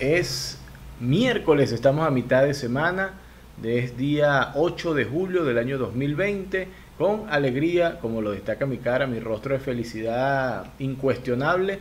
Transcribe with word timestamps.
Es 0.00 0.56
miércoles, 0.98 1.72
estamos 1.72 2.06
a 2.06 2.10
mitad 2.10 2.44
de 2.44 2.54
semana, 2.54 3.10
es 3.62 3.98
día 3.98 4.52
8 4.54 4.94
de 4.94 5.04
julio 5.04 5.44
del 5.44 5.58
año 5.58 5.76
2020, 5.76 6.68
con 6.96 7.26
alegría, 7.28 7.98
como 8.00 8.22
lo 8.22 8.30
destaca 8.30 8.64
mi 8.64 8.78
cara, 8.78 9.06
mi 9.06 9.20
rostro 9.20 9.52
de 9.52 9.60
felicidad 9.60 10.72
incuestionable. 10.78 11.80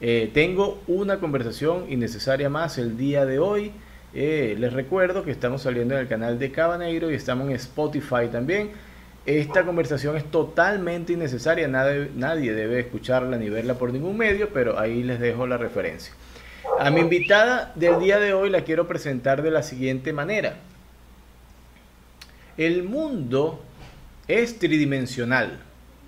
Eh, 0.00 0.32
tengo 0.34 0.82
una 0.88 1.20
conversación 1.20 1.84
innecesaria 1.88 2.50
más 2.50 2.76
el 2.76 2.96
día 2.96 3.24
de 3.24 3.38
hoy. 3.38 3.70
Eh, 4.14 4.56
les 4.58 4.72
recuerdo 4.72 5.22
que 5.22 5.30
estamos 5.30 5.62
saliendo 5.62 5.94
en 5.94 6.00
el 6.00 6.08
canal 6.08 6.40
de 6.40 6.50
Cabaneiro 6.50 7.08
y 7.08 7.14
estamos 7.14 7.48
en 7.50 7.54
Spotify 7.54 8.26
también. 8.32 8.72
Esta 9.26 9.62
conversación 9.64 10.16
es 10.16 10.24
totalmente 10.24 11.12
innecesaria, 11.12 11.68
nadie, 11.68 12.10
nadie 12.16 12.52
debe 12.52 12.80
escucharla 12.80 13.36
ni 13.36 13.48
verla 13.48 13.74
por 13.74 13.92
ningún 13.92 14.16
medio, 14.16 14.48
pero 14.52 14.76
ahí 14.76 15.04
les 15.04 15.20
dejo 15.20 15.46
la 15.46 15.56
referencia. 15.56 16.12
A 16.78 16.90
mi 16.90 17.00
invitada 17.00 17.72
del 17.74 17.98
día 17.98 18.18
de 18.18 18.34
hoy 18.34 18.50
la 18.50 18.64
quiero 18.64 18.86
presentar 18.86 19.42
de 19.42 19.50
la 19.50 19.62
siguiente 19.62 20.12
manera. 20.12 20.56
El 22.56 22.82
mundo 22.82 23.62
es 24.28 24.58
tridimensional. 24.58 25.60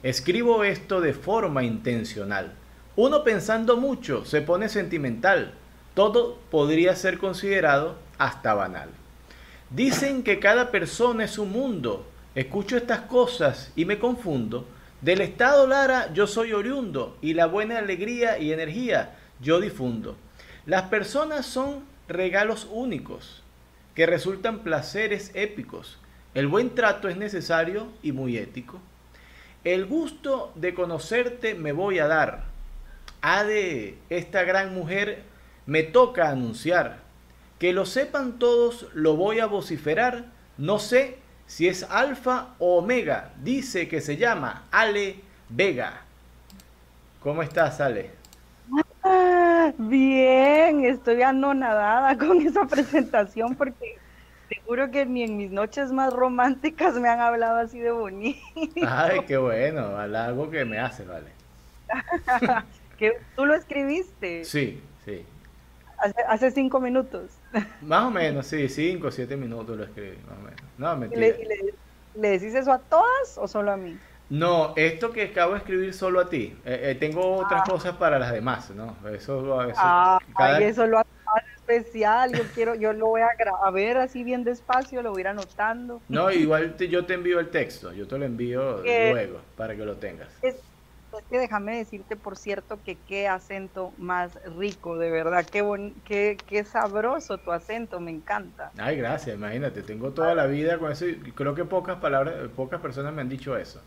Escribo 0.02 0.64
esto 0.64 1.00
de 1.00 1.14
forma 1.14 1.62
intencional. 1.62 2.52
Uno 2.96 3.24
pensando 3.24 3.78
mucho 3.78 4.24
se 4.24 4.42
pone 4.42 4.68
sentimental. 4.68 5.54
Todo 5.94 6.38
podría 6.50 6.96
ser 6.96 7.18
considerado 7.18 7.96
hasta 8.18 8.54
banal. 8.54 8.90
Dicen 9.70 10.22
que 10.22 10.38
cada 10.38 10.70
persona 10.70 11.24
es 11.24 11.38
un 11.38 11.52
mundo. 11.52 12.06
Escucho 12.34 12.76
estas 12.76 13.00
cosas 13.02 13.72
y 13.76 13.86
me 13.86 13.98
confundo. 13.98 14.66
Del 15.00 15.22
estado 15.22 15.66
Lara 15.66 16.12
yo 16.12 16.26
soy 16.26 16.52
oriundo 16.52 17.16
y 17.22 17.34
la 17.34 17.46
buena 17.46 17.78
alegría 17.78 18.38
y 18.38 18.52
energía 18.52 19.16
yo 19.40 19.60
difundo. 19.60 20.16
Las 20.64 20.82
personas 20.82 21.44
son 21.46 21.84
regalos 22.06 22.68
únicos 22.70 23.42
que 23.94 24.06
resultan 24.06 24.60
placeres 24.60 25.32
épicos. 25.34 25.98
El 26.34 26.46
buen 26.46 26.74
trato 26.74 27.08
es 27.08 27.16
necesario 27.16 27.88
y 28.02 28.12
muy 28.12 28.38
ético. 28.38 28.80
El 29.64 29.86
gusto 29.86 30.52
de 30.54 30.72
conocerte 30.72 31.54
me 31.54 31.72
voy 31.72 31.98
a 31.98 32.06
dar. 32.06 32.44
Ha 33.22 33.44
de 33.44 33.98
esta 34.08 34.44
gran 34.44 34.72
mujer 34.72 35.24
me 35.66 35.82
toca 35.82 36.30
anunciar. 36.30 37.00
Que 37.58 37.72
lo 37.72 37.84
sepan 37.84 38.38
todos, 38.38 38.86
lo 38.94 39.16
voy 39.16 39.40
a 39.40 39.46
vociferar. 39.46 40.26
No 40.58 40.78
sé 40.78 41.18
si 41.46 41.66
es 41.68 41.82
alfa 41.84 42.54
o 42.58 42.78
omega. 42.78 43.32
Dice 43.42 43.88
que 43.88 44.00
se 44.00 44.16
llama 44.16 44.66
Ale 44.70 45.16
Vega. 45.48 46.02
¿Cómo 47.20 47.42
estás, 47.42 47.80
Ale? 47.80 48.21
Bien, 49.78 50.84
estoy 50.84 51.22
anonadada 51.22 52.16
con 52.16 52.40
esa 52.40 52.66
presentación 52.66 53.54
porque 53.54 53.98
seguro 54.48 54.90
que 54.90 55.06
ni 55.06 55.22
en 55.22 55.36
mis 55.36 55.50
noches 55.50 55.92
más 55.92 56.12
románticas 56.12 56.94
me 56.94 57.08
han 57.08 57.20
hablado 57.20 57.58
así 57.58 57.78
de 57.78 57.90
bonito. 57.90 58.40
Ay, 58.86 59.20
qué 59.26 59.36
bueno, 59.36 59.96
algo 59.96 60.50
que 60.50 60.64
me 60.64 60.78
hace, 60.78 61.04
vale. 61.04 61.30
¿Que 62.98 63.18
¿Tú 63.34 63.46
lo 63.46 63.54
escribiste? 63.54 64.44
Sí, 64.44 64.80
sí. 65.04 65.24
Hace, 66.28 66.50
cinco 66.50 66.80
minutos. 66.80 67.30
Más 67.80 68.04
o 68.04 68.10
menos, 68.10 68.46
sí, 68.46 68.68
cinco 68.68 69.06
o 69.06 69.10
siete 69.10 69.36
minutos 69.36 69.76
lo 69.76 69.84
escribí, 69.84 70.18
más 70.28 70.38
o 70.38 70.42
menos. 70.42 70.62
No, 70.76 70.96
mentira. 70.96 71.20
¿Le, 71.20 71.74
le 72.16 72.28
decís 72.28 72.54
eso 72.54 72.72
a 72.72 72.78
todas 72.78 73.38
o 73.38 73.46
solo 73.46 73.70
a 73.70 73.76
mí? 73.76 73.96
No, 74.32 74.72
esto 74.76 75.12
que 75.12 75.24
acabo 75.24 75.52
de 75.52 75.58
escribir 75.58 75.92
solo 75.92 76.18
a 76.18 76.30
ti. 76.30 76.56
Eh, 76.64 76.80
eh, 76.84 76.94
tengo 76.94 77.36
otras 77.36 77.60
ah. 77.66 77.70
cosas 77.70 77.96
para 77.96 78.18
las 78.18 78.32
demás, 78.32 78.70
¿no? 78.70 78.96
Eso, 79.10 79.62
eso, 79.62 79.74
ah, 79.76 80.18
eso 80.58 80.86
lo 80.86 81.00
hace 81.00 81.10
especial. 81.54 82.32
Yo 82.32 82.42
quiero, 82.54 82.74
yo 82.74 82.94
lo 82.94 83.08
voy 83.08 83.20
a, 83.20 83.70
ver 83.70 83.98
así 83.98 84.24
bien 84.24 84.42
despacio, 84.42 85.02
lo 85.02 85.10
voy 85.10 85.18
a 85.18 85.20
ir 85.20 85.28
anotando. 85.28 86.00
No, 86.08 86.30
igual 86.30 86.74
yo 86.78 87.04
te 87.04 87.12
envío 87.12 87.40
el 87.40 87.50
texto, 87.50 87.92
yo 87.92 88.08
te 88.08 88.16
lo 88.16 88.24
envío 88.24 88.78
luego 88.82 89.42
para 89.54 89.76
que 89.76 89.84
lo 89.84 89.96
tengas. 89.96 90.28
Es, 90.40 90.56
que 91.28 91.38
déjame 91.38 91.76
decirte, 91.76 92.16
por 92.16 92.38
cierto, 92.38 92.78
que 92.82 92.96
qué 92.96 93.28
acento 93.28 93.92
más 93.98 94.38
rico, 94.56 94.96
de 94.96 95.10
verdad, 95.10 95.44
qué, 95.44 95.92
qué, 96.06 96.38
qué 96.46 96.64
sabroso 96.64 97.36
tu 97.36 97.52
acento, 97.52 98.00
me 98.00 98.10
encanta. 98.10 98.72
Ay, 98.78 98.96
gracias, 98.96 99.36
imagínate, 99.36 99.82
tengo 99.82 100.12
toda 100.12 100.34
la 100.34 100.46
vida 100.46 100.78
con 100.78 100.90
eso 100.90 101.06
y 101.06 101.16
creo 101.32 101.54
que 101.54 101.66
pocas 101.66 101.98
palabras, 101.98 102.34
pocas 102.56 102.80
personas 102.80 103.12
me 103.12 103.20
han 103.20 103.28
dicho 103.28 103.58
eso. 103.58 103.82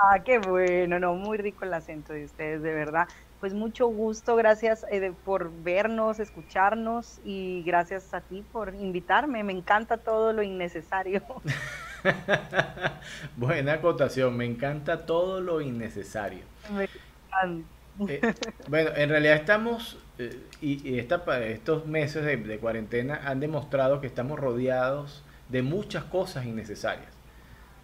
Ah, 0.00 0.20
qué 0.24 0.38
bueno, 0.38 1.00
no, 1.00 1.14
muy 1.14 1.38
rico 1.38 1.64
el 1.64 1.74
acento 1.74 2.12
de 2.12 2.24
ustedes, 2.24 2.62
de 2.62 2.72
verdad. 2.72 3.08
Pues 3.40 3.54
mucho 3.54 3.86
gusto, 3.88 4.36
gracias 4.36 4.84
eh, 4.90 5.12
por 5.24 5.50
vernos, 5.62 6.20
escucharnos 6.20 7.20
y 7.24 7.62
gracias 7.64 8.14
a 8.14 8.20
ti 8.20 8.44
por 8.52 8.74
invitarme. 8.74 9.42
Me 9.42 9.52
encanta 9.52 9.96
todo 9.96 10.32
lo 10.32 10.42
innecesario. 10.42 11.22
Buena 13.36 13.74
acotación, 13.74 14.36
me 14.36 14.44
encanta 14.44 15.04
todo 15.04 15.40
lo 15.40 15.60
innecesario. 15.60 16.44
Eh, 18.08 18.34
bueno, 18.68 18.90
en 18.94 19.08
realidad 19.08 19.34
estamos, 19.34 19.98
eh, 20.18 20.40
y, 20.60 20.98
estos 20.98 21.86
meses 21.86 22.24
de 22.24 22.58
cuarentena 22.58 23.20
han 23.24 23.40
demostrado 23.40 24.00
que 24.00 24.06
estamos 24.06 24.38
rodeados 24.38 25.24
de 25.48 25.62
muchas 25.62 26.04
cosas 26.04 26.44
innecesarias 26.44 27.17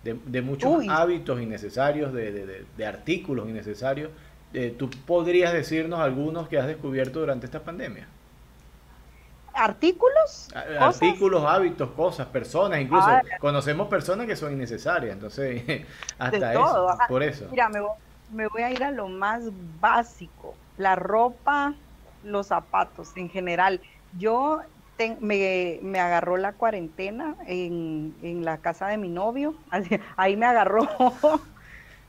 de, 0.04 0.42
muchos 0.42 0.86
hábitos 0.88 1.40
innecesarios, 1.40 2.12
de, 2.12 2.86
artículos 2.86 3.48
innecesarios. 3.48 4.10
Eh, 4.52 4.74
¿Tú 4.78 4.88
podrías 5.04 5.52
decirnos 5.52 5.98
algunos 5.98 6.48
que 6.48 6.58
has 6.58 6.66
descubierto 6.66 7.18
durante 7.20 7.46
esta 7.46 7.60
pandemia? 7.60 8.06
¿Artículos? 9.52 10.48
Artículos, 10.78 11.44
hábitos, 11.44 11.90
cosas, 11.90 12.26
personas, 12.26 12.80
incluso 12.80 13.08
ah, 13.08 13.22
conocemos 13.40 13.88
personas 13.88 14.26
que 14.26 14.36
son 14.36 14.52
innecesarias, 14.52 15.12
entonces 15.12 15.86
hasta 16.18 16.52
eso, 16.52 16.98
por 17.08 17.22
eso. 17.22 17.48
Mira, 17.50 17.68
me 17.68 17.80
me 18.32 18.48
voy 18.48 18.62
a 18.62 18.70
ir 18.70 18.82
a 18.82 18.90
lo 18.90 19.08
más 19.08 19.44
básico, 19.80 20.54
la 20.76 20.96
ropa, 20.96 21.74
los 22.24 22.48
zapatos 22.48 23.16
en 23.16 23.30
general. 23.30 23.80
Yo 24.18 24.60
me, 25.20 25.80
me, 25.82 26.00
agarró 26.00 26.36
la 26.36 26.52
cuarentena 26.52 27.36
en, 27.46 28.14
en, 28.22 28.44
la 28.44 28.58
casa 28.58 28.88
de 28.88 28.96
mi 28.96 29.08
novio, 29.08 29.54
ahí 30.16 30.36
me 30.36 30.46
agarró. 30.46 30.88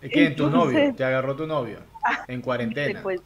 ¿Qué? 0.02 0.28
¿En 0.28 0.36
tu 0.36 0.50
novio? 0.50 0.94
¿Te 0.96 1.04
agarró 1.04 1.36
tu 1.36 1.48
novio? 1.48 1.80
En 2.28 2.42
cuarentena. 2.42 3.02
Pues, 3.02 3.22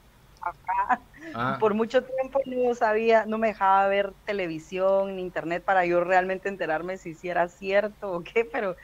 ah. 1.34 1.58
Por 1.60 1.74
mucho 1.74 2.04
tiempo 2.04 2.40
no 2.46 2.74
sabía, 2.74 3.26
no 3.26 3.38
me 3.38 3.48
dejaba 3.48 3.88
ver 3.88 4.14
televisión 4.26 5.18
ni 5.18 5.22
internet 5.22 5.64
para 5.64 5.86
yo 5.86 6.02
realmente 6.02 6.48
enterarme 6.48 6.98
si, 6.98 7.14
si 7.16 7.30
era 7.30 7.50
cierto 7.50 8.12
o 8.12 8.24
qué, 8.24 8.46
pero 8.46 8.76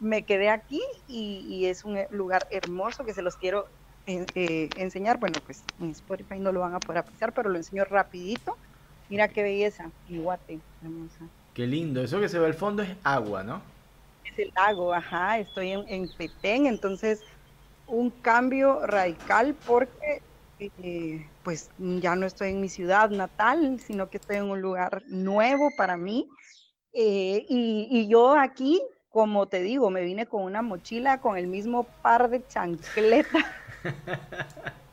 me 0.00 0.24
quedé 0.24 0.50
aquí 0.50 0.82
y, 1.06 1.46
y 1.48 1.66
es 1.66 1.84
un 1.84 1.98
lugar 2.10 2.46
hermoso 2.50 3.04
que 3.04 3.14
se 3.14 3.22
los 3.22 3.36
quiero 3.36 3.66
eh, 4.06 4.26
eh, 4.34 4.68
enseñar. 4.76 5.18
Bueno, 5.18 5.38
pues 5.46 5.64
en 5.80 5.90
Spotify 5.90 6.38
no 6.38 6.52
lo 6.52 6.60
van 6.60 6.74
a 6.74 6.80
poder 6.80 6.98
apreciar, 6.98 7.32
pero 7.32 7.48
lo 7.48 7.56
enseño 7.56 7.84
rapidito. 7.84 8.58
Mira 9.14 9.28
qué 9.28 9.44
belleza, 9.44 9.92
Iguate, 10.08 10.58
hermosa. 10.82 11.28
Qué 11.54 11.68
lindo, 11.68 12.02
eso 12.02 12.18
que 12.18 12.28
se 12.28 12.36
ve 12.40 12.46
al 12.46 12.54
fondo 12.54 12.82
es 12.82 12.96
agua, 13.04 13.44
¿no? 13.44 13.62
Es 14.24 14.36
el 14.40 14.52
lago, 14.56 14.92
ajá, 14.92 15.38
estoy 15.38 15.70
en, 15.70 16.08
Petén, 16.18 16.66
entonces 16.66 17.22
un 17.86 18.10
cambio 18.10 18.84
radical 18.84 19.54
porque 19.64 20.20
eh, 20.58 21.30
pues 21.44 21.70
ya 21.78 22.16
no 22.16 22.26
estoy 22.26 22.50
en 22.50 22.60
mi 22.60 22.68
ciudad 22.68 23.08
natal, 23.10 23.78
sino 23.78 24.10
que 24.10 24.16
estoy 24.16 24.38
en 24.38 24.50
un 24.50 24.60
lugar 24.60 25.04
nuevo 25.06 25.70
para 25.76 25.96
mí. 25.96 26.28
Eh, 26.92 27.46
y, 27.48 27.86
y, 27.88 28.08
yo 28.08 28.36
aquí, 28.36 28.82
como 29.10 29.46
te 29.46 29.60
digo, 29.60 29.90
me 29.90 30.02
vine 30.02 30.26
con 30.26 30.42
una 30.42 30.60
mochila 30.60 31.20
con 31.20 31.36
el 31.36 31.46
mismo 31.46 31.86
par 32.02 32.30
de 32.30 32.44
chancletas. 32.48 33.44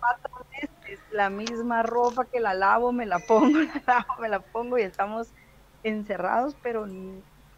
la 1.12 1.30
misma 1.30 1.84
ropa 1.84 2.26
que 2.26 2.40
la 2.40 2.54
lavo, 2.54 2.92
me 2.92 3.06
la 3.06 3.20
pongo, 3.20 3.60
la 3.60 3.82
lavo, 3.86 4.16
me 4.20 4.30
la 4.30 4.40
pongo 4.40 4.78
y 4.78 4.84
estamos 4.84 5.30
encerrados, 5.84 6.56
pero 6.62 6.88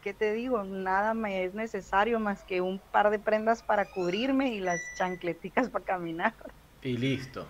¿qué 0.01 0.13
te 0.13 0.33
digo? 0.33 0.63
Nada 0.63 1.13
me 1.13 1.43
es 1.43 1.53
necesario 1.53 2.19
más 2.19 2.43
que 2.43 2.61
un 2.61 2.79
par 2.79 3.09
de 3.09 3.19
prendas 3.19 3.63
para 3.63 3.85
cubrirme 3.85 4.53
y 4.53 4.59
las 4.59 4.81
chancleticas 4.97 5.69
para 5.69 5.85
caminar. 5.85 6.33
Y 6.81 6.97
listo. 6.97 7.45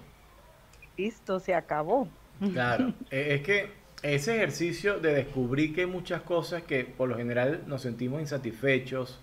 Listo, 0.97 1.39
se 1.39 1.55
acabó. 1.55 2.07
Claro, 2.51 2.93
e, 3.11 3.35
es 3.35 3.41
que 3.41 3.71
ese 4.03 4.35
ejercicio 4.35 4.99
de 4.99 5.13
descubrir 5.13 5.73
que 5.73 5.81
hay 5.81 5.87
muchas 5.87 6.21
cosas 6.21 6.63
que 6.63 6.83
por 6.83 7.09
lo 7.09 7.15
general 7.15 7.63
nos 7.67 7.81
sentimos 7.81 8.21
insatisfechos, 8.21 9.19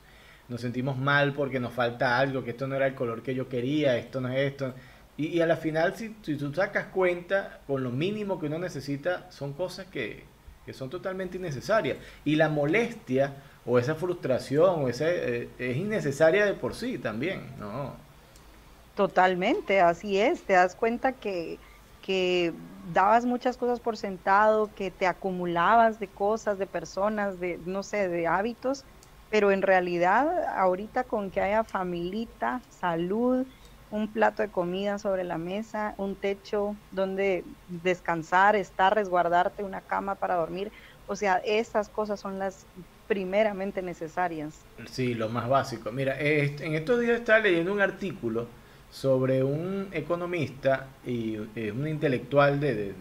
nos 0.48 0.60
sentimos 0.60 0.98
mal 0.98 1.32
porque 1.34 1.60
nos 1.60 1.72
falta 1.72 2.18
algo, 2.18 2.42
que 2.42 2.50
esto 2.50 2.66
no 2.66 2.74
era 2.74 2.86
el 2.86 2.94
color 2.94 3.22
que 3.22 3.34
yo 3.34 3.48
quería, 3.48 3.96
esto 3.96 4.20
no 4.20 4.30
es 4.30 4.38
esto. 4.38 4.74
Y, 5.20 5.42
a 5.42 5.46
la 5.46 5.56
final, 5.56 5.94
si, 5.96 6.08
tú 6.08 6.54
sacas 6.54 6.86
cuenta, 6.86 7.60
con 7.66 7.84
lo 7.84 7.90
mínimo 7.90 8.40
que 8.40 8.46
uno 8.46 8.58
necesita, 8.58 9.30
son 9.30 9.52
cosas 9.52 9.86
que, 9.86 10.24
son 10.72 10.88
totalmente 10.88 11.36
innecesarias. 11.36 11.98
Y 12.24 12.36
la 12.36 12.48
molestia 12.48 13.34
o 13.66 13.78
esa 13.78 13.96
frustración 13.96 14.84
o 14.84 14.88
ese, 14.88 15.42
eh, 15.42 15.48
es 15.58 15.76
innecesaria 15.76 16.46
de 16.46 16.54
por 16.54 16.74
sí 16.74 16.96
también, 16.96 17.42
¿no? 17.58 17.92
Totalmente, 18.94 19.82
así 19.82 20.18
es. 20.18 20.40
Te 20.42 20.54
das 20.54 20.74
cuenta 20.74 21.12
que, 21.12 21.58
que 22.00 22.54
dabas 22.94 23.26
muchas 23.26 23.58
cosas 23.58 23.78
por 23.78 23.98
sentado, 23.98 24.70
que 24.74 24.90
te 24.90 25.06
acumulabas 25.06 26.00
de 26.00 26.08
cosas, 26.08 26.58
de 26.58 26.66
personas, 26.66 27.40
de, 27.40 27.60
no 27.66 27.82
sé, 27.82 28.08
de 28.08 28.26
hábitos, 28.26 28.84
pero 29.28 29.50
en 29.50 29.60
realidad 29.60 30.48
ahorita 30.56 31.04
con 31.04 31.30
que 31.30 31.42
haya 31.42 31.62
familita, 31.62 32.62
salud, 32.70 33.46
un 33.90 34.08
plato 34.08 34.42
de 34.42 34.48
comida 34.48 34.98
sobre 34.98 35.24
la 35.24 35.38
mesa, 35.38 35.94
un 35.98 36.14
techo 36.14 36.76
donde 36.92 37.44
descansar, 37.68 38.56
estar, 38.56 38.94
resguardarte, 38.94 39.64
una 39.64 39.80
cama 39.80 40.14
para 40.14 40.36
dormir, 40.36 40.70
o 41.06 41.16
sea, 41.16 41.38
esas 41.44 41.88
cosas 41.88 42.20
son 42.20 42.38
las 42.38 42.66
primeramente 43.08 43.82
necesarias. 43.82 44.54
Sí, 44.88 45.14
lo 45.14 45.28
más 45.28 45.48
básico. 45.48 45.90
Mira, 45.90 46.16
en 46.20 46.74
estos 46.76 47.00
días 47.00 47.18
estaba 47.18 47.40
leyendo 47.40 47.72
un 47.72 47.80
artículo 47.80 48.46
sobre 48.90 49.42
un 49.42 49.88
economista 49.92 50.86
y 51.06 51.36
eh, 51.56 51.72
un 51.72 51.86
intelectual 51.86 52.60
de, 52.60 52.94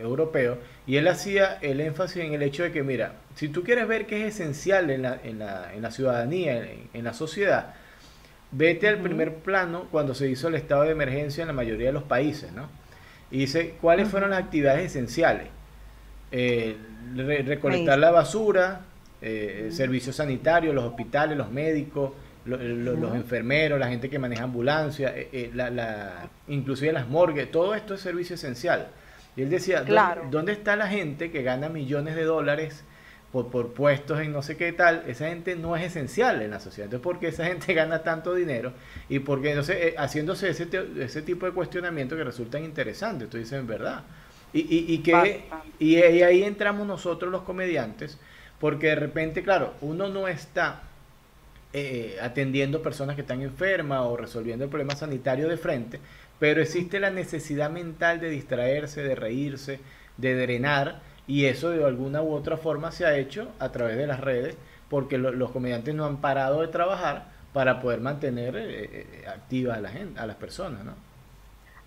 europeo 0.00 0.58
y 0.86 0.96
él 0.96 1.08
hacía 1.08 1.58
el 1.60 1.80
énfasis 1.80 2.24
en 2.24 2.32
el 2.32 2.42
hecho 2.42 2.62
de 2.62 2.72
que, 2.72 2.82
mira, 2.82 3.16
si 3.34 3.48
tú 3.48 3.62
quieres 3.62 3.86
ver 3.86 4.06
qué 4.06 4.26
es 4.26 4.34
esencial 4.36 4.90
en 4.90 5.02
la, 5.02 5.20
en 5.22 5.38
la, 5.38 5.74
en 5.74 5.82
la 5.82 5.90
ciudadanía, 5.90 6.66
en, 6.92 7.04
la 7.04 7.12
sociedad, 7.12 7.74
vete 8.52 8.88
al 8.88 8.98
primer 8.98 9.36
plano 9.36 9.86
cuando 9.90 10.14
se 10.14 10.28
hizo 10.28 10.48
el 10.48 10.54
estado 10.54 10.82
de 10.82 10.90
emergencia 10.90 11.42
en 11.42 11.48
la 11.48 11.52
mayoría 11.52 11.86
de 11.86 11.92
los 11.92 12.02
países, 12.02 12.52
¿no? 12.52 12.68
Y 13.30 13.38
dice, 13.38 13.74
¿cuáles 13.80 14.08
fueron 14.08 14.30
las 14.30 14.40
actividades 14.40 14.86
esenciales? 14.86 15.46
Eh, 16.32 16.76
recolectar 17.16 17.98
la 17.98 18.10
basura, 18.10 18.82
eh, 19.22 19.68
servicios 19.72 20.16
sanitarios, 20.16 20.74
los 20.74 20.84
hospitales, 20.84 21.36
los 21.36 21.50
médicos, 21.50 22.12
los 22.44 23.14
enfermeros, 23.14 23.78
la 23.78 23.88
gente 23.88 24.08
que 24.08 24.18
maneja 24.18 24.44
ambulancia, 24.44 25.12
eh, 25.14 25.50
la, 25.54 25.70
la, 25.70 26.28
inclusive 26.48 26.92
las 26.92 27.08
morgues, 27.08 27.50
todo 27.50 27.74
esto 27.74 27.94
es 27.94 28.00
servicio 28.00 28.34
esencial. 28.34 28.88
Y 29.36 29.42
él 29.42 29.50
decía, 29.50 29.84
¿dónde, 30.30 30.52
está 30.52 30.74
la 30.76 30.88
gente 30.88 31.30
que 31.30 31.42
gana 31.42 31.68
millones 31.68 32.16
de 32.16 32.24
dólares 32.24 32.84
por, 33.32 33.48
por, 33.48 33.72
puestos 33.72 34.20
en 34.20 34.32
no 34.32 34.42
sé 34.42 34.56
qué 34.56 34.72
tal? 34.72 35.04
Esa 35.06 35.28
gente 35.28 35.56
no 35.56 35.76
es 35.76 35.84
esencial 35.84 36.42
en 36.42 36.50
la 36.50 36.60
sociedad. 36.60 36.86
Entonces, 36.86 37.04
¿por 37.04 37.20
qué 37.20 37.28
esa 37.28 37.44
gente 37.46 37.74
gana 37.74 38.02
tanto 38.02 38.34
dinero? 38.34 38.72
Y 39.08 39.20
porque, 39.20 39.50
entonces, 39.50 39.76
eh, 39.80 39.94
haciéndose 39.98 40.50
ese, 40.50 40.68
ese 40.98 41.22
tipo 41.22 41.46
de 41.46 41.52
cuestionamiento 41.52 42.16
que 42.16 42.24
resultan 42.24 42.64
interesantes, 42.64 43.28
tú 43.30 43.38
dices, 43.38 43.58
en 43.58 43.66
verdad. 43.66 44.02
Y, 44.52 44.60
y, 44.60 44.94
y 44.94 44.98
que, 44.98 45.44
y 45.78 45.96
ahí 45.96 46.42
entramos 46.42 46.86
nosotros 46.86 47.30
los 47.30 47.42
comediantes, 47.42 48.18
porque 48.58 48.88
de 48.88 48.96
repente, 48.96 49.44
claro, 49.44 49.74
uno 49.80 50.08
no 50.08 50.26
está 50.26 50.82
eh, 51.72 52.18
atendiendo 52.20 52.82
personas 52.82 53.14
que 53.14 53.22
están 53.22 53.42
enfermas 53.42 54.00
o 54.00 54.16
resolviendo 54.16 54.64
el 54.64 54.70
problema 54.70 54.96
sanitario 54.96 55.48
de 55.48 55.56
frente, 55.56 56.00
pero 56.40 56.60
existe 56.60 56.98
la 56.98 57.10
necesidad 57.10 57.70
mental 57.70 58.18
de 58.18 58.28
distraerse, 58.28 59.04
de 59.04 59.14
reírse, 59.14 59.78
de 60.16 60.34
drenar, 60.34 61.00
y 61.26 61.46
eso 61.46 61.70
de 61.70 61.84
alguna 61.84 62.22
u 62.22 62.32
otra 62.32 62.56
forma 62.56 62.92
se 62.92 63.06
ha 63.06 63.16
hecho 63.16 63.48
a 63.58 63.70
través 63.70 63.96
de 63.96 64.06
las 64.06 64.20
redes, 64.20 64.56
porque 64.88 65.18
los 65.18 65.50
comediantes 65.50 65.94
no 65.94 66.04
han 66.04 66.18
parado 66.18 66.60
de 66.60 66.68
trabajar 66.68 67.26
para 67.52 67.80
poder 67.80 68.00
mantener 68.00 68.56
eh, 68.56 68.84
eh, 68.92 69.24
activas 69.28 69.78
a, 69.78 69.80
la 69.80 69.90
gente, 69.90 70.18
a 70.18 70.26
las 70.26 70.36
personas, 70.36 70.84
¿no? 70.84 70.94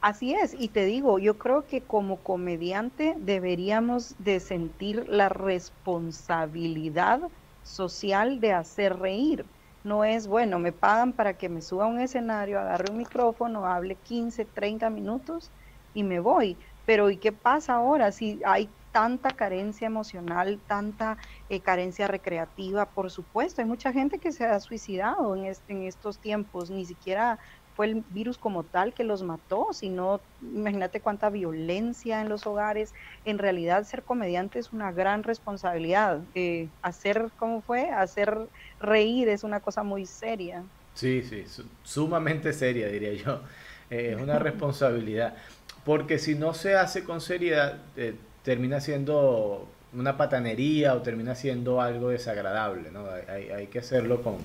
Así 0.02 0.34
es, 0.34 0.54
y 0.58 0.68
te 0.68 0.84
digo, 0.84 1.18
yo 1.18 1.38
creo 1.38 1.66
que 1.66 1.82
como 1.82 2.18
comediante 2.18 3.16
deberíamos 3.18 4.16
de 4.20 4.42
sentir 4.42 5.08
la 5.08 5.30
responsabilidad 5.30 7.22
social 7.64 8.42
de 8.42 8.52
hacer 8.52 9.00
reír 9.00 9.46
no 9.84 10.06
es, 10.06 10.28
bueno, 10.28 10.60
me 10.60 10.72
pagan 10.72 11.12
para 11.12 11.34
que 11.38 11.50
me 11.50 11.62
suba 11.62 11.86
a 11.86 11.88
un 11.88 12.00
escenario, 12.00 12.60
agarre 12.60 12.92
un 12.92 12.98
micrófono, 12.98 13.66
hable 13.66 13.96
15, 13.96 14.46
30 14.46 14.90
minutos 14.90 15.52
y 15.94 16.04
me 16.04 16.20
voy. 16.20 16.56
Pero 16.86 17.10
¿y 17.10 17.18
qué 17.18 17.32
pasa 17.32 17.76
ahora 17.76 18.12
si 18.12 18.40
hay 18.46 18.70
tanta 18.94 19.32
carencia 19.32 19.88
emocional, 19.88 20.60
tanta 20.66 21.18
eh, 21.50 21.60
carencia 21.60 22.08
recreativa? 22.08 22.86
Por 22.86 23.12
supuesto, 23.12 23.62
hay 23.62 23.68
mucha 23.68 23.92
gente 23.92 24.20
que 24.20 24.32
se 24.32 24.46
ha 24.46 24.58
suicidado 24.62 25.36
en, 25.36 25.46
este, 25.46 25.74
en 25.74 25.84
estos 25.84 26.20
tiempos, 26.20 26.70
ni 26.70 26.86
siquiera 26.86 27.40
fue 27.76 27.88
el 27.88 28.04
virus 28.12 28.38
como 28.38 28.64
tal 28.64 28.94
que 28.94 29.04
los 29.04 29.24
mató, 29.24 29.70
sino 29.74 30.22
imagínate 30.42 31.02
cuánta 31.02 31.30
violencia 31.30 32.22
en 32.22 32.30
los 32.30 32.46
hogares. 32.46 32.94
En 33.26 33.40
realidad 33.40 33.84
ser 33.84 34.04
comediante 34.04 34.60
es 34.60 34.72
una 34.74 34.92
gran 34.92 35.24
responsabilidad. 35.24 36.22
Eh, 36.36 36.70
hacer, 36.82 37.32
¿cómo 37.38 37.62
fue? 37.62 37.90
Hacer 37.90 38.48
reír 38.80 39.30
es 39.30 39.44
una 39.44 39.60
cosa 39.60 39.84
muy 39.84 40.06
seria. 40.06 40.64
Sí, 40.94 41.24
sí, 41.24 41.46
sumamente 41.84 42.54
seria, 42.54 42.88
diría 42.88 43.14
yo. 43.14 43.42
Eh, 43.90 44.14
es 44.16 44.22
una 44.22 44.38
responsabilidad. 44.40 45.36
Porque 45.84 46.20
si 46.20 46.36
no 46.36 46.54
se 46.54 46.76
hace 46.76 47.04
con 47.04 47.22
seriedad, 47.22 47.80
eh, 47.98 48.16
termina 48.44 48.80
siendo 48.80 49.68
una 49.94 50.18
patanería 50.18 50.96
o 50.96 51.02
termina 51.02 51.36
siendo 51.36 51.82
algo 51.82 52.10
desagradable, 52.10 52.92
¿no? 52.92 53.06
Hay, 53.30 53.50
hay 53.50 53.68
que 53.68 53.80
hacerlo 53.80 54.22
con, 54.22 54.38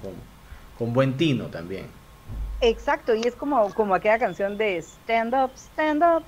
con, 0.79 0.93
buen 0.93 1.17
tino 1.17 1.47
también. 1.47 1.87
Exacto, 2.61 3.15
y 3.15 3.23
es 3.23 3.35
como, 3.35 3.73
como 3.75 3.95
aquella 3.95 4.19
canción 4.19 4.59
de 4.59 4.79
Stand 4.79 5.35
Up, 5.35 5.51
Stand 5.57 6.03
Up, 6.03 6.25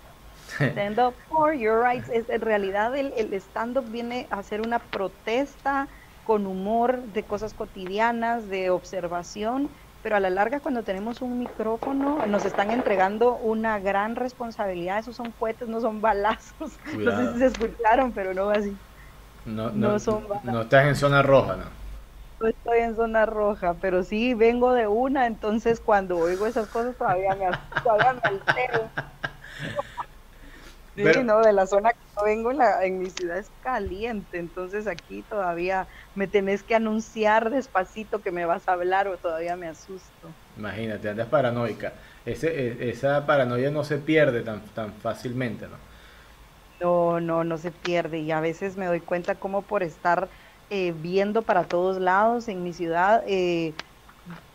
Stand 0.59 0.99
Up 0.99 1.15
for 1.29 1.55
Your 1.55 1.83
Rights. 1.83 2.09
Es, 2.09 2.29
en 2.29 2.41
realidad 2.41 2.97
el, 2.97 3.13
el 3.17 3.33
stand-up 3.35 3.91
viene 3.91 4.27
a 4.31 4.43
ser 4.43 4.61
una 4.61 4.79
protesta 4.79 5.89
con 6.27 6.47
humor 6.47 7.03
de 7.13 7.23
cosas 7.23 7.55
cotidianas, 7.55 8.49
de 8.49 8.71
observación, 8.71 9.69
pero 10.03 10.17
a 10.17 10.21
la 10.21 10.31
larga 10.31 10.61
cuando 10.61 10.83
tenemos 10.83 11.21
un 11.23 11.39
micrófono 11.39 12.25
nos 12.27 12.45
están 12.45 12.71
entregando 12.71 13.35
una 13.37 13.79
gran 13.79 14.17
responsabilidad. 14.17 14.99
Esos 14.99 15.17
son 15.17 15.31
cohetes, 15.33 15.69
no 15.69 15.81
son 15.81 16.01
balazos. 16.01 16.73
No 16.99 17.11
sé 17.11 17.33
si 17.33 17.39
se 17.39 17.47
escucharon, 17.47 18.13
pero 18.13 18.35
no 18.35 18.51
así. 18.51 18.75
No, 19.45 19.71
no, 19.71 19.99
son 19.99 20.25
No 20.45 20.63
estás 20.63 20.87
en 20.87 20.97
zona 20.97 21.23
roja, 21.23 21.57
¿no? 21.57 21.81
no 22.41 22.49
estoy 22.49 22.79
en 22.79 22.97
zona 22.97 23.27
roja, 23.27 23.77
pero 23.81 24.03
sí 24.03 24.33
vengo 24.35 24.73
de 24.73 24.87
una, 24.87 25.27
entonces 25.27 25.79
cuando 25.79 26.17
oigo 26.19 26.47
esas 26.47 26.69
cosas 26.69 26.97
todavía 26.97 27.35
me, 27.35 27.51
todavía 27.83 28.15
me 28.15 28.21
altero. 28.23 28.89
Sí, 31.05 31.23
no, 31.25 31.41
de 31.41 31.53
la 31.53 31.67
zona 31.67 31.91
que 31.93 31.99
yo 32.17 32.25
vengo 32.25 32.51
en, 32.51 32.59
la, 32.59 32.85
en 32.85 32.99
mi 32.99 33.11
ciudad 33.11 33.39
es 33.39 33.51
caliente, 33.63 34.39
entonces 34.39 34.87
aquí 34.87 35.23
todavía 35.23 35.89
me 36.15 36.27
tenés 36.27 36.63
que 36.63 36.75
anunciar 36.75 37.51
despacito 37.51 38.23
que 38.23 38.33
me 38.33 38.45
vas 38.45 38.69
a 38.69 38.73
hablar 38.73 39.09
o 39.09 39.19
todavía 39.19 39.57
me 39.57 39.69
asusto. 39.69 40.37
Imagínate, 40.57 41.09
andas 41.09 41.29
paranoica. 41.29 41.95
Ese, 42.25 42.49
e, 42.49 42.91
esa 42.91 43.25
paranoia 43.27 43.71
no 43.71 43.85
se 43.85 43.99
pierde 43.99 44.43
tan, 44.43 44.61
tan 44.75 44.93
fácilmente, 44.95 45.67
¿no? 45.69 45.77
No, 46.81 47.21
no, 47.21 47.45
no 47.45 47.59
se 47.59 47.71
pierde 47.73 48.21
y 48.21 48.31
a 48.31 48.41
veces 48.41 48.77
me 48.77 48.87
doy 48.87 49.01
cuenta 49.01 49.35
como 49.35 49.63
por 49.63 49.83
estar 49.83 50.29
eh, 50.71 50.93
viendo 50.97 51.43
para 51.43 51.65
todos 51.65 52.01
lados 52.01 52.49
en 52.49 52.63
mi 52.63 52.73
ciudad, 52.73 53.23
eh, 53.27 53.75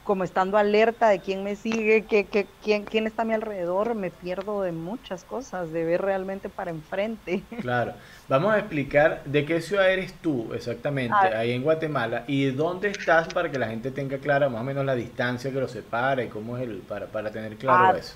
como 0.06 0.24
estando 0.24 0.58
alerta 0.58 1.10
de 1.10 1.20
quién 1.20 1.44
me 1.44 1.56
sigue, 1.56 2.04
qué, 2.04 2.26
qué, 2.26 2.48
quién, 2.64 2.86
quién 2.86 3.08
está 3.08 3.24
a 3.24 3.26
mi 3.26 3.34
alrededor, 3.34 3.96
me 3.96 4.12
pierdo 4.12 4.62
de 4.62 4.72
muchas 4.72 5.24
cosas, 5.24 5.72
de 5.72 5.84
ver 5.84 6.02
realmente 6.02 6.48
para 6.48 6.70
enfrente. 6.70 7.44
Claro, 7.62 7.94
vamos 8.30 8.54
a 8.54 8.60
explicar 8.60 9.24
de 9.26 9.46
qué 9.46 9.62
ciudad 9.62 9.92
eres 9.92 10.14
tú 10.14 10.54
exactamente, 10.54 11.16
ah. 11.16 11.40
ahí 11.40 11.52
en 11.52 11.64
Guatemala, 11.64 12.24
y 12.28 12.52
dónde 12.52 12.90
estás 12.90 13.28
para 13.34 13.50
que 13.50 13.58
la 13.58 13.68
gente 13.68 13.90
tenga 13.90 14.20
clara 14.20 14.48
más 14.48 14.62
o 14.62 14.64
menos 14.64 14.86
la 14.86 14.94
distancia 14.94 15.52
que 15.52 15.60
lo 15.60 15.68
separa 15.68 16.24
y 16.24 16.30
cómo 16.30 16.56
es 16.56 16.64
el, 16.64 16.78
para, 16.78 17.08
para 17.08 17.32
tener 17.32 17.58
claro 17.58 17.96
ah, 17.96 17.98
eso. 17.98 18.16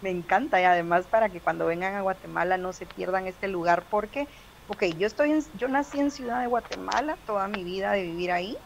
Me 0.00 0.10
encanta 0.10 0.58
y 0.60 0.64
además 0.64 1.04
para 1.10 1.28
que 1.28 1.40
cuando 1.40 1.66
vengan 1.66 1.94
a 1.94 2.00
Guatemala 2.00 2.56
no 2.56 2.72
se 2.72 2.86
pierdan 2.86 3.26
este 3.26 3.46
lugar 3.48 3.84
porque 3.90 4.26
ok, 4.68 4.84
yo, 4.98 5.06
estoy 5.06 5.32
en, 5.32 5.44
yo 5.58 5.68
nací 5.68 6.00
en 6.00 6.10
Ciudad 6.10 6.40
de 6.40 6.46
Guatemala, 6.46 7.16
toda 7.26 7.46
mi 7.48 7.62
vida 7.62 7.92
de 7.92 8.02
vivir 8.02 8.32
ahí, 8.32 8.56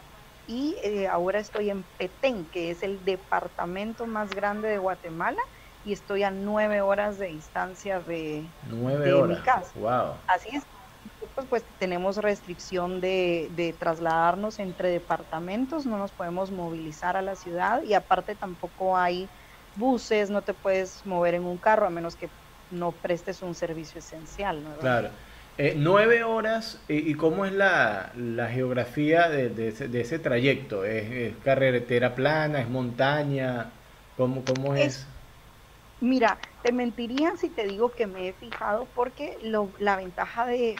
y 0.49 0.77
eh, 0.81 1.07
ahora 1.07 1.37
estoy 1.37 1.69
en 1.69 1.83
Petén, 1.83 2.49
que 2.49 2.71
es 2.71 2.81
el 2.81 3.05
departamento 3.05 4.07
más 4.07 4.31
grande 4.31 4.67
de 4.67 4.79
Guatemala, 4.79 5.37
y 5.83 5.93
estoy 5.93 6.23
a 6.23 6.31
nueve 6.31 6.81
horas 6.81 7.19
de 7.19 7.27
distancia 7.27 7.99
de, 7.99 8.51
mi 8.63 9.35
casa. 9.43 9.71
Wow. 9.75 10.15
Así 10.25 10.49
es. 10.55 10.63
Pues, 11.35 11.45
pues 11.47 11.65
tenemos 11.77 12.17
restricción 12.17 12.99
de, 12.99 13.49
de 13.51 13.73
trasladarnos 13.73 14.57
entre 14.57 14.89
departamentos, 14.89 15.85
no 15.85 15.99
nos 15.99 16.13
podemos 16.13 16.51
movilizar 16.51 17.15
a 17.15 17.21
la 17.21 17.35
ciudad 17.35 17.83
y 17.83 17.93
aparte 17.93 18.35
tampoco 18.35 18.97
hay 18.97 19.29
buses, 19.75 20.31
no 20.31 20.41
te 20.41 20.55
puedes 20.55 21.05
mover 21.05 21.35
en 21.35 21.43
un 21.43 21.59
carro 21.59 21.85
a 21.85 21.91
menos 21.91 22.15
que 22.15 22.31
no 22.71 22.91
prestes 23.01 23.43
un 23.43 23.53
servicio 23.53 23.99
esencial. 23.99 24.63
¿no? 24.63 24.75
Claro. 24.79 25.11
Eh, 25.61 25.73
nueve 25.75 26.23
horas, 26.23 26.79
y, 26.87 27.15
cómo 27.15 27.43
es 27.43 27.51
la, 27.51 28.13
geografía 28.49 29.27
de, 29.27 29.67
ese, 29.67 30.17
trayecto? 30.17 30.85
¿Es, 30.85 31.35
carretera 31.43 32.15
plana? 32.15 32.61
¿Es 32.61 32.69
montaña? 32.69 33.69
¿Cómo, 34.15 34.41
cómo 34.45 34.73
es? 34.75 35.05
Mira, 35.99 36.37
te 36.63 36.71
mentiría 36.71 37.35
si 37.35 37.49
te 37.49 37.67
digo 37.67 37.91
que 37.91 38.07
me 38.07 38.29
he 38.29 38.33
fijado 38.33 38.87
porque 38.95 39.37
la 39.79 39.97
ventaja 39.97 40.45
de, 40.45 40.77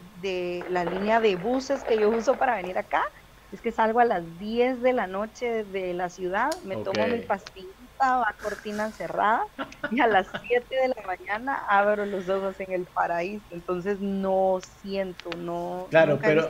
la 0.70 0.86
línea 0.86 1.20
de 1.20 1.36
buses 1.36 1.84
que 1.84 2.00
yo 2.00 2.10
uso 2.10 2.38
para 2.38 2.56
venir 2.56 2.78
acá 2.78 3.04
es 3.52 3.60
que 3.60 3.74
salgo 3.74 4.00
a 4.00 4.06
las 4.06 4.40
10 4.40 4.82
de 4.82 4.94
la 4.94 5.08
noche 5.08 5.66
de 5.66 5.94
la 5.94 6.08
ciudad, 6.08 6.52
me 6.64 6.78
tomo 6.78 7.06
mi 7.06 7.20
pastilla 7.20 7.79
estaba 8.00 8.34
cortina 8.42 8.92
cerrada 8.92 9.44
y 9.92 10.00
a 10.00 10.08
las 10.08 10.28
7 10.48 10.66
de 10.74 10.88
la 10.88 11.04
mañana 11.06 11.66
abro 11.68 12.06
los 12.06 12.30
ojos 12.30 12.58
en 12.60 12.72
el 12.72 12.86
paraíso. 12.86 13.46
Entonces 13.52 14.00
no 14.00 14.60
siento, 14.62 15.30
no. 15.38 15.88
Claro, 15.90 16.18
pero, 16.22 16.50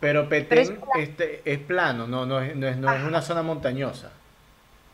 pero 0.00 0.28
Petén 0.28 0.58
es, 0.58 0.72
este, 0.98 1.50
es 1.50 1.58
plano, 1.60 2.06
no, 2.06 2.26
no, 2.26 2.42
es, 2.42 2.54
no, 2.54 2.66
es, 2.68 2.76
no 2.76 2.92
es 2.92 3.02
una 3.04 3.22
zona 3.22 3.42
montañosa. 3.42 4.12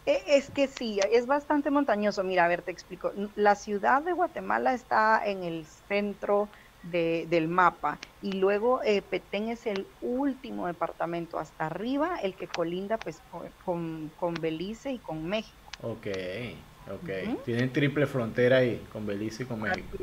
E, 0.06 0.22
es 0.28 0.50
que 0.50 0.68
sí, 0.68 1.00
es 1.10 1.26
bastante 1.26 1.70
montañoso. 1.70 2.22
Mira, 2.22 2.44
a 2.44 2.48
ver, 2.48 2.62
te 2.62 2.70
explico. 2.70 3.12
La 3.34 3.56
ciudad 3.56 4.02
de 4.02 4.12
Guatemala 4.12 4.74
está 4.74 5.20
en 5.24 5.42
el 5.42 5.66
centro 5.66 6.48
de, 6.84 7.26
del 7.28 7.48
mapa 7.48 7.98
y 8.20 8.34
luego 8.34 8.82
eh, 8.84 9.02
Petén 9.02 9.48
es 9.48 9.66
el 9.66 9.86
último 10.00 10.68
departamento 10.68 11.40
hasta 11.40 11.66
arriba, 11.66 12.18
el 12.22 12.36
que 12.36 12.46
colinda 12.46 12.98
pues 12.98 13.20
con, 13.64 14.10
con 14.10 14.34
Belice 14.34 14.92
y 14.92 15.00
con 15.00 15.24
México. 15.24 15.61
Ok, 15.82 16.06
ok. 16.90 17.44
Tienen 17.44 17.72
triple 17.72 18.06
frontera 18.06 18.58
ahí, 18.58 18.80
con 18.92 19.06
Belice 19.06 19.42
y 19.42 19.46
con 19.46 19.60
México. 19.60 19.98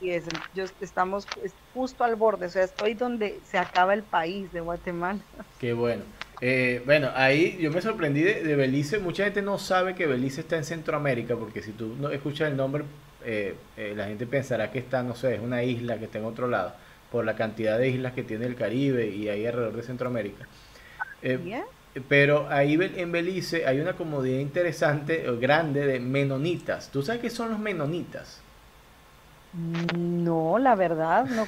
Y 0.00 0.10
es, 0.10 0.24
yo, 0.54 0.64
estamos 0.80 1.26
justo 1.72 2.04
al 2.04 2.16
borde, 2.16 2.46
o 2.46 2.50
sea, 2.50 2.64
estoy 2.64 2.94
donde 2.94 3.40
se 3.44 3.56
acaba 3.56 3.94
el 3.94 4.02
país 4.02 4.52
de 4.52 4.60
Guatemala. 4.60 5.20
Qué 5.58 5.72
bueno. 5.72 6.02
Eh, 6.40 6.82
bueno, 6.84 7.10
ahí 7.14 7.56
yo 7.58 7.70
me 7.70 7.80
sorprendí 7.80 8.20
de, 8.20 8.56
Belice. 8.56 8.98
Mucha 8.98 9.24
gente 9.24 9.40
no 9.40 9.58
sabe 9.58 9.94
que 9.94 10.06
Belice 10.06 10.42
está 10.42 10.56
en 10.56 10.64
Centroamérica, 10.64 11.36
porque 11.36 11.62
si 11.62 11.72
tú 11.72 11.94
no 11.98 12.10
escuchas 12.10 12.50
el 12.50 12.56
nombre, 12.56 12.84
eh, 13.24 13.54
eh, 13.78 13.94
la 13.96 14.06
gente 14.06 14.26
pensará 14.26 14.70
que 14.70 14.78
está, 14.78 15.02
no 15.02 15.14
sé, 15.14 15.36
es 15.36 15.40
una 15.40 15.62
isla 15.62 15.98
que 15.98 16.04
está 16.04 16.18
en 16.18 16.26
otro 16.26 16.48
lado, 16.48 16.74
por 17.10 17.24
la 17.24 17.34
cantidad 17.36 17.78
de 17.78 17.88
islas 17.88 18.12
que 18.12 18.24
tiene 18.24 18.44
el 18.44 18.56
Caribe 18.56 19.08
y 19.08 19.30
ahí 19.30 19.46
alrededor 19.46 19.76
de 19.76 19.82
Centroamérica. 19.84 20.46
Pero 22.08 22.48
ahí 22.50 22.78
en 22.80 23.12
Belice 23.12 23.66
hay 23.66 23.80
una 23.80 23.94
comodidad 23.94 24.40
interesante, 24.40 25.24
grande, 25.40 25.86
de 25.86 26.00
menonitas. 26.00 26.90
¿Tú 26.90 27.02
sabes 27.02 27.20
qué 27.20 27.30
son 27.30 27.50
los 27.50 27.58
menonitas? 27.58 28.40
No, 29.96 30.58
la 30.58 30.74
verdad, 30.74 31.26
no. 31.26 31.46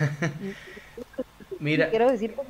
Mira, 1.58 1.90
quiero 1.90 2.10
decir 2.10 2.34
por 2.34 2.46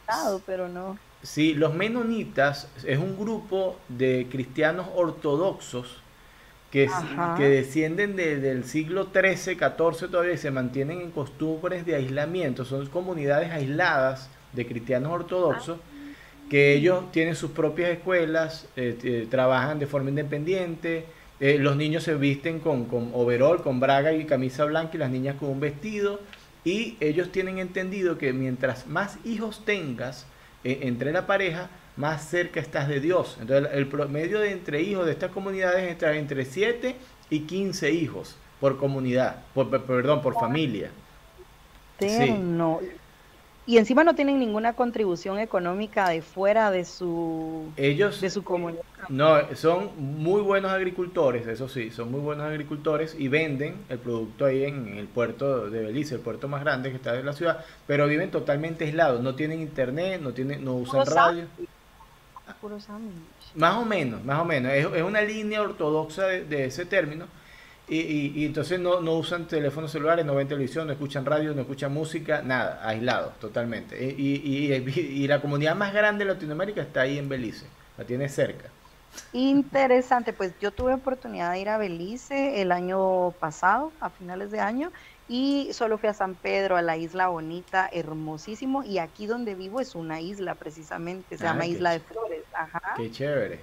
estado, 0.00 0.42
pero 0.44 0.68
no. 0.68 0.98
Sí, 1.22 1.54
los 1.54 1.74
menonitas 1.74 2.68
es 2.84 2.98
un 2.98 3.18
grupo 3.18 3.76
de 3.88 4.26
cristianos 4.30 4.88
ortodoxos 4.94 6.02
que, 6.70 6.88
que 7.36 7.48
descienden 7.48 8.16
del 8.16 8.64
siglo 8.64 9.08
XIII, 9.12 9.56
XIV 9.56 10.10
todavía 10.10 10.34
y 10.34 10.38
se 10.38 10.50
mantienen 10.50 11.00
en 11.00 11.10
costumbres 11.10 11.86
de 11.86 11.96
aislamiento. 11.96 12.64
Son 12.64 12.86
comunidades 12.86 13.50
aisladas 13.50 14.28
de 14.52 14.66
cristianos 14.66 15.12
ortodoxos 15.12 15.78
que 16.50 16.74
ellos 16.74 17.10
tienen 17.12 17.36
sus 17.36 17.52
propias 17.52 17.90
escuelas, 17.90 18.66
eh, 18.76 19.26
trabajan 19.30 19.78
de 19.78 19.86
forma 19.86 20.10
independiente. 20.10 21.06
Eh, 21.38 21.58
los 21.58 21.76
niños 21.76 22.02
se 22.02 22.16
visten 22.16 22.58
con, 22.58 22.84
con 22.84 23.10
overol, 23.14 23.62
con 23.62 23.80
braga 23.80 24.12
y 24.12 24.24
camisa 24.26 24.64
blanca 24.66 24.92
y 24.94 24.98
las 24.98 25.10
niñas 25.10 25.36
con 25.36 25.48
un 25.48 25.60
vestido. 25.60 26.20
Y 26.64 26.96
ellos 27.00 27.32
tienen 27.32 27.58
entendido 27.58 28.18
que 28.18 28.32
mientras 28.32 28.86
más 28.86 29.16
hijos 29.24 29.64
tengas, 29.64 30.26
entre 30.62 31.10
la 31.12 31.26
pareja, 31.26 31.70
más 31.96 32.28
cerca 32.28 32.60
estás 32.60 32.88
de 32.88 33.00
Dios. 33.00 33.38
Entonces, 33.40 33.72
el 33.72 33.86
promedio 33.86 34.40
de 34.40 34.50
entre 34.50 34.82
hijos 34.82 35.06
de 35.06 35.12
estas 35.12 35.30
comunidades 35.30 35.90
está 35.90 36.14
entre 36.16 36.44
7 36.44 36.96
y 37.30 37.40
15 37.40 37.92
hijos 37.92 38.36
por 38.60 38.76
comunidad, 38.76 39.42
por, 39.54 39.70
perdón, 39.84 40.20
por 40.20 40.34
familia. 40.34 40.90
Sí. 41.98 42.34
Y 43.70 43.78
encima 43.78 44.02
no 44.02 44.16
tienen 44.16 44.40
ninguna 44.40 44.72
contribución 44.72 45.38
económica 45.38 46.08
de 46.08 46.22
fuera 46.22 46.72
de 46.72 46.84
su 46.84 47.70
ellos 47.76 48.20
de 48.20 48.28
su 48.28 48.42
comunidad. 48.42 48.82
No, 49.08 49.36
son 49.54 49.90
muy 49.96 50.42
buenos 50.42 50.72
agricultores, 50.72 51.46
eso 51.46 51.68
sí, 51.68 51.92
son 51.92 52.10
muy 52.10 52.18
buenos 52.18 52.46
agricultores 52.46 53.14
y 53.16 53.28
venden 53.28 53.76
el 53.88 54.00
producto 54.00 54.46
ahí 54.46 54.64
en, 54.64 54.98
el 54.98 55.06
puerto 55.06 55.70
de 55.70 55.84
Belice, 55.84 56.16
el 56.16 56.20
puerto 56.20 56.48
más 56.48 56.64
grande 56.64 56.90
que 56.90 56.96
está 56.96 57.16
en 57.16 57.24
la 57.24 57.32
ciudad, 57.32 57.64
pero 57.86 58.08
viven 58.08 58.32
totalmente 58.32 58.86
aislados, 58.86 59.22
no 59.22 59.36
tienen 59.36 59.60
internet, 59.60 60.20
no 60.20 60.32
tienen 60.32 60.64
no 60.64 60.74
usan 60.74 61.06
radio. 61.06 61.44
Más 63.54 63.76
o 63.76 63.84
menos, 63.84 64.24
más 64.24 64.40
o 64.40 64.44
menos, 64.44 64.72
es, 64.72 64.84
una 65.00 65.22
línea 65.22 65.62
ortodoxa 65.62 66.24
de 66.26 66.64
ese 66.64 66.86
término 66.86 67.26
y, 67.90 68.46
entonces 68.46 68.78
no, 68.78 69.00
no, 69.00 69.14
usan 69.14 69.48
teléfonos 69.48 69.90
celulares, 69.90 70.24
no 70.24 70.36
ven 70.36 70.46
televisión, 70.46 70.86
no 70.86 70.92
escuchan 70.92 71.26
radio, 71.26 71.54
no 71.54 71.62
escuchan 71.62 71.92
música, 71.92 72.40
nada, 72.40 72.80
aislados 72.86 73.38
totalmente. 73.40 74.14
Y, 74.16 74.72
y, 74.72 75.26
la 75.26 75.40
comunidad 75.40 75.74
más 75.74 75.92
grande 75.92 76.24
de 76.24 76.32
Latinoamérica 76.32 76.82
está 76.82 77.02
ahí 77.02 77.18
en 77.18 77.28
Belice, 77.28 77.66
la 77.98 78.04
tiene 78.04 78.28
cerca. 78.28 78.68
Interesante, 79.32 80.32
pues 80.32 80.52
yo 80.60 80.70
tuve 80.70 80.94
oportunidad 80.94 81.50
de 81.50 81.60
ir 81.60 81.68
a 81.68 81.78
Belice 81.78 82.62
el 82.62 82.70
año 82.70 83.32
pasado, 83.40 83.92
a 84.00 84.08
finales 84.08 84.52
de 84.52 84.60
año, 84.60 84.92
y 85.28 85.70
solo 85.72 85.98
fui 85.98 86.08
a 86.08 86.14
San 86.14 86.36
Pedro, 86.36 86.76
a 86.76 86.82
la 86.82 86.96
isla 86.96 87.26
bonita, 87.26 87.90
hermosísimo, 87.92 88.84
y 88.84 88.98
aquí 88.98 89.26
donde 89.26 89.56
vivo 89.56 89.80
es 89.80 89.96
una 89.96 90.20
isla 90.20 90.54
precisamente, 90.54 91.36
se 91.36 91.44
ah, 91.44 91.52
llama 91.52 91.66
Isla 91.66 91.90
de 91.90 92.00
Flores. 92.00 92.44
Ajá. 92.52 92.94
Qué 92.96 93.10
chévere 93.10 93.60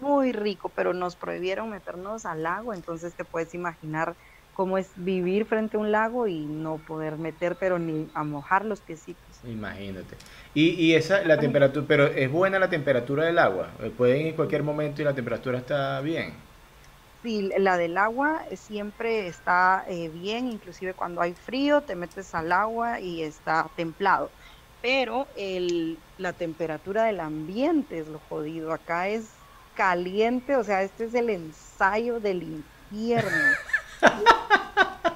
muy 0.00 0.32
rico, 0.32 0.70
pero 0.74 0.92
nos 0.92 1.16
prohibieron 1.16 1.70
meternos 1.70 2.26
al 2.26 2.42
lago, 2.42 2.74
entonces 2.74 3.14
te 3.14 3.24
puedes 3.24 3.54
imaginar 3.54 4.14
cómo 4.54 4.78
es 4.78 4.90
vivir 4.96 5.44
frente 5.46 5.76
a 5.76 5.80
un 5.80 5.92
lago 5.92 6.26
y 6.26 6.44
no 6.46 6.78
poder 6.78 7.16
meter, 7.16 7.56
pero 7.56 7.78
ni 7.78 8.08
a 8.14 8.24
mojar 8.24 8.64
los 8.64 8.80
piecitos. 8.80 9.22
Imagínate. 9.44 10.16
Y, 10.54 10.70
y 10.70 10.94
esa, 10.94 11.22
la 11.24 11.38
temperatura, 11.38 11.84
pero 11.86 12.06
es 12.06 12.30
buena 12.30 12.58
la 12.58 12.70
temperatura 12.70 13.24
del 13.24 13.38
agua. 13.38 13.70
Eh, 13.80 13.90
pueden 13.90 14.20
ir 14.20 14.26
en 14.28 14.36
cualquier 14.36 14.62
momento 14.62 15.02
y 15.02 15.04
la 15.04 15.14
temperatura 15.14 15.58
está 15.58 16.00
bien. 16.00 16.32
Sí, 17.22 17.50
la 17.58 17.76
del 17.76 17.96
agua 17.96 18.42
siempre 18.54 19.26
está 19.26 19.84
eh, 19.88 20.10
bien, 20.10 20.46
inclusive 20.52 20.92
cuando 20.92 21.22
hay 21.22 21.32
frío 21.32 21.80
te 21.80 21.96
metes 21.96 22.34
al 22.34 22.52
agua 22.52 23.00
y 23.00 23.22
está 23.22 23.68
templado. 23.76 24.30
Pero 24.82 25.26
el, 25.34 25.98
la 26.18 26.34
temperatura 26.34 27.04
del 27.04 27.20
ambiente 27.20 27.98
es 27.98 28.08
lo 28.08 28.20
jodido. 28.28 28.72
Acá 28.72 29.08
es 29.08 29.30
caliente, 29.74 30.56
o 30.56 30.64
sea, 30.64 30.82
este 30.82 31.04
es 31.04 31.14
el 31.14 31.30
ensayo 31.30 32.20
del 32.20 32.42
infierno. 32.42 33.54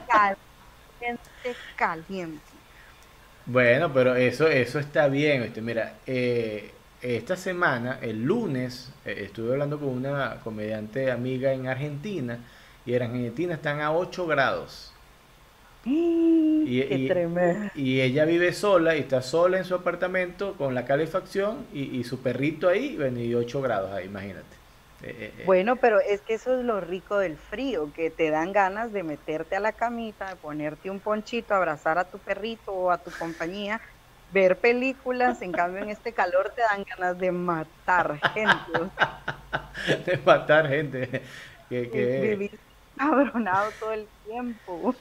caliente, 0.09 1.57
caliente. 1.77 2.43
Bueno, 3.47 3.93
pero 3.93 4.15
eso, 4.15 4.47
eso 4.49 4.79
está 4.79 5.09
bien. 5.09 5.43
Este, 5.43 5.63
mira, 5.63 5.95
eh, 6.07 6.73
esta 7.01 7.37
semana, 7.37 7.99
el 8.03 8.23
lunes, 8.25 8.91
eh, 9.05 9.23
estuve 9.27 9.53
hablando 9.53 9.79
con 9.79 9.89
una 9.89 10.41
comediante 10.41 11.11
amiga 11.11 11.53
en 11.53 11.67
Argentina 11.69 12.39
y 12.85 12.95
en 12.95 13.03
Argentina 13.03 13.55
están 13.55 13.81
a 13.81 13.93
8 13.93 14.27
grados. 14.27 14.93
Y, 15.85 16.85
y, 17.75 18.01
ella 18.01 18.25
vive 18.25 18.53
sola 18.53 18.97
y 18.97 19.01
está 19.01 19.23
sola 19.23 19.59
en 19.59 19.65
su 19.65 19.75
apartamento 19.75 20.55
con 20.55 20.75
la 20.75 20.85
calefacción 20.85 21.67
y, 21.73 22.03
su 22.05 22.21
perrito 22.21 22.69
ahí, 22.69 22.97
bueno, 22.97 23.21
y 23.21 23.35
8 23.35 23.63
grados 23.63 23.93
ahí, 23.93 24.07
imagínate. 24.07 24.59
Eh, 25.03 25.17
eh, 25.19 25.35
eh. 25.39 25.43
Bueno, 25.47 25.77
pero 25.77 26.01
es 26.01 26.21
que 26.21 26.35
eso 26.35 26.59
es 26.59 26.65
lo 26.65 26.81
rico 26.81 27.19
del 27.19 27.37
frío, 27.37 27.93
que 27.95 28.11
te 28.11 28.31
dan 28.31 28.53
ganas 28.53 28.93
de 28.93 29.05
meterte 29.05 29.57
a 29.57 29.61
la 29.61 29.73
camita, 29.73 30.29
de 30.31 30.37
ponerte 30.37 30.91
un 30.91 30.99
ponchito, 30.99 31.55
abrazar 31.55 31.99
a 31.99 32.05
tu 32.05 32.19
perrito 32.19 32.73
o 32.73 32.91
a 32.91 32.99
tu 32.99 33.11
compañía, 33.13 33.81
ver 34.33 34.59
películas, 34.59 35.41
en 35.43 35.53
cambio 35.53 35.83
en 35.83 35.91
este 35.91 36.13
calor 36.13 36.53
te 36.55 36.63
dan 36.63 36.85
ganas 36.85 37.19
de 37.19 37.31
matar 37.31 38.19
gente. 38.35 38.91
de 40.07 40.19
matar 40.19 40.69
gente. 40.69 41.23
Que, 41.69 41.89
que... 41.89 42.37
Vivir 42.37 42.59
cabronado 42.97 43.71
todo 43.79 43.93
el 43.93 44.07
tiempo. 44.27 44.95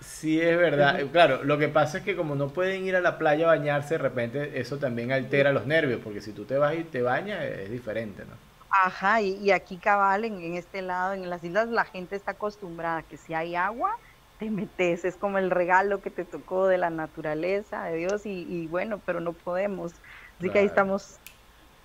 Sí, 0.00 0.40
es 0.40 0.56
verdad. 0.56 1.00
Claro, 1.12 1.44
lo 1.44 1.58
que 1.58 1.68
pasa 1.68 1.98
es 1.98 2.04
que 2.04 2.16
como 2.16 2.34
no 2.34 2.48
pueden 2.48 2.84
ir 2.84 2.96
a 2.96 3.00
la 3.00 3.18
playa 3.18 3.44
a 3.44 3.56
bañarse, 3.56 3.94
de 3.94 3.98
repente 3.98 4.60
eso 4.60 4.78
también 4.78 5.12
altera 5.12 5.52
los 5.52 5.66
nervios, 5.66 6.00
porque 6.02 6.20
si 6.20 6.32
tú 6.32 6.44
te 6.44 6.56
vas 6.56 6.74
y 6.74 6.84
te 6.84 7.02
bañas 7.02 7.42
es 7.44 7.70
diferente, 7.70 8.24
¿no? 8.24 8.34
Ajá, 8.70 9.20
y, 9.20 9.50
aquí 9.50 9.76
cabal, 9.78 10.24
en, 10.24 10.54
este 10.54 10.80
lado, 10.80 11.12
en 11.12 11.28
las 11.28 11.42
islas, 11.42 11.68
la 11.68 11.84
gente 11.84 12.14
está 12.14 12.32
acostumbrada 12.32 13.02
que 13.02 13.16
si 13.16 13.34
hay 13.34 13.56
agua, 13.56 13.96
te 14.38 14.48
metes, 14.48 15.04
es 15.04 15.16
como 15.16 15.38
el 15.38 15.50
regalo 15.50 16.00
que 16.00 16.10
te 16.10 16.24
tocó 16.24 16.68
de 16.68 16.78
la 16.78 16.88
naturaleza, 16.88 17.82
de 17.84 17.96
Dios, 17.96 18.24
y, 18.24 18.68
bueno, 18.68 19.00
pero 19.04 19.20
no 19.20 19.32
podemos. 19.32 19.92
Así 20.38 20.50
que 20.50 20.60
ahí 20.60 20.66
estamos 20.66 21.16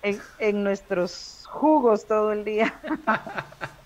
en, 0.02 0.20
en 0.38 0.62
nuestros 0.62 1.44
jugos 1.50 2.06
todo 2.06 2.32
el 2.32 2.44
día. 2.44 2.72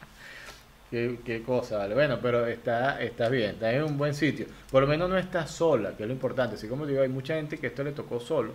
Qué, 0.90 1.42
cosa, 1.46 1.78
vale. 1.78 1.94
Bueno, 1.94 2.18
pero 2.20 2.46
está, 2.46 3.00
está 3.00 3.28
bien, 3.28 3.50
está 3.50 3.72
en 3.72 3.84
un 3.84 3.96
buen 3.96 4.12
sitio. 4.12 4.46
Por 4.72 4.82
lo 4.82 4.88
menos 4.88 5.08
no 5.08 5.16
estás 5.16 5.50
sola, 5.50 5.96
que 5.96 6.02
es 6.02 6.08
lo 6.08 6.12
importante. 6.12 6.56
Así 6.56 6.66
como 6.66 6.84
digo, 6.84 7.02
hay 7.02 7.08
mucha 7.08 7.34
gente 7.34 7.58
que 7.58 7.68
esto 7.68 7.84
le 7.84 7.92
tocó 7.92 8.18
solo 8.18 8.52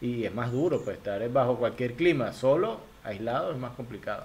y 0.00 0.24
es 0.24 0.34
más 0.34 0.50
duro, 0.50 0.80
pues 0.82 0.96
estar 0.96 1.26
bajo 1.28 1.56
cualquier 1.56 1.94
clima, 1.94 2.32
solo, 2.32 2.80
aislado, 3.04 3.52
es 3.52 3.58
más 3.58 3.72
complicado. 3.72 4.24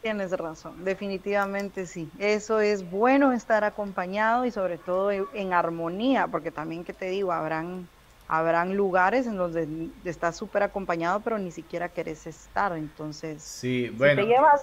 Tienes 0.00 0.32
razón, 0.32 0.84
definitivamente 0.84 1.86
sí. 1.86 2.08
Eso 2.18 2.60
es 2.60 2.88
bueno 2.88 3.32
estar 3.32 3.62
acompañado 3.64 4.44
y 4.44 4.50
sobre 4.50 4.78
todo 4.78 5.10
en, 5.10 5.52
armonía, 5.52 6.26
porque 6.26 6.50
también 6.50 6.84
que 6.84 6.92
te 6.92 7.06
digo, 7.06 7.32
habrán, 7.32 7.88
habrán 8.26 8.76
lugares 8.76 9.26
en 9.26 9.36
donde 9.36 9.68
estás 10.04 10.36
súper 10.36 10.64
acompañado, 10.64 11.20
pero 11.20 11.38
ni 11.38 11.52
siquiera 11.52 11.88
querés 11.88 12.26
estar. 12.26 12.76
Entonces, 12.76 13.42
sí, 13.42 13.90
bueno. 13.90 14.22
si 14.22 14.28
te 14.28 14.34
llevas 14.34 14.62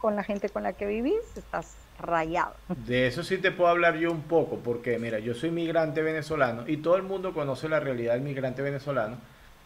con 0.00 0.16
la 0.16 0.24
gente 0.24 0.48
con 0.48 0.62
la 0.62 0.72
que 0.72 0.86
vivís, 0.86 1.36
estás 1.36 1.74
rayado. 1.98 2.54
De 2.86 3.06
eso 3.06 3.22
sí 3.22 3.38
te 3.38 3.50
puedo 3.50 3.70
hablar 3.70 3.96
yo 3.96 4.10
un 4.10 4.22
poco, 4.22 4.56
porque 4.58 4.98
mira, 4.98 5.18
yo 5.18 5.34
soy 5.34 5.50
migrante 5.50 6.02
venezolano 6.02 6.64
y 6.66 6.78
todo 6.78 6.96
el 6.96 7.02
mundo 7.02 7.32
conoce 7.32 7.68
la 7.68 7.80
realidad 7.80 8.14
del 8.14 8.22
migrante 8.22 8.62
venezolano. 8.62 9.16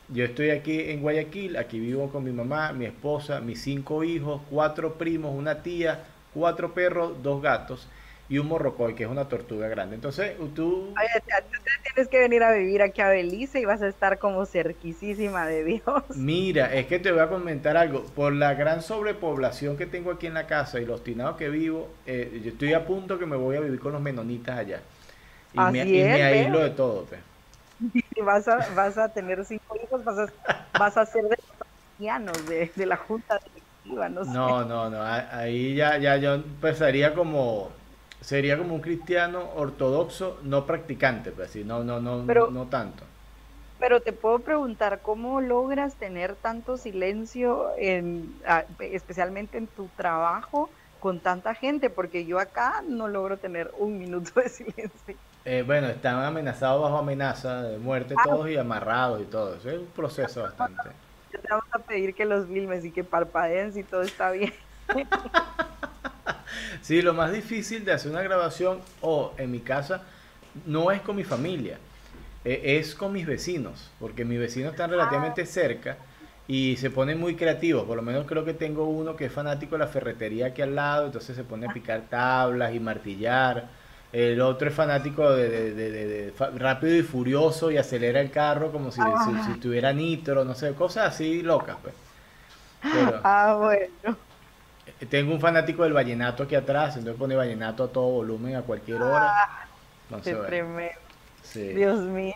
Yo 0.09 0.25
estoy 0.25 0.51
aquí 0.51 0.91
en 0.91 1.01
Guayaquil, 1.01 1.57
aquí 1.57 1.79
vivo 1.79 2.11
con 2.11 2.25
mi 2.25 2.33
mamá, 2.33 2.73
mi 2.73 2.85
esposa, 2.85 3.41
mis 3.41 3.63
cinco 3.63 4.05
hijos, 4.05 4.43
cuatro 4.51 4.95
primos, 4.95 5.35
una 5.35 5.63
tía, 5.63 6.05
cuatro 6.35 6.75
perros, 6.75 7.23
dos 7.23 7.41
gatos 7.41 7.89
y 8.29 8.39
un 8.39 8.49
morrocoy, 8.49 8.95
que 8.95 9.05
es 9.05 9.11
una 9.11 9.29
tortuga 9.29 9.69
grande. 9.69 9.97
Entonces, 9.97 10.37
tú... 10.55 10.95
tienes 11.83 12.09
que 12.09 12.19
venir 12.19 12.43
a 12.43 12.53
vivir 12.53 12.81
aquí 12.83 13.01
a 13.03 13.09
Belice 13.09 13.61
y 13.61 13.65
vas 13.65 13.83
a 13.83 13.89
estar 13.89 14.19
como 14.19 14.47
cerquisísima 14.47 15.47
de 15.47 15.65
Dios. 15.65 16.05
Mira, 16.17 16.73
es 16.75 16.87
que 16.87 16.99
te 16.99 17.13
voy 17.13 17.21
a 17.21 17.29
comentar 17.29 17.77
algo. 17.77 18.05
Por 18.05 18.33
la 18.33 18.55
gran 18.55 18.83
sobrepoblación 18.83 19.77
que 19.77 19.87
tengo 19.87 20.11
aquí 20.11 20.27
en 20.27 20.35
la 20.35 20.47
casa 20.47 20.81
y 20.81 20.87
los 20.87 21.05
tinados 21.05 21.37
que 21.37 21.51
vivo, 21.51 21.91
eh, 22.07 22.41
yo 22.43 22.51
estoy 22.51 22.73
a 22.73 22.87
punto 22.87 23.19
que 23.19 23.27
me 23.27 23.37
voy 23.37 23.57
a 23.57 23.61
vivir 23.61 23.79
con 23.79 23.93
los 23.93 24.01
menonitas 24.01 24.59
allá. 24.59 24.81
Y 25.53 25.59
me, 25.59 25.83
aíslo 26.23 26.61
de 26.61 26.71
todo. 26.71 27.05
Pues. 27.05 27.21
Y 28.15 28.21
vas 28.23 28.49
a, 28.49 28.67
vas 28.75 28.97
a 28.97 29.09
tener 29.11 29.45
cinco 29.45 29.77
hijos, 29.83 30.03
vas 30.03 30.19
a, 30.19 30.67
vas 30.79 30.97
a 30.97 31.07
ser 31.07 31.25
de 31.25 31.37
los 32.21 32.49
de, 32.49 32.71
de 32.75 32.87
la 32.87 32.97
junta 32.97 33.39
directiva, 33.39 34.09
no 34.09 34.25
sé. 34.25 34.31
No, 34.31 34.65
no, 34.65 34.91
no, 34.91 35.03
ahí 35.03 35.75
ya, 35.75 35.99
ya 35.99 36.17
yo 36.17 36.35
empezaría 36.35 37.15
como 37.15 37.71
sería 38.25 38.57
como 38.57 38.75
un 38.75 38.81
cristiano 38.81 39.51
ortodoxo 39.55 40.39
no 40.43 40.65
practicante, 40.65 41.31
pues 41.31 41.51
sí, 41.51 41.63
no, 41.63 41.85
no, 41.85 42.01
no, 42.01 42.23
no 42.23 42.67
tanto. 42.67 43.05
Pero 43.79 44.01
te 44.01 44.13
puedo 44.13 44.39
preguntar, 44.39 45.01
¿cómo 45.03 45.43
logras 45.43 45.95
tener 45.97 46.35
tanto 46.37 46.79
silencio, 46.79 47.71
en, 47.77 48.35
especialmente 48.81 49.59
en 49.59 49.67
tu 49.67 49.89
trabajo, 49.97 50.71
con 51.01 51.21
tanta 51.21 51.55
gente? 51.55 51.91
Porque 51.91 52.25
yo 52.25 52.39
acá 52.39 52.83
no 52.89 53.09
logro 53.09 53.37
tener 53.37 53.71
un 53.77 53.99
minuto 53.99 54.41
de 54.41 54.49
silencio. 54.49 55.17
Eh, 55.45 55.63
bueno, 55.67 55.89
están 55.89 56.25
amenazados 56.25 56.81
bajo 56.81 56.97
amenaza 56.97 57.63
de 57.63 57.77
muerte 57.77 58.15
ah. 58.17 58.23
todos 58.25 58.49
y 58.49 58.57
amarrados 58.57 59.21
y 59.21 59.27
todo. 59.27 59.57
Eso 59.57 59.69
es 59.69 59.79
un 59.81 59.87
proceso 59.89 60.43
bastante. 60.43 60.89
te 61.31 61.39
vamos 61.51 61.67
a 61.73 61.79
pedir 61.81 62.15
que 62.15 62.25
los 62.25 62.47
filmes 62.47 62.87
y 62.87 62.91
que 62.91 63.05
parpadeen 63.05 63.75
si 63.75 63.83
todo 63.83 64.01
está 64.01 64.31
bien. 64.31 64.55
sí, 66.83 67.03
lo 67.03 67.15
más 67.15 67.33
difícil 67.33 67.85
de 67.85 67.93
hacer 67.93 68.11
una 68.11 68.23
grabación, 68.23 68.81
o 69.01 69.33
en 69.39 69.51
mi 69.51 69.61
casa, 69.61 70.03
no 70.67 70.91
es 70.91 71.01
con 71.01 71.17
mi 71.17 71.25
familia, 71.25 71.79
e, 72.45 72.79
es 72.79 72.95
con 72.95 73.13
mis 73.13 73.27
vecinos, 73.27 73.91
porque 73.99 74.25
mis 74.25 74.39
vecinos 74.39 74.73
están 74.73 74.91
relativamente 74.91 75.43
ah. 75.43 75.47
cerca 75.47 75.97
y 76.47 76.77
se 76.77 76.91
ponen 76.91 77.19
muy 77.19 77.37
creativos. 77.37 77.85
Por 77.85 77.97
lo 77.97 78.03
menos 78.03 78.27
creo 78.27 78.45
que 78.45 78.55
tengo 78.55 78.85
uno 78.85 79.17
que 79.17 79.27
es 79.27 79.33
fanático 79.33 79.77
de 79.77 79.79
la 79.81 79.87
ferretería 79.87 80.47
aquí 80.47 80.63
al 80.63 80.75
lado, 80.75 81.07
entonces 81.07 81.37
se 81.37 81.45
pone 81.45 81.67
a 81.67 81.73
picar 81.73 82.03
tablas 82.09 82.75
y 82.75 82.81
martillar. 82.81 83.69
El 84.13 84.41
otro 84.41 84.69
es 84.69 84.75
fanático 84.75 85.29
de, 85.33 86.33
rápido 86.57 86.95
y 86.95 87.03
furioso 87.03 87.73
y 87.73 87.79
acelera 87.79 88.21
el 88.21 88.31
carro 88.31 88.71
como 88.71 88.93
si, 88.93 89.01
si, 89.47 89.59
tuviera 89.59 89.93
nitro, 89.93 90.45
no 90.45 90.55
sé, 90.55 90.73
cosas 90.75 91.09
así 91.09 91.43
locas, 91.43 91.77
pues. 91.83 91.95
ah, 93.25 93.57
bueno. 93.59 94.17
Tengo 95.07 95.33
un 95.33 95.41
fanático 95.41 95.83
del 95.83 95.93
vallenato 95.93 96.45
aquí 96.45 96.55
atrás, 96.55 96.97
entonces 96.97 97.19
pone 97.19 97.35
vallenato 97.35 97.85
a 97.85 97.89
todo 97.89 98.09
volumen 98.09 98.57
a 98.57 98.63
cualquier 98.63 99.03
hora. 99.03 99.33
Ah, 99.33 99.67
qué 100.23 100.35
tremendo. 100.35 101.01
Dios 101.55 102.01
mío. 102.01 102.35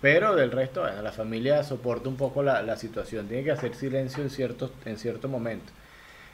Pero 0.00 0.34
del 0.34 0.50
resto, 0.50 0.80
bueno, 0.80 1.02
la 1.02 1.12
familia 1.12 1.62
soporta 1.62 2.08
un 2.08 2.16
poco 2.16 2.42
la, 2.42 2.76
situación, 2.76 3.28
tiene 3.28 3.44
que 3.44 3.50
hacer 3.50 3.74
silencio 3.74 4.22
en 4.22 4.30
ciertos 4.30 4.72
en 4.84 4.98
cierto 4.98 5.28
momento. 5.28 5.72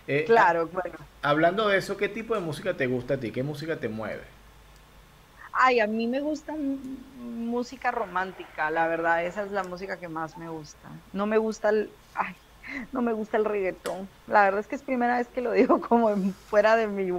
Eh, 0.07 0.25
claro, 0.25 0.69
bueno. 0.69 0.97
Hablando 1.23 1.67
de 1.69 1.79
eso, 1.79 1.97
¿qué 1.97 2.09
tipo 2.09 2.35
de 2.35 2.41
música 2.41 2.75
te 2.75 2.87
gusta 2.87 3.15
a 3.15 3.17
ti? 3.17 3.33
¿Qué 3.33 3.43
música 3.43 3.77
te 3.77 3.89
mueve? 3.89 4.23
Ay, 5.53 5.81
a 5.81 5.87
mí 5.87 6.07
me 6.07 6.21
gusta 6.21 6.55
música 7.19 7.91
romántica, 7.91 8.71
la 8.71 8.87
verdad, 8.87 9.25
esa 9.25 9.43
es 9.43 9.51
la 9.51 9.65
música 9.65 9.99
que 9.99 10.07
más 10.07 10.39
me 10.39 10.49
gusta. 10.49 10.89
No 11.13 11.27
me 11.27 11.39
gusta 11.39 11.71
el, 11.71 11.91
ay, 12.15 12.37
no 12.93 13.03
me 13.03 13.13
gusta 13.13 13.37
el 13.37 13.45
reggaetón. 13.45 14.09
La 14.27 14.45
verdad 14.45 14.61
es 14.61 14.67
que 14.67 14.77
es 14.77 14.83
primera 14.83 15.19
vez 15.19 15.29
que 15.29 15.41
lo 15.41 15.53
digo 15.53 15.81
como 15.89 16.15
fuera 16.49 16.77
de 16.77 16.87
mi, 16.87 17.13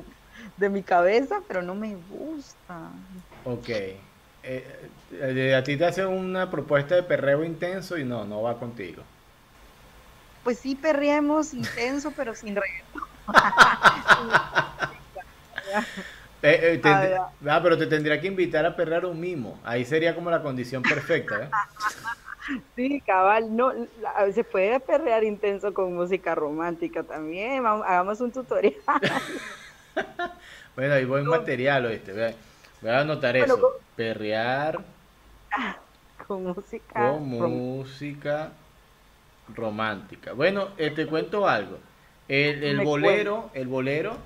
de 0.58 0.70
mi 0.70 0.84
cabeza, 0.84 1.42
pero 1.48 1.62
no 1.62 1.76
me 1.76 1.96
gusta. 2.10 2.90
Ok. 3.46 3.70
Eh, 3.70 4.00
eh, 5.12 5.56
a 5.56 5.64
ti 5.64 5.78
te 5.78 5.86
hacen 5.86 6.08
una 6.08 6.50
propuesta 6.50 6.96
de 6.96 7.04
perreo 7.04 7.44
intenso 7.44 7.98
y 7.98 8.04
no, 8.04 8.26
no 8.26 8.42
va 8.42 8.58
contigo. 8.58 9.04
Pues 10.44 10.60
sí, 10.60 10.76
perreemos 10.76 11.54
intenso, 11.54 12.14
pero 12.16 12.34
sin 12.34 12.56
reggaetón. 12.56 13.04
Eh, 16.44 16.80
ah, 16.84 17.60
pero 17.64 17.78
te 17.78 17.88
tendría 17.88 18.22
que 18.22 18.28
invitar 18.28 18.66
a 18.66 18.76
perrear 18.76 19.06
un 19.06 19.20
mimo. 19.20 19.60
Ahí 19.64 19.84
sería 19.86 20.14
como 20.14 20.30
la 20.30 20.42
condición 20.42 20.84
perfecta. 20.84 21.50
Sí, 22.76 23.02
cabal, 23.02 23.56
no, 23.56 23.74
se 24.34 24.44
puede 24.44 24.80
perrear 24.80 25.24
intenso 25.24 25.74
con 25.74 25.94
música 25.94 26.36
romántica 26.36 27.04
también, 27.04 27.66
hagamos 27.66 28.22
un 28.22 28.32
tutorial. 28.32 28.76
bueno, 30.76 30.94
hay 30.94 31.06
buen 31.06 31.26
material, 31.26 31.86
oíste, 31.86 32.14
voy 32.82 32.92
a, 32.92 33.00
anotar 33.02 33.36
eso, 33.36 33.80
perrear 33.96 34.80
con 36.28 36.44
música, 36.44 36.94
con 36.94 37.28
música 37.28 38.52
romántica. 39.54 40.34
Bueno, 40.34 40.70
eh, 40.78 40.92
te 40.92 41.06
cuento 41.06 41.48
algo, 41.48 41.78
el, 42.28 42.80
bolero, 42.82 43.50
el 43.54 43.68
bolero 43.68 44.18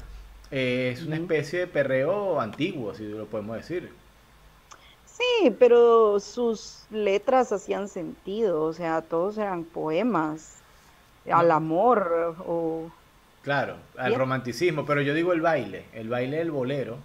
eh, 0.52 0.92
es 0.94 1.04
una 1.04 1.16
especie 1.16 1.60
de 1.60 1.68
perreo 1.68 2.40
antiguo, 2.40 2.94
si 2.94 3.06
lo 3.06 3.26
podemos 3.26 3.58
decir. 3.58 4.01
Sí, 5.22 5.56
pero 5.60 6.20
sus 6.20 6.86
letras 6.90 7.52
hacían 7.52 7.88
sentido, 7.88 8.64
o 8.64 8.74
sea, 8.74 9.02
todos 9.02 9.38
eran 9.38 9.66
poemas 9.66 10.58
al 11.32 11.52
amor 11.52 12.36
o... 12.46 12.90
Claro, 13.44 13.76
al 13.98 14.16
romanticismo, 14.16 14.86
pero 14.86 15.02
yo 15.02 15.14
digo 15.14 15.34
el 15.34 15.42
baile, 15.42 15.86
el 15.94 16.10
baile 16.10 16.38
del 16.38 16.52
bolero. 16.52 16.98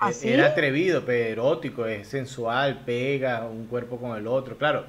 ¿Ah, 0.00 0.10
e-, 0.10 0.32
era 0.32 0.46
atrevido, 0.46 1.04
pero 1.04 1.30
erótico, 1.30 1.86
es 1.86 2.08
sensual, 2.08 2.82
pega 2.84 3.46
un 3.46 3.66
cuerpo 3.66 3.98
con 3.98 4.16
el 4.16 4.26
otro, 4.26 4.56
claro. 4.56 4.86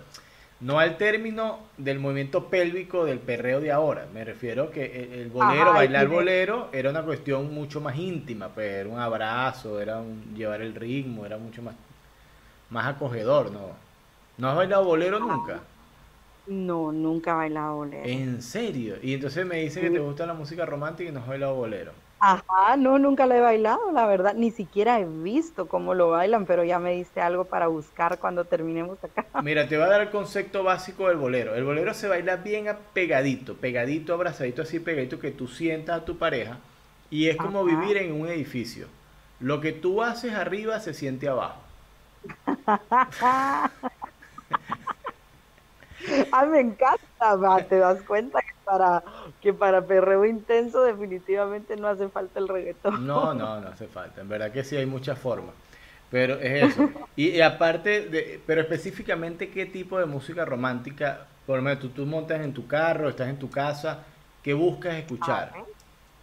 No 0.60 0.80
al 0.80 0.98
término 0.98 1.60
del 1.78 2.00
movimiento 2.00 2.48
pélvico 2.50 3.06
del 3.06 3.18
perreo 3.20 3.60
de 3.60 3.72
ahora. 3.72 4.08
Me 4.14 4.24
refiero 4.24 4.72
que 4.72 4.86
e-, 4.86 5.22
el, 5.22 5.30
bolero, 5.30 5.74
bailar 5.74 6.08
bolero, 6.08 6.70
era 6.72 6.90
una 6.90 7.04
cuestión 7.04 7.54
mucho 7.54 7.82
más 7.82 7.98
íntima, 7.98 8.50
pero 8.56 8.56
pues, 8.56 8.72
era 8.72 8.90
un 8.90 9.00
abrazo, 9.00 9.82
era 9.82 9.98
un, 9.98 10.34
llevar 10.36 10.62
el 10.62 10.74
ritmo, 10.76 11.26
era 11.26 11.38
mucho 11.38 11.62
más 11.62 11.76
más 12.72 12.88
acogedor, 12.88 13.52
¿no? 13.52 13.60
¿No 14.38 14.50
has 14.50 14.56
bailado 14.56 14.86
bolero 14.86 15.20
nunca? 15.20 15.60
No, 16.48 16.92
nunca 16.92 17.32
he 17.32 17.36
bailado 17.36 17.76
bolero. 17.76 18.04
¿En 18.04 18.42
serio? 18.42 18.96
Y 19.04 19.14
entonces 19.14 19.46
me 19.46 19.58
dice 19.58 19.80
que 19.80 19.92
te 19.92 20.00
gusta 20.00 20.26
la 20.26 20.34
música 20.34 20.66
romántica 20.66 21.10
y 21.10 21.14
no 21.14 21.20
has 21.20 21.28
bailado 21.28 21.54
bolero. 21.56 21.92
Ajá, 22.20 22.78
no, 22.78 23.00
nunca 23.00 23.26
lo 23.26 23.34
he 23.34 23.40
bailado, 23.40 23.92
la 23.92 24.06
verdad. 24.06 24.36
Ni 24.36 24.52
siquiera 24.52 25.00
he 25.00 25.06
visto 25.06 25.68
cómo 25.68 25.94
lo 25.94 26.10
bailan, 26.10 26.46
pero 26.46 26.64
ya 26.64 26.80
me 26.80 26.94
diste 26.94 27.20
algo 27.20 27.46
para 27.46 27.68
buscar 27.68 28.20
cuando 28.20 28.46
terminemos 28.46 29.04
acá. 29.04 29.26
Mira, 29.44 29.68
te 29.68 29.76
voy 29.76 29.86
a 29.86 29.90
dar 29.90 30.02
el 30.02 30.10
concepto 30.12 30.64
básico 30.64 31.08
del 31.08 31.18
bolero. 31.18 31.56
El 31.56 31.64
bolero 31.64 31.94
se 31.94 32.08
baila 32.08 32.38
bien 32.38 32.68
pegadito, 32.94 33.56
pegadito, 33.56 34.14
abrazadito, 34.14 34.62
así 34.62 34.80
pegadito, 34.80 35.20
que 35.20 35.32
tú 35.32 35.48
sientas 35.48 36.02
a 36.02 36.06
tu 36.06 36.18
pareja. 36.18 36.60
Y 37.10 37.28
es 37.28 37.38
como 37.38 37.66
vivir 37.66 37.98
en 37.98 38.14
un 38.14 38.28
edificio. 38.28 38.88
Lo 39.40 39.60
que 39.60 39.72
tú 39.74 40.02
haces 40.04 40.34
arriba 40.34 40.80
se 40.80 40.94
siente 40.94 41.28
abajo. 41.28 41.71
ah, 46.32 46.46
me 46.46 46.60
encanta, 46.60 47.68
te 47.68 47.78
das 47.78 48.02
cuenta 48.04 48.40
que 48.40 48.64
para, 48.64 49.04
que 49.40 49.54
para 49.54 49.86
perreo 49.86 50.26
intenso 50.26 50.84
definitivamente 50.84 51.76
no 51.76 51.88
hace 51.88 52.10
falta 52.10 52.40
el 52.40 52.48
reggaetón. 52.48 53.06
No, 53.06 53.34
no, 53.34 53.60
no 53.60 53.70
hace 53.70 53.88
falta, 53.88 54.22
en 54.22 54.30
verdad 54.30 54.52
que 54.52 54.64
sí 54.64 54.76
hay 54.76 54.86
muchas 54.86 55.18
formas. 55.18 55.56
Pero 56.10 56.36
es 56.40 56.72
eso. 56.72 56.90
Y, 57.16 57.42
aparte, 57.42 58.08
de, 58.08 58.42
pero 58.48 58.62
específicamente, 58.62 59.50
¿qué 59.50 59.66
tipo 59.66 60.00
de 60.00 60.06
música 60.06 60.46
romántica? 60.46 61.28
Por 61.46 61.58
lo 61.58 61.62
menos 61.62 61.80
tú, 61.80 61.90
tú 61.90 62.06
montas 62.06 62.42
en 62.42 62.54
tu 62.54 62.66
carro, 62.68 63.10
estás 63.10 63.28
en 63.28 63.38
tu 63.38 63.50
casa, 63.50 64.06
¿qué 64.42 64.54
buscas 64.54 64.96
escuchar? 64.96 65.52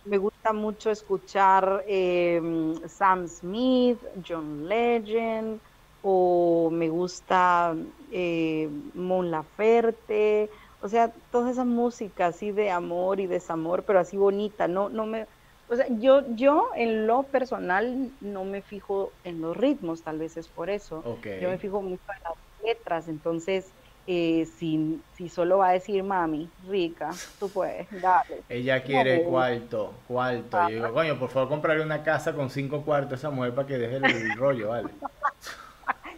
me 0.04 0.16
gusta 0.16 0.52
mucho 0.52 0.90
escuchar 0.90 1.84
eh, 1.87 2.40
Sam 2.87 3.28
Smith, 3.28 3.98
John 4.26 4.66
Legend, 4.66 5.61
o 6.02 6.70
me 6.72 6.88
gusta 6.88 7.74
eh, 8.12 8.68
Mon 8.94 9.30
Laferte, 9.30 10.50
o 10.80 10.88
sea, 10.88 11.12
toda 11.30 11.50
esa 11.50 11.64
música 11.64 12.26
así 12.26 12.52
de 12.52 12.70
amor 12.70 13.20
y 13.20 13.26
desamor, 13.26 13.82
pero 13.82 13.98
así 13.98 14.16
bonita, 14.16 14.68
no, 14.68 14.88
no 14.88 15.06
me, 15.06 15.26
o 15.68 15.76
sea, 15.76 15.87
yo, 15.88 16.22
yo 16.34 16.70
en 16.76 17.06
lo 17.06 17.24
personal 17.24 18.11
no 18.20 18.44
me 18.44 18.62
fijo 18.62 19.12
en 19.24 19.40
los 19.40 19.56
ritmos, 19.56 20.02
tal 20.02 20.18
vez 20.18 20.37
es 20.37 20.48
por 20.48 20.70
eso, 20.70 21.02
yo 21.40 21.48
me 21.50 21.58
fijo 21.58 21.82
mucho 21.82 22.02
en 22.16 22.22
las 22.22 22.34
letras, 22.64 23.08
entonces 23.08 23.66
eh, 24.11 24.46
si, 24.56 25.02
si 25.16 25.28
solo 25.28 25.58
va 25.58 25.68
a 25.68 25.72
decir 25.72 26.02
mami, 26.02 26.48
rica, 26.66 27.11
tú 27.38 27.50
puedes, 27.50 27.87
dale. 28.00 28.42
Ella 28.48 28.82
quiere 28.82 29.22
cuarto, 29.24 29.92
cuarto. 30.08 30.58
Y 30.66 30.72
yo 30.72 30.76
digo, 30.76 30.94
coño, 30.94 31.18
por 31.18 31.28
favor, 31.28 31.50
comprarle 31.50 31.84
una 31.84 32.02
casa 32.02 32.32
con 32.32 32.48
cinco 32.48 32.80
cuartos 32.87 33.12
a 33.12 33.16
esa 33.16 33.30
mujer 33.30 33.54
para 33.54 33.68
que 33.68 33.76
deje 33.76 33.96
el, 33.96 34.34
rollo, 34.34 34.68
¿vale? 34.68 34.88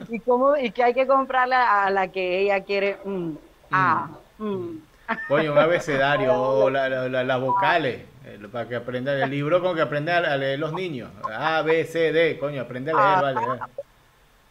¿Y, 0.09 0.21
cómo, 0.21 0.57
¿Y 0.57 0.71
qué 0.71 0.85
hay 0.85 0.95
que 0.95 1.07
comprarle 1.07 1.55
a 1.55 1.91
la 1.91 2.09
que 2.09 2.41
ella 2.41 2.63
quiere? 2.65 2.99
Mm, 3.05 3.33
ah, 3.71 4.09
mm. 4.39 4.45
Mm. 4.45 4.83
Coño, 5.29 5.53
un 5.53 5.59
abecedario 5.59 6.35
o 6.41 6.71
las 6.71 7.41
vocales, 7.41 8.03
eh, 8.25 8.39
para 8.51 8.69
que 8.69 8.77
aprenda 8.77 9.13
el 9.13 9.31
libro 9.31 9.61
con 9.61 9.75
que 9.75 9.83
aprenda 9.83 10.19
a 10.19 10.37
leer 10.37 10.59
los 10.59 10.73
niños. 10.73 11.11
A, 11.25 11.63
B, 11.63 11.85
C, 11.85 12.13
D, 12.13 12.39
coño, 12.39 12.63
aprende 12.63 12.93
a 12.93 12.95
leer, 12.95 13.35
vale. 13.35 13.59
Ah, 13.61 13.69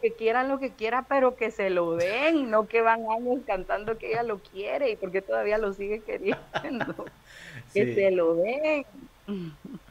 que 0.02 0.14
quieran 0.14 0.48
lo 0.48 0.60
que 0.60 0.72
quiera, 0.72 1.06
pero 1.08 1.36
que 1.36 1.52
se 1.52 1.70
lo 1.70 1.96
den, 1.96 2.50
no 2.50 2.68
que 2.68 2.82
van 2.82 3.02
años 3.12 3.40
cantando 3.46 3.98
que 3.98 4.12
ella 4.12 4.24
lo 4.24 4.40
quiere 4.40 4.92
y 4.92 4.96
porque 4.96 5.22
todavía 5.22 5.58
lo 5.58 5.74
sigue 5.74 6.02
queriendo. 6.02 6.40
Que 7.74 7.94
se 7.94 8.10
lo 8.10 8.34
den. 8.34 8.84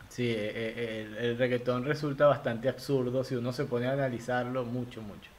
Sí, 0.09 0.29
eh, 0.31 0.51
eh, 0.55 1.07
el, 1.07 1.16
el, 1.18 1.38
reggaetón 1.38 1.85
resulta 1.85 2.27
bastante 2.27 2.68
absurdo 2.68 3.23
si 3.23 3.37
uno 3.37 3.53
se 3.53 3.66
pone 3.66 3.87
a 3.87 3.92
analizarlo 3.92 4.64
mucho, 4.64 5.01
mucho. 5.01 5.31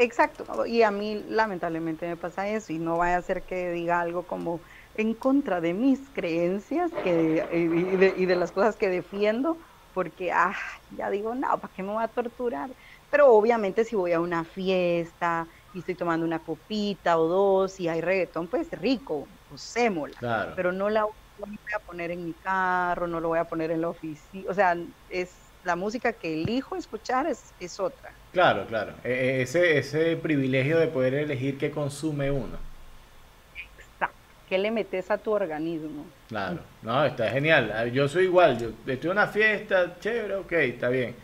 Exacto, 0.00 0.64
y 0.64 0.82
a 0.82 0.92
mí 0.92 1.24
lamentablemente 1.26 2.06
me 2.06 2.16
pasa 2.16 2.48
eso 2.48 2.72
y 2.72 2.78
no 2.78 2.98
vaya 2.98 3.16
a 3.16 3.22
ser 3.22 3.44
que 3.44 3.72
diga 3.72 4.00
algo 4.00 4.28
como 4.28 4.62
en 4.94 5.14
contra 5.14 5.60
de 5.60 5.74
mis 5.74 6.08
creencias 6.12 6.92
que, 7.02 7.44
y, 7.52 7.96
de, 7.96 8.14
y 8.16 8.26
de 8.26 8.36
las 8.36 8.52
cosas 8.52 8.76
que 8.76 8.88
defiendo, 8.90 9.58
porque 9.90 10.30
ah, 10.30 10.54
ya 10.88 11.10
digo, 11.10 11.34
no, 11.34 11.60
¿para 11.60 11.72
qué 11.72 11.82
me 11.82 11.92
voy 11.92 12.04
a 12.04 12.08
torturar? 12.08 12.76
Pero 13.08 13.32
obviamente 13.34 13.84
si 13.84 13.96
voy 13.96 14.12
a 14.12 14.20
una 14.20 14.44
fiesta 14.44 15.48
y 15.72 15.80
estoy 15.80 15.96
tomando 15.96 16.24
una 16.24 16.44
copita 16.44 17.18
o 17.18 17.26
dos 17.26 17.80
y 17.80 17.88
hay 17.88 18.00
reggaetón, 18.00 18.48
pues 18.48 18.68
rico, 18.70 19.28
usémosla. 19.48 20.20
Claro. 20.20 20.54
Pero 20.54 20.70
no 20.70 20.90
la 20.90 21.02
voy 21.06 21.56
a 21.76 21.80
poner 21.84 22.12
en 22.12 22.22
mi 22.24 22.34
carro, 22.36 23.08
no 23.08 23.18
lo 23.18 23.28
voy 23.28 23.40
a 23.40 23.46
poner 23.46 23.72
en 23.72 23.80
la 23.80 23.88
oficina. 23.90 24.48
O 24.48 24.54
sea, 24.54 24.76
es 25.08 25.54
la 25.62 25.74
música 25.74 26.12
que 26.12 26.34
elijo 26.34 26.76
escuchar 26.76 27.26
es, 27.26 27.52
es 27.58 27.80
otra. 27.80 28.17
Claro, 28.38 28.66
claro. 28.66 28.92
E, 29.02 29.10
e, 29.10 29.42
ese, 29.42 29.78
ese 29.78 30.16
privilegio 30.16 30.78
de 30.78 30.86
poder 30.86 31.14
elegir 31.14 31.58
qué 31.58 31.72
consume 31.72 32.30
uno. 32.30 32.56
Exacto. 33.76 34.14
¿Qué 34.48 34.58
le 34.58 34.70
metes 34.70 35.10
a 35.10 35.18
tu 35.18 35.32
organismo? 35.32 36.06
Claro. 36.28 36.60
No, 36.82 37.04
está 37.04 37.28
genial. 37.30 37.90
Yo 37.90 38.06
soy 38.06 38.26
igual. 38.26 38.56
Yo 38.56 38.68
estoy 38.86 39.10
en 39.10 39.16
una 39.16 39.26
fiesta, 39.26 39.96
chévere, 39.98 40.36
ok, 40.36 40.52
está 40.52 40.88
bien 40.88 41.16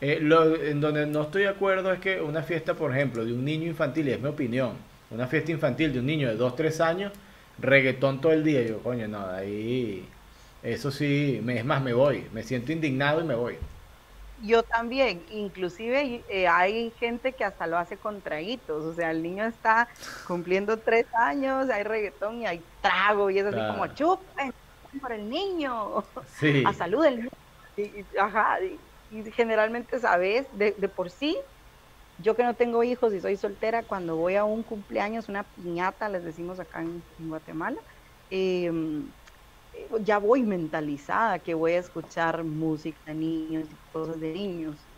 eh, 0.00 0.20
lo, 0.22 0.56
en 0.56 0.80
donde 0.80 1.04
no 1.06 1.24
estoy 1.24 1.42
de 1.42 1.48
acuerdo 1.48 1.92
es 1.92 2.00
que 2.00 2.18
una 2.18 2.42
fiesta, 2.42 2.72
por 2.72 2.92
ejemplo, 2.92 3.26
de 3.26 3.34
un 3.34 3.44
niño 3.44 3.66
infantil, 3.66 4.08
y 4.08 4.12
es 4.12 4.20
mi 4.20 4.28
opinión, 4.28 4.72
una 5.10 5.26
fiesta 5.26 5.52
infantil 5.52 5.92
de 5.92 5.98
un 5.98 6.06
niño 6.06 6.28
de 6.28 6.36
2, 6.36 6.56
3 6.56 6.80
años, 6.80 7.12
reggaetón 7.58 8.22
todo 8.22 8.32
el 8.32 8.42
día, 8.42 8.62
yo, 8.62 8.78
coño, 8.82 9.06
no, 9.06 9.26
ahí, 9.26 10.08
eso 10.62 10.90
sí, 10.90 11.42
me, 11.44 11.58
es 11.58 11.64
más, 11.66 11.82
me 11.82 11.92
voy, 11.92 12.24
me 12.32 12.42
siento 12.42 12.72
indignado 12.72 13.20
y 13.20 13.24
me 13.24 13.34
voy. 13.34 13.56
Yo 14.44 14.62
también, 14.62 15.24
inclusive 15.30 16.22
eh, 16.28 16.46
hay 16.46 16.90
gente 16.98 17.32
que 17.32 17.44
hasta 17.44 17.66
lo 17.66 17.78
hace 17.78 17.96
con 17.96 18.20
traguitos, 18.20 18.84
o 18.84 18.94
sea, 18.94 19.10
el 19.10 19.22
niño 19.22 19.44
está 19.46 19.88
cumpliendo 20.26 20.76
tres 20.76 21.06
años, 21.14 21.70
hay 21.70 21.82
reggaetón 21.82 22.42
y 22.42 22.46
hay 22.46 22.62
trago, 22.82 23.30
y 23.30 23.38
es 23.38 23.46
así 23.46 23.56
como, 23.56 23.86
chupen 23.94 24.52
por 25.00 25.12
el 25.12 25.28
niño, 25.30 26.04
a 26.66 26.72
salud 26.74 27.04
del 27.04 27.16
niño. 27.16 27.30
Y, 27.76 28.04
ajá, 28.18 28.58
y 29.10 29.30
generalmente 29.32 29.98
sabes, 29.98 30.46
de, 30.52 30.72
de 30.72 30.88
por 30.88 31.10
sí, 31.10 31.38
yo 32.18 32.36
que 32.36 32.44
no 32.44 32.54
tengo 32.54 32.84
hijos 32.84 33.12
y 33.12 33.20
soy 33.20 33.36
soltera, 33.36 33.82
cuando 33.82 34.16
voy 34.16 34.36
a 34.36 34.44
un 34.44 34.62
cumpleaños, 34.62 35.28
una 35.28 35.42
piñata, 35.42 36.08
les 36.08 36.24
decimos 36.24 36.60
acá 36.60 36.80
en, 36.80 37.02
Guatemala, 37.18 37.80
em, 38.30 39.06
ya 40.00 40.18
voy 40.18 40.42
mentalizada 40.42 41.38
que 41.40 41.54
voy 41.54 41.72
a 41.72 41.78
escuchar 41.80 42.44
música 42.44 42.98
de 43.06 43.14
niños 43.14 43.68
y 43.70 43.76
cosas 43.92 44.20
de 44.20 44.32
niños. 44.32 44.88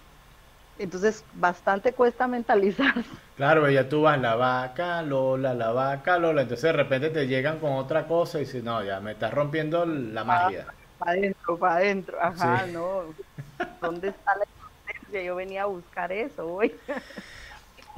Entonces, 0.78 1.24
bastante 1.32 1.94
cuesta 1.94 2.28
mentalizar. 2.28 2.94
Claro, 3.36 3.68
ya 3.70 3.86
tú 3.88 4.02
vas 4.02 4.18
la 4.18 4.34
vaca, 4.34 5.02
Lola, 5.02 5.52
la 5.52 5.70
vaca, 5.70 6.18
Lola. 6.18 6.42
Entonces, 6.42 6.62
de 6.62 6.72
repente 6.72 7.10
te 7.10 7.26
llegan 7.26 7.58
con 7.60 7.72
otra 7.72 8.06
cosa 8.06 8.38
y 8.38 8.42
dices, 8.42 8.64
no, 8.64 8.82
ya 8.82 9.00
me 9.00 9.12
estás 9.12 9.32
rompiendo 9.34 9.84
la 9.84 10.24
magia. 10.24 10.66
Para 10.98 11.12
adentro, 11.12 11.58
para 11.58 11.74
adentro. 11.76 12.18
Ajá, 12.20 12.66
no. 12.66 13.14
¿Dónde 13.80 14.08
está 14.08 14.36
la 14.38 14.44
inocencia? 14.46 15.22
Yo 15.22 15.36
venía 15.36 15.64
a 15.64 15.66
buscar 15.66 16.12
eso 16.12 16.46
hoy. 16.48 16.74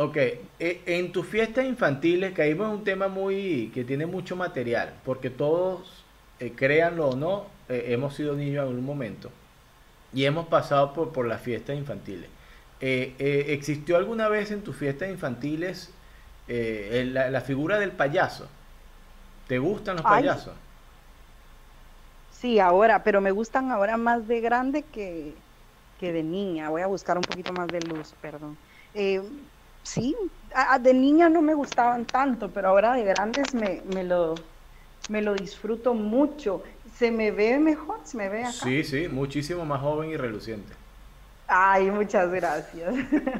Ok, 0.00 0.16
e, 0.16 0.82
en 0.86 1.10
tus 1.10 1.26
fiestas 1.26 1.64
infantiles 1.64 2.32
caímos 2.32 2.68
en 2.68 2.74
un 2.74 2.84
tema 2.84 3.08
muy 3.08 3.72
que 3.74 3.84
tiene 3.84 4.06
mucho 4.06 4.36
material, 4.36 5.00
porque 5.04 5.28
todos, 5.28 5.97
eh, 6.40 6.52
créanlo 6.54 7.10
o 7.10 7.16
no, 7.16 7.46
eh, 7.68 7.86
hemos 7.88 8.14
sido 8.14 8.34
niños 8.34 8.62
en 8.62 8.68
algún 8.68 8.84
momento 8.84 9.30
y 10.12 10.24
hemos 10.24 10.46
pasado 10.48 10.92
por, 10.92 11.12
por 11.12 11.26
las 11.26 11.40
fiestas 11.40 11.76
infantiles. 11.76 12.28
Eh, 12.80 13.46
¿Existió 13.48 13.96
alguna 13.96 14.28
vez 14.28 14.50
en 14.50 14.62
tus 14.62 14.76
fiestas 14.76 15.10
infantiles 15.10 15.90
la, 16.46 17.40
figura 17.40 17.78
del 17.78 17.92
payaso? 17.92 18.48
¿Te 19.48 19.58
gustan 19.58 19.96
los 19.96 20.04
payasos? 20.04 20.54
Sí, 22.30 22.60
ahora, 22.60 23.02
pero 23.02 23.20
me 23.20 23.32
gustan 23.32 23.72
ahora 23.72 23.96
más 23.96 24.28
de 24.28 24.40
grande 24.40 24.82
que, 24.82 25.34
que 25.98 26.12
de 26.12 26.22
niña. 26.22 26.68
Voy 26.70 26.82
a 26.82 26.86
buscar 26.86 27.16
un 27.16 27.24
poquito 27.24 27.52
más 27.52 27.66
de 27.68 27.80
luz, 27.80 28.14
perdón. 28.20 28.56
Eh, 28.94 29.22
sí, 29.82 30.16
de 30.80 30.94
niña 30.94 31.28
no 31.28 31.42
me 31.42 31.54
gustaban 31.54 32.04
tanto, 32.04 32.50
pero 32.50 32.68
ahora 32.68 32.94
de 32.94 33.04
grandes 33.04 33.54
me, 33.54 33.82
me, 33.92 34.04
lo, 34.04 34.34
me 35.08 35.22
lo 35.22 35.34
disfruto 35.34 35.94
mucho. 35.94 36.62
¿Se 36.96 37.10
me 37.10 37.30
ve 37.30 37.58
mejor? 37.58 38.00
¿Se 38.04 38.16
me 38.16 38.28
ve 38.28 38.42
acá? 38.42 38.52
Sí, 38.52 38.84
sí, 38.84 39.08
muchísimo 39.08 39.64
más 39.64 39.80
joven 39.80 40.10
y 40.10 40.16
reluciente. 40.16 40.72
Ay, 41.46 41.90
muchas 41.90 42.30
gracias. 42.30 42.94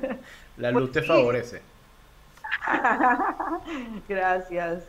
La 0.57 0.71
luz 0.71 0.93
te 0.93 1.03
favorece. 1.03 1.61
gracias. 4.09 4.85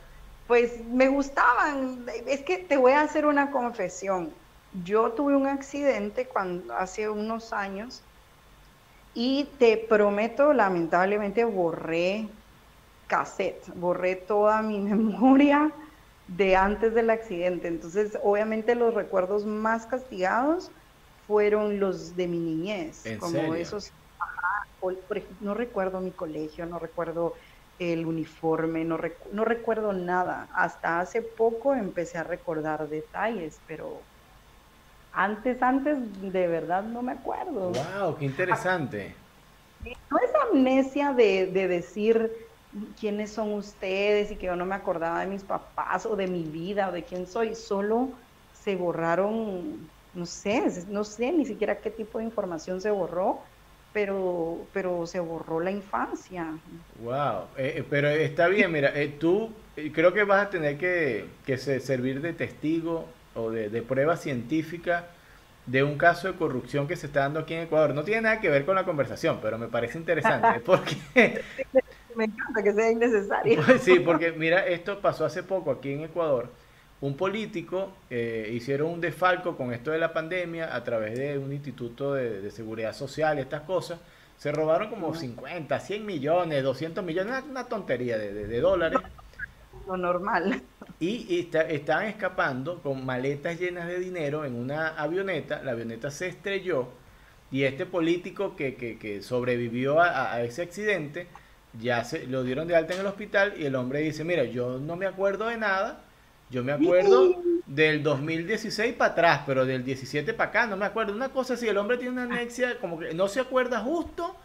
Pues 0.48 0.84
me 0.86 1.10
gustaban. 1.10 2.06
Es 2.26 2.42
que 2.42 2.58
te 2.58 2.78
voy 2.78 2.94
a 2.94 3.02
hacer 3.02 3.26
una 3.26 3.52
confesión. 3.52 4.32
Yo 4.86 5.12
tuve 5.12 5.36
un 5.36 5.48
accidente 5.48 6.26
cuando 6.26 6.76
hace 6.76 7.10
unos 7.10 7.54
años 7.54 8.02
y 9.14 9.46
te 9.58 9.78
prometo, 9.78 10.54
lamentablemente 10.54 11.44
borré 11.44 12.28
cassette, 13.08 13.68
borré 13.76 14.16
toda 14.16 14.62
mi 14.62 14.80
memoria 14.80 15.72
de 16.36 16.56
antes 16.56 16.94
del 16.94 17.10
accidente. 17.10 17.68
Entonces, 17.68 18.18
obviamente 18.24 18.76
los 18.76 18.94
recuerdos 18.94 19.46
más 19.46 19.86
castigados 19.86 20.72
fueron 21.28 21.80
los 21.80 22.16
de 22.16 22.28
mi 22.28 22.40
niñez, 22.40 23.04
como 23.20 23.54
esos 23.56 23.92
no 25.42 25.54
recuerdo 25.54 26.00
mi 26.00 26.12
colegio, 26.12 26.66
no 26.66 26.80
recuerdo 26.80 27.34
el 27.80 28.06
uniforme, 28.06 28.84
no, 28.84 28.98
no 29.32 29.46
recuerdo 29.46 29.94
nada. 29.94 30.48
Hasta 30.54 31.00
hace 31.00 31.22
poco 31.22 31.74
empecé 31.74 32.18
a 32.18 32.24
recordar 32.24 32.88
detalles, 32.88 33.60
pero 33.68 34.02
antes, 35.12 35.62
antes, 35.62 35.98
de 36.32 36.48
verdad 36.48 36.84
no 36.84 37.02
me 37.02 37.14
acuerdo. 37.14 37.72
¡Wow! 37.72 38.18
¡Qué 38.18 38.26
interesante! 38.26 39.16
No 39.84 40.18
es 40.18 40.32
amnesia 40.50 41.14
de, 41.14 41.48
de 41.48 41.68
decir 41.68 42.49
quiénes 43.00 43.32
son 43.32 43.54
ustedes 43.54 44.32
y 44.32 44.36
que 44.36 44.48
yo 44.48 44.56
no 44.56 44.66
me 44.66 44.76
acordaba 44.76 45.22
de 45.22 45.28
mis 45.28 45.44
papás 45.44 46.06
o 46.06 46.16
de 46.16 46.28
mi 46.28 46.44
vida 46.44 46.90
o 46.90 46.92
de 46.92 47.04
quién 47.04 47.28
soy, 47.28 47.56
solo 47.56 48.10
se 48.54 48.76
borraron, 48.76 49.90
no 50.14 50.26
sé, 50.26 50.64
no 50.90 51.04
sé 51.04 51.32
ni 51.32 51.46
siquiera 51.46 51.78
qué 51.78 51.90
tipo 51.90 52.20
de 52.20 52.26
información 52.26 52.82
se 52.82 52.92
borró, 52.92 53.40
pero, 53.94 54.68
pero 54.74 55.08
se 55.08 55.20
borró 55.20 55.60
la 55.60 55.72
infancia. 55.72 56.46
Wow, 57.02 57.46
eh, 57.58 57.76
eh, 57.78 57.86
pero 57.90 58.10
está 58.10 58.48
bien, 58.48 58.72
mira, 58.72 58.92
eh, 58.94 59.16
tú 59.20 59.52
creo 59.94 60.14
que 60.14 60.24
vas 60.24 60.48
a 60.48 60.50
tener 60.50 60.78
que, 60.78 61.26
que 61.46 61.58
servir 61.58 62.22
de 62.22 62.34
testigo 62.34 63.06
o 63.36 63.50
de, 63.52 63.82
prueba 63.82 64.18
científica 64.18 65.08
de 65.66 65.84
un 65.84 65.98
caso 65.98 66.28
de 66.28 66.38
corrupción 66.38 66.88
que 66.88 66.96
se 66.96 67.08
está 67.08 67.22
dando 67.22 67.40
aquí 67.40 67.54
en 67.54 67.64
Ecuador. 67.64 67.94
No 67.94 68.04
tiene 68.04 68.22
nada 68.22 68.42
que 68.42 68.50
ver 68.50 68.66
con 68.66 68.76
la 68.76 68.86
conversación, 68.86 69.40
pero 69.42 69.58
me 69.58 69.68
parece 69.68 69.98
interesante 69.98 70.60
porque... 70.66 71.42
me 72.20 72.26
encanta 72.26 72.62
que 72.62 72.74
sea 72.74 72.92
innecesario. 72.92 73.64
sí, 73.80 74.00
porque 74.06 74.32
mira, 74.32 74.66
esto 74.68 75.00
pasó 75.00 75.26
hace 75.26 75.44
poco 75.44 75.72
aquí 75.72 75.94
en 75.94 76.02
Ecuador. 76.02 76.50
Un 77.02 77.16
político 77.16 77.94
eh, 78.10 78.52
hicieron 78.54 78.92
un 78.92 79.02
desfalco 79.02 79.56
con 79.56 79.74
esto 79.74 79.92
de 79.92 80.00
la 80.00 80.12
pandemia 80.12 80.76
a 80.76 80.84
través 80.84 81.18
de 81.18 81.38
un 81.38 81.54
instituto 81.54 82.14
de, 82.14 82.52
seguridad 82.52 82.94
social 82.94 83.38
y 83.38 83.42
estas 83.42 83.62
cosas. 83.62 84.00
Se 84.38 84.52
robaron 84.52 84.90
como 84.90 85.16
50, 85.16 85.80
100 85.80 86.06
millones, 86.06 86.64
200 86.64 87.04
millones, 87.04 87.44
una, 87.50 87.66
tontería 87.66 88.18
de 88.18 88.60
dólares 88.60 89.00
lo 89.88 89.98
normal. 89.98 90.62
Y 91.00 91.50
estaban 91.54 92.08
escapando 92.08 92.82
con 92.82 93.06
maletas 93.06 93.60
llenas 93.60 93.88
de 93.88 94.00
dinero 94.00 94.46
en 94.46 94.56
una 94.56 94.90
avioneta, 94.90 95.62
la 95.64 95.72
avioneta 95.72 96.12
se 96.12 96.28
estrelló 96.28 96.90
y 97.52 97.64
este 97.64 97.86
político 97.86 98.56
que, 98.56 98.76
que, 98.76 99.22
sobrevivió 99.22 100.02
a, 100.02 100.42
ese 100.44 100.62
accidente 100.62 101.28
ya 101.74 102.04
se 102.04 102.26
lo 102.26 102.44
dieron 102.44 102.68
de 102.68 102.76
alta 102.76 102.94
en 102.94 103.02
el 103.02 103.06
hospital 103.06 103.54
y 103.58 103.66
el 103.66 103.76
hombre 103.76 104.00
dice, 104.00 104.24
mira, 104.24 104.44
yo 104.44 104.80
no 104.80 104.96
me 104.96 105.06
acuerdo 105.06 105.48
de 105.48 105.58
nada, 105.58 106.02
yo 106.50 106.64
me 106.64 106.72
acuerdo 106.72 107.36
del 107.68 108.02
2016 108.02 108.96
para 108.96 109.12
atrás, 109.12 109.42
pero 109.46 109.66
del 109.66 109.84
17 109.84 110.34
para 110.34 110.50
acá, 110.50 110.68
no 110.68 110.78
me 110.78 110.86
acuerdo. 110.86 111.14
Una 111.14 111.30
cosa 111.30 111.56
si 111.56 111.68
el 111.68 111.78
hombre 111.78 111.98
tiene 111.98 112.14
una 112.14 112.24
anexia, 112.24 112.80
como 112.80 113.00
que 113.00 113.14
no 113.14 113.28
se 113.28 113.40
acuerda 113.40 113.80
justo 113.80 114.36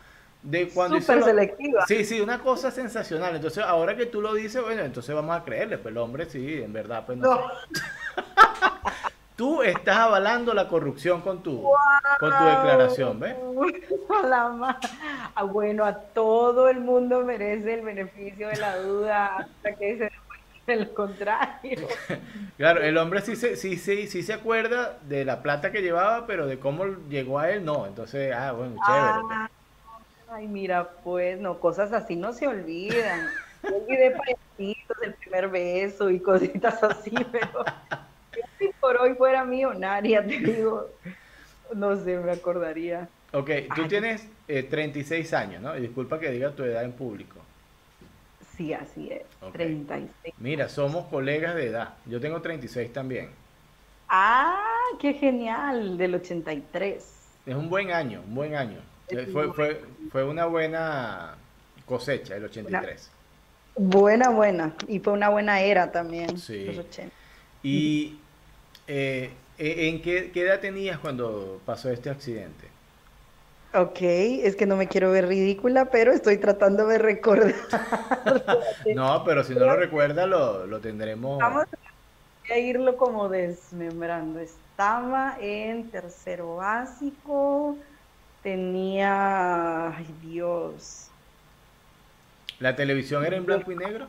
de 0.42 0.68
cuando 0.68 1.00
Súper 1.00 1.24
selectiva. 1.24 1.86
Sí, 1.86 2.04
sí, 2.04 2.20
una 2.20 2.40
cosa 2.40 2.70
sensacional. 2.70 3.34
Entonces, 3.34 3.64
ahora 3.64 3.96
que 3.96 4.06
tú 4.06 4.20
lo 4.20 4.34
dices, 4.34 4.62
bueno, 4.62 4.82
entonces 4.82 5.14
vamos 5.14 5.34
a 5.34 5.44
creerle, 5.44 5.78
pues 5.78 5.92
el 5.92 5.98
hombre 5.98 6.26
sí, 6.26 6.60
en 6.62 6.72
verdad, 6.72 7.04
pues 7.06 7.18
no. 7.18 7.40
tú 9.36 9.62
estás 9.62 9.96
avalando 9.96 10.54
la 10.54 10.68
corrupción 10.68 11.20
con 11.20 11.42
tu, 11.42 11.62
con 12.20 12.30
tu 12.30 12.44
declaración, 12.44 13.20
¿ves? 13.20 13.36
Ah, 15.36 15.42
bueno, 15.42 15.84
a 15.84 15.94
todo 15.94 16.68
el 16.68 16.80
mundo 16.80 17.24
merece 17.24 17.74
el 17.74 17.80
beneficio 17.82 18.48
de 18.48 18.56
la 18.56 18.78
duda 18.78 19.38
hasta 19.38 19.74
que 19.74 19.98
se 19.98 20.10
el 20.66 20.92
contrario. 20.92 21.88
Claro, 22.56 22.82
el 22.82 22.96
hombre 22.98 23.20
sí 23.20 23.34
se, 23.34 23.56
sí, 23.56 23.76
sí, 23.76 24.06
sí 24.06 24.22
se 24.22 24.32
acuerda 24.32 24.96
de 25.02 25.24
la 25.24 25.42
plata 25.42 25.72
que 25.72 25.82
llevaba, 25.82 26.24
pero 26.24 26.46
de 26.46 26.60
cómo 26.60 26.84
llegó 27.08 27.40
a 27.40 27.50
él, 27.50 27.64
no. 27.64 27.84
Entonces, 27.86 28.32
ah, 28.32 28.52
bueno, 28.52 28.76
chévere. 28.86 29.20
Pues. 29.22 29.36
Ah, 29.36 29.50
ay, 30.30 30.46
mira, 30.46 30.88
pues, 31.02 31.40
no, 31.40 31.58
cosas 31.58 31.92
así 31.92 32.14
no 32.14 32.32
se 32.32 32.46
olvidan. 32.46 33.28
Yo 33.64 33.76
olvidé 33.76 34.14
el 35.02 35.14
primer 35.14 35.48
beso 35.48 36.10
y 36.10 36.20
cositas 36.20 36.80
así, 36.84 37.10
pero 37.32 37.64
por 38.84 38.98
hoy 38.98 39.14
fuera 39.14 39.44
millonaria, 39.46 40.22
te 40.26 40.38
digo, 40.38 40.90
no 41.74 41.96
sé, 41.96 42.18
me 42.18 42.32
acordaría. 42.32 43.08
Ok, 43.32 43.50
tú 43.74 43.88
tienes 43.88 44.28
36 44.46 45.32
eh, 45.32 45.36
años, 45.36 45.62
¿no? 45.62 45.74
Y 45.74 45.80
disculpa 45.80 46.20
que 46.20 46.30
diga 46.30 46.50
tu 46.50 46.64
edad 46.64 46.84
en 46.84 46.92
público. 46.92 47.36
Sí, 48.54 48.74
así 48.74 49.10
es. 49.10 49.22
36. 49.52 50.34
Mira, 50.38 50.68
somos 50.68 51.06
colegas 51.06 51.54
de 51.54 51.68
edad. 51.68 51.94
Yo 52.04 52.20
tengo 52.20 52.42
36 52.42 52.92
también. 52.92 53.30
Ah, 54.06 54.62
qué 55.00 55.14
genial, 55.14 55.96
del 55.96 56.16
83. 56.16 57.04
Es 57.46 57.54
un 57.54 57.70
buen 57.70 57.90
año, 57.90 58.22
un 58.28 58.34
buen 58.34 58.54
año. 58.54 58.80
Fue, 59.32 59.50
fue, 59.52 59.80
fue, 60.12 60.24
una 60.24 60.44
buena 60.44 61.36
cosecha 61.86 62.36
el 62.36 62.44
83. 62.44 63.10
buena, 63.76 64.28
buena. 64.28 64.74
Y 64.88 65.00
fue 65.00 65.14
una 65.14 65.30
buena 65.30 65.62
era 65.62 65.90
también. 65.90 66.38
Sí. 66.38 66.66
Los 66.66 66.78
80. 66.78 67.12
¿Y 67.62 68.18
eh, 68.86 69.30
e, 69.58 69.88
en 69.88 70.02
qué, 70.02 70.30
qué 70.32 70.42
edad 70.42 70.60
tenías 70.60 70.98
cuando 70.98 71.60
pasó 71.64 71.90
este 71.90 72.10
accidente? 72.10 72.68
Ok, 73.74 73.98
es 74.00 74.54
que 74.54 74.66
no 74.66 74.76
me 74.76 74.86
quiero 74.86 75.10
ver 75.10 75.26
ridícula, 75.26 75.86
pero 75.86 76.12
estoy 76.12 76.38
tratando 76.38 76.86
de 76.86 76.98
recordar. 76.98 77.54
no, 78.94 79.24
pero 79.24 79.42
si 79.42 79.52
no 79.54 79.66
lo 79.66 79.74
recuerda, 79.74 80.26
lo, 80.26 80.64
lo 80.66 80.78
tendremos. 80.78 81.40
Vamos 81.40 81.64
a 82.48 82.56
irlo 82.56 82.96
como 82.96 83.28
desmembrando. 83.28 84.38
Estaba 84.38 85.36
en 85.40 85.90
tercero 85.90 86.56
básico, 86.56 87.76
tenía. 88.44 89.88
Ay, 89.88 90.06
Dios. 90.22 91.08
¿La 92.60 92.76
televisión 92.76 93.24
era 93.24 93.36
en 93.36 93.44
blanco 93.44 93.72
y 93.72 93.76
negro? 93.76 94.06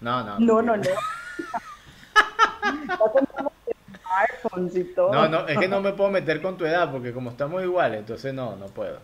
No, 0.00 0.24
no. 0.24 0.40
No, 0.40 0.62
no, 0.62 0.76
no. 0.76 0.82
No, 2.88 3.50
no, 5.28 5.46
es 5.46 5.58
que 5.58 5.68
no 5.68 5.80
me 5.80 5.92
puedo 5.92 6.10
meter 6.10 6.40
con 6.42 6.56
tu 6.56 6.64
edad 6.64 6.90
porque 6.90 7.12
como 7.12 7.30
estamos 7.30 7.62
iguales, 7.62 8.00
entonces 8.00 8.32
no, 8.34 8.56
no 8.56 8.66
puedo. 8.66 8.98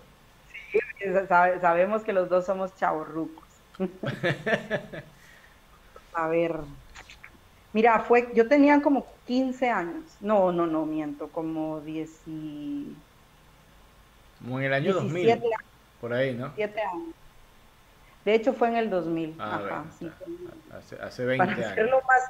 Sí, 0.72 0.78
sabemos 1.60 2.02
que 2.02 2.12
los 2.12 2.28
dos 2.28 2.46
somos 2.46 2.74
chavorrucos. 2.76 3.44
A 6.14 6.28
ver. 6.28 6.54
Mira, 7.72 8.00
fue, 8.00 8.28
yo 8.34 8.46
tenía 8.48 8.82
como 8.82 9.06
15 9.26 9.70
años. 9.70 10.16
No, 10.20 10.52
no, 10.52 10.66
no, 10.66 10.84
miento, 10.84 11.28
como 11.28 11.80
10 11.80 12.10
Como 14.38 14.58
en 14.58 14.66
el 14.66 14.74
año 14.74 14.92
2000. 14.92 15.40
Por 16.00 16.12
ahí, 16.12 16.34
¿no? 16.34 16.52
7 16.54 16.80
años. 16.80 17.14
De 18.24 18.34
hecho, 18.34 18.52
fue 18.52 18.68
en 18.68 18.76
el 18.76 18.90
2000. 18.90 19.36
Ah, 19.38 19.60
Ajá, 19.64 19.84
sí, 19.98 20.08
hace, 20.70 20.96
hace 20.96 21.24
20 21.24 21.44
Para 21.44 21.56
años. 21.56 21.72
Hacerlo 21.72 22.02
más 22.06 22.22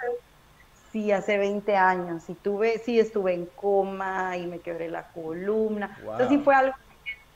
Sí, 0.92 1.10
hace 1.10 1.38
20 1.38 1.74
años. 1.74 2.28
Y 2.28 2.34
tuve, 2.34 2.78
sí, 2.78 3.00
estuve 3.00 3.32
en 3.32 3.46
coma 3.46 4.36
y 4.36 4.46
me 4.46 4.60
quebré 4.60 4.90
la 4.90 5.08
columna. 5.08 5.96
Entonces 5.98 6.28
sí 6.28 6.38
fue 6.38 6.54
algo 6.54 6.74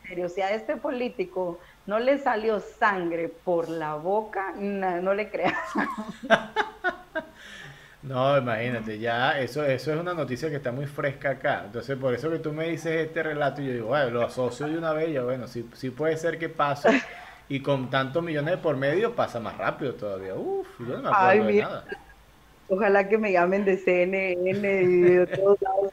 serio. 0.06 0.28
Si 0.28 0.42
a 0.42 0.50
este 0.50 0.76
político 0.76 1.58
no 1.86 1.98
le 1.98 2.18
salió 2.18 2.60
sangre 2.60 3.28
por 3.28 3.70
la 3.70 3.94
boca, 3.94 4.52
no, 4.58 5.14
le 5.14 5.30
creas. 5.30 5.54
No, 8.02 8.38
imagínate, 8.38 9.00
ya 9.00 9.40
eso, 9.40 9.64
eso 9.64 9.92
es 9.92 9.98
una 9.98 10.14
noticia 10.14 10.48
que 10.48 10.56
está 10.56 10.70
muy 10.70 10.86
fresca 10.86 11.30
acá. 11.30 11.62
Entonces, 11.64 11.98
por 11.98 12.14
eso 12.14 12.30
que 12.30 12.38
tú 12.38 12.52
me 12.52 12.68
dices 12.68 13.04
este 13.04 13.20
relato, 13.20 13.60
y 13.60 13.66
yo 13.66 13.72
digo, 13.72 13.86
bueno, 13.88 14.10
lo 14.10 14.22
asocio 14.22 14.68
de 14.68 14.78
una 14.78 14.92
vez, 14.92 15.08
y 15.08 15.18
bueno, 15.18 15.48
sí, 15.48 15.68
sí 15.72 15.90
puede 15.90 16.16
ser 16.16 16.38
que 16.38 16.48
pase. 16.48 16.88
Y 17.48 17.60
con 17.60 17.90
tantos 17.90 18.24
millones 18.24 18.56
de 18.56 18.58
por 18.58 18.76
medio 18.76 19.14
pasa 19.14 19.38
más 19.38 19.56
rápido 19.56 19.94
todavía. 19.94 20.34
Uf, 20.34 20.66
yo 20.80 20.96
no 20.96 21.02
me 21.02 21.08
acuerdo 21.08 21.44
de 21.46 21.62
nada. 21.62 21.84
Ojalá 22.68 23.08
que 23.08 23.18
me 23.18 23.32
llamen 23.32 23.64
de 23.64 23.76
CNN 23.76 24.82
y 24.82 25.00
de 25.00 25.26
todos 25.26 25.60
lados. 25.62 25.92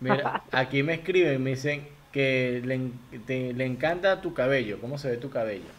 Mira, 0.00 0.42
aquí 0.52 0.82
me 0.82 0.94
escriben, 0.94 1.42
me 1.42 1.50
dicen 1.50 1.86
que 2.12 2.60
le, 2.64 3.52
le 3.52 3.64
encanta 3.64 4.20
tu 4.20 4.34
cabello. 4.34 4.80
¿Cómo 4.80 4.98
se 4.98 5.10
ve 5.10 5.16
tu 5.16 5.30
cabello? 5.30 5.70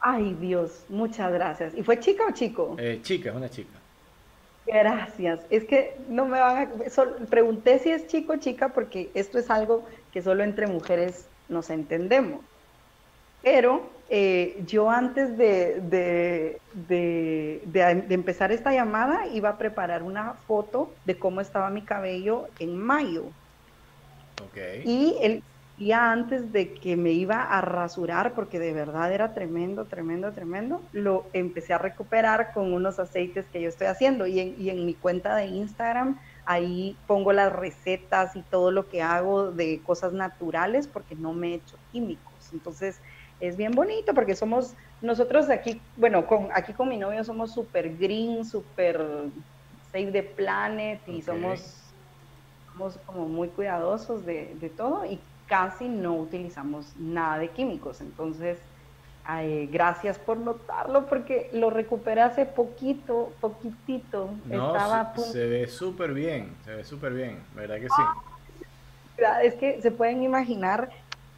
Ay, 0.00 0.36
Dios, 0.38 0.84
muchas 0.90 1.32
gracias. 1.32 1.74
¿Y 1.74 1.82
fue 1.82 1.98
chica 1.98 2.24
o 2.28 2.32
chico? 2.32 2.76
Eh, 2.78 3.00
chica, 3.02 3.30
es 3.30 3.36
una 3.36 3.48
chica. 3.48 3.78
Gracias. 4.66 5.40
Es 5.48 5.64
que 5.64 5.96
no 6.08 6.26
me 6.26 6.40
van 6.40 6.68
a... 6.68 7.26
pregunté 7.26 7.78
si 7.78 7.90
es 7.90 8.06
chico 8.06 8.34
o 8.34 8.36
chica 8.36 8.70
porque 8.70 9.10
esto 9.14 9.38
es 9.38 9.50
algo 9.50 9.86
que 10.12 10.22
solo 10.22 10.44
entre 10.44 10.66
mujeres 10.66 11.26
nos 11.48 11.70
entendemos. 11.70 12.40
Pero 13.44 13.88
eh, 14.08 14.64
yo 14.66 14.90
antes 14.90 15.36
de, 15.36 16.60
empezar 18.10 18.52
esta 18.52 18.72
llamada 18.72 19.26
iba 19.28 19.50
a 19.50 19.58
preparar 19.58 20.02
una 20.02 20.32
foto 20.46 20.90
de 21.04 21.18
cómo 21.18 21.40
estaba 21.40 21.70
mi 21.70 21.82
cabello 21.82 22.48
en 22.58 22.76
mayo. 22.76 23.24
Y 24.84 25.16
el 25.20 25.42
día 25.76 26.12
antes 26.12 26.52
de 26.52 26.74
que 26.74 26.96
me 26.96 27.10
iba 27.10 27.42
a 27.42 27.60
rasurar, 27.60 28.34
porque 28.34 28.58
de 28.58 28.72
verdad 28.72 29.12
era 29.12 29.34
tremendo, 29.34 29.86
tremendo, 29.86 30.32
tremendo, 30.32 30.80
lo 30.92 31.26
empecé 31.32 31.72
a 31.72 31.78
recuperar 31.78 32.52
con 32.52 32.72
unos 32.72 32.98
aceites 32.98 33.46
que 33.46 33.60
yo 33.60 33.68
estoy 33.68 33.88
haciendo. 33.88 34.26
Y 34.26 34.40
en, 34.40 34.54
y 34.60 34.70
en 34.70 34.86
mi 34.86 34.94
cuenta 34.94 35.34
de 35.36 35.46
Instagram, 35.46 36.18
ahí 36.46 36.96
pongo 37.06 37.32
las 37.32 37.52
recetas 37.52 38.36
y 38.36 38.42
todo 38.42 38.70
lo 38.70 38.88
que 38.88 39.02
hago 39.02 39.50
de 39.50 39.82
cosas 39.82 40.12
naturales, 40.12 40.86
porque 40.86 41.16
no 41.16 41.32
me 41.32 41.48
he 41.50 41.54
hecho 41.54 41.76
químicos. 41.90 42.52
Entonces, 42.52 43.00
es 43.40 43.56
bien 43.56 43.72
bonito 43.72 44.14
porque 44.14 44.34
somos, 44.34 44.74
nosotros 45.02 45.50
aquí, 45.50 45.80
bueno, 45.96 46.26
con, 46.26 46.48
aquí 46.54 46.72
con 46.72 46.88
mi 46.88 46.96
novio 46.96 47.24
somos 47.24 47.52
súper 47.52 47.96
green, 47.96 48.44
súper 48.44 49.00
save 49.92 50.12
the 50.12 50.22
planet 50.22 51.00
y 51.06 51.22
somos, 51.22 51.76
somos 52.72 52.98
como 53.06 53.28
muy 53.28 53.48
cuidadosos 53.48 54.24
de, 54.24 54.72
todo 54.76 55.04
y 55.04 55.20
casi 55.46 55.88
no 55.88 56.14
utilizamos 56.14 56.94
nada 56.96 57.38
de 57.38 57.48
químicos. 57.48 58.00
Entonces, 58.00 58.58
gracias 59.70 60.18
por 60.18 60.36
notarlo 60.36 61.06
porque 61.06 61.48
lo 61.52 61.70
recuperé 61.70 62.22
hace 62.22 62.46
poquito, 62.46 63.32
poquitito. 63.40 64.30
Estaba 64.46 65.14
se, 65.16 65.46
ve 65.46 65.66
súper 65.68 66.12
bien, 66.12 66.54
se 66.64 66.74
ve 66.74 66.84
súper 66.84 67.12
bien, 67.12 67.38
¿verdad 67.54 67.76
que 67.76 67.88
sí? 67.88 68.02
Ah, 69.24 69.44
es 69.44 69.54
que 69.54 69.80
se 69.80 69.92
pueden 69.92 70.24
imaginar 70.24 70.90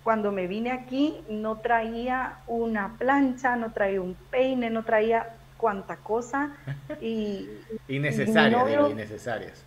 cuando 0.07 0.31
me 0.31 0.47
vine 0.47 0.71
aquí 0.71 1.21
no 1.29 1.57
traía 1.57 2.38
una 2.47 2.97
plancha, 2.97 3.57
no 3.57 3.73
traía 3.73 4.01
un 4.01 4.14
peine, 4.14 4.71
no 4.71 4.85
traía 4.85 5.31
cuanta 5.57 5.97
cosa 5.97 6.53
y 7.01 7.51
innecesarias, 7.88 8.69
digo, 8.69 8.88
innecesarias. 8.88 9.64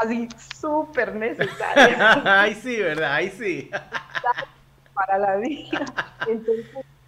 Así 0.00 0.28
súper 0.60 1.12
necesarias. 1.16 2.22
Ay 2.24 2.54
sí, 2.54 2.76
¿verdad? 2.80 3.14
Ay 3.14 3.30
sí. 3.30 3.68
Para 4.94 5.18
la 5.18 5.34
vida. 5.38 5.86
Entonces, 6.28 6.66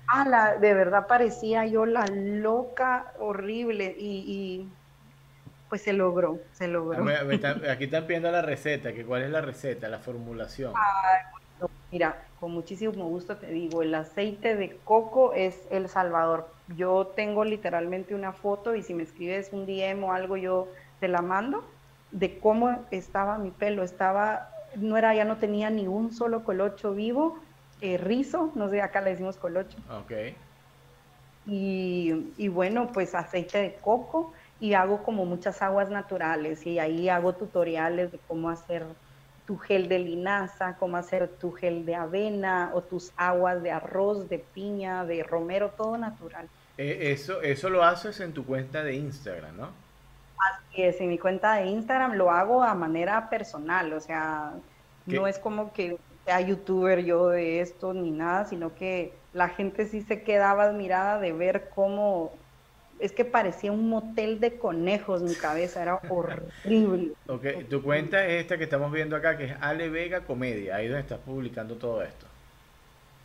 ala, 0.08 0.56
de 0.56 0.74
verdad 0.74 1.06
parecía 1.06 1.66
yo 1.66 1.86
la 1.86 2.04
loca 2.08 3.12
horrible 3.20 3.94
y, 3.96 4.66
pues 5.68 5.82
se 5.82 5.92
logró, 5.92 6.40
se 6.52 6.66
logró. 6.66 7.06
aquí 7.70 7.84
están 7.84 8.06
pidiendo 8.08 8.32
la 8.32 8.42
receta, 8.42 8.92
que 8.92 9.04
cuál 9.04 9.22
es 9.22 9.30
la 9.30 9.40
receta, 9.40 9.88
la 9.88 10.00
formulación. 10.00 10.72
Mira, 11.90 12.28
con 12.34 12.52
muchísimo 12.52 13.08
gusto 13.08 13.38
te 13.38 13.46
digo, 13.48 13.82
el 13.82 13.94
aceite 13.94 14.56
de 14.56 14.82
coco 14.82 15.32
es 15.32 15.66
El 15.70 15.88
Salvador. 15.88 16.56
Yo 16.66 17.12
tengo 17.14 17.44
literalmente 17.44 18.14
una 18.14 18.32
foto 18.32 18.74
y 18.74 18.82
si 18.82 18.94
me 18.94 19.04
escribes 19.04 19.52
un 19.52 19.66
DM 19.66 20.04
o 20.04 20.12
algo 20.12 20.36
yo 20.36 20.70
te 20.98 21.08
la 21.08 21.22
mando 21.22 21.78
de 22.10 22.40
cómo 22.40 22.86
estaba 22.90 23.38
mi 23.38 23.52
pelo. 23.52 23.82
Estaba, 23.84 24.48
no 24.76 24.96
era, 24.96 25.14
ya 25.14 25.24
no 25.24 25.38
tenía 25.38 25.70
ni 25.70 25.86
un 25.86 26.10
solo 26.12 26.44
colocho 26.44 26.94
vivo, 26.94 27.40
eh, 27.80 27.96
rizo, 27.98 28.52
no 28.56 28.68
sé, 28.68 28.80
acá 28.82 29.00
le 29.00 29.10
decimos 29.10 29.38
colocho. 29.38 29.78
Ok. 29.88 30.12
y, 31.44 32.32
y 32.36 32.48
bueno, 32.48 32.92
pues 32.92 33.14
aceite 33.14 33.58
de 33.58 33.80
coco 33.80 34.32
y 34.58 34.72
hago 34.74 35.02
como 35.02 35.26
muchas 35.26 35.60
aguas 35.62 35.90
naturales 35.90 36.64
y 36.66 36.78
ahí 36.78 37.08
hago 37.08 37.36
tutoriales 37.36 38.12
de 38.12 38.20
cómo 38.26 38.48
hacer 38.50 38.96
tu 39.46 39.58
gel 39.58 39.88
de 39.88 39.98
linaza, 39.98 40.76
cómo 40.78 40.96
hacer 40.96 41.28
tu 41.28 41.52
gel 41.52 41.84
de 41.84 41.94
avena 41.94 42.70
o 42.74 42.80
tus 42.82 43.12
aguas 43.16 43.62
de 43.62 43.70
arroz, 43.70 44.28
de 44.28 44.38
piña, 44.38 45.04
de 45.04 45.22
romero, 45.22 45.70
todo 45.76 45.98
natural. 45.98 46.48
Eh, 46.78 47.12
eso, 47.12 47.42
eso 47.42 47.68
lo 47.68 47.84
haces 47.84 48.20
en 48.20 48.32
tu 48.32 48.44
cuenta 48.44 48.82
de 48.82 48.94
Instagram, 48.94 49.56
¿no? 49.56 49.68
Así 50.38 50.82
es, 50.82 51.00
en 51.00 51.08
mi 51.08 51.18
cuenta 51.18 51.54
de 51.54 51.66
Instagram 51.66 52.14
lo 52.14 52.30
hago 52.30 52.62
a 52.62 52.74
manera 52.74 53.28
personal, 53.28 53.92
o 53.92 54.00
sea, 54.00 54.52
no 55.06 55.26
es 55.26 55.38
como 55.38 55.72
que 55.72 55.98
sea 56.24 56.40
youtuber 56.40 57.04
yo 57.04 57.28
de 57.28 57.60
esto 57.60 57.92
ni 57.92 58.10
nada, 58.10 58.46
sino 58.46 58.74
que 58.74 59.12
la 59.32 59.48
gente 59.48 59.86
sí 59.86 60.00
se 60.02 60.22
quedaba 60.22 60.64
admirada 60.64 61.18
de 61.18 61.32
ver 61.32 61.70
cómo 61.74 62.32
es 62.98 63.12
que 63.12 63.24
parecía 63.24 63.72
un 63.72 63.88
motel 63.88 64.40
de 64.40 64.56
conejos 64.56 65.22
mi 65.22 65.34
cabeza, 65.34 65.82
era 65.82 66.00
horrible. 66.08 67.12
Ok, 67.26 67.68
tu 67.68 67.82
cuenta 67.82 68.26
es 68.26 68.42
esta 68.42 68.58
que 68.58 68.64
estamos 68.64 68.92
viendo 68.92 69.16
acá, 69.16 69.36
que 69.36 69.44
es 69.44 69.54
Ale 69.60 69.88
Vega 69.88 70.20
Comedia, 70.20 70.76
ahí 70.76 70.88
donde 70.88 71.00
estás 71.00 71.18
publicando 71.18 71.76
todo 71.76 72.02
esto. 72.02 72.26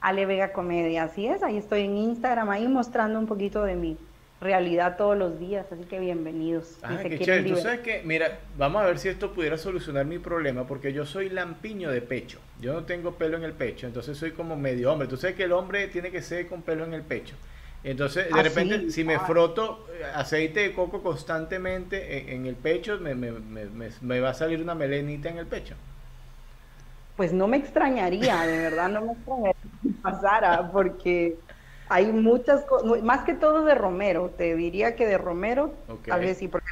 Ale 0.01 0.25
Vega 0.25 0.53
Comedia, 0.53 1.03
así 1.03 1.27
es, 1.27 1.43
ahí 1.43 1.57
estoy 1.57 1.81
en 1.81 1.97
Instagram, 1.97 2.49
ahí 2.49 2.67
mostrando 2.67 3.19
un 3.19 3.27
poquito 3.27 3.63
de 3.63 3.75
mi 3.75 3.97
realidad 4.41 4.95
todos 4.97 5.17
los 5.17 5.39
días, 5.39 5.65
así 5.71 5.83
que 5.83 5.99
bienvenidos. 5.99 6.77
Ah, 6.81 6.97
qué 7.01 7.19
chévere. 7.19 7.49
Tú 7.49 7.57
sabes 7.57 7.81
que, 7.81 8.01
mira, 8.05 8.39
vamos 8.57 8.81
a 8.81 8.85
ver 8.85 8.97
si 8.97 9.09
esto 9.09 9.33
pudiera 9.33 9.57
solucionar 9.57 10.05
mi 10.05 10.19
problema, 10.19 10.65
porque 10.65 10.93
yo 10.93 11.05
soy 11.05 11.29
lampiño 11.29 11.91
de 11.91 12.01
pecho, 12.01 12.39
yo 12.61 12.73
no 12.73 12.85
tengo 12.85 13.15
pelo 13.15 13.37
en 13.37 13.43
el 13.43 13.53
pecho, 13.53 13.87
entonces 13.87 14.17
soy 14.17 14.31
como 14.31 14.55
medio 14.55 14.91
hombre. 14.91 15.07
Tú 15.07 15.17
sabes 15.17 15.35
que 15.35 15.43
el 15.43 15.51
hombre 15.51 15.87
tiene 15.89 16.11
que 16.11 16.21
ser 16.21 16.47
con 16.47 16.61
pelo 16.61 16.85
en 16.85 16.93
el 16.93 17.01
pecho. 17.01 17.35
Entonces, 17.83 18.31
de 18.31 18.39
ah, 18.39 18.43
repente, 18.43 18.91
si 18.91 19.03
me 19.03 19.15
ah. 19.15 19.21
froto 19.21 19.87
eh, 19.93 20.03
aceite 20.13 20.61
de 20.61 20.73
coco 20.73 21.01
constantemente 21.01 22.33
en, 22.33 22.45
el 22.45 22.55
pecho, 22.55 22.97
me, 22.99 23.15
me, 23.15 23.31
me, 23.31 23.89
me, 24.01 24.19
va 24.19 24.29
a 24.29 24.33
salir 24.33 24.61
una 24.61 24.75
melenita 24.75 25.29
en 25.29 25.37
el 25.37 25.47
pecho. 25.47 25.75
Pues 27.15 27.31
no 27.31 27.47
me 27.47 27.57
extrañaría, 27.57 28.41
de 28.41 28.57
verdad 28.57 28.89
no 28.89 29.01
me 29.01 29.13
extrañaría 29.13 29.61
que 29.81 29.89
pasara, 30.01 30.71
porque 30.71 31.37
hay 31.87 32.11
muchas 32.11 32.65
cosas, 32.65 33.01
más 33.01 33.23
que 33.23 33.33
todo 33.33 33.63
de 33.63 33.75
romero, 33.75 34.29
te 34.37 34.55
diría 34.55 34.95
que 34.95 35.05
de 35.05 35.17
romero, 35.17 35.73
tal 36.05 36.21
vez 36.21 36.37
sí, 36.37 36.47
porque 36.47 36.67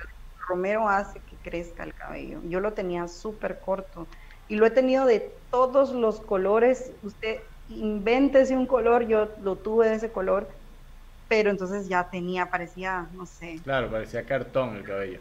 romero 0.48 0.88
hace 0.88 1.20
que 1.20 1.36
crezca 1.50 1.84
el 1.84 1.94
cabello. 1.94 2.40
Yo 2.48 2.60
lo 2.60 2.74
tenía 2.74 3.08
súper 3.08 3.60
corto 3.60 4.08
y 4.48 4.56
lo 4.56 4.66
he 4.66 4.72
tenido 4.72 5.06
de 5.06 5.32
todos 5.52 5.92
los 5.92 6.20
colores. 6.20 6.92
Usted 7.04 7.40
invéntese 7.70 8.56
un 8.56 8.66
color, 8.66 9.08
yo 9.08 9.30
lo 9.42 9.56
tuve 9.58 9.90
de 9.90 9.96
ese 9.96 10.12
color 10.12 10.48
pero 11.28 11.50
entonces 11.50 11.88
ya 11.88 12.10
tenía, 12.10 12.50
parecía, 12.50 13.08
no 13.14 13.26
sé. 13.26 13.60
Claro, 13.64 13.90
parecía 13.90 14.24
cartón 14.24 14.78
el 14.78 14.84
cabello. 14.84 15.20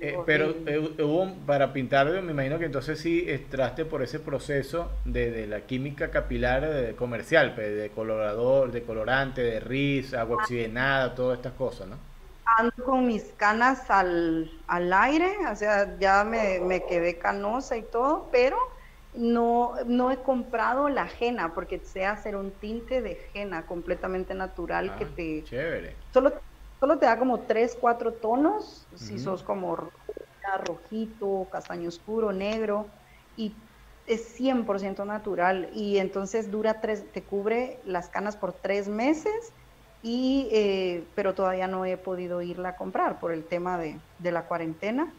Eh, 0.00 0.18
pero 0.26 0.54
eh, 0.66 0.78
hubo 1.02 1.32
para 1.46 1.72
pintarlo, 1.72 2.20
me 2.20 2.32
imagino 2.32 2.58
que 2.58 2.64
entonces 2.64 2.98
sí 2.98 3.24
entraste 3.28 3.84
por 3.84 4.02
ese 4.02 4.18
proceso 4.18 4.90
de, 5.04 5.46
la 5.46 5.60
química 5.60 6.10
capilar 6.10 6.68
de, 6.68 6.96
comercial, 6.96 7.54
pues, 7.54 7.74
de 7.74 7.90
colorador, 7.90 8.72
de 8.72 8.82
colorante, 8.82 9.42
de 9.42 9.60
riz, 9.60 10.12
agua 10.12 10.36
oxigenada, 10.36 11.14
todas 11.14 11.38
estas 11.38 11.52
cosas, 11.52 11.88
¿no? 11.88 11.96
Ando 12.58 12.84
con 12.84 13.06
mis 13.06 13.22
canas 13.36 13.90
al, 13.90 14.50
al 14.66 14.92
aire, 14.92 15.32
o 15.50 15.56
sea, 15.56 15.96
ya 15.98 16.24
me, 16.24 16.60
me 16.60 16.84
quedé 16.84 17.16
canosa 17.16 17.76
y 17.76 17.82
todo, 17.82 18.28
pero 18.30 18.58
no, 19.14 19.74
no 19.86 20.10
he 20.10 20.22
comprado 20.22 20.88
la 20.88 21.08
henna 21.20 21.54
porque 21.54 21.78
sé 21.78 22.04
hacer 22.04 22.36
un 22.36 22.58
tinte 22.58 23.00
de 23.00 23.30
henna 23.32 23.66
completamente 23.66 24.34
natural 24.34 24.96
que 24.96 25.04
ah, 25.04 25.12
te... 25.14 25.44
Chévere. 25.44 25.96
Solo, 26.12 26.32
solo 26.80 26.98
te 26.98 27.06
da 27.06 27.18
como 27.18 27.46
tres, 27.46 27.76
cuatro 27.80 28.14
tonos, 28.14 28.88
si 28.94 29.18
sos 29.18 29.42
como 29.42 29.76
rojito, 30.66 31.48
castaño 31.50 31.88
oscuro, 31.88 32.32
negro, 32.32 32.88
y 33.36 33.56
es 34.06 34.38
100% 34.38 35.06
natural. 35.06 35.70
Y 35.72 35.98
entonces 35.98 36.50
dura 36.50 36.80
tres, 36.80 37.10
te 37.12 37.24
cubre 37.24 37.80
las 37.84 38.08
canas 38.08 38.36
por 38.36 38.60
tres 38.60 38.88
meses 38.88 39.54
y 40.02 40.48
eh, 40.52 41.10
pero 41.14 41.34
todavía 41.34 41.66
no 41.66 41.86
he 41.86 41.96
podido 41.96 42.42
irla 42.42 42.70
a 42.70 42.76
comprar 42.76 43.18
por 43.18 43.32
el 43.32 43.46
tema 43.46 43.78
de, 43.78 44.00
de 44.18 44.32
la 44.32 44.46
cuarentena 44.46 45.14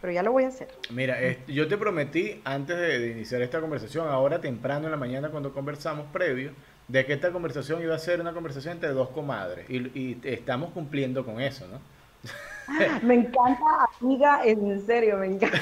pero 0.00 0.12
ya 0.12 0.22
lo 0.22 0.32
voy 0.32 0.44
a 0.44 0.48
hacer. 0.48 0.68
Mira, 0.90 1.18
yo 1.46 1.68
te 1.68 1.76
prometí 1.76 2.40
antes 2.44 2.76
de, 2.76 3.08
iniciar 3.10 3.42
esta 3.42 3.60
conversación, 3.60 4.08
ahora 4.08 4.40
temprano 4.40 4.86
en 4.86 4.90
la 4.92 4.96
mañana 4.96 5.30
cuando 5.30 5.52
conversamos 5.52 6.06
previo, 6.12 6.52
de 6.86 7.04
que 7.04 7.12
esta 7.12 7.30
conversación 7.32 7.82
iba 7.82 7.94
a 7.94 7.98
ser 7.98 8.20
una 8.20 8.32
conversación 8.32 8.74
entre 8.74 8.90
dos 8.90 9.10
comadres 9.10 9.68
y, 9.68 10.18
estamos 10.24 10.70
cumpliendo 10.72 11.24
con 11.24 11.40
eso, 11.40 11.66
¿no? 11.68 11.80
Me 13.02 13.14
encanta, 13.14 13.64
amiga, 14.00 14.42
en 14.44 14.84
serio, 14.84 15.16
me 15.16 15.26
encanta. 15.26 15.58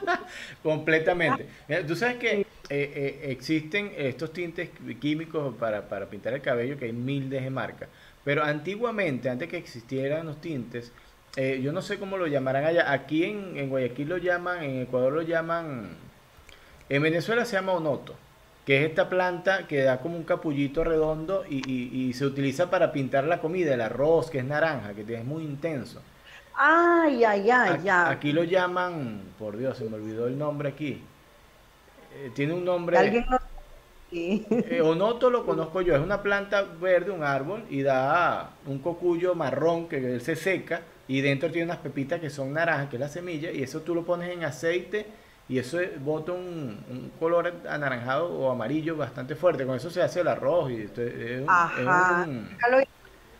Completamente. 0.62 1.48
tú 1.86 1.96
sabes 1.96 2.16
que 2.16 2.40
eh, 2.40 2.46
eh, 2.68 3.20
existen 3.24 3.92
estos 3.96 4.32
tintes 4.32 4.70
químicos 5.00 5.56
para, 5.56 5.88
para 5.88 6.06
pintar 6.06 6.32
el 6.32 6.40
cabello, 6.40 6.78
que 6.78 6.84
hay 6.84 6.92
miles 6.92 7.42
de 7.42 7.50
marcas, 7.50 7.88
pero 8.24 8.44
antiguamente, 8.44 9.28
antes 9.28 9.48
que 9.48 9.56
existieran 9.56 10.26
los 10.26 10.40
tintes, 10.40 10.92
eh, 11.36 11.60
yo 11.62 11.72
no 11.72 11.80
sé 11.80 11.98
cómo 11.98 12.16
lo 12.16 12.26
llamarán 12.26 12.64
allá. 12.64 12.92
Aquí 12.92 13.24
en, 13.24 13.68
Guayaquil 13.68 14.08
lo 14.08 14.18
llaman, 14.18 14.62
en 14.62 14.82
Ecuador 14.82 15.12
lo 15.12 15.22
llaman. 15.22 15.96
En 16.88 17.02
Venezuela 17.02 17.44
se 17.44 17.56
llama 17.56 17.72
onoto, 17.72 18.14
que 18.66 18.82
es 18.82 18.90
esta 18.90 19.08
planta 19.08 19.68
que 19.68 19.82
da 19.82 20.00
como 20.00 20.16
un 20.16 20.24
capullito 20.24 20.82
redondo 20.82 21.44
y, 21.48 22.12
se 22.14 22.26
utiliza 22.26 22.68
para 22.68 22.90
pintar 22.90 23.24
la 23.24 23.40
comida, 23.40 23.74
el 23.74 23.80
arroz, 23.80 24.30
que 24.30 24.38
es 24.38 24.44
naranja, 24.44 24.92
que 24.94 25.02
es 25.14 25.24
muy 25.24 25.44
intenso. 25.44 26.02
Ay, 26.54 27.24
ay, 27.24 27.48
ay, 27.48 27.80
ya. 27.84 28.10
Aquí 28.10 28.32
lo 28.32 28.42
llaman, 28.42 29.22
por 29.38 29.56
Dios, 29.56 29.78
se 29.78 29.84
me 29.84 29.96
olvidó 29.96 30.26
el 30.26 30.36
nombre 30.36 30.70
aquí. 30.70 31.00
Eh, 32.16 32.32
tiene 32.34 32.52
un 32.52 32.64
nombre. 32.64 32.98
¿Alguien 32.98 33.24
eh, 34.12 34.80
onoto 34.82 35.30
lo 35.30 35.46
conozco 35.46 35.80
yo, 35.82 35.94
es 35.94 36.02
una 36.02 36.20
planta 36.20 36.62
verde, 36.62 37.12
un 37.12 37.22
árbol, 37.22 37.62
y 37.70 37.82
da 37.82 38.50
un 38.66 38.80
cocuyo 38.80 39.36
marrón 39.36 39.88
que 39.88 39.98
él 39.98 40.20
se 40.20 40.34
seca 40.34 40.82
y 41.10 41.22
dentro 41.22 41.50
tiene 41.50 41.64
unas 41.64 41.78
pepitas 41.78 42.20
que 42.20 42.30
son 42.30 42.52
naranjas, 42.52 42.88
que 42.88 42.94
es 42.94 43.00
la 43.00 43.08
semilla, 43.08 43.50
y 43.50 43.64
eso 43.64 43.80
tú 43.80 43.96
lo 43.96 44.04
pones 44.04 44.30
en 44.30 44.44
aceite 44.44 45.06
y 45.48 45.58
eso 45.58 45.78
bota 45.98 46.30
un, 46.30 47.10
color 47.18 47.52
anaranjado 47.68 48.28
o 48.28 48.48
amarillo 48.48 48.96
bastante 48.96 49.34
fuerte. 49.34 49.66
Con 49.66 49.74
eso 49.74 49.90
se 49.90 50.02
hace 50.02 50.20
el 50.20 50.28
arroz 50.28 50.70
y 50.70 50.82
es 50.82 51.42
Ajá. 51.48 52.28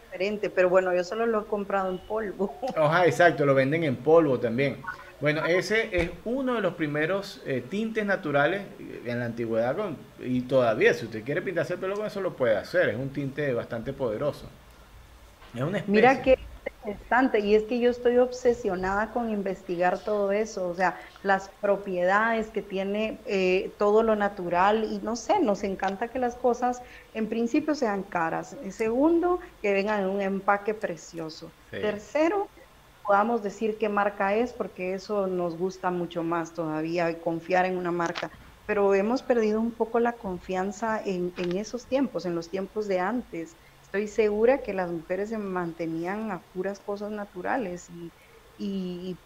diferente, 0.03 0.51
pero 0.51 0.69
bueno, 0.69 0.93
yo 0.93 1.05
solo 1.05 1.27
lo 1.27 1.43
he 1.43 1.45
comprado 1.45 1.91
en 1.91 1.99
polvo. 1.99 2.59
Ajá, 2.77 3.07
exacto, 3.07 3.47
lo 3.47 3.55
venden 3.55 3.85
en 3.85 3.95
polvo 3.95 4.41
también. 4.41 4.79
Bueno, 5.21 5.45
ese 5.47 5.91
es 5.93 6.11
uno 6.25 6.55
de 6.55 6.63
los 6.63 6.75
primeros 6.75 7.41
eh, 7.47 7.63
tintes 7.71 8.05
naturales 8.05 8.63
en 9.05 9.21
la 9.21 9.27
antigüedad 9.27 9.77
y 10.19 10.41
todavía, 10.41 10.93
si 10.93 11.05
usted 11.05 11.23
quiere 11.23 11.41
pintarse 11.41 11.75
el 11.75 11.79
pelo 11.79 11.95
con 11.95 12.07
eso, 12.07 12.21
lo 12.21 12.35
puede 12.35 12.57
hacer. 12.57 12.89
Es 12.89 12.97
un 12.97 13.11
tinte 13.11 13.53
bastante 13.53 13.93
poderoso. 13.93 14.51
Es 15.55 15.63
una 15.63 15.79
especie. 15.79 15.95
Mira 15.95 16.21
que 16.21 16.50
y 17.39 17.55
es 17.55 17.65
que 17.65 17.79
yo 17.79 17.91
estoy 17.91 18.17
obsesionada 18.19 19.13
con 19.13 19.31
investigar 19.31 20.03
todo 20.03 20.33
eso, 20.33 20.69
o 20.69 20.75
sea, 20.75 20.99
las 21.23 21.51
propiedades 21.61 22.51
que 22.51 22.63
tiene 22.63 23.23
eh, 23.27 23.77
todo 23.79 24.03
lo 24.03 24.17
natural 24.17 24.85
y 24.85 25.01
no 25.01 25.15
sé, 25.17 25.41
nos 25.41 25.63
encanta 25.63 26.09
que 26.11 26.19
las 26.19 26.37
cosas 26.37 26.81
en 27.13 27.29
principio 27.29 27.75
sean 27.75 28.05
caras. 28.05 28.57
segundo, 28.71 29.41
que 29.61 29.73
vengan 29.75 30.01
en 30.03 30.09
un 30.09 30.21
empaque 30.23 30.75
precioso. 30.75 31.55
Tercero, 31.79 32.51
podamos 33.03 33.43
decir 33.43 33.77
qué 33.79 33.89
marca 33.89 34.35
es 34.37 34.53
porque 34.55 34.95
eso 34.95 35.27
nos 35.27 35.57
gusta 35.57 35.91
mucho 35.91 36.23
más 36.23 36.55
todavía, 36.55 37.21
confiar 37.21 37.67
en 37.67 37.77
una 37.79 37.93
marca. 37.93 38.31
Pero 38.67 38.95
hemos 38.95 39.23
perdido 39.23 39.61
un 39.61 39.77
poco 39.77 39.99
la 40.01 40.17
confianza 40.19 41.03
en, 41.05 41.33
en 41.37 41.57
esos 41.57 41.89
tiempos, 41.89 42.25
en 42.27 42.35
los 42.35 42.51
tiempos 42.51 42.87
de 42.89 43.01
antes 43.01 43.59
estoy 43.91 44.07
segura 44.07 44.59
que 44.59 44.73
las 44.73 44.93
mujeres 44.93 45.31
se 45.31 45.39
mantenían 45.39 46.31
a 46.31 46.43
puras 46.53 46.79
cosas 46.79 47.11
naturales 47.11 47.91
y, 47.91 48.13
y, 48.57 49.19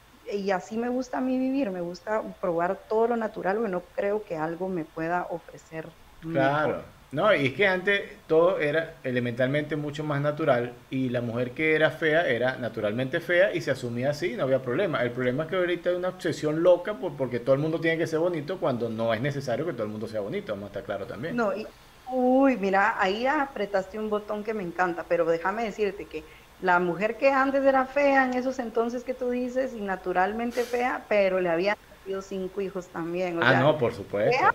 así 0.50 0.78
me 0.78 0.88
gusta 0.88 1.18
a 1.18 1.20
mí 1.20 1.38
vivir, 1.38 1.70
me 1.70 1.82
gusta 1.82 2.22
probar 2.40 2.80
todo 2.88 3.08
lo 3.08 3.16
natural, 3.16 3.58
porque 3.58 3.70
no 3.70 3.82
creo 3.94 4.24
que 4.24 4.36
algo 4.36 4.70
me 4.70 4.86
pueda 4.86 5.26
ofrecer. 5.28 5.86
Claro, 6.20 6.82
no, 7.12 7.34
y 7.34 7.48
es 7.48 7.52
que 7.52 7.66
antes 7.66 8.26
todo 8.26 8.58
era 8.58 8.94
elementalmente 9.04 9.76
mucho 9.76 10.02
más 10.02 10.22
natural 10.22 10.72
y 10.88 11.10
la 11.10 11.20
mujer 11.20 11.50
que 11.50 11.74
era 11.74 11.90
fea 11.90 12.26
era 12.26 12.56
naturalmente 12.56 13.20
fea 13.20 13.54
y 13.54 13.60
se 13.60 13.70
asumía 13.70 14.10
así, 14.10 14.34
no 14.34 14.44
había 14.44 14.62
problema. 14.62 15.02
El 15.02 15.10
problema 15.10 15.44
es 15.44 15.50
que 15.50 15.56
ahorita 15.56 15.90
hay 15.90 15.96
una 15.96 16.08
obsesión 16.08 16.62
loca 16.62 16.98
por, 16.98 17.18
porque 17.18 17.38
todo 17.40 17.54
el 17.54 17.60
mundo 17.60 17.78
tiene 17.78 17.98
que 17.98 18.06
ser 18.06 18.18
bonito 18.18 18.58
cuando 18.58 18.88
no 18.88 19.12
es 19.12 19.20
necesario 19.20 19.66
que 19.66 19.74
todo 19.74 19.82
el 19.82 19.90
mundo 19.90 20.06
sea 20.06 20.22
bonito, 20.22 20.54
vamos 20.54 20.68
a 20.68 20.68
estar 20.68 20.84
claro 20.84 21.06
también. 21.06 21.36
No, 21.36 21.54
y, 21.54 21.66
Uy, 22.10 22.56
mira, 22.56 23.00
ahí 23.00 23.26
apretaste 23.26 23.98
un 23.98 24.10
botón 24.10 24.44
que 24.44 24.54
me 24.54 24.62
encanta, 24.62 25.04
pero 25.08 25.24
déjame 25.24 25.64
decirte 25.64 26.04
que 26.04 26.22
la 26.60 26.78
mujer 26.78 27.16
que 27.16 27.30
antes 27.30 27.64
era 27.64 27.86
fea 27.86 28.24
en 28.24 28.34
esos 28.34 28.58
entonces 28.58 29.04
que 29.04 29.14
tú 29.14 29.30
dices, 29.30 29.74
y 29.74 29.80
naturalmente 29.80 30.62
fea, 30.64 31.04
pero 31.08 31.40
le 31.40 31.48
había 31.48 31.76
nacido 31.98 32.22
cinco 32.22 32.60
hijos 32.60 32.86
también. 32.88 33.38
ah, 33.42 33.54
no, 33.60 33.78
por 33.78 33.92
supuesto. 33.92 34.36
Fea, 34.36 34.54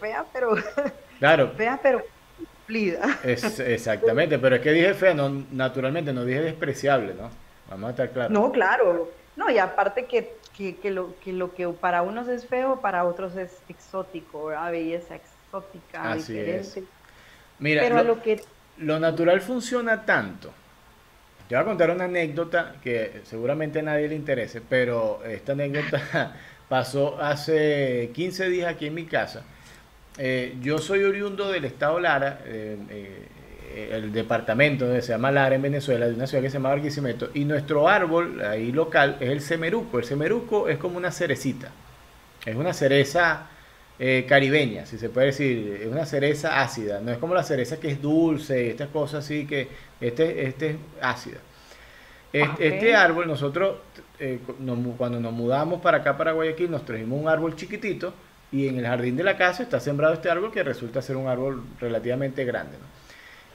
fea, 0.00 0.24
pero. 0.32 0.54
Claro. 1.18 1.52
Fea, 1.56 1.80
pero. 1.82 2.02
cumplida. 2.36 3.18
Es, 3.22 3.58
exactamente, 3.60 4.38
pero 4.38 4.56
es 4.56 4.62
que 4.62 4.72
dije 4.72 4.92
fea, 4.92 5.14
no, 5.14 5.30
naturalmente 5.50 6.12
no 6.12 6.26
dije 6.26 6.42
despreciable, 6.42 7.14
¿no? 7.14 7.30
Vamos 7.70 7.88
a 7.88 7.90
estar 7.90 8.10
claros. 8.10 8.32
No, 8.32 8.52
claro. 8.52 9.10
No, 9.34 9.50
y 9.50 9.58
aparte 9.58 10.04
que, 10.06 10.36
que, 10.54 10.90
lo, 10.90 11.18
que 11.20 11.32
lo 11.32 11.54
que 11.54 11.68
para 11.68 12.02
unos 12.02 12.28
es 12.28 12.46
feo, 12.46 12.80
para 12.80 13.04
otros 13.04 13.36
es 13.36 13.62
exótico, 13.68 14.46
¿verdad? 14.46 14.70
Belleza 14.70 15.14
exótica, 15.14 15.35
Así 15.92 16.32
diferente. 16.32 16.80
Es. 16.80 16.84
Mira, 17.58 17.82
pero 17.82 18.02
lo, 18.02 18.22
que... 18.22 18.40
lo 18.78 19.00
natural 19.00 19.40
funciona 19.40 20.04
tanto. 20.04 20.52
Te 21.48 21.54
voy 21.54 21.62
a 21.62 21.64
contar 21.64 21.90
una 21.90 22.04
anécdota 22.04 22.74
que 22.82 23.20
seguramente 23.24 23.78
a 23.78 23.82
nadie 23.82 24.08
le 24.08 24.16
interese, 24.16 24.60
pero 24.60 25.22
esta 25.24 25.52
anécdota 25.52 26.34
pasó 26.68 27.20
hace 27.20 28.10
15 28.14 28.48
días 28.48 28.72
aquí 28.72 28.86
en 28.86 28.94
mi 28.94 29.04
casa. 29.04 29.44
Eh, 30.18 30.56
yo 30.60 30.78
soy 30.78 31.04
oriundo 31.04 31.50
del 31.50 31.64
estado 31.64 32.00
Lara, 32.00 32.40
eh, 32.46 32.76
eh, 32.90 33.90
el 33.92 34.12
departamento 34.12 34.86
donde 34.86 35.02
se 35.02 35.12
llama 35.12 35.30
Lara 35.30 35.54
en 35.54 35.62
Venezuela, 35.62 36.06
de 36.06 36.14
una 36.14 36.26
ciudad 36.26 36.42
que 36.42 36.50
se 36.50 36.54
llama 36.54 36.70
Barquisimeto, 36.70 37.30
y 37.34 37.44
nuestro 37.44 37.88
árbol 37.88 38.40
ahí 38.40 38.72
local 38.72 39.18
es 39.20 39.28
el 39.30 39.40
semeruco. 39.40 39.98
El 39.98 40.04
semeruco 40.04 40.68
es 40.68 40.78
como 40.78 40.96
una 40.96 41.12
cerecita, 41.12 41.70
es 42.44 42.56
una 42.56 42.72
cereza 42.72 43.50
caribeña, 44.28 44.84
si 44.84 44.98
se 44.98 45.08
puede 45.08 45.28
decir, 45.28 45.80
es 45.82 45.88
una 45.88 46.04
cereza 46.04 46.60
ácida, 46.60 47.00
no 47.00 47.12
es 47.12 47.18
como 47.18 47.34
la 47.34 47.42
cereza 47.42 47.80
que 47.80 47.90
es 47.90 48.02
dulce, 48.02 48.70
estas 48.70 48.88
cosas 48.88 49.24
así 49.24 49.46
que 49.46 49.68
este, 50.00 50.46
este 50.46 50.70
es 50.70 50.76
ácida. 51.00 51.38
Este, 52.32 52.94
árbol, 52.94 53.26
nosotros 53.26 53.76
cuando 54.98 55.20
nos 55.20 55.32
mudamos 55.32 55.80
para 55.80 55.98
acá, 55.98 56.16
para 56.18 56.32
Guayaquil, 56.32 56.70
nos 56.70 56.84
trajimos 56.84 57.20
un 57.20 57.28
árbol 57.28 57.56
chiquitito 57.56 58.12
y 58.52 58.68
en 58.68 58.78
el 58.78 58.86
jardín 58.86 59.16
de 59.16 59.24
la 59.24 59.36
casa 59.36 59.62
está 59.62 59.80
sembrado 59.80 60.14
este 60.14 60.30
árbol 60.30 60.52
que 60.52 60.62
resulta 60.62 61.02
ser 61.02 61.16
un 61.16 61.28
árbol 61.28 61.62
relativamente 61.80 62.44
grande. 62.44 62.76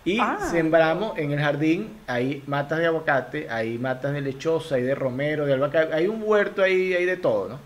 Y 0.04 0.20
ah. 0.20 0.40
sembramos 0.50 1.18
en 1.18 1.32
el 1.32 1.40
jardín, 1.40 1.90
hay 2.08 2.44
matas 2.48 2.80
de 2.80 2.88
aguacate, 2.88 3.50
hay 3.50 3.78
matas 3.78 4.14
de 4.14 4.22
lechosa, 4.22 4.76
hay 4.76 4.82
de 4.82 4.96
romero, 4.96 5.46
de 5.46 5.54
albahaca, 5.54 5.90
hay 5.94 6.08
un 6.08 6.24
huerto 6.24 6.64
ahí, 6.64 6.94
hay 6.94 7.06
de 7.06 7.18
todo, 7.18 7.50
¿no? 7.50 7.60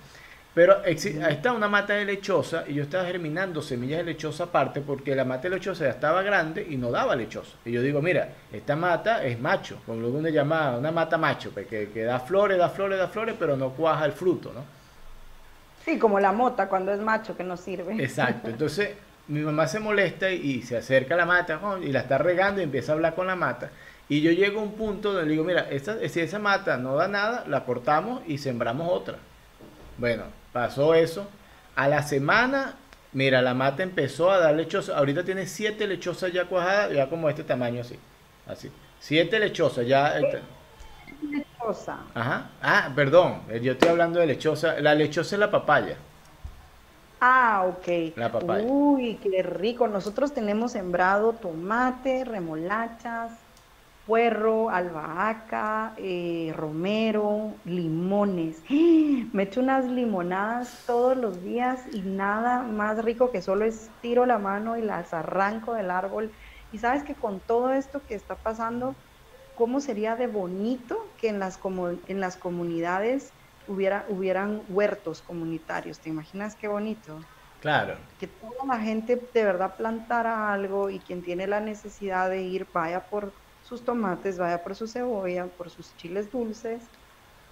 Pero 0.56 0.86
está 0.86 1.52
una 1.52 1.68
mata 1.68 1.94
de 1.96 2.06
lechosa 2.06 2.64
y 2.66 2.76
yo 2.76 2.84
estaba 2.84 3.04
germinando 3.04 3.62
semillas 3.62 4.00
de 4.00 4.06
lechosa 4.06 4.46
aparte 4.46 4.80
porque 4.80 5.14
la 5.14 5.26
mata 5.26 5.44
de 5.44 5.56
lechosa 5.58 5.84
ya 5.84 5.90
estaba 5.92 6.22
grande 6.22 6.66
y 6.68 6.78
no 6.78 6.92
daba 6.92 7.14
lechosa. 7.14 7.58
Y 7.66 7.74
yo 7.74 7.82
digo, 7.82 8.02
mira, 8.02 8.30
esta 8.54 8.78
mata 8.78 9.26
es 9.26 9.38
macho, 9.38 9.82
como 9.86 10.00
lo 10.00 10.12
que 10.12 10.18
uno 10.18 10.30
llama 10.30 10.78
una 10.78 10.94
mata 10.94 11.18
macho, 11.18 11.52
pues, 11.52 11.68
que, 11.68 11.90
que 11.90 12.04
da 12.04 12.22
flores, 12.22 12.58
da 12.58 12.70
flores, 12.70 12.98
da 12.98 13.10
flores, 13.10 13.36
pero 13.38 13.58
no 13.58 13.72
cuaja 13.72 14.06
el 14.06 14.14
fruto, 14.14 14.54
¿no? 14.54 14.64
Sí, 15.84 16.00
como 16.00 16.22
la 16.22 16.32
mota 16.32 16.70
cuando 16.70 16.94
es 16.94 17.02
macho 17.02 17.36
que 17.36 17.44
no 17.44 17.58
sirve. 17.58 18.02
Exacto, 18.02 18.50
entonces 18.50 18.92
mi 19.28 19.42
mamá 19.42 19.68
se 19.68 19.82
molesta 19.82 20.32
y, 20.32 20.62
se 20.62 20.78
acerca 20.78 21.16
a 21.16 21.18
la 21.18 21.26
mata 21.26 21.60
y 21.82 21.92
la 21.92 22.00
está 22.00 22.18
regando 22.18 22.62
y 22.62 22.64
empieza 22.64 22.94
a 22.94 22.96
hablar 22.96 23.14
con 23.14 23.28
la 23.28 23.36
mata. 23.36 23.72
Y 24.08 24.22
yo 24.22 24.32
llego 24.32 24.62
a 24.62 24.64
un 24.64 24.72
punto 24.74 25.12
donde 25.12 25.26
le 25.26 25.32
digo, 25.32 25.44
mira, 25.44 25.68
si 26.08 26.20
esa 26.22 26.40
mata 26.40 26.78
no 26.78 26.96
da 26.96 27.10
nada, 27.10 27.44
la 27.48 27.66
cortamos 27.66 28.22
y 28.26 28.38
sembramos 28.38 28.88
otra. 28.90 29.18
Bueno, 29.98 30.24
pasó 30.56 30.96
eso. 30.96 31.28
A 31.76 31.90
la 31.90 32.02
semana, 32.02 32.76
mira, 33.12 33.42
la 33.42 33.54
mata 33.54 33.84
empezó 33.84 34.32
a 34.32 34.40
dar 34.40 34.56
lechosas. 34.56 34.96
Ahorita 34.96 35.26
tiene 35.26 35.48
siete 35.48 35.86
lechosas 35.86 36.32
ya 36.32 36.46
cuajadas, 36.46 36.94
ya 36.94 37.10
como 37.10 37.30
este 37.30 37.44
tamaño 37.44 37.82
así. 37.82 38.00
Así. 38.48 38.72
Siete 38.98 39.38
lechosas 39.38 39.86
ya. 39.86 40.14
Lechosa. 41.30 41.98
Ajá. 42.14 42.52
Ah, 42.62 42.90
perdón, 42.96 43.42
eh, 43.50 43.60
yo 43.62 43.74
estoy 43.74 43.90
hablando 43.90 44.22
de 44.22 44.28
lechosa. 44.28 44.80
La 44.80 44.96
lechosa 44.96 45.36
es 45.36 45.40
la 45.42 45.52
papaya. 45.52 45.98
Ah, 47.20 47.66
ok. 47.68 48.16
La 48.16 48.32
papaya. 48.32 48.64
Uy, 48.64 49.20
qué 49.22 49.44
rico. 49.44 49.90
Nosotros 49.90 50.34
tenemos 50.34 50.72
sembrado 50.72 51.34
tomate, 51.34 52.24
remolachas, 52.24 53.34
puerro, 54.06 54.70
albahaca, 54.70 55.94
eh, 55.98 56.54
romero, 56.56 57.56
limones. 57.66 58.62
Me 58.70 59.44
echo 59.44 59.62
unas 59.62 59.86
limonadas 59.86 60.84
todos 60.86 61.18
los 61.18 61.44
días 61.44 61.82
y 61.92 62.02
nada 62.02 62.64
más 62.64 63.04
rico 63.04 63.32
que 63.32 63.42
solo 63.42 63.66
estiro 63.66 64.26
la 64.26 64.38
mano 64.38 64.78
y 64.78 64.82
las 64.82 65.14
arranco 65.14 65.74
del 65.74 65.90
árbol. 65.90 66.32
Y 66.72 66.78
sabes 66.78 67.04
que 67.04 67.16
con 67.16 67.40
todo 67.40 67.72
esto 67.72 68.06
que 68.06 68.16
está 68.16 68.36
pasando, 68.36 68.96
cómo 69.56 69.80
sería 69.80 70.16
de 70.16 70.28
bonito 70.28 71.16
que 71.18 71.30
en 71.30 71.40
las, 71.40 71.60
en 72.08 72.20
las 72.20 72.38
comunidades 72.38 73.34
hubiera, 73.68 74.06
hubieran 74.10 74.64
huertos 74.68 75.22
comunitarios. 75.22 76.00
¿Te 76.00 76.10
imaginas 76.10 76.56
qué 76.56 76.68
bonito? 76.68 77.20
Claro. 77.60 77.96
Que 78.20 78.28
toda 78.28 78.66
la 78.68 78.80
gente 78.80 79.16
de 79.34 79.44
verdad 79.44 79.76
plantara 79.78 80.54
algo 80.54 80.90
y 80.92 81.00
quien 81.00 81.24
tiene 81.24 81.48
la 81.48 81.62
necesidad 81.62 82.30
de 82.30 82.44
ir 82.44 82.68
vaya 82.72 83.08
por 83.10 83.34
sus 83.68 83.84
tomates, 83.84 84.38
vaya 84.38 84.64
por 84.64 84.76
su 84.76 84.88
cebolla, 84.88 85.46
por 85.46 85.70
sus 85.70 85.96
chiles 85.98 86.32
dulces 86.32 86.82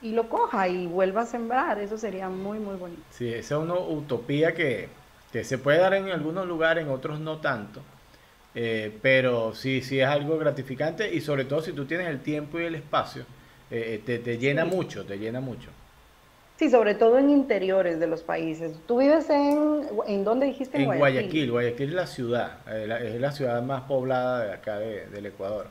y 0.01 0.11
lo 0.11 0.29
coja 0.29 0.67
y 0.67 0.85
vuelva 0.85 1.21
a 1.21 1.25
sembrar. 1.25 1.79
Eso 1.79 1.97
sería 1.97 2.29
muy, 2.29 2.59
muy 2.59 2.75
bonito. 2.75 3.01
Sí, 3.09 3.27
esa 3.27 3.55
es 3.55 3.61
una 3.61 3.75
utopía 3.75 4.53
que, 4.53 4.89
que 5.31 5.43
se 5.43 5.57
puede 5.57 5.79
dar 5.79 5.93
en 5.95 6.09
algunos 6.09 6.45
lugares, 6.45 6.85
en 6.85 6.91
otros 6.91 7.19
no 7.19 7.39
tanto. 7.39 7.81
Eh, 8.55 8.95
pero 9.01 9.55
sí, 9.55 9.81
sí 9.81 9.99
es 9.99 10.07
algo 10.07 10.37
gratificante 10.37 11.11
y 11.11 11.21
sobre 11.21 11.45
todo 11.45 11.61
si 11.61 11.73
tú 11.73 11.85
tienes 11.85 12.07
el 12.07 12.19
tiempo 12.19 12.59
y 12.59 12.65
el 12.65 12.75
espacio, 12.75 13.23
eh, 13.71 14.03
eh, 14.05 14.19
te, 14.19 14.37
llena 14.37 14.63
mucho, 14.65 15.05
te 15.05 15.17
llena 15.17 15.39
mucho. 15.39 15.69
Sí, 16.57 16.69
sobre 16.69 16.93
todo 16.93 17.17
en 17.17 17.31
interiores 17.31 17.99
de 17.99 18.05
los 18.05 18.21
países. 18.21 18.77
¿Tú 18.85 18.99
vives 18.99 19.27
en, 19.31 19.87
en 20.05 20.23
dónde 20.23 20.45
dijiste? 20.45 20.77
En, 20.77 20.85
Guayaquil. 20.85 21.49
Guayaquil. 21.49 21.89
es 21.89 21.95
la 21.95 22.05
ciudad, 22.05 22.57
es 22.71 23.19
la 23.19 23.31
ciudad 23.31 23.63
más 23.63 23.81
poblada 23.83 24.45
de 24.45 24.53
acá 24.53 24.77
del 24.77 25.25
Ecuador. 25.25 25.67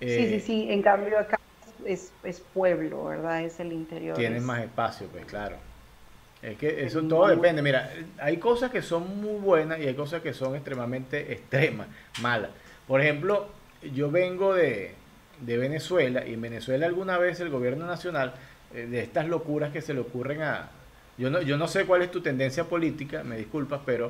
Sí, 0.00 0.28
sí, 0.28 0.40
sí, 0.40 0.66
en 0.70 0.82
cambio 0.82 1.18
acá 1.18 1.38
es, 1.84 2.12
es 2.22 2.40
pueblo, 2.40 3.04
¿verdad? 3.04 3.42
Es 3.42 3.60
el 3.60 3.72
interior. 3.72 4.16
Tienes 4.16 4.42
más 4.42 4.62
espacio, 4.62 5.06
pues 5.08 5.24
claro. 5.26 5.56
Es 6.44 6.58
que 6.58 6.84
eso 6.84 7.02
todo 7.02 7.28
depende. 7.28 7.62
Mira, 7.62 7.90
hay 8.18 8.36
cosas 8.36 8.70
que 8.70 8.82
son 8.82 9.22
muy 9.22 9.40
buenas 9.40 9.78
y 9.80 9.86
hay 9.86 9.94
cosas 9.94 10.20
que 10.20 10.34
son 10.34 10.54
extremadamente 10.54 11.32
extremas, 11.32 11.86
malas. 12.20 12.50
Por 12.86 13.00
ejemplo, 13.00 13.48
yo 13.94 14.10
vengo 14.10 14.52
de, 14.52 14.92
Venezuela 15.40 16.26
y 16.26 16.34
en 16.34 16.42
Venezuela 16.42 16.86
alguna 16.86 17.16
vez 17.16 17.40
el 17.40 17.48
gobierno 17.48 17.86
nacional, 17.86 18.34
eh, 18.74 18.86
de 18.86 19.00
estas 19.00 19.26
locuras 19.26 19.72
que 19.72 19.80
se 19.80 19.94
le 19.94 20.00
ocurren 20.00 20.42
a... 20.42 20.68
Yo 21.16 21.30
no, 21.30 21.40
yo 21.40 21.56
no 21.56 21.66
sé 21.66 21.86
cuál 21.86 22.02
es 22.02 22.10
tu 22.10 22.20
tendencia 22.20 22.64
política, 22.64 23.22
me 23.24 23.38
disculpas, 23.38 23.80
pero 23.86 24.08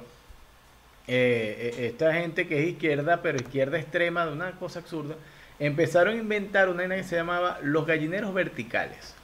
eh, 1.06 1.72
eh, 1.76 1.86
esta 1.86 2.14
gente 2.14 2.48
que 2.48 2.62
es 2.62 2.68
izquierda, 2.70 3.20
pero 3.22 3.36
izquierda 3.36 3.78
extrema, 3.78 4.26
de 4.26 4.32
una 4.32 4.52
cosa 4.52 4.80
absurda, 4.80 5.14
empezaron 5.58 6.14
a 6.14 6.20
inventar 6.20 6.68
una 6.68 6.88
que 6.88 7.04
se 7.04 7.16
llamaba 7.16 7.58
los 7.62 7.86
gallineros 7.86 8.34
verticales. 8.34 9.14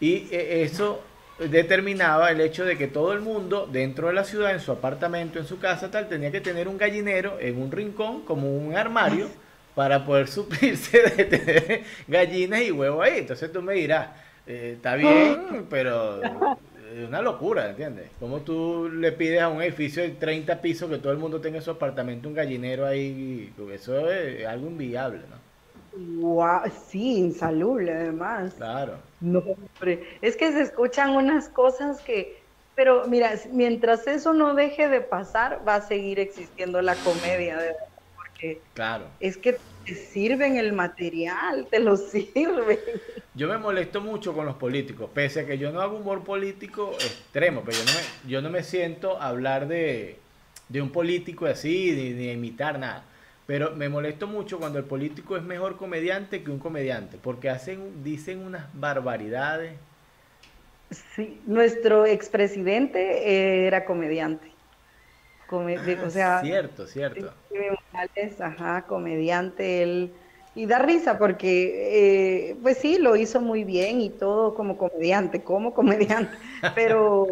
Y 0.00 0.28
eso 0.32 1.02
determinaba 1.48 2.30
el 2.30 2.40
hecho 2.40 2.64
de 2.64 2.76
que 2.76 2.86
todo 2.86 3.12
el 3.12 3.20
mundo 3.20 3.68
dentro 3.70 4.08
de 4.08 4.12
la 4.12 4.24
ciudad, 4.24 4.52
en 4.52 4.60
su 4.60 4.72
apartamento, 4.72 5.38
en 5.38 5.46
su 5.46 5.58
casa, 5.58 5.90
tal, 5.90 6.08
tenía 6.08 6.30
que 6.30 6.40
tener 6.40 6.68
un 6.68 6.76
gallinero 6.76 7.38
en 7.40 7.60
un 7.60 7.72
rincón, 7.72 8.22
como 8.22 8.54
un 8.56 8.76
armario, 8.76 9.28
para 9.74 10.04
poder 10.04 10.28
suplirse 10.28 11.00
de 11.02 11.24
tener 11.24 11.84
gallinas 12.08 12.62
y 12.62 12.70
huevos 12.70 13.04
ahí. 13.04 13.18
Entonces 13.18 13.50
tú 13.52 13.62
me 13.62 13.74
dirás, 13.74 14.08
eh, 14.46 14.74
está 14.76 14.96
bien, 14.96 15.66
pero 15.70 16.20
es 16.22 17.06
una 17.06 17.22
locura, 17.22 17.70
¿entiendes? 17.70 18.10
Como 18.18 18.40
tú 18.40 18.90
le 18.92 19.12
pides 19.12 19.40
a 19.40 19.48
un 19.48 19.62
edificio 19.62 20.02
de 20.02 20.10
30 20.10 20.60
pisos 20.60 20.90
que 20.90 20.98
todo 20.98 21.12
el 21.12 21.18
mundo 21.18 21.40
tenga 21.40 21.58
en 21.58 21.62
su 21.62 21.70
apartamento 21.70 22.28
un 22.28 22.34
gallinero 22.34 22.86
ahí? 22.86 23.52
Eso 23.72 24.10
es 24.10 24.46
algo 24.46 24.66
inviable, 24.66 25.20
¿no? 25.30 25.49
Sí, 26.88 27.18
insalubre 27.18 27.92
además. 27.92 28.54
Claro. 28.54 28.98
No, 29.20 29.42
es 30.22 30.36
que 30.36 30.52
se 30.52 30.62
escuchan 30.62 31.10
unas 31.10 31.48
cosas 31.48 32.00
que, 32.00 32.40
pero 32.74 33.06
mira, 33.06 33.32
mientras 33.52 34.06
eso 34.06 34.32
no 34.32 34.54
deje 34.54 34.88
de 34.88 35.00
pasar, 35.00 35.62
va 35.66 35.76
a 35.76 35.80
seguir 35.82 36.18
existiendo 36.18 36.80
la 36.80 36.94
comedia, 36.96 37.58
de 37.58 37.74
porque 38.16 38.60
claro. 38.74 39.04
es 39.20 39.36
que 39.36 39.58
te 39.84 39.94
sirven 39.94 40.56
el 40.56 40.72
material, 40.72 41.66
te 41.70 41.80
lo 41.80 41.96
sirven. 41.96 42.78
Yo 43.34 43.48
me 43.48 43.58
molesto 43.58 44.00
mucho 44.00 44.32
con 44.32 44.46
los 44.46 44.56
políticos, 44.56 45.10
pese 45.12 45.40
a 45.40 45.46
que 45.46 45.58
yo 45.58 45.70
no 45.70 45.80
hago 45.80 45.98
humor 45.98 46.24
político 46.24 46.92
extremo, 46.92 47.62
pero 47.64 47.76
yo 47.78 47.84
no 47.84 47.92
me, 47.92 48.30
yo 48.30 48.42
no 48.42 48.50
me 48.50 48.62
siento 48.62 49.20
a 49.20 49.28
hablar 49.28 49.68
de, 49.68 50.16
de 50.68 50.80
un 50.80 50.90
político 50.90 51.46
así, 51.46 51.92
ni, 51.94 52.10
ni 52.10 52.30
imitar 52.30 52.78
nada. 52.78 53.04
Pero 53.50 53.72
me 53.72 53.88
molesto 53.88 54.28
mucho 54.28 54.60
cuando 54.60 54.78
el 54.78 54.84
político 54.84 55.36
es 55.36 55.42
mejor 55.42 55.76
comediante 55.76 56.44
que 56.44 56.52
un 56.52 56.60
comediante, 56.60 57.18
porque 57.20 57.50
hacen, 57.50 58.04
dicen 58.04 58.46
unas 58.46 58.66
barbaridades. 58.78 59.72
Sí, 60.92 61.42
nuestro 61.48 62.06
expresidente 62.06 63.66
era 63.66 63.84
comediante. 63.84 64.52
o 65.50 65.58
ah, 65.66 66.10
sea, 66.10 66.40
cierto, 66.42 66.86
cierto. 66.86 67.32
ajá, 68.38 68.84
comediante, 68.86 69.82
él. 69.82 70.12
Y 70.54 70.66
da 70.66 70.78
risa 70.78 71.18
porque, 71.18 72.50
eh, 72.50 72.56
pues 72.62 72.78
sí, 72.78 72.98
lo 73.00 73.16
hizo 73.16 73.40
muy 73.40 73.64
bien 73.64 74.00
y 74.00 74.10
todo 74.10 74.54
como 74.54 74.78
comediante, 74.78 75.42
como 75.42 75.74
comediante, 75.74 76.36
pero 76.76 77.26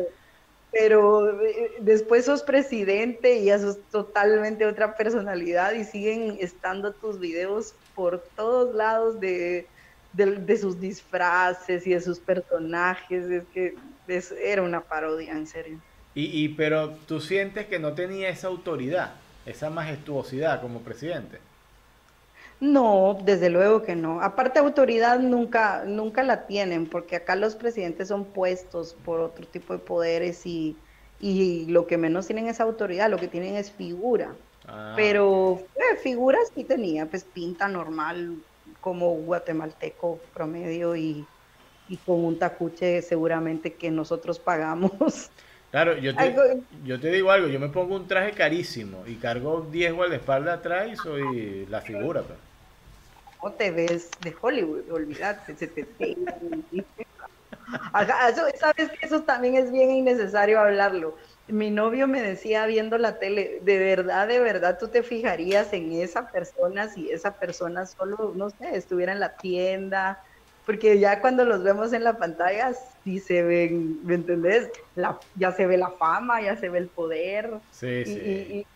pero 0.70 1.40
eh, 1.42 1.72
después 1.80 2.26
sos 2.26 2.42
presidente 2.42 3.36
y 3.36 3.46
ya 3.46 3.58
sos 3.58 3.78
totalmente 3.90 4.66
otra 4.66 4.96
personalidad 4.96 5.72
y 5.72 5.84
siguen 5.84 6.36
estando 6.40 6.92
tus 6.92 7.18
videos 7.18 7.74
por 7.94 8.22
todos 8.36 8.74
lados 8.74 9.18
de, 9.20 9.66
sus 10.60 10.80
disfraces 10.80 11.86
y 11.86 11.94
de 11.94 12.00
sus 12.00 12.18
personajes. 12.18 13.24
Es 13.30 13.44
que 13.52 13.74
era 14.42 14.62
una 14.62 14.80
parodia, 14.80 15.32
en 15.32 15.46
serio. 15.46 15.80
Y, 16.14 16.44
y, 16.44 16.48
pero 16.50 16.96
tú 17.06 17.20
sientes 17.20 17.66
que 17.66 17.78
no 17.78 17.94
tenía 17.94 18.28
esa 18.28 18.48
autoridad, 18.48 19.14
esa 19.46 19.70
majestuosidad 19.70 20.60
como 20.60 20.80
presidente. 20.80 21.38
No, 22.60 23.18
desde 23.24 23.50
luego 23.50 23.82
que 23.82 23.94
no. 23.94 24.20
Aparte, 24.20 24.58
autoridad 24.58 25.20
nunca, 25.20 25.84
nunca 25.84 26.24
la 26.24 26.46
tienen, 26.46 26.88
porque 26.88 27.16
acá 27.16 27.36
los 27.36 27.54
presidentes 27.54 28.08
son 28.08 28.32
puestos 28.32 28.94
por 28.94 29.20
otro 29.20 29.46
tipo 29.46 29.72
de 29.72 29.78
poderes 29.78 30.44
y, 30.44 30.82
y 31.20 31.66
lo 31.66 31.86
que 31.86 31.98
menos 31.98 32.26
tienen 32.26 32.48
es 32.48 32.60
autoridad, 32.60 33.10
lo 33.10 33.20
que 33.20 33.28
tienen 33.28 33.54
es 33.54 33.70
figura. 33.70 34.34
Ah, 34.66 34.92
Pero 34.96 35.68
eh, 35.76 35.96
figuras 36.02 36.50
sí 36.54 36.64
tenía, 36.64 37.06
pues 37.08 37.24
pinta 37.24 37.68
normal, 37.68 38.44
como 38.80 39.12
guatemalteco 39.14 40.20
promedio 40.34 40.96
y, 40.96 41.26
y 41.86 41.96
con 41.98 42.24
un 42.24 42.38
tacuche 42.40 43.02
seguramente 43.02 43.74
que 43.74 43.90
nosotros 43.90 44.40
pagamos. 44.40 45.30
Claro, 45.70 45.98
yo 45.98 46.16
te, 46.16 46.34
yo 46.82 46.98
te 46.98 47.10
digo 47.10 47.30
algo, 47.30 47.46
yo 47.46 47.60
me 47.60 47.68
pongo 47.68 47.94
un 47.94 48.08
traje 48.08 48.32
carísimo 48.32 49.06
y 49.06 49.16
cargo 49.16 49.68
10 49.70 49.92
espalda 50.12 50.54
atrás 50.54 50.88
y 50.90 50.96
soy 50.96 51.66
la 51.66 51.82
figura. 51.82 52.22
Pues 52.22 52.38
no 53.42 53.54
te 53.56 53.70
ves 53.70 54.16
de 54.22 54.34
Hollywood, 54.40 54.90
olvídate, 54.90 55.56
se 55.56 55.68
te 55.68 55.84
Sabes 58.60 58.90
que 58.90 59.06
eso 59.06 59.24
también 59.24 59.54
es 59.56 59.70
bien 59.70 59.90
innecesario 59.90 60.60
hablarlo. 60.60 61.16
Mi 61.46 61.70
novio 61.70 62.06
me 62.08 62.22
decía 62.22 62.66
viendo 62.66 62.98
la 62.98 63.18
tele, 63.18 63.60
de 63.62 63.78
verdad, 63.78 64.28
de 64.28 64.40
verdad, 64.40 64.78
tú 64.78 64.90
te 64.90 65.02
fijarías 65.02 65.72
en 65.72 65.92
esa 65.92 66.30
persona 66.30 66.88
si 66.88 67.10
esa 67.10 67.38
persona 67.38 67.86
solo, 67.86 68.34
no 68.36 68.50
sé, 68.50 68.76
estuviera 68.76 69.12
en 69.12 69.20
la 69.20 69.38
tienda, 69.38 70.18
porque 70.64 70.98
ya 70.98 71.20
cuando 71.20 71.44
los 71.44 71.62
vemos 71.62 71.92
en 71.92 72.04
la 72.04 72.18
pantalla, 72.18 72.72
sí 73.02 73.18
se 73.20 73.42
ven, 73.42 74.02
¿me 74.04 74.14
entendés? 74.14 74.70
La, 74.94 75.20
ya 75.34 75.52
se 75.52 75.66
ve 75.66 75.78
la 75.78 75.90
fama, 75.98 76.42
ya 76.42 76.56
se 76.56 76.68
ve 76.68 76.78
el 76.78 76.90
poder. 76.90 77.60
Sí, 78.04 78.04
sí 78.04 78.66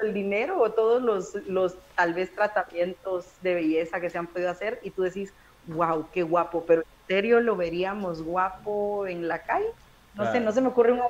el 0.00 0.14
dinero 0.14 0.60
o 0.60 0.70
todos 0.70 1.02
los, 1.02 1.34
los 1.46 1.76
tal 1.96 2.14
vez 2.14 2.34
tratamientos 2.34 3.26
de 3.42 3.54
belleza 3.54 4.00
que 4.00 4.10
se 4.10 4.18
han 4.18 4.26
podido 4.26 4.50
hacer 4.50 4.80
y 4.82 4.90
tú 4.90 5.02
decís, 5.02 5.32
wow, 5.66 6.06
qué 6.12 6.22
guapo, 6.22 6.64
pero 6.66 6.82
en 6.82 7.06
serio 7.06 7.40
lo 7.40 7.56
veríamos 7.56 8.22
guapo 8.22 9.06
en 9.06 9.28
la 9.28 9.40
calle. 9.40 9.68
No 10.14 10.30
sé, 10.32 10.40
no 10.40 10.52
se 10.52 10.60
me 10.60 10.68
ocurre 10.68 10.92
un 10.92 11.00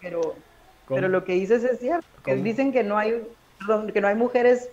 pero, 0.00 0.36
pero 0.88 1.08
lo 1.08 1.24
que 1.24 1.32
dices 1.32 1.64
es 1.64 1.80
cierto. 1.80 2.06
Que 2.24 2.36
dicen 2.36 2.72
que 2.72 2.84
no 2.84 2.96
hay 2.96 3.26
que 3.92 4.00
no 4.00 4.08
hay 4.08 4.14
mujeres 4.14 4.70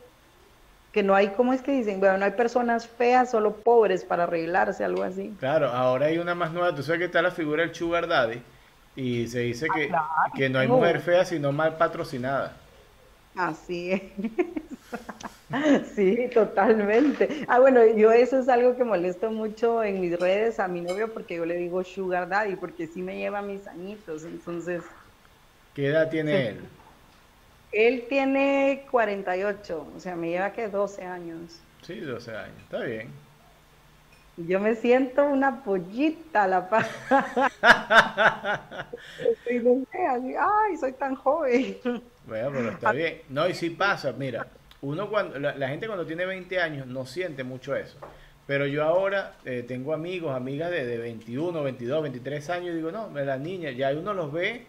que 0.91 1.01
no 1.01 1.15
hay, 1.15 1.29
¿cómo 1.29 1.53
es 1.53 1.61
que 1.63 1.71
dicen? 1.71 1.99
Bueno, 1.99 2.19
no 2.19 2.25
hay 2.25 2.31
personas 2.31 2.87
feas, 2.87 3.31
solo 3.31 3.55
pobres 3.55 4.05
para 4.05 4.23
arreglarse, 4.23 4.83
algo 4.85 5.01
así. 5.01 5.35
Claro, 5.39 5.69
ahora 5.69 6.05
hay 6.05 6.19
una 6.19 6.35
más 6.35 6.53
nueva, 6.53 6.75
tú 6.75 6.83
sabes 6.83 6.99
que 6.99 7.05
está 7.05 7.23
la 7.23 7.31
figura 7.31 7.63
del 7.63 7.73
Sugar 7.73 8.07
Daddy 8.07 8.43
y 8.95 9.27
se 9.27 9.39
dice 9.39 9.67
que, 9.73 9.89
ah, 9.91 10.25
que 10.35 10.49
no 10.49 10.59
hay 10.59 10.67
mujer 10.67 11.01
fea 11.01 11.25
sino 11.25 11.51
mal 11.51 11.77
patrocinada. 11.77 12.53
Así 13.35 13.91
es. 13.91 14.01
Sí, 15.95 16.29
totalmente. 16.33 17.45
Ah, 17.47 17.59
bueno, 17.59 17.85
yo 17.85 18.11
eso 18.11 18.39
es 18.39 18.49
algo 18.49 18.75
que 18.75 18.83
molesto 18.83 19.31
mucho 19.31 19.83
en 19.83 20.01
mis 20.01 20.19
redes 20.19 20.59
a 20.59 20.67
mi 20.67 20.81
novio 20.81 21.13
porque 21.13 21.35
yo 21.35 21.45
le 21.45 21.55
digo 21.57 21.83
sugar 21.83 22.27
daddy 22.27 22.55
porque 22.55 22.87
sí 22.87 23.01
me 23.03 23.17
lleva 23.17 23.41
mis 23.41 23.67
añitos, 23.67 24.23
entonces... 24.25 24.83
¿Qué 25.75 25.87
edad 25.87 26.09
tiene 26.09 26.49
él? 26.49 26.69
Él 27.71 28.05
tiene 28.07 28.87
48, 28.91 29.87
o 29.95 29.99
sea, 29.99 30.15
me 30.15 30.29
lleva 30.29 30.53
que 30.53 30.67
12 30.67 31.03
años. 31.03 31.61
Sí, 31.81 31.99
12 31.99 32.31
años, 32.35 32.57
está 32.61 32.81
bien. 32.81 33.22
Yo 34.35 34.59
me 34.59 34.75
siento 34.75 35.25
una 35.25 35.63
pollita 35.63 36.47
la 36.47 36.67
paz. 36.69 36.89
ay, 39.49 40.77
soy 40.77 40.93
tan 40.93 41.15
joven. 41.15 41.77
Bueno, 42.25 42.51
pero 42.51 42.69
está 42.69 42.91
bien. 42.93 43.21
No, 43.29 43.47
y 43.47 43.53
sí 43.53 43.69
pasa, 43.69 44.11
mira, 44.13 44.47
uno 44.81 45.09
cuando, 45.09 45.37
la, 45.39 45.67
gente 45.67 45.87
cuando 45.87 46.05
tiene 46.05 46.25
20 46.25 46.59
años 46.59 46.87
no 46.87 47.05
siente 47.05 47.43
mucho 47.43 47.75
eso. 47.75 47.97
Pero 48.47 48.65
yo 48.65 48.83
ahora 48.83 49.35
eh, 49.45 49.63
tengo 49.67 49.93
amigos, 49.93 50.35
amigas 50.35 50.71
de, 50.71 50.85
de, 50.85 50.97
21, 50.97 51.63
22, 51.63 52.03
23 52.03 52.49
años 52.49 52.73
y 52.73 52.77
digo, 52.77 52.91
no, 52.91 53.09
las 53.09 53.39
niñas, 53.39 53.75
ya 53.77 53.91
uno 53.91 54.13
los 54.13 54.33
ve 54.33 54.65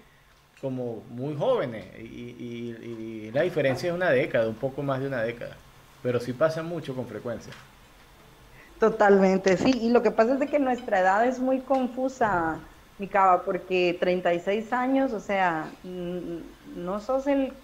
como 0.60 1.02
muy 1.10 1.34
jóvenes 1.36 1.86
y, 1.98 3.30
la 3.32 3.42
diferencia 3.42 3.88
es 3.88 3.94
una 3.94 4.10
década, 4.10 4.48
un 4.48 4.54
poco 4.54 4.82
más 4.82 5.00
de 5.00 5.08
una 5.08 5.22
década. 5.22 5.56
Pero 6.02 6.20
sí 6.20 6.32
pasa 6.32 6.62
mucho 6.62 6.94
con 6.94 7.06
frecuencia. 7.06 7.52
Totalmente, 8.84 9.56
sí. 9.56 9.70
Y 9.80 9.88
lo 9.88 10.02
que 10.02 10.10
pasa 10.10 10.34
es 10.34 10.40
de 10.40 10.46
que 10.46 10.58
nuestra 10.58 11.00
edad 11.00 11.26
es 11.26 11.38
muy 11.38 11.60
confusa, 11.60 12.58
mi 12.98 13.06
cava, 13.08 13.42
porque 13.42 13.96
36 13.98 14.74
años, 14.74 15.14
o 15.14 15.20
sea, 15.20 15.70
no 16.76 17.00
sos 17.00 17.26
el, 17.26 17.54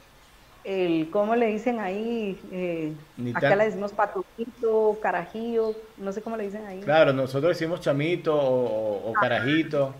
el 0.64 1.10
¿cómo 1.12 1.36
le 1.36 1.48
dicen 1.48 1.78
ahí? 1.78 2.40
Eh, 2.52 2.94
acá 3.34 3.54
le 3.54 3.66
decimos 3.66 3.92
patuquito, 3.92 4.98
carajillo, 5.02 5.74
no 5.98 6.10
sé 6.12 6.22
cómo 6.22 6.38
le 6.38 6.44
dicen 6.44 6.64
ahí. 6.64 6.80
Claro, 6.80 7.12
nosotros 7.12 7.50
decimos 7.50 7.82
chamito 7.82 8.34
o, 8.34 9.12
carajito. 9.20 9.94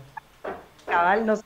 Cabal, 0.87 1.27
no 1.27 1.35
sos 1.35 1.45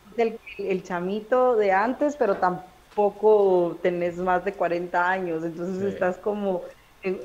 el, 0.58 0.84
chamito 0.84 1.58
de 1.58 1.74
antes, 1.74 2.16
pero 2.16 2.36
tampoco 2.36 3.78
tenés 3.82 4.16
más 4.16 4.46
de 4.46 4.54
40 4.54 5.10
años, 5.10 5.44
entonces 5.44 5.84
estás 5.84 6.16
como, 6.16 6.62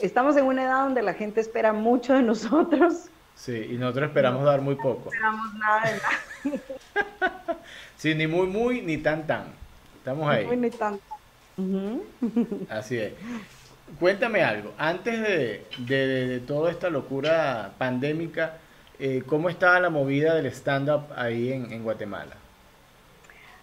estamos 0.03 0.37
en 0.37 0.45
una 0.45 0.65
edad 0.65 0.85
donde 0.85 1.03
la 1.03 1.15
gente 1.15 1.41
espera 1.41 1.73
mucho 1.73 2.15
de 2.15 2.23
nosotros. 2.23 3.07
Sí, 3.35 3.69
y 3.71 3.79
nosotros 3.79 4.09
esperamos 4.09 4.45
dar 4.45 4.61
muy 4.61 4.75
poco. 4.75 5.05
No 5.05 5.11
esperamos 5.11 5.55
nada 5.55 5.91
de 5.91 6.53
nada. 6.53 7.59
sí, 7.97 8.15
ni 8.15 8.27
muy, 8.27 8.47
muy, 8.47 8.83
ni 8.83 8.99
tan, 8.99 9.27
tan. 9.27 9.45
Estamos 9.97 10.29
ahí. 10.29 10.47
Así 12.69 12.99
es. 12.99 13.13
Cuéntame 13.99 14.43
algo, 14.43 14.73
antes 14.79 15.21
de, 15.21 16.43
toda 16.47 16.71
esta 16.71 16.91
locura 16.91 17.73
pandémica, 17.77 18.59
eh, 18.99 19.23
¿cómo 19.27 19.49
estaba 19.49 19.81
la 19.81 19.91
movida 19.91 20.35
del 20.35 20.47
stand-up 20.47 21.07
ahí 21.17 21.53
en, 21.53 21.83
Guatemala? 21.83 22.37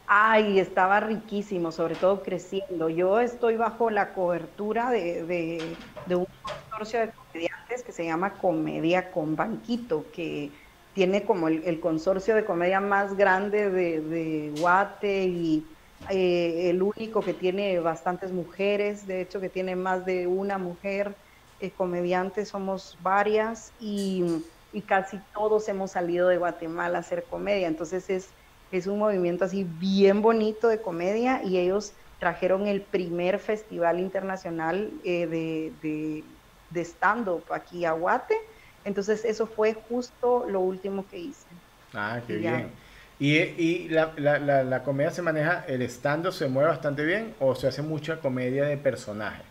Ay, 0.05 0.59
estaba 0.59 0.99
riquísimo, 0.99 1.71
sobre 1.71 1.95
todo 1.95 2.23
creciendo. 2.23 2.89
Yo 2.89 3.19
estoy 3.19 3.55
bajo 3.55 3.89
la 3.89 4.13
cobertura 4.13 4.91
de, 4.91 5.75
un 6.15 6.27
consorcio 6.41 6.99
de 7.01 7.11
comediantes 7.11 7.83
que 7.83 7.91
se 7.91 8.05
llama 8.05 8.33
Comedia 8.33 9.11
con 9.11 9.35
Banquito, 9.35 10.05
que 10.13 10.51
tiene 10.93 11.23
como 11.23 11.47
el, 11.47 11.79
consorcio 11.79 12.35
de 12.35 12.45
comedia 12.45 12.79
más 12.79 13.15
grande 13.15 13.69
de, 13.69 14.01
de 14.01 14.51
Guate 14.59 15.25
y 15.25 15.65
eh, 16.09 16.69
el 16.69 16.81
único 16.81 17.21
que 17.21 17.33
tiene 17.33 17.79
bastantes 17.79 18.31
mujeres, 18.31 19.07
de 19.07 19.21
hecho 19.21 19.41
que 19.41 19.49
tiene 19.49 19.75
más 19.75 20.05
de 20.05 20.25
una 20.27 20.57
mujer 20.57 21.15
eh, 21.59 21.71
comediante, 21.71 22.45
somos 22.45 22.97
varias 23.01 23.73
y, 23.79 24.43
casi 24.85 25.19
todos 25.33 25.67
hemos 25.69 25.91
salido 25.91 26.27
de 26.27 26.37
Guatemala 26.37 26.99
a 26.99 27.01
hacer 27.01 27.23
comedia, 27.23 27.67
entonces 27.67 28.11
es, 28.11 28.29
es 28.71 28.85
un 28.85 28.99
movimiento 28.99 29.43
así 29.43 29.63
bien 29.63 30.21
bonito 30.21 30.67
de 30.67 30.79
comedia 30.79 31.41
y 31.43 31.57
ellos 31.57 31.93
trajeron 32.19 32.67
el 32.67 32.81
primer 32.81 33.39
festival 33.39 33.99
internacional 33.99 34.91
eh, 35.03 35.27
de, 35.27 36.23
de, 36.71 36.81
stand-up 36.81 37.43
aquí 37.51 37.85
a 37.85 37.91
Guate, 37.91 38.35
entonces 38.83 39.25
eso 39.25 39.47
fue 39.47 39.73
justo 39.73 40.45
lo 40.47 40.59
último 40.59 41.05
que 41.09 41.19
hice. 41.19 41.47
Ah, 41.93 42.19
qué 42.25 42.37
bien. 42.37 42.71
¿Y, 43.19 43.89
la, 43.89 44.13
la, 44.17 44.63
la, 44.63 44.83
comedia 44.83 45.09
se 45.09 45.23
maneja, 45.23 45.65
el 45.67 45.81
stand 45.83 46.29
se 46.31 46.47
mueve 46.47 46.69
bastante 46.69 47.03
bien 47.03 47.33
o 47.39 47.55
se 47.55 47.67
hace 47.67 47.81
mucha 47.81 48.19
comedia 48.19 48.65
de 48.65 48.77
personaje? 48.77 49.41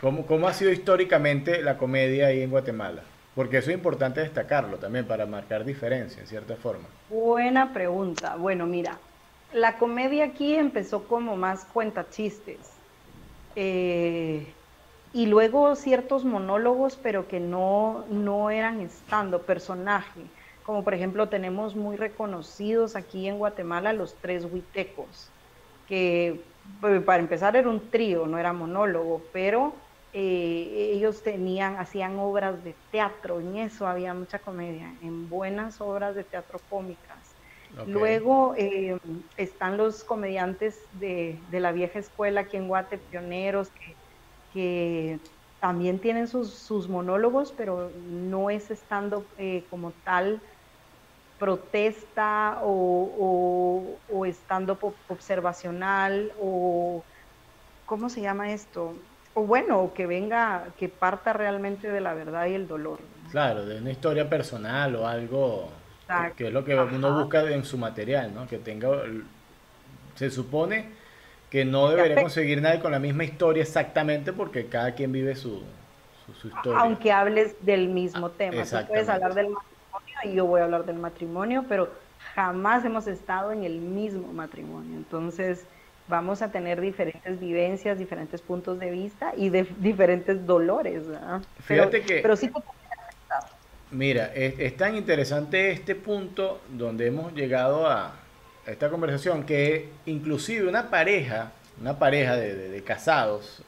¿Cómo, 0.00 0.26
¿Cómo 0.26 0.48
ha 0.48 0.54
sido 0.54 0.70
históricamente 0.70 1.62
la 1.62 1.76
comedia 1.76 2.28
ahí 2.28 2.40
en 2.40 2.50
Guatemala? 2.50 3.02
Porque 3.34 3.58
eso 3.58 3.70
es 3.70 3.76
importante 3.76 4.20
destacarlo 4.20 4.78
también 4.78 5.06
para 5.06 5.26
marcar 5.26 5.64
diferencia 5.64 6.20
en 6.20 6.26
cierta 6.26 6.56
forma. 6.56 6.86
Buena 7.10 7.72
pregunta. 7.72 8.36
Bueno, 8.36 8.66
mira, 8.66 8.98
la 9.52 9.78
comedia 9.78 10.24
aquí 10.24 10.54
empezó 10.54 11.06
como 11.08 11.36
más 11.36 11.64
cuenta 11.66 12.08
chistes. 12.10 12.58
Eh, 13.56 14.46
y 15.12 15.26
luego 15.26 15.74
ciertos 15.74 16.24
monólogos, 16.24 16.96
pero 16.96 17.26
que 17.28 17.40
no, 17.40 18.04
no 18.10 18.50
eran 18.50 18.80
estando, 18.80 19.42
personaje 19.42 20.20
como 20.68 20.84
por 20.84 20.92
ejemplo 20.92 21.30
tenemos 21.30 21.74
muy 21.76 21.96
reconocidos 21.96 22.94
aquí 22.94 23.26
en 23.26 23.38
Guatemala 23.38 23.94
los 23.94 24.14
tres 24.20 24.44
huitecos, 24.44 25.30
que 25.86 26.44
pues, 26.78 27.02
para 27.04 27.22
empezar 27.22 27.56
era 27.56 27.70
un 27.70 27.90
trío, 27.90 28.26
no 28.26 28.36
era 28.36 28.52
monólogo, 28.52 29.22
pero 29.32 29.72
eh, 30.12 30.90
ellos 30.92 31.22
tenían, 31.22 31.76
hacían 31.76 32.18
obras 32.18 32.62
de 32.62 32.74
teatro, 32.90 33.40
en 33.40 33.56
eso 33.56 33.86
había 33.86 34.12
mucha 34.12 34.40
comedia, 34.40 34.94
en 35.00 35.30
buenas 35.30 35.80
obras 35.80 36.14
de 36.14 36.24
teatro 36.24 36.60
cómicas. 36.68 37.27
Luego 37.86 38.54
eh, 38.56 38.98
están 39.36 39.76
los 39.76 40.04
comediantes 40.04 40.78
de, 40.94 41.38
la 41.52 41.72
vieja 41.72 41.98
escuela 41.98 42.42
aquí 42.42 42.56
en 42.56 42.68
Guate, 42.68 42.98
pioneros, 42.98 43.70
que, 44.52 45.18
también 45.60 45.98
tienen 45.98 46.28
sus, 46.28 46.88
monólogos, 46.88 47.52
pero 47.56 47.90
no 48.08 48.48
es 48.48 48.70
estando 48.70 49.24
eh, 49.38 49.64
como 49.70 49.92
tal 50.04 50.40
protesta 51.38 52.60
o, 52.62 53.96
o, 54.08 54.26
estando 54.26 54.78
observacional 55.08 56.32
o 56.40 57.02
¿cómo 57.86 58.08
se 58.08 58.20
llama 58.20 58.52
esto? 58.52 58.94
O 59.34 59.42
bueno, 59.42 59.92
que 59.94 60.06
venga, 60.06 60.66
que 60.78 60.88
parta 60.88 61.32
realmente 61.32 61.90
de 61.90 62.00
la 62.00 62.14
verdad 62.14 62.46
y 62.46 62.54
el 62.54 62.66
dolor. 62.66 62.98
Claro, 63.30 63.64
de 63.66 63.78
una 63.80 63.90
historia 63.90 64.28
personal 64.28 64.96
o 64.96 65.06
algo 65.06 65.68
que 66.36 66.46
es 66.48 66.52
lo 66.52 66.64
que 66.64 66.74
uno 66.74 67.20
busca 67.20 67.42
en 67.50 67.64
su 67.64 67.78
material, 67.78 68.34
¿no? 68.34 68.46
Que 68.46 68.58
tenga, 68.58 68.88
se 70.14 70.30
supone 70.30 70.86
que 71.50 71.64
no 71.64 71.88
debería 71.88 72.20
conseguir 72.20 72.60
nadie 72.60 72.80
con 72.80 72.92
la 72.92 72.98
misma 72.98 73.24
historia 73.24 73.62
exactamente 73.62 74.32
porque 74.32 74.66
cada 74.66 74.94
quien 74.94 75.12
vive 75.12 75.34
su, 75.34 75.62
su, 76.40 76.48
historia. 76.48 76.80
Aunque 76.80 77.12
hables 77.12 77.54
del 77.64 77.88
mismo 77.88 78.26
ah, 78.26 78.32
tema, 78.36 78.62
tú 78.64 78.76
puedes 78.88 79.08
hablar 79.08 79.34
del 79.34 79.48
matrimonio 79.48 80.18
y 80.24 80.34
yo 80.34 80.46
voy 80.46 80.60
a 80.60 80.64
hablar 80.64 80.84
del 80.84 80.96
matrimonio, 80.96 81.64
pero 81.68 81.88
jamás 82.34 82.84
hemos 82.84 83.06
estado 83.06 83.52
en 83.52 83.64
el 83.64 83.78
mismo 83.78 84.32
matrimonio. 84.32 84.96
Entonces, 84.96 85.64
vamos 86.08 86.42
a 86.42 86.50
tener 86.50 86.80
diferentes 86.80 87.38
vivencias, 87.38 87.98
diferentes 87.98 88.42
puntos 88.42 88.78
de 88.78 88.90
vista 88.90 89.32
y 89.36 89.50
de, 89.50 89.66
diferentes 89.78 90.46
dolores. 90.46 91.04
Fíjate 91.60 92.02
que... 92.02 92.20
Pero 92.20 92.36
sí 92.36 92.50
Mira, 93.90 94.32
es, 94.34 94.76
tan 94.76 94.96
interesante 94.96 95.70
este 95.70 95.94
punto 95.94 96.60
donde 96.68 97.06
hemos 97.06 97.32
llegado 97.32 97.86
a, 97.86 98.16
esta 98.66 98.90
conversación 98.90 99.44
que 99.44 99.88
inclusive 100.04 100.68
una 100.68 100.90
pareja, 100.90 101.52
una 101.80 101.98
pareja 101.98 102.36
de, 102.36 102.82
casados, 102.84 103.62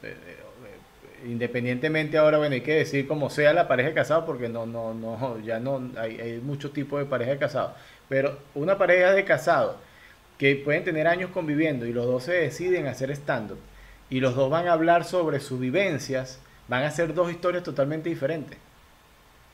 independientemente 1.25 2.19
ahora, 2.19 2.37
bueno, 2.37 2.53
hay 2.53 2.61
que 2.61 2.75
decir 2.75 3.07
como 3.07 3.31
sea 3.31 3.51
la 3.51 3.67
pareja 3.67 3.89
de 3.89 3.95
casados 3.95 4.25
porque 4.25 4.47
no, 4.47 4.67
no, 4.67 4.93
no, 4.93 5.39
ya 5.39 5.59
no, 5.59 5.89
hay, 5.97 6.19
hay 6.19 6.39
muchos 6.39 6.71
tipos 6.71 6.99
de 6.99 7.05
pareja 7.05 7.31
de 7.31 7.37
casados, 7.39 7.71
pero 8.07 8.37
una 8.53 8.77
pareja 8.77 9.13
de 9.13 9.25
casados 9.25 9.77
que 10.37 10.55
pueden 10.55 10.83
tener 10.83 11.07
años 11.07 11.31
conviviendo 11.31 11.87
y 11.87 11.93
los 11.93 12.05
dos 12.05 12.23
se 12.23 12.33
deciden 12.33 12.85
hacer 12.85 13.09
stand-up 13.09 13.57
y 14.11 14.19
los 14.19 14.35
dos 14.35 14.51
van 14.51 14.67
a 14.67 14.73
hablar 14.73 15.03
sobre 15.03 15.39
sus 15.39 15.59
vivencias, 15.59 16.39
van 16.67 16.83
a 16.83 16.91
ser 16.91 17.15
dos 17.15 17.31
historias 17.31 17.63
totalmente 17.63 18.09
diferentes. 18.09 18.59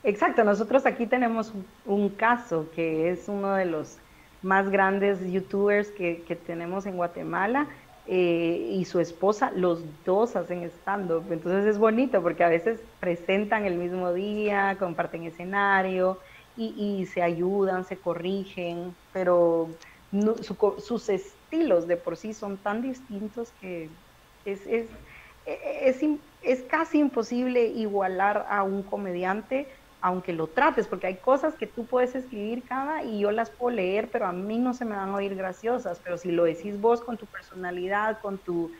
Exacto, 0.07 0.45
nosotros 0.45 0.85
aquí 0.85 1.05
tenemos 1.05 1.51
un 1.85 2.07
caso 2.07 2.69
que 2.73 3.11
es 3.11 3.27
uno 3.27 3.55
de 3.55 3.65
los 3.65 3.97
más 4.41 4.69
grandes 4.69 5.19
youtubers 5.29 5.89
que, 5.89 6.39
tenemos 6.47 6.85
en 6.85 6.95
Guatemala 6.95 7.67
eh, 8.07 8.69
y 8.71 8.85
su 8.85 9.01
esposa, 9.01 9.51
los 9.53 9.83
dos 10.05 10.37
hacen 10.37 10.63
stand-up. 10.63 11.25
Entonces 11.29 11.65
es 11.65 11.77
bonito 11.77 12.21
porque 12.21 12.45
a 12.45 12.47
veces 12.47 12.79
presentan 13.01 13.65
el 13.65 13.75
mismo 13.75 14.13
día, 14.13 14.77
comparten 14.79 15.23
escenario 15.23 16.17
y, 16.55 17.05
se 17.07 17.21
ayudan, 17.21 17.83
se 17.83 17.97
corrigen, 17.97 18.95
pero 19.11 19.67
sus 20.77 21.09
estilos 21.09 21.85
de 21.85 21.97
por 21.97 22.15
sí 22.15 22.33
son 22.33 22.55
tan 22.55 22.81
distintos 22.81 23.51
que 23.59 23.89
es, 24.45 24.65
es, 24.67 24.87
es, 25.45 26.01
es 26.43 26.61
casi 26.61 26.99
imposible 26.99 27.65
igualar 27.65 28.45
a 28.49 28.63
un 28.63 28.83
comediante 28.83 29.67
aunque 30.01 30.33
lo 30.33 30.49
trates, 30.49 30.87
porque 30.87 31.07
hay 31.07 31.19
cosas 31.21 31.55
que 31.55 31.67
tú 31.67 31.87
puedes 31.87 32.13
escribir 32.15 32.63
cada 32.65 33.03
y 33.03 33.19
yo 33.19 33.31
las 33.31 33.51
puedo 33.51 33.75
leer, 33.75 34.09
pero 34.11 34.27
a 34.27 34.31
mí 34.31 34.59
no 34.59 34.73
se 34.73 34.85
me 34.85 34.95
van 34.95 35.09
a 35.09 35.15
oír 35.15 35.35
graciosas, 35.35 36.01
pero 36.03 36.17
si 36.17 36.31
lo 36.31 36.43
decís 36.43 36.79
vos 36.79 37.01
con 37.01 37.17
tu 37.17 37.25
personalidad, 37.27 38.19
con 38.21 38.43
tu, 38.43 38.71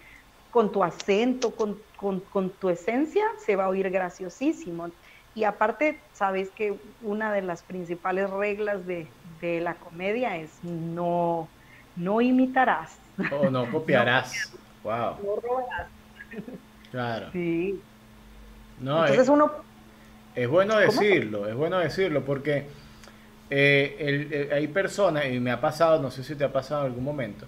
con 0.50 0.72
tu 0.72 0.84
acento, 0.84 1.56
con, 1.56 1.82
con, 1.98 2.58
tu 2.58 2.70
esencia, 2.70 3.26
se 3.38 3.56
va 3.56 3.66
a 3.66 3.70
oír 3.70 3.90
graciosísimo. 3.90 4.94
Y 5.34 5.44
aparte, 5.44 6.04
sabes 6.14 6.52
que 6.56 6.80
una 7.00 7.32
de 7.34 7.42
las 7.42 7.64
principales 7.64 8.30
reglas 8.30 8.86
de, 8.86 9.14
de 9.24 9.60
la 9.60 9.80
comedia 9.80 10.38
es 10.38 10.64
no, 10.64 11.52
no 11.96 12.22
imitarás. 12.22 13.00
O 13.32 13.50
no 13.50 13.70
copiarás. 13.72 14.52
wow. 14.84 15.18
No 15.24 15.36
robarás. 15.36 15.92
Claro. 16.90 17.32
Sí. 17.32 17.84
No, 18.78 19.02
Entonces 19.02 19.30
uno 19.30 19.52
es 20.38 20.48
bueno 20.48 20.78
decirlo, 20.78 21.48
es 21.48 21.56
bueno 21.56 21.80
decirlo 21.80 22.24
porque 22.24 22.66
eh, 23.50 24.50
hay 24.54 24.68
personas, 24.68 25.26
y 25.26 25.40
me 25.40 25.52
ha 25.52 25.60
pasado, 25.60 26.02
no 26.02 26.12
sé 26.12 26.24
si 26.24 26.36
te 26.36 26.44
ha 26.44 26.52
pasado 26.54 26.82
en 26.82 26.92
algún 26.92 27.04
momento, 27.04 27.48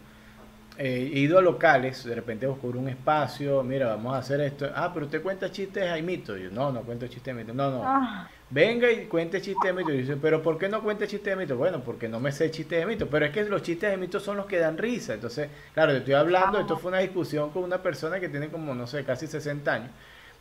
eh, 0.82 1.12
he 1.14 1.20
ido 1.20 1.38
a 1.38 1.42
locales, 1.42 2.06
de 2.06 2.16
repente 2.16 2.48
busco 2.48 2.68
un 2.68 2.88
espacio, 2.88 3.62
mira, 3.64 3.88
vamos 3.88 4.16
a 4.16 4.20
hacer 4.20 4.40
esto. 4.40 4.72
Ah, 4.74 4.92
pero 4.94 5.08
usted 5.08 5.22
cuenta 5.22 5.52
chistes 5.52 5.94
de 5.94 6.02
mito. 6.02 6.38
Yo, 6.38 6.50
no, 6.52 6.72
no 6.72 6.84
cuento 6.84 7.06
chistes 7.06 7.36
mito. 7.36 7.54
No, 7.54 7.70
no. 7.70 7.82
Ah. 7.86 8.30
Venga 8.50 8.90
y 8.90 9.06
cuente 9.08 9.42
chistes 9.42 9.62
de 9.66 9.74
mito. 9.74 9.92
Y 9.92 9.98
dice, 9.98 10.16
pero 10.16 10.42
¿por 10.42 10.58
qué 10.58 10.70
no 10.70 10.82
cuente 10.82 11.06
chistes 11.06 11.36
de 11.36 11.44
mito? 11.44 11.58
Bueno, 11.58 11.82
porque 11.82 12.08
no 12.08 12.22
me 12.22 12.32
sé 12.32 12.50
chistes 12.50 12.80
de 12.80 12.86
mito. 12.86 13.10
Pero 13.10 13.26
es 13.26 13.32
que 13.34 13.44
los 13.44 13.62
chistes 13.62 13.92
de 13.92 13.98
mito 13.98 14.22
son 14.22 14.38
los 14.38 14.46
que 14.46 14.58
dan 14.58 14.78
risa. 14.78 15.16
Entonces, 15.16 15.50
claro, 15.74 15.92
estoy 15.92 16.14
hablando, 16.14 16.62
esto 16.62 16.78
fue 16.78 16.92
una 16.92 17.00
discusión 17.00 17.50
con 17.50 17.66
una 17.66 17.84
persona 17.84 18.18
que 18.22 18.30
tiene 18.30 18.48
como, 18.48 18.74
no 18.74 18.88
sé, 18.88 19.04
casi 19.04 19.28
60 19.28 19.74
años. 19.74 19.92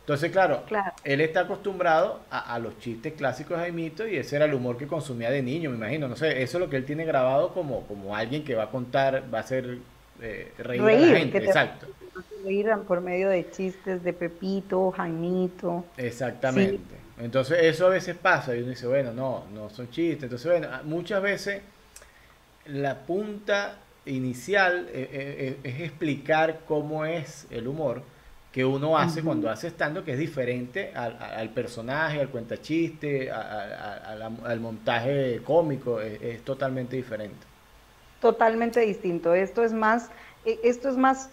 Entonces, 0.09 0.31
claro, 0.31 0.63
él 1.03 1.21
está 1.21 1.41
acostumbrado 1.41 2.21
a, 2.31 2.57
los 2.57 2.79
chistes 2.79 3.13
clásicos 3.13 3.59
de 3.59 3.65
Jaimito 3.65 4.07
y 4.07 4.15
ese 4.17 4.37
era 4.37 4.45
el 4.45 4.55
humor 4.55 4.75
que 4.75 4.87
consumía 4.87 5.29
de 5.29 5.43
niño, 5.43 5.69
me 5.69 5.75
imagino. 5.75 6.07
No 6.07 6.15
sé, 6.15 6.41
eso 6.41 6.57
es 6.57 6.61
lo 6.63 6.67
que 6.67 6.77
él 6.77 6.85
tiene 6.85 7.05
grabado 7.05 7.53
como, 7.53 7.85
como 7.85 8.15
alguien 8.15 8.43
que 8.43 8.55
va 8.55 8.63
a 8.63 8.69
contar, 8.71 9.31
va 9.31 9.37
a 9.37 9.41
hacer 9.41 9.77
eh, 10.19 10.51
reír, 10.57 10.81
a 10.81 11.11
la 11.11 11.19
gente. 11.19 11.37
Exacto. 11.37 11.85
Reír 12.43 12.71
por 12.87 13.01
medio 13.01 13.29
de 13.29 13.51
chistes 13.51 14.03
de 14.03 14.11
Pepito, 14.13 14.89
Jaimito. 14.89 15.85
Exactamente. 15.95 16.95
Entonces, 17.19 17.59
eso 17.61 17.85
a 17.85 17.89
veces 17.89 18.17
pasa 18.17 18.55
y 18.55 18.61
uno 18.61 18.69
dice, 18.69 18.87
bueno, 18.87 19.13
no, 19.13 19.43
no 19.53 19.69
son 19.69 19.91
chistes. 19.91 20.23
Entonces, 20.23 20.49
bueno, 20.49 20.69
muchas 20.85 21.21
veces 21.21 21.61
la 22.65 22.97
punta 23.05 23.77
inicial 24.07 24.87
eh, 24.91 25.07
eh, 25.13 25.57
es 25.63 25.81
explicar 25.81 26.61
cómo 26.65 27.05
es 27.05 27.45
el 27.51 27.67
humor 27.67 28.01
que 28.51 28.65
uno 28.65 28.97
hace 28.97 29.21
cuando 29.21 29.49
hace 29.49 29.67
estando, 29.67 30.03
que 30.03 30.13
es 30.13 30.19
diferente 30.19 30.91
al, 30.95 31.49
personaje, 31.49 32.19
al 32.19 32.29
cuentachiste, 32.29 33.31
al 33.31 34.59
montaje 34.59 35.41
cómico, 35.43 36.01
es, 36.01 36.41
totalmente 36.43 36.95
diferente. 36.95 37.45
Totalmente 38.21 38.79
distinto. 38.81 39.33
Esto 39.33 39.63
es 39.63 39.71
más, 39.71 40.09
e, 40.45 40.59
esto 40.63 40.89
es 40.89 40.97
más 40.97 41.29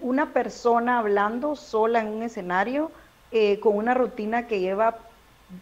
una 0.00 0.34
persona 0.34 0.98
hablando 0.98 1.56
sola 1.56 2.00
en 2.00 2.08
un 2.08 2.22
escenario 2.22 2.90
eh, 3.32 3.58
con 3.60 3.74
una 3.74 3.94
rutina 3.94 4.46
que 4.46 4.60
lleva 4.60 4.98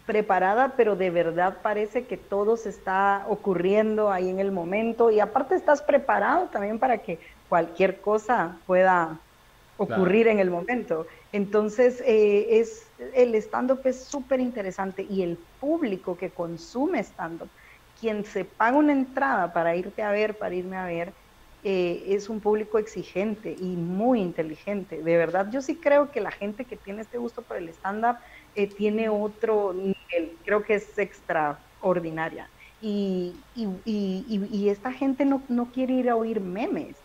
preparada, 0.05 0.73
pero 0.75 0.95
de 0.95 1.09
verdad 1.11 1.59
parece 1.61 2.05
que 2.05 2.17
todo 2.17 2.57
se 2.57 2.69
está 2.69 3.25
ocurriendo 3.29 4.11
ahí 4.11 4.29
en 4.29 4.39
el 4.39 4.51
momento 4.51 5.11
y 5.11 5.19
aparte 5.19 5.55
estás 5.55 5.81
preparado 5.81 6.47
también 6.47 6.79
para 6.79 6.97
que 6.97 7.19
cualquier 7.47 8.01
cosa 8.01 8.57
pueda 8.65 9.19
ocurrir 9.77 10.27
en 10.27 10.39
el 10.39 10.49
momento. 10.51 11.07
Entonces, 11.31 12.01
eh, 12.05 12.59
es, 12.59 12.93
el 12.97 13.35
stand-up 13.35 13.81
es 13.85 14.09
súper 14.09 14.39
interesante 14.39 15.03
y 15.07 15.21
el 15.23 15.47
público 15.59 16.15
que 16.17 16.33
consume 16.33 16.99
stand-up, 17.03 17.51
quien 17.99 18.25
se 18.25 18.45
paga 18.45 18.77
una 18.77 18.93
entrada 18.93 19.53
para 19.53 19.75
irte 19.75 20.01
a 20.03 20.11
ver, 20.11 20.37
para 20.37 20.55
irme 20.55 20.77
a 20.77 20.85
ver, 20.85 21.15
eh, 21.63 22.13
es 22.15 22.29
un 22.29 22.41
público 22.41 22.77
exigente 22.77 23.55
y 23.57 23.75
muy 23.77 24.21
inteligente. 24.21 25.01
De 25.01 25.17
verdad, 25.17 25.47
yo 25.51 25.61
sí 25.61 25.79
creo 25.81 26.11
que 26.11 26.21
la 26.21 26.31
gente 26.31 26.67
que 26.67 26.77
tiene 26.77 27.01
este 27.01 27.17
gusto 27.17 27.43
por 27.45 27.57
el 27.57 27.69
stand-up 27.69 28.17
eh, 28.53 28.73
tiene 28.75 29.09
otro 29.09 29.73
nivel, 29.73 30.39
creo 30.43 30.63
que 30.63 30.75
es 30.75 30.97
extraordinaria. 30.97 32.51
Y, 32.79 33.47
y, 33.53 33.65
y, 33.83 34.47
y 34.51 34.69
esta 34.69 34.91
gente 34.91 35.25
no, 35.25 35.45
no, 35.49 35.71
quiere 35.71 35.93
ir 35.95 36.09
a 36.09 36.15
oír 36.15 36.39
memes, 36.41 37.03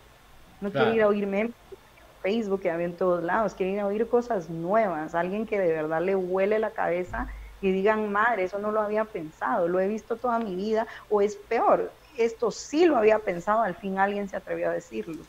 no 0.61 0.73
quiere 0.75 0.95
ir 0.95 1.03
a 1.03 1.09
oír 1.09 1.27
memes 1.27 1.55
Facebook, 2.21 2.61
que 2.63 2.71
había 2.71 2.87
en 2.87 2.97
todos 2.97 3.23
lados, 3.23 3.55
quieren 3.55 3.81
oír 3.81 4.09
cosas 4.09 4.51
nuevas, 4.51 5.15
alguien 5.15 5.47
que 5.47 5.59
de 5.59 5.73
verdad 5.73 6.03
le 6.03 6.17
huele 6.17 6.59
la 6.59 6.73
cabeza 6.73 7.29
y 7.61 7.73
digan, 7.73 8.11
madre, 8.13 8.45
eso 8.45 8.59
no 8.59 8.73
lo 8.73 8.81
había 8.81 9.07
pensado, 9.07 9.69
lo 9.69 9.81
he 9.81 9.89
visto 9.89 10.19
toda 10.19 10.39
mi 10.39 10.57
vida, 10.57 10.87
o 11.09 11.21
es 11.23 11.37
peor, 11.37 11.99
esto 12.15 12.51
sí 12.51 12.87
lo 12.87 12.97
había 12.97 13.21
pensado, 13.21 13.63
al 13.63 13.77
fin 13.77 13.99
alguien 13.99 14.29
se 14.29 14.37
atrevió 14.37 14.71
a 14.71 14.73
decirlo. 14.73 15.27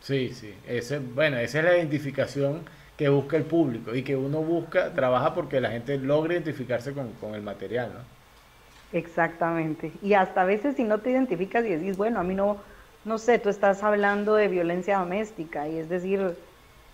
Sí, 0.00 0.32
sí, 0.34 0.60
ese, 0.64 0.98
bueno, 1.00 1.38
esa 1.38 1.58
es 1.58 1.64
la 1.64 1.76
identificación 1.76 2.68
que 2.96 3.08
busca 3.08 3.36
el 3.36 3.46
público 3.46 3.94
y 3.94 4.02
que 4.04 4.16
uno 4.16 4.42
busca, 4.42 4.94
trabaja 4.94 5.34
porque 5.34 5.60
la 5.60 5.70
gente 5.70 5.98
logre 5.98 6.34
identificarse 6.34 6.94
con, 6.94 7.14
con 7.16 7.34
el 7.34 7.42
material, 7.42 7.94
¿no? 7.94 8.18
Exactamente. 8.90 9.98
Y 10.00 10.14
hasta 10.14 10.42
a 10.42 10.44
veces 10.46 10.76
si 10.76 10.84
no 10.84 11.02
te 11.02 11.10
identificas 11.10 11.64
y 11.64 11.70
decís, 11.70 11.96
bueno, 11.96 12.20
a 12.20 12.24
mí 12.24 12.34
no, 12.34 12.64
no 13.08 13.18
sé, 13.18 13.38
tú 13.38 13.48
estás 13.48 13.82
hablando 13.82 14.34
de 14.34 14.48
violencia 14.48 14.98
doméstica 14.98 15.66
y 15.66 15.78
es 15.78 15.88
decir, 15.88 16.36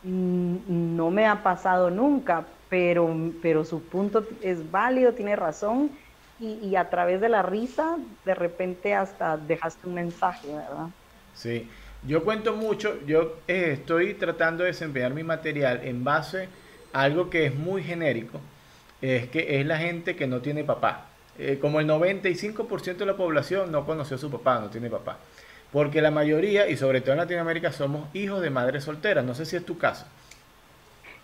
mm, 0.05 0.57
no 0.97 1.11
me 1.11 1.27
ha 1.27 1.43
pasado 1.43 1.91
nunca, 1.91 2.45
pero, 2.71 3.15
pero 3.43 3.65
su 3.65 3.83
punto 3.83 4.25
es 4.41 4.71
válido, 4.71 5.13
tiene 5.13 5.35
razón 5.35 5.91
y, 6.41 6.77
a 6.77 6.89
través 6.91 7.21
de 7.21 7.29
la 7.29 7.43
risa, 7.43 7.97
de 8.25 8.35
repente 8.35 8.95
hasta 8.95 9.37
dejaste 9.37 9.87
un 9.89 9.95
mensaje, 9.95 10.49
¿verdad? 10.49 10.89
Sí, 11.35 11.69
yo 12.07 12.23
cuento 12.23 12.55
mucho, 12.55 12.99
yo 13.07 13.37
eh, 13.49 13.71
estoy 13.73 14.15
tratando 14.15 14.63
de 14.63 14.71
desempeñar 14.71 15.15
mi 15.15 15.23
material 15.23 15.81
en 15.85 16.05
base 16.05 16.49
a 16.93 17.03
algo 17.03 17.31
que 17.31 17.47
es 17.47 17.55
muy 17.55 17.83
genérico, 17.83 18.41
es 19.01 19.29
que 19.29 19.61
es 19.61 19.67
la 19.67 19.79
gente 19.79 20.17
que 20.17 20.27
no 20.27 20.41
tiene 20.41 20.65
papá. 20.65 21.07
Eh, 21.37 21.59
como 21.61 21.81
el 21.81 21.89
95% 21.89 22.97
de 22.97 23.07
la 23.07 23.17
población 23.17 23.73
no 23.73 23.85
conoció 23.85 24.17
a 24.17 24.21
su 24.21 24.31
papá, 24.31 24.61
no 24.61 24.71
tiene 24.71 24.89
papá. 24.89 25.19
Porque 25.75 26.01
la 26.01 26.13
mayoría, 26.13 26.69
y 26.69 26.77
sobre 26.77 27.01
todo 27.01 27.15
en 27.15 27.19
Latinoamérica, 27.19 27.73
somos 27.73 28.07
hijos 28.15 28.41
de 28.41 28.49
madres 28.49 28.85
solteras. 28.85 29.25
No 29.25 29.35
sé 29.35 29.45
si 29.45 29.57
es 29.57 29.67
tu 29.67 29.77
caso. 29.77 30.07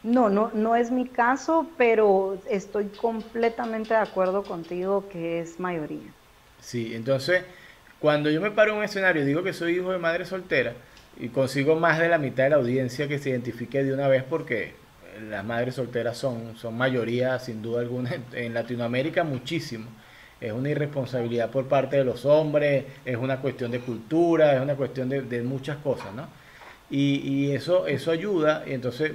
No, 0.03 0.29
no, 0.29 0.51
no 0.55 0.75
es 0.75 0.91
mi 0.91 1.07
caso, 1.07 1.69
pero 1.79 2.37
estoy 2.51 2.87
completamente 2.87 3.95
de 3.95 4.01
acuerdo 4.01 4.43
contigo 4.43 5.09
que 5.09 5.39
es 5.39 5.61
mayoría. 5.61 6.11
Sí, 6.61 6.97
entonces, 6.97 7.45
cuando 8.01 8.29
yo 8.29 8.41
me 8.41 8.51
paro 8.51 8.73
en 8.73 8.79
un 8.79 8.85
escenario 8.85 9.23
y 9.23 9.27
digo 9.27 9.45
que 9.45 9.53
soy 9.53 9.77
hijo 9.77 9.93
de 9.93 9.99
madre 9.99 10.27
soltera, 10.27 10.75
y 11.17 11.29
consigo 11.29 11.77
más 11.77 12.01
de 12.01 12.09
la 12.09 12.19
mitad 12.19 12.43
de 12.43 12.51
la 12.51 12.57
audiencia 12.57 13.07
que 13.07 13.21
se 13.21 13.31
identifique 13.31 13.85
de 13.85 13.93
una 13.93 14.09
vez 14.09 14.25
porque 14.25 14.75
las 15.29 15.45
madres 15.45 15.77
solteras 15.77 16.19
son, 16.19 16.57
son 16.57 16.77
mayoría, 16.77 17.39
sin 17.39 17.63
duda 17.63 17.83
alguna, 17.83 18.17
en 18.33 18.53
Latinoamérica 18.53 19.23
muchísimo. 19.23 19.87
Es 20.41 20.53
una 20.53 20.70
irresponsabilidad 20.70 21.51
por 21.51 21.66
parte 21.66 21.97
de 21.97 22.05
los 22.05 22.24
hombres, 22.24 22.84
es 23.05 23.16
una 23.16 23.41
cuestión 23.41 23.70
de 23.70 23.80
cultura, 23.80 24.55
es 24.55 24.62
una 24.62 24.74
cuestión 24.74 25.09
de, 25.09 25.43
muchas 25.43 25.76
cosas, 25.78 26.14
¿no? 26.14 26.28
Y, 26.91 27.53
eso, 27.53 27.86
eso 27.86 28.11
ayuda, 28.11 28.64
y 28.66 28.72
entonces 28.72 29.12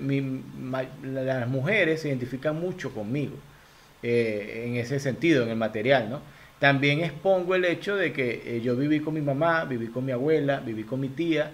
las 1.03 1.47
mujeres 1.47 2.01
se 2.01 2.07
identifican 2.07 2.59
mucho 2.59 2.93
conmigo 2.93 3.36
eh, 4.01 4.65
en 4.67 4.76
ese 4.78 4.99
sentido, 4.99 5.43
en 5.43 5.49
el 5.49 5.57
material, 5.57 6.09
¿no? 6.09 6.21
También 6.59 7.01
expongo 7.01 7.55
el 7.55 7.65
hecho 7.65 7.95
de 7.95 8.13
que 8.13 8.43
eh, 8.45 8.61
yo 8.61 8.76
viví 8.76 9.01
con 9.01 9.13
mi 9.13 9.21
mamá, 9.21 9.65
viví 9.65 9.88
con 9.88 10.05
mi 10.05 10.13
abuela, 10.13 10.61
viví 10.61 10.84
con 10.84 10.99
mi 10.99 11.09
tía, 11.09 11.51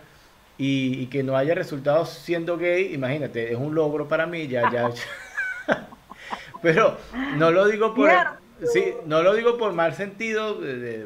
y, 0.64 1.08
que 1.08 1.24
no 1.24 1.36
haya 1.36 1.56
resultado 1.56 2.06
siendo 2.06 2.56
gay, 2.56 2.94
imagínate, 2.94 3.52
es 3.52 3.58
un 3.58 3.74
logro 3.74 4.08
para 4.08 4.28
mí, 4.28 4.48
ya, 4.48 4.72
ya. 4.72 4.92
Pero 6.62 7.00
no 7.38 7.50
lo 7.50 7.68
digo 7.68 7.96
por, 7.96 8.12
sí, 8.66 8.94
no 9.06 9.24
lo 9.24 9.34
digo 9.34 9.58
por 9.58 9.74
mal 9.74 9.94
sentido, 9.94 10.60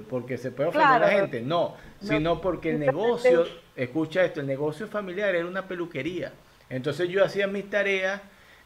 porque 0.09 0.37
se 0.37 0.51
puede 0.51 0.69
ofender 0.69 0.87
a 0.87 0.99
la 0.99 1.09
gente, 1.09 1.41
no, 1.41 1.75
sino 2.01 2.41
porque 2.41 2.71
el 2.71 2.79
negocio, 2.79 3.45
escucha 3.75 4.23
esto, 4.23 4.41
el 4.41 4.47
negocio 4.47 4.87
familiar 4.87 5.35
era 5.35 5.45
una 5.45 5.67
peluquería. 5.67 6.31
Entonces 6.69 7.09
yo 7.09 7.23
hacía 7.23 7.47
mis 7.47 7.69
tareas 7.69 8.21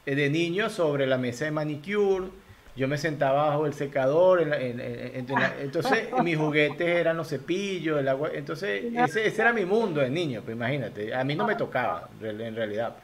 eh, 0.05 0.15
de 0.15 0.29
niño 0.29 0.69
sobre 0.69 1.05
la 1.05 1.17
mesa 1.17 1.45
de 1.45 1.51
manicure, 1.51 2.27
yo 2.75 2.87
me 2.87 2.97
sentaba 2.97 3.49
bajo 3.49 3.65
el 3.65 3.73
secador, 3.73 4.41
entonces 4.41 6.07
mis 6.23 6.37
juguetes 6.37 6.87
eran 6.87 7.17
los 7.17 7.27
cepillos, 7.27 7.99
el 7.99 8.07
agua, 8.07 8.29
entonces 8.33 8.85
ese, 8.95 9.27
era 9.27 9.51
mi 9.51 9.65
mundo 9.65 9.99
de 9.99 10.09
niño, 10.09 10.41
pues 10.45 10.55
imagínate, 10.55 11.13
a 11.13 11.23
mí 11.25 11.35
no 11.35 11.45
me 11.45 11.55
tocaba 11.55 12.09
en 12.21 12.55
realidad. 12.55 12.95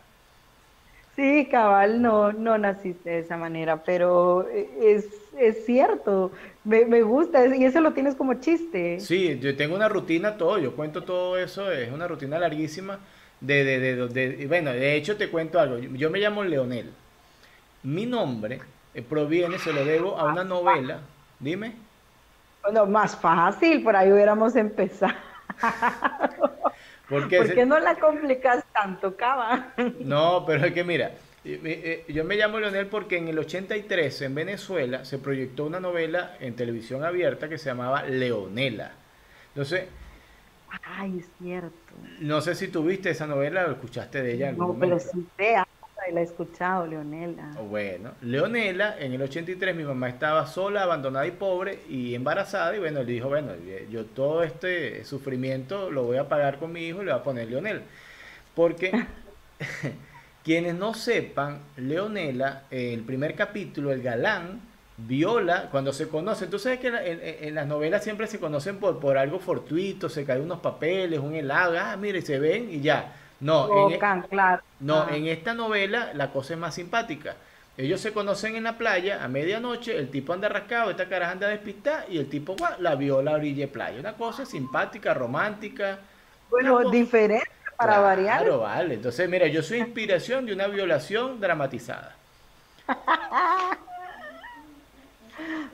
Sí, 1.15 1.47
cabal, 1.49 2.01
no, 2.01 2.33
no 2.33 2.57
naciste 2.57 3.09
de 3.09 3.19
esa 3.19 3.37
manera, 3.37 3.83
pero 3.83 4.47
es, 4.49 5.05
es 5.37 5.65
cierto, 5.65 6.31
me, 6.65 6.85
me, 6.85 7.03
gusta, 7.03 7.55
y 7.55 7.63
eso 7.63 7.79
lo 7.79 7.93
tienes 7.93 8.15
como 8.15 8.33
chiste. 8.35 8.99
Sí, 8.99 9.39
yo 9.39 9.55
tengo 9.55 9.75
una 9.75 9.87
rutina, 9.87 10.35
todo, 10.35 10.57
yo 10.57 10.75
cuento 10.75 11.03
todo 11.03 11.37
eso, 11.37 11.71
es 11.71 11.91
una 11.91 12.07
rutina 12.07 12.37
larguísima, 12.37 12.99
de, 13.39 13.63
de, 13.63 13.79
de, 13.79 14.07
de 14.07 14.47
bueno, 14.47 14.71
de 14.71 14.95
hecho 14.95 15.15
te 15.15 15.29
cuento 15.29 15.59
algo, 15.59 15.77
yo 15.77 16.09
me 16.09 16.19
llamo 16.19 16.43
Leonel, 16.43 16.91
mi 17.83 18.05
nombre 18.05 18.59
eh, 18.95 19.01
proviene, 19.01 19.59
se 19.59 19.73
lo 19.73 19.83
debo 19.83 20.17
a 20.17 20.31
una 20.31 20.43
novela. 20.43 20.99
Dime. 21.39 21.75
Bueno, 22.63 22.85
más 22.85 23.15
fácil, 23.15 23.83
por 23.83 23.95
ahí 23.95 24.11
hubiéramos 24.11 24.55
empezado. 24.55 25.13
¿Por 27.09 27.27
qué, 27.27 27.65
no 27.65 27.79
la 27.79 27.95
complicas 27.95 28.63
tanto, 28.73 29.15
Cava? 29.15 29.73
No, 29.99 30.43
pero 30.45 30.65
es 30.65 30.73
que 30.73 30.83
mira, 30.83 31.11
eh, 31.43 32.05
yo 32.07 32.23
me 32.23 32.35
llamo 32.35 32.59
Leonel 32.59 32.87
porque 32.87 33.17
en 33.17 33.27
el 33.27 33.37
83 33.37 34.21
en 34.23 34.35
Venezuela 34.35 35.05
se 35.05 35.19
proyectó 35.19 35.65
una 35.65 35.79
novela 35.79 36.35
en 36.39 36.55
televisión 36.55 37.03
abierta 37.03 37.47
que 37.47 37.57
se 37.57 37.69
llamaba 37.69 38.03
Leonela. 38.03 38.93
Entonces... 39.49 39.87
Ay, 40.83 41.19
es 41.19 41.29
cierto. 41.41 41.71
No 42.19 42.41
sé 42.41 42.55
si 42.55 42.67
tuviste 42.67 43.09
esa 43.11 43.27
novela 43.27 43.65
o 43.67 43.71
escuchaste 43.71 44.21
de 44.21 44.33
ella. 44.33 44.49
En 44.49 44.57
no, 44.57 44.75
pero 44.77 44.99
sí 44.99 45.25
sea 46.05 46.13
la 46.13 46.21
he 46.21 46.23
escuchado, 46.23 46.87
Leonela. 46.87 47.51
Oh, 47.59 47.63
bueno, 47.63 48.11
Leonela, 48.21 48.97
en 48.99 49.13
el 49.13 49.21
83 49.21 49.75
mi 49.75 49.83
mamá 49.83 50.09
estaba 50.09 50.47
sola, 50.47 50.83
abandonada 50.83 51.25
y 51.27 51.31
pobre 51.31 51.79
y 51.89 52.15
embarazada 52.15 52.75
y 52.75 52.79
bueno, 52.79 53.03
le 53.03 53.11
dijo, 53.11 53.29
bueno, 53.29 53.51
yo 53.89 54.05
todo 54.05 54.43
este 54.43 55.03
sufrimiento 55.03 55.89
lo 55.89 56.03
voy 56.03 56.17
a 56.17 56.29
pagar 56.29 56.59
con 56.59 56.71
mi 56.71 56.85
hijo 56.85 57.01
y 57.01 57.05
le 57.05 57.11
voy 57.11 57.19
a 57.19 57.23
poner 57.23 57.49
Leonel. 57.49 57.81
Porque 58.53 58.91
quienes 60.43 60.75
no 60.75 60.93
sepan, 60.93 61.59
Leonela, 61.77 62.63
el 62.71 63.01
primer 63.01 63.35
capítulo, 63.35 63.91
el 63.91 64.01
galán, 64.01 64.61
viola 64.97 65.67
cuando 65.71 65.91
se 65.91 66.07
conoce. 66.07 66.47
Tú 66.47 66.57
sabes 66.59 66.79
que 66.79 66.87
en, 66.87 67.55
las 67.55 67.67
novelas 67.67 68.03
siempre 68.03 68.27
se 68.27 68.39
conocen 68.39 68.77
por, 68.77 68.99
por 68.99 69.17
algo 69.17 69.39
fortuito, 69.39 70.07
se 70.09 70.23
caen 70.25 70.43
unos 70.43 70.59
papeles, 70.59 71.19
un 71.19 71.35
helado, 71.35 71.77
ah, 71.77 71.97
mire, 71.97 72.21
se 72.21 72.39
ven 72.39 72.69
y 72.71 72.81
ya. 72.81 73.13
No, 73.39 73.87
en, 73.87 73.93
e- 73.93 73.99
no 74.79 75.01
ah. 75.01 75.09
en 75.11 75.27
esta 75.27 75.53
novela 75.53 76.11
la 76.13 76.31
cosa 76.31 76.53
es 76.53 76.59
más 76.59 76.75
simpática. 76.75 77.35
Ellos 77.77 77.99
se 77.99 78.13
conocen 78.13 78.55
en 78.55 78.63
la 78.63 78.77
playa 78.77 79.21
a 79.23 79.27
medianoche, 79.27 79.97
el 79.97 80.09
tipo 80.09 80.31
anda 80.31 80.47
rascado, 80.47 80.91
esta 80.91 81.09
caraja 81.09 81.33
anda 81.33 81.49
despistada 81.49 82.05
y 82.09 82.17
el 82.17 82.29
tipo 82.29 82.55
la 82.79 82.95
viola 82.95 83.31
a 83.31 83.35
orilla 83.35 83.65
de 83.65 83.71
playa. 83.71 83.99
Una 83.99 84.13
cosa 84.13 84.45
simpática, 84.45 85.13
romántica. 85.13 85.99
Bueno, 86.49 86.89
diferente 86.89 87.49
para 87.75 87.99
variar. 87.99 88.39
Claro, 88.39 88.59
vale. 88.61 88.93
Entonces, 88.93 89.29
mira, 89.29 89.47
yo 89.47 89.61
soy 89.61 89.79
inspiración 89.79 90.45
de 90.45 90.53
una 90.53 90.67
violación 90.67 91.41
dramatizada. 91.41 92.15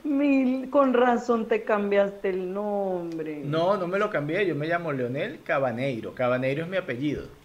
Mil, 0.02 0.68
con 0.70 0.94
razón 0.94 1.46
te 1.46 1.62
cambiaste 1.62 2.30
el 2.30 2.52
nombre. 2.52 3.42
No, 3.44 3.76
no 3.76 3.86
me 3.86 4.00
lo 4.00 4.10
cambié, 4.10 4.44
yo 4.44 4.56
me 4.56 4.66
llamo 4.66 4.92
Leonel 4.92 5.40
Cabaneiro. 5.44 6.14
Cabaneiro 6.14 6.64
es 6.64 6.68
mi 6.68 6.76
apellido. 6.76 7.41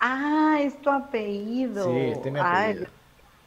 Ah, 0.00 0.58
es 0.60 0.80
tu 0.80 0.90
apellido. 0.90 1.84
Sí, 1.84 1.90
este 1.90 2.28
es 2.28 2.32
mi 2.32 2.40
apellido. 2.40 2.86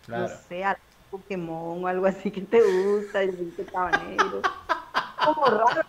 No 0.07 0.27
sé, 0.27 0.63
Pokémon 1.09 1.83
o 1.83 1.87
algo 1.87 2.05
así 2.05 2.31
que 2.31 2.41
te 2.41 2.61
gusta, 2.61 3.23
el 3.23 3.55
cabanero. 3.71 4.41
Como 5.23 5.45
raro. 5.47 5.81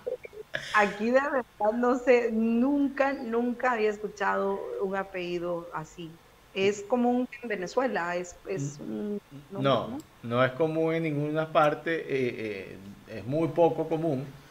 Aquí 0.73 1.07
de 1.07 1.21
verdad 1.21 1.73
no 1.79 1.97
sé, 1.97 2.31
nunca, 2.33 3.13
nunca 3.13 3.73
había 3.73 3.91
escuchado 3.91 4.59
un 4.83 4.97
apellido 4.97 5.71
así. 5.73 6.19
Es 6.53 6.83
común 6.85 7.27
en 7.43 7.49
Venezuela, 7.49 8.17
es, 8.17 8.37
es 8.49 8.79
no, 9.57 9.99
no, 10.23 10.45
es 10.45 10.53
común 10.53 10.95
en 10.95 11.05
ninguna 11.05 11.53
parte, 11.53 11.95
eh, 12.01 12.75
eh, 12.75 13.19
es 13.19 13.27
muy 13.27 13.49
poco 13.49 13.89
común 13.89 14.44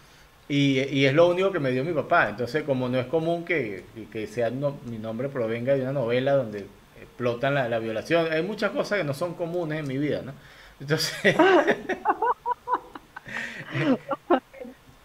y, 0.50 1.06
es 1.06 1.14
lo 1.14 1.30
único 1.30 1.52
que 1.52 1.60
me 1.60 1.72
dio 1.72 1.84
mi 1.84 1.94
papá. 1.94 2.30
Entonces, 2.30 2.64
como 2.64 2.90
no 2.90 3.00
es 3.00 3.06
común 3.08 3.46
que, 3.46 3.84
sea 4.32 4.50
mi 4.50 4.98
nombre 4.98 5.30
provenga 5.30 5.74
de 5.74 5.82
una 5.82 5.94
novela 5.94 6.34
donde 6.34 6.66
explotan 7.02 7.56
la, 7.56 7.80
violación, 7.80 8.32
hay 8.32 8.44
muchas 8.44 8.72
cosas 8.72 8.98
que 9.00 9.04
no 9.04 9.14
son 9.14 9.36
comunes 9.36 9.80
en 9.80 9.88
mi 9.88 9.98
vida, 9.98 10.22
¿no? 10.22 10.34
Entonces, 10.80 11.14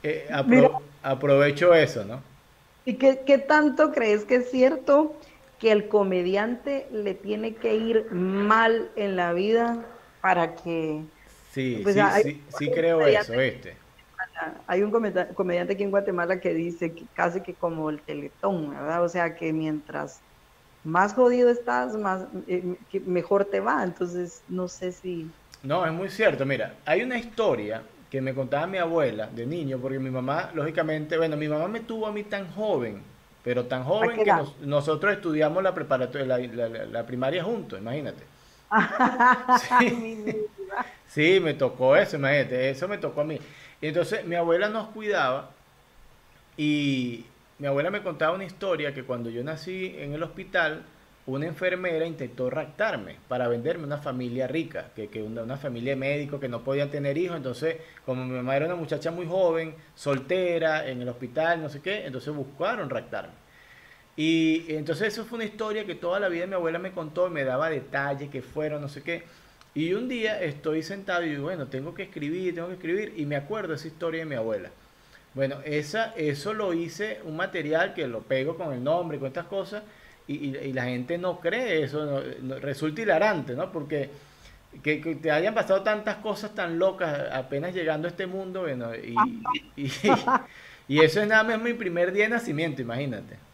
eh, 0.03 0.29
aprovecho 1.03 1.75
eso, 1.75 2.05
¿no? 2.05 2.23
¿Y 2.85 2.95
qué, 2.95 3.21
qué 3.27 3.39
tanto 3.39 3.93
crees 3.93 4.25
que 4.25 4.37
es 4.37 4.51
cierto 4.51 5.15
que 5.59 5.73
el 5.73 5.89
comediante 5.89 6.87
le 6.93 7.15
tiene 7.15 7.55
que 7.55 7.75
ir 7.75 8.11
mal 8.13 8.91
en 8.97 9.17
la 9.17 9.33
vida 9.33 9.85
para 10.21 10.55
que... 10.55 11.03
Sí, 11.53 11.81
pues, 11.83 11.97
sí, 11.97 12.03
sí, 12.23 12.43
sí 12.59 12.71
creo 12.71 13.01
eso, 13.07 13.35
este 13.35 13.88
hay 14.67 14.83
un 14.83 14.91
comediante 14.91 15.73
aquí 15.73 15.83
en 15.83 15.91
Guatemala 15.91 16.41
que 16.41 16.55
dice 16.55 16.93
que 16.93 17.05
casi 17.15 17.41
que 17.41 17.55
como 17.55 17.91
el 17.91 18.01
teletón, 18.01 18.71
¿verdad? 18.71 19.03
O 19.03 19.09
sea, 19.09 19.35
que 19.35 19.53
mientras 19.53 20.21
más 20.85 21.15
jodido 21.15 21.51
estás, 21.51 21.97
más 21.97 22.27
eh, 22.47 22.77
mejor 23.07 23.45
te 23.45 23.61
va. 23.61 23.83
Entonces, 23.83 24.43
no 24.49 24.69
sé 24.69 24.93
si... 24.93 25.31
No, 25.63 25.85
es 25.85 25.93
muy 25.93 26.09
cierto. 26.09 26.47
Mira, 26.47 26.75
hay 26.85 27.03
una 27.03 27.19
historia 27.19 27.83
que 28.11 28.21
me 28.21 28.35
contaba 28.35 28.67
mi 28.67 28.79
abuela 28.79 29.27
de 29.27 29.47
niño, 29.47 29.79
porque 29.79 29.99
mi 29.99 30.11
mamá, 30.11 30.51
lógicamente, 30.55 31.19
bueno, 31.19 31.37
mi 31.37 31.49
mamá 31.49 31.69
me 31.69 31.81
tuvo 31.81 32.07
a 32.07 32.13
mí 32.13 32.25
tan 32.25 32.51
joven, 32.53 33.03
pero 33.45 33.67
tan 33.67 33.85
joven 33.85 34.23
que 34.25 34.33
nosotros 34.63 35.13
estudiamos 35.13 35.63
la 35.63 35.75
preparatoria, 35.75 36.39
la, 36.87 37.07
primaria 37.07 37.45
juntos, 37.45 37.79
imagínate. 37.79 38.23
sí. 39.69 40.47
sí, 41.07 41.41
me 41.41 41.55
tocó 41.55 41.97
eso, 41.97 42.17
imagínate, 42.17 42.71
eso 42.71 42.89
me 42.89 42.99
tocó 42.99 43.21
a 43.21 43.25
mí. 43.25 43.39
Y 43.81 43.89
entonces 43.89 44.25
mi 44.25 44.35
abuela 44.35 44.69
nos 44.69 44.89
cuidaba 44.89 45.51
y 46.57 47.25
mi 47.59 47.67
abuela 47.67 47.91
me 47.91 48.03
contaba 48.03 48.35
una 48.35 48.45
historia 48.45 48.93
que 48.93 49.05
cuando 49.05 49.31
yo 49.31 49.43
nací 49.45 49.95
en 49.99 50.15
el 50.15 50.23
hospital, 50.23 50.83
una 51.27 51.47
enfermera 51.47 52.07
intentó 52.07 52.49
raptarme 52.49 53.17
para 53.29 53.49
venderme 53.49 53.85
una 53.85 53.99
familia 53.99 54.47
rica, 54.47 54.91
que, 54.97 55.09
que 55.09 55.23
una, 55.23 55.57
familia 55.57 55.93
de 55.93 55.97
médicos 55.97 56.41
que 56.41 56.49
no 56.49 56.65
podían 56.65 56.91
tener 56.91 57.19
hijos, 57.19 57.37
entonces 57.37 57.77
como 58.07 58.25
mi 58.25 58.35
mamá 58.35 58.57
era 58.57 58.67
una 58.67 58.77
muchacha 58.77 59.11
muy 59.11 59.27
joven, 59.27 59.75
soltera, 59.95 60.89
en 60.89 61.03
el 61.03 61.09
hospital, 61.09 61.61
no 61.63 61.69
sé 61.69 61.81
qué, 61.81 62.07
entonces 62.07 62.35
buscaron 62.35 62.89
raptarme. 62.89 63.35
Y 64.17 64.65
entonces 64.75 65.09
eso 65.09 65.25
fue 65.25 65.37
una 65.37 65.45
historia 65.45 65.85
que 65.85 65.95
toda 65.95 66.19
la 66.19 66.29
vida 66.29 66.47
mi 66.47 66.55
abuela 66.55 66.79
me 66.79 66.93
contó, 66.93 67.29
me 67.31 67.45
daba 67.45 67.71
detalles 67.71 68.31
que 68.31 68.43
fueron, 68.43 68.81
no 68.81 68.89
sé 68.89 69.03
qué. 69.03 69.25
Y 69.75 69.93
un 69.93 70.09
día 70.09 70.43
estoy 70.43 70.83
sentado 70.83 71.25
y 71.25 71.31
digo, 71.31 71.45
bueno, 71.45 71.67
tengo 71.67 71.95
que 71.95 72.05
escribir, 72.05 72.55
tengo 72.55 72.69
que 72.69 72.75
escribir, 72.75 73.15
y 73.17 73.27
me 73.27 73.37
acuerdo 73.37 73.75
esa 73.75 73.87
historia 73.87 74.21
de 74.21 74.27
mi 74.27 74.35
abuela. 74.35 74.71
Bueno, 75.35 75.59
esa, 75.65 76.15
eso 76.17 76.55
lo 76.55 76.73
hice, 76.73 77.21
un 77.25 77.37
material 77.37 77.95
que 77.95 78.09
lo 78.09 78.23
pego 78.23 78.57
con 78.57 78.73
el 78.73 78.83
nombre, 78.83 79.19
con 79.19 79.29
estas 79.29 79.47
cosas, 79.47 79.83
y, 80.27 80.73
la 80.73 80.85
gente 80.85 81.17
no 81.17 81.41
cree 81.41 81.85
eso, 81.85 82.23
resulta 82.61 83.03
hilarante, 83.03 83.55
¿no? 83.55 83.73
Porque 83.73 84.11
que, 84.83 84.99
te 84.99 85.31
hayan 85.31 85.55
pasado 85.55 85.83
tantas 85.83 86.17
cosas 86.17 86.55
tan 86.55 86.79
locas 86.79 87.31
apenas 87.33 87.75
llegando 87.75 88.09
a 88.09 88.11
este 88.11 88.27
mundo, 88.27 88.63
bueno, 88.63 88.95
y, 88.95 89.15
y, 90.89 91.01
eso 91.01 91.23
es 91.23 91.29
nada 91.29 91.45
más 91.45 91.61
mi 91.61 91.73
primer 91.73 92.13
día 92.13 92.25
de 92.25 92.31
nacimiento, 92.31 92.83
imagínate. 92.83 93.48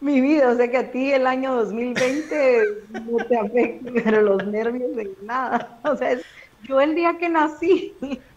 Mi 0.00 0.20
vida, 0.20 0.50
o 0.50 0.56
sea 0.56 0.70
que 0.70 0.78
a 0.78 0.90
ti 0.90 1.12
el 1.12 1.26
año 1.26 1.54
2020 1.56 2.62
no 3.04 3.24
te 3.26 3.36
afecta, 3.36 3.90
pero 4.04 4.22
los 4.22 4.46
nervios 4.46 4.96
de 4.96 5.10
nada. 5.22 5.78
O 5.84 5.96
sea, 5.96 6.18
yo 6.62 6.80
el 6.80 6.94
día 6.94 7.18
que 7.18 7.28
nací, 7.28 7.94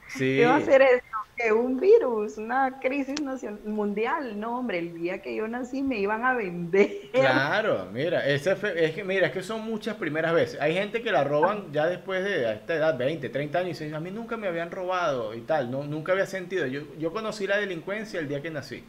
sí. 0.10 0.38
¿qué 0.38 0.46
va 0.46 0.56
a 0.56 0.58
hacer 0.58 0.82
esto? 0.82 1.14
que 1.36 1.52
un 1.52 1.80
virus, 1.80 2.38
una 2.38 2.80
crisis 2.80 3.22
nacional, 3.22 3.60
mundial. 3.66 4.40
No, 4.40 4.60
hombre, 4.60 4.80
el 4.80 4.94
día 4.94 5.22
que 5.22 5.36
yo 5.36 5.48
nací 5.48 5.82
me 5.82 6.00
iban 6.00 6.24
a 6.24 6.34
vender. 6.34 6.92
Claro, 7.12 7.88
mira, 7.92 8.28
ese 8.28 8.56
es 8.76 8.94
que, 8.94 9.04
mira, 9.04 9.28
es 9.28 9.34
que 9.34 9.44
son 9.44 9.62
muchas 9.62 9.96
primeras 9.96 10.34
veces. 10.34 10.62
Hay 10.62 10.74
gente 10.74 11.02
que 11.02 11.12
la 11.12 11.24
roban 11.24 11.72
ya 11.72 11.88
después 11.88 12.24
de 12.24 12.54
esta 12.54 12.76
edad, 12.76 12.98
20, 12.98 13.30
30 13.30 13.60
años, 13.60 13.82
y 13.82 13.84
dicen, 13.86 13.96
a 13.96 14.00
mí 14.00 14.12
nunca 14.12 14.38
me 14.38 14.48
habían 14.48 14.72
robado 14.72 15.34
y 15.34 15.42
tal, 15.42 15.72
no, 15.72 15.84
nunca 15.84 16.12
había 16.12 16.26
sentido. 16.26 16.68
Yo, 16.68 16.82
yo 16.98 17.12
conocí 17.12 17.48
la 17.48 17.58
delincuencia 17.58 18.20
el 18.20 18.28
día 18.28 18.42
que 18.42 18.52
nací. 18.52 18.84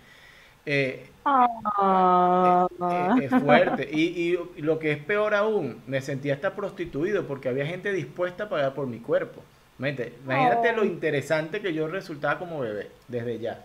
Eh, 0.66 1.06
ah. 1.24 2.66
eh, 2.80 3.08
eh, 3.20 3.24
es 3.24 3.42
fuerte. 3.42 3.88
Y, 3.92 4.36
y 4.56 4.62
lo 4.62 4.78
que 4.78 4.92
es 4.92 4.98
peor 4.98 5.34
aún, 5.34 5.82
me 5.86 6.00
sentía 6.00 6.34
hasta 6.34 6.54
prostituido 6.54 7.26
porque 7.26 7.48
había 7.48 7.66
gente 7.66 7.92
dispuesta 7.92 8.44
a 8.44 8.48
pagar 8.48 8.74
por 8.74 8.86
mi 8.86 8.98
cuerpo. 8.98 9.42
Imagínate, 9.78 10.72
lo 10.76 10.84
interesante 10.84 11.60
que 11.60 11.74
yo 11.74 11.88
resultaba 11.88 12.38
como 12.38 12.60
bebé, 12.60 12.90
desde 13.08 13.38
ya. 13.38 13.64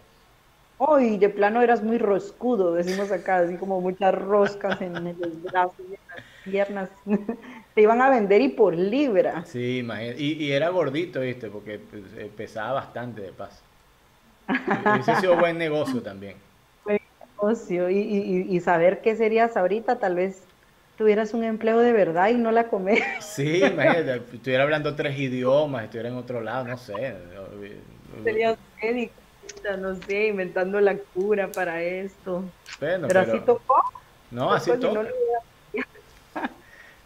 Hoy 0.79 1.17
de 1.17 1.29
plano 1.29 1.61
eras 1.61 1.83
muy 1.83 1.97
roscudo, 1.97 2.73
decimos 2.73 3.11
acá, 3.11 3.39
así 3.39 3.57
como 3.57 3.81
muchas 3.81 4.15
roscas 4.15 4.81
en 4.81 4.93
los 4.93 5.43
brazos 5.43 5.85
y 5.89 5.93
en 5.93 5.99
las 6.07 6.25
piernas. 6.43 6.89
Te 7.75 7.81
iban 7.81 8.01
a 8.01 8.09
vender 8.09 8.41
y 8.41 8.49
por 8.49 8.75
libra. 8.75 9.45
Sí, 9.45 9.79
imagínate. 9.79 10.21
Y, 10.21 10.51
era 10.51 10.69
gordito, 10.69 11.19
¿viste? 11.21 11.49
Porque 11.49 11.79
pues, 11.79 12.03
pesaba 12.35 12.73
bastante 12.73 13.21
de 13.21 13.31
paso. 13.31 13.61
Ese 14.99 15.15
sido 15.17 15.37
buen 15.37 15.57
negocio 15.57 16.01
también. 16.01 16.35
Negocio. 17.41 17.89
Y, 17.89 18.47
y 18.49 18.59
saber 18.59 19.01
qué 19.01 19.15
serías 19.15 19.55
ahorita, 19.57 19.99
tal 19.99 20.15
vez 20.15 20.43
tuvieras 20.99 21.33
un 21.33 21.45
empleo 21.45 21.79
de 21.79 21.93
verdad 21.93 22.27
y 22.27 22.33
no 22.33 22.51
la 22.51 22.67
comer. 22.67 23.01
Sí, 23.21 23.63
imagínate, 23.63 24.21
estuviera 24.33 24.63
hablando 24.63 24.95
tres 24.95 25.17
idiomas, 25.17 25.85
estuviera 25.85 26.09
en 26.09 26.15
otro 26.15 26.41
lado, 26.41 26.65
no 26.65 26.77
sé. 26.77 27.15
Sería 28.25 28.57
médico, 28.83 29.13
no 29.79 29.95
sé, 29.95 30.27
inventando 30.27 30.81
la 30.81 30.97
cura 31.13 31.47
para 31.47 31.81
esto. 31.81 32.43
pero, 32.81 33.19
así 33.21 33.39
tocó. 33.45 33.81
No, 34.29 34.51
así 34.51 34.71
tocó. 34.77 35.03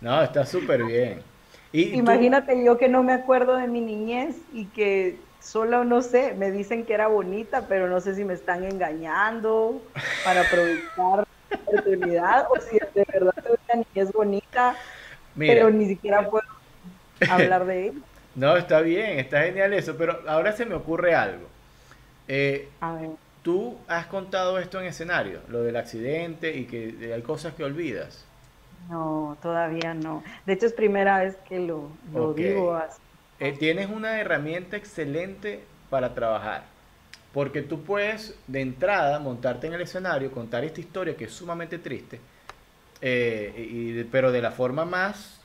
No, 0.01 0.21
está 0.21 0.45
súper 0.45 0.83
bien. 0.83 1.21
Y 1.71 1.93
Imagínate 1.93 2.61
yo 2.65 2.77
que 2.77 2.89
no 2.89 3.03
me 3.03 3.13
acuerdo 3.13 3.55
de 3.55 3.67
mi 3.67 3.79
niñez 3.79 4.35
y 4.51 4.65
que 4.65 5.17
solo, 5.43 5.83
no 5.83 6.01
sé, 6.01 6.33
me 6.33 6.51
dicen 6.51 6.85
que 6.85 6.93
era 6.93 7.07
bonita, 7.07 7.67
pero 7.67 7.87
no 7.87 7.99
sé 7.99 8.15
si 8.15 8.23
me 8.23 8.33
están 8.33 8.63
engañando 8.63 9.81
para 10.23 10.41
aprovechar 10.41 11.27
oportunidad 11.67 12.47
o 12.49 12.59
si 12.59 12.79
de 12.79 13.05
verdad 13.11 13.33
ni 13.75 14.01
es 14.01 14.11
bonita, 14.11 14.75
pero 15.37 15.69
ni 15.69 15.87
siquiera 15.87 16.29
puedo 16.29 16.47
hablar 17.29 17.65
de 17.65 17.87
él. 17.87 18.03
No, 18.35 18.57
está 18.57 18.81
bien, 18.81 19.19
está 19.19 19.43
genial 19.43 19.75
eso, 19.75 19.95
pero 19.95 20.21
ahora 20.27 20.53
se 20.53 20.65
me 20.65 20.73
ocurre 20.73 21.13
algo. 21.13 21.45
Eh, 22.27 22.67
Tú 23.43 23.77
has 23.87 24.07
contado 24.07 24.57
esto 24.57 24.79
en 24.79 24.87
escenario, 24.87 25.41
lo 25.49 25.61
del 25.61 25.75
accidente 25.75 26.57
y 26.57 26.65
que 26.65 27.13
hay 27.13 27.21
cosas 27.21 27.53
que 27.53 27.63
olvidas. 27.63 28.25
No, 28.89 29.37
todavía 29.41 29.93
no. 29.93 30.23
De 30.47 30.53
hecho, 30.53 30.65
es 30.65 30.73
primera 30.73 31.19
vez 31.19 31.35
que 31.47 31.59
lo, 31.59 31.89
digo. 32.35 32.73
Así. 32.73 33.02
Eh, 33.43 33.51
tienes 33.59 33.89
una 33.89 34.21
herramienta 34.21 34.77
excelente 34.77 35.59
para 35.89 36.13
trabajar. 36.13 36.63
Porque 37.33 37.61
tú 37.61 37.81
puedes 37.81 38.35
de 38.47 38.61
entrada 38.61 39.19
montarte 39.19 39.67
en 39.67 39.73
el 39.73 39.81
escenario, 39.81 40.31
contar 40.31 40.63
esta 40.63 40.79
historia 40.79 41.17
que 41.17 41.25
es 41.25 41.33
sumamente 41.33 41.77
triste, 41.77 42.21
eh, 43.01 43.53
y, 43.57 44.03
pero 44.05 44.31
de 44.31 44.41
la 44.41 44.51
forma 44.51 44.85
más 44.85 45.41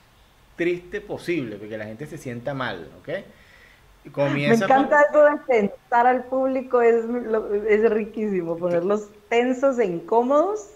triste 0.55 1.01
posible, 1.01 1.57
porque 1.57 1.77
la 1.77 1.87
gente 1.87 2.07
se 2.07 2.19
sienta 2.19 2.55
mal, 2.55 2.89
¿ok? 3.01 4.13
Comienza 4.13 4.69
Me 4.69 4.75
encanta 4.75 5.03
eso 5.11 5.25
de 5.25 5.37
pensar 5.49 6.07
al 6.07 6.23
público, 6.27 6.81
es, 6.81 7.05
es 7.69 7.91
riquísimo, 7.91 8.57
ponerlos 8.59 9.11
tensos 9.29 9.81
e 9.81 9.87
incómodos 9.87 10.69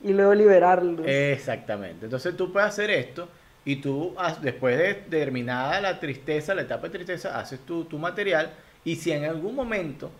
y 0.00 0.12
luego 0.12 0.32
liberarlos. 0.32 1.06
Exactamente, 1.08 2.04
entonces 2.04 2.36
tú 2.36 2.52
puedes 2.52 2.68
hacer 2.68 2.90
esto 2.90 3.28
y 3.66 3.76
tú 3.76 4.14
después 4.40 4.78
de 4.78 4.94
terminada 4.94 5.80
la 5.80 6.00
tristeza, 6.00 6.54
la 6.54 6.62
etapa 6.62 6.84
de 6.84 6.90
tristeza, 6.90 7.38
haces 7.38 7.60
tu, 7.66 7.84
tu 7.84 7.98
material 7.98 8.52
y 8.84 8.94
si 8.96 9.10
en 9.10 9.24
algún 9.24 9.56
momento 9.56 10.10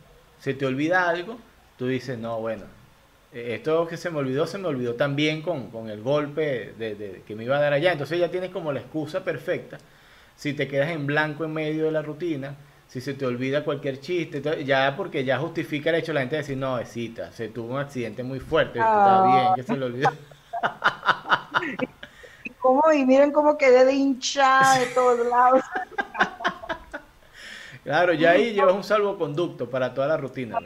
se 0.41 0.53
te 0.53 0.67
olvida 0.67 1.09
algo, 1.09 1.39
tú 1.79 1.87
dices, 1.87 2.19
no, 2.19 2.41
bueno, 2.41 2.65
eh, 3.33 3.55
esto 3.55 3.87
que 3.87 3.97
se 3.97 4.11
me 4.11 4.19
olvidó, 4.19 4.47
se 4.49 4.59
me 4.59 4.67
olvidó 4.67 4.95
también 4.95 5.43
con, 5.43 5.71
con 5.71 5.89
el 5.89 6.03
golpe 6.03 6.75
de, 6.77 7.23
que 7.25 7.37
me 7.37 7.45
iba 7.45 7.57
a 7.57 7.61
dar 7.61 7.73
allá. 7.73 7.93
Entonces 7.93 8.19
ya 8.19 8.31
tienes 8.31 8.51
como 8.51 8.73
la 8.73 8.81
excusa 8.81 9.23
perfecta. 9.23 9.79
Si 10.35 10.53
te 10.53 10.67
quedas 10.67 10.91
en 10.91 11.07
blanco 11.07 11.45
en 11.45 11.53
medio 11.53 11.85
de 11.85 11.93
la 11.93 12.03
rutina, 12.03 12.57
si 12.89 13.01
se 13.01 13.15
te 13.15 13.25
olvida 13.25 13.63
cualquier 13.63 14.01
chiste, 14.01 14.43
ya 14.65 14.95
porque 14.97 15.25
ya 15.25 15.39
justifica 15.39 15.91
el 15.91 15.97
hecho 15.97 16.09
de 16.09 16.15
la 16.15 16.21
gente 16.21 16.37
de 16.37 16.43
decir, 16.43 16.57
no, 16.57 16.85
cita, 16.85 17.31
se 17.31 17.49
tuvo 17.49 17.75
un 17.75 17.81
accidente 17.81 18.25
muy 18.25 18.41
fuerte, 18.41 18.81
está 18.81 19.23
ah. 19.23 19.27
bien, 19.27 19.55
que 19.55 19.63
se 19.63 19.79
le 19.79 19.85
olvidó. 19.85 20.11
¿Y, 22.67 22.69
cómo, 22.69 22.93
y 22.93 23.07
miren 23.07 23.31
cómo 23.31 23.57
quedé 23.57 23.85
de 23.85 23.93
hincha 23.93 24.79
de 24.81 24.87
todos 24.87 25.27
lados. 25.27 25.63
Claro, 27.85 28.13
ya 28.13 28.33
ahí 28.33 28.53
llevas 28.53 28.75
un 28.75 28.83
salvoconducto 28.83 29.71
para 29.71 29.95
toda 29.95 30.09
la 30.09 30.17
rutina. 30.17 30.59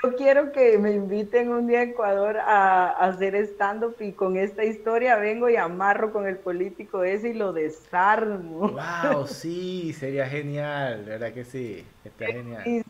Yo 0.00 0.14
quiero 0.14 0.52
que 0.52 0.78
me 0.78 0.92
inviten 0.92 1.48
un 1.48 1.66
día 1.66 1.80
a 1.80 1.82
Ecuador 1.82 2.36
a, 2.36 2.90
hacer 2.90 3.34
stand-up 3.34 3.96
y 3.98 4.12
con 4.12 4.36
esta 4.36 4.62
historia 4.62 5.16
vengo 5.16 5.50
y 5.50 5.56
amarro 5.56 6.12
con 6.12 6.28
el 6.28 6.36
político 6.36 7.02
ese 7.02 7.30
y 7.30 7.34
lo 7.34 7.52
desarmo. 7.52 8.68
¡Wow! 8.68 9.26
Sí, 9.26 9.92
sería 9.94 10.28
genial, 10.28 11.02
¿verdad 11.04 11.32
que 11.32 11.44
sí? 11.44 11.84
Está 12.04 12.26
genial. 12.26 12.84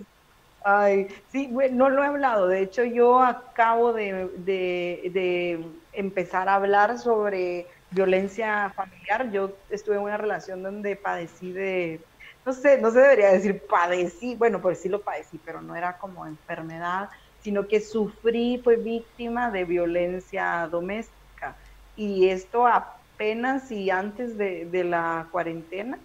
Ay, 0.62 1.08
sí, 1.32 1.48
no 1.72 1.88
lo 1.88 2.04
he 2.04 2.06
hablado. 2.06 2.48
De 2.48 2.60
hecho, 2.60 2.84
yo 2.84 3.22
acabo 3.22 3.94
de, 3.94 4.28
de 4.36 5.64
empezar 5.94 6.50
a 6.50 6.56
hablar 6.56 6.98
sobre 6.98 7.66
violencia 7.90 8.72
familiar. 8.74 9.30
Yo 9.30 9.52
estuve 9.70 9.96
en 9.96 10.02
una 10.02 10.16
relación 10.16 10.62
donde 10.62 10.96
padecí 10.96 11.52
de 11.52 12.00
no 12.48 12.54
sé, 12.54 12.80
no 12.80 12.90
se 12.90 13.00
debería 13.00 13.32
decir 13.32 13.62
padecí, 13.66 14.34
bueno, 14.34 14.62
pues 14.62 14.80
sí 14.80 14.88
lo 14.88 15.02
padecí, 15.02 15.38
pero 15.44 15.60
no 15.60 15.76
era 15.76 15.98
como 15.98 16.26
enfermedad, 16.26 17.10
sino 17.42 17.68
que 17.68 17.78
sufrí, 17.78 18.58
fue 18.64 18.76
víctima 18.76 19.50
de 19.50 19.66
violencia 19.66 20.66
doméstica. 20.70 21.56
Y 21.94 22.30
esto 22.30 22.66
apenas 22.66 23.70
y 23.70 23.90
antes 23.90 24.38
de, 24.38 24.84
la 24.84 25.28
cuarentena. 25.30 25.98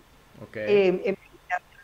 Okay. 0.49 0.65
Eh, 0.67 1.17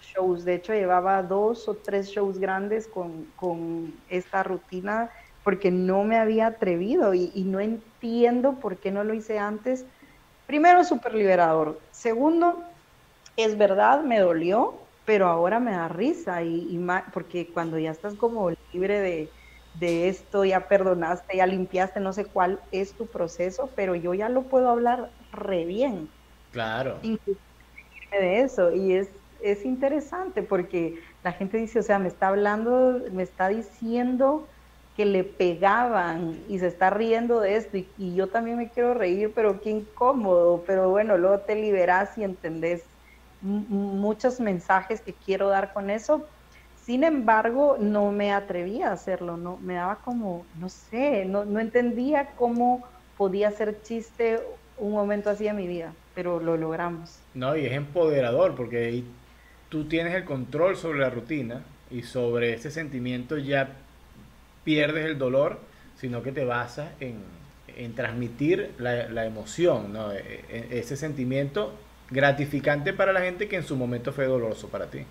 shows, 0.02 0.44
de 0.44 0.56
hecho 0.56 0.74
llevaba 0.74 1.24
dos 1.24 1.70
o 1.70 1.76
tres 1.76 2.10
shows 2.10 2.38
grandes 2.40 2.88
con, 2.88 3.94
esta 4.10 4.44
rutina 4.44 5.10
porque 5.44 5.72
no 5.72 6.04
me 6.04 6.18
había 6.18 6.48
atrevido 6.48 7.14
y, 7.14 7.32
y, 7.34 7.44
no 7.44 7.60
entiendo 7.60 8.60
por 8.60 8.78
qué 8.78 8.92
no 8.92 9.04
lo 9.04 9.14
hice 9.14 9.40
antes. 9.40 9.86
Primero, 10.46 10.84
súper 10.84 11.14
liberador. 11.14 11.80
Segundo, 11.92 12.64
es 13.38 13.58
verdad, 13.58 14.04
me 14.04 14.20
dolió, 14.20 14.80
pero 15.06 15.28
ahora 15.28 15.60
me 15.60 15.72
da 15.72 15.88
risa 15.88 16.44
y, 16.44 16.80
porque 17.14 17.52
cuando 17.54 17.80
ya 17.80 17.92
estás 17.92 18.16
como 18.16 18.52
libre 18.72 19.00
de, 19.00 20.10
esto, 20.10 20.44
ya 20.44 20.68
perdonaste, 20.68 21.38
ya 21.38 21.48
limpiaste, 21.48 22.00
no 22.00 22.12
sé 22.12 22.26
cuál 22.26 22.60
es 22.72 22.96
tu 22.98 23.08
proceso, 23.08 23.72
pero 23.76 23.96
yo 23.96 24.14
ya 24.14 24.28
lo 24.28 24.50
puedo 24.50 24.70
hablar 24.70 25.12
re 25.32 25.66
bien. 25.66 26.10
Claro. 26.52 27.00
de 27.02 28.42
eso 28.42 28.72
y 28.74 28.94
es, 28.94 29.10
es 29.42 29.64
interesante 29.66 30.44
porque 30.44 31.00
la 31.24 31.32
gente 31.32 31.58
dice, 31.58 31.80
o 31.80 31.84
sea, 31.84 31.98
me 31.98 32.08
está 32.08 32.28
hablando, 32.28 33.02
me 33.12 33.24
está 33.24 33.48
diciendo 33.48 34.50
que 35.00 35.06
le 35.06 35.24
pegaban 35.24 36.44
y 36.50 36.60
se 36.60 36.68
está 36.68 36.90
riendo 36.90 37.40
de 37.40 37.56
esto 37.56 37.78
y, 37.78 38.16
yo 38.16 38.28
también 38.28 38.58
me 38.58 38.68
quiero 38.68 38.94
reír, 38.94 39.32
pero 39.34 39.62
qué 39.62 39.70
incómodo, 39.70 40.66
pero 40.68 40.90
bueno, 40.90 41.18
luego 41.18 41.40
te 41.40 41.56
liberas 41.56 42.18
y 42.18 42.26
entendés 42.26 42.84
muchos 43.40 44.42
mensajes 44.42 45.00
que 45.00 45.14
quiero 45.14 45.48
dar 45.48 45.72
con 45.72 45.90
eso. 45.90 46.28
Sin 46.84 47.06
embargo, 47.06 47.78
no 47.80 48.12
me 48.12 48.34
atrevía 48.34 48.90
a 48.90 48.92
hacerlo, 48.92 49.38
no 49.38 49.56
me 49.62 49.76
daba 49.76 50.00
como, 50.04 50.46
no 50.60 50.68
sé, 50.68 51.24
no, 51.24 51.46
no 51.46 51.62
entendía 51.62 52.32
cómo 52.36 52.86
podía 53.18 53.52
ser 53.52 53.82
chiste 53.82 54.42
un 54.78 54.92
momento 54.92 55.30
así 55.30 55.48
en 55.48 55.56
mi 55.56 55.68
vida, 55.68 55.94
pero 56.14 56.42
lo 56.42 56.58
logramos. 56.58 57.22
No, 57.34 57.56
y 57.56 57.66
es 57.66 57.72
empoderador 57.72 58.54
porque 58.54 59.06
tú 59.70 59.86
tienes 59.86 60.14
el 60.14 60.26
control 60.26 60.76
sobre 60.76 61.00
la 61.00 61.10
rutina 61.10 61.64
y 61.90 62.02
sobre 62.02 62.54
ese 62.54 62.70
sentimiento 62.70 63.38
ya 63.38 63.78
pierdes 64.64 65.06
el 65.06 65.18
dolor, 65.18 65.70
sino 65.96 66.24
que 66.24 66.32
te 66.32 66.46
basas 66.46 66.94
en, 67.00 67.24
en 67.68 67.96
transmitir 67.96 68.76
la, 68.78 69.10
la 69.10 69.26
emoción, 69.26 69.94
¿no? 69.94 70.12
E, 70.14 70.20
e, 70.50 70.80
ese 70.80 70.98
sentimiento 70.98 71.88
gratificante 72.10 72.94
para 72.94 73.14
la 73.14 73.22
gente 73.22 73.48
que 73.48 73.58
en 73.58 73.64
su 73.64 73.76
momento 73.76 74.14
fue 74.14 74.26
doloroso 74.26 74.70
para 74.72 74.90
ti. 74.90 75.06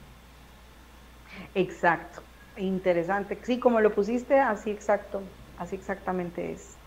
Exacto, 1.55 2.23
interesante. 2.57 3.39
Sí, 3.45 3.59
como 3.61 3.81
lo 3.81 3.95
pusiste, 3.95 4.39
así 4.41 4.71
exacto, 4.71 5.33
así 5.57 5.77
exactamente 5.77 6.53
es. 6.53 6.79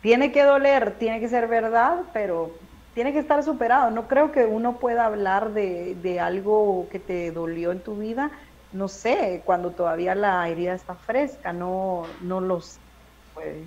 Tiene 0.00 0.32
que 0.32 0.42
doler, 0.44 0.98
tiene 0.98 1.20
que 1.20 1.28
ser 1.28 1.48
verdad, 1.48 2.10
pero 2.12 2.60
tiene 2.94 3.12
que 3.12 3.18
estar 3.20 3.42
superado. 3.44 3.90
No 3.90 4.08
creo 4.08 4.32
que 4.32 4.46
uno 4.46 4.78
pueda 4.80 5.06
hablar 5.06 5.52
de, 5.52 5.96
de 5.96 6.20
algo 6.20 6.88
que 6.90 7.00
te 7.00 7.32
dolió 7.32 7.72
en 7.72 7.82
tu 7.82 7.98
vida 7.98 8.32
no 8.76 8.88
sé, 8.88 9.42
cuando 9.44 9.70
todavía 9.70 10.14
la 10.14 10.48
herida 10.48 10.74
está 10.74 10.94
fresca, 10.94 11.52
no, 11.52 12.06
no 12.22 12.40
los 12.40 12.78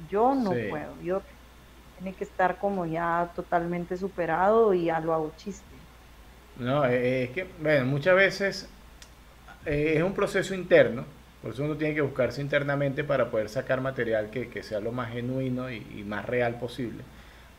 Yo 0.10 0.36
no 0.36 0.51
puedo, 0.51 1.01
yo 1.03 1.22
tiene 1.97 2.16
que 2.16 2.24
estar 2.24 2.57
como 2.57 2.86
ya 2.86 3.32
totalmente 3.36 3.97
superado 3.97 4.74
y 4.74 4.86
ya 4.86 4.99
lo 4.99 5.14
hago 5.14 5.32
chiste. 5.36 5.66
No, 6.57 6.86
eh, 6.86 6.95
eh, 6.95 7.24
es 7.24 7.30
que, 7.32 7.47
bueno, 7.62 7.86
muchas 7.86 8.16
veces 8.16 8.70
eh, 9.66 9.93
es 9.97 10.03
un 10.03 10.14
proceso 10.14 10.53
interno, 10.53 11.05
por 11.41 11.53
eso 11.53 11.64
uno 11.64 11.76
tiene 11.76 11.95
que 11.95 12.01
buscarse 12.01 12.41
internamente 12.41 13.03
para 13.03 13.32
poder 13.32 13.49
sacar 13.49 13.82
material 13.82 14.30
que, 14.30 14.64
sea 14.64 14.80
lo 14.80 14.91
más 14.91 15.12
genuino 15.12 15.72
y, 15.72 16.03
más 16.05 16.26
real 16.26 16.60
posible. 16.60 17.03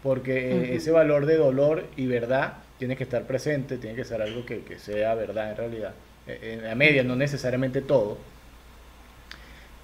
Porque 0.02 0.74
ese 0.74 0.90
valor 0.90 1.26
de 1.26 1.36
dolor 1.36 1.84
y 1.96 2.06
verdad 2.06 2.54
tiene 2.78 2.96
que 2.96 3.04
estar 3.04 3.24
presente, 3.24 3.76
tiene 3.76 3.96
que 3.96 4.04
ser 4.04 4.22
algo 4.22 4.46
que, 4.46 4.62
que 4.62 4.78
sea 4.78 5.14
verdad 5.14 5.50
en 5.50 5.56
realidad. 5.56 5.94
Eh, 6.30 6.54
en 6.54 6.64
la 6.64 6.74
media, 6.74 7.02
no 7.02 7.16
necesariamente 7.16 7.80
todo. 7.80 8.18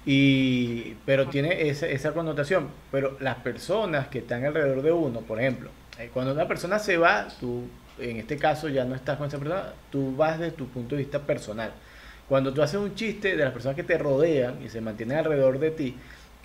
Y, 0.05 0.95
pero 1.05 1.27
tiene 1.27 1.69
esa, 1.69 1.87
esa, 1.87 2.13
connotación. 2.13 2.69
Pero 2.91 3.17
las 3.19 3.37
personas 3.37 4.07
que 4.07 4.19
están 4.19 4.45
alrededor 4.45 4.81
de 4.81 4.91
uno, 4.91 5.21
por 5.21 5.39
ejemplo, 5.39 5.69
eh, 5.99 6.09
cuando 6.13 6.33
una 6.33 6.47
persona 6.47 6.79
se 6.79 6.97
va, 6.97 7.27
tú, 7.39 7.67
en 7.99 8.17
este 8.17 8.37
caso 8.37 8.69
ya 8.69 8.85
no 8.85 8.95
estás 8.95 9.17
con 9.17 9.27
esa 9.27 9.37
persona, 9.37 9.73
tú 9.91 10.15
vas 10.15 10.39
desde 10.39 10.53
tu 10.53 10.67
punto 10.67 10.95
de 10.95 11.01
vista 11.01 11.19
personal. 11.19 11.73
Cuando 12.29 12.53
tú 12.53 12.61
haces 12.61 12.79
un 12.79 12.95
chiste 12.95 13.35
de 13.35 13.43
las 13.43 13.53
personas 13.53 13.75
que 13.75 13.83
te 13.83 13.97
rodean 13.97 14.61
y 14.63 14.69
se 14.69 14.81
mantienen 14.81 15.17
alrededor 15.17 15.59
de 15.59 15.71
ti, 15.71 15.95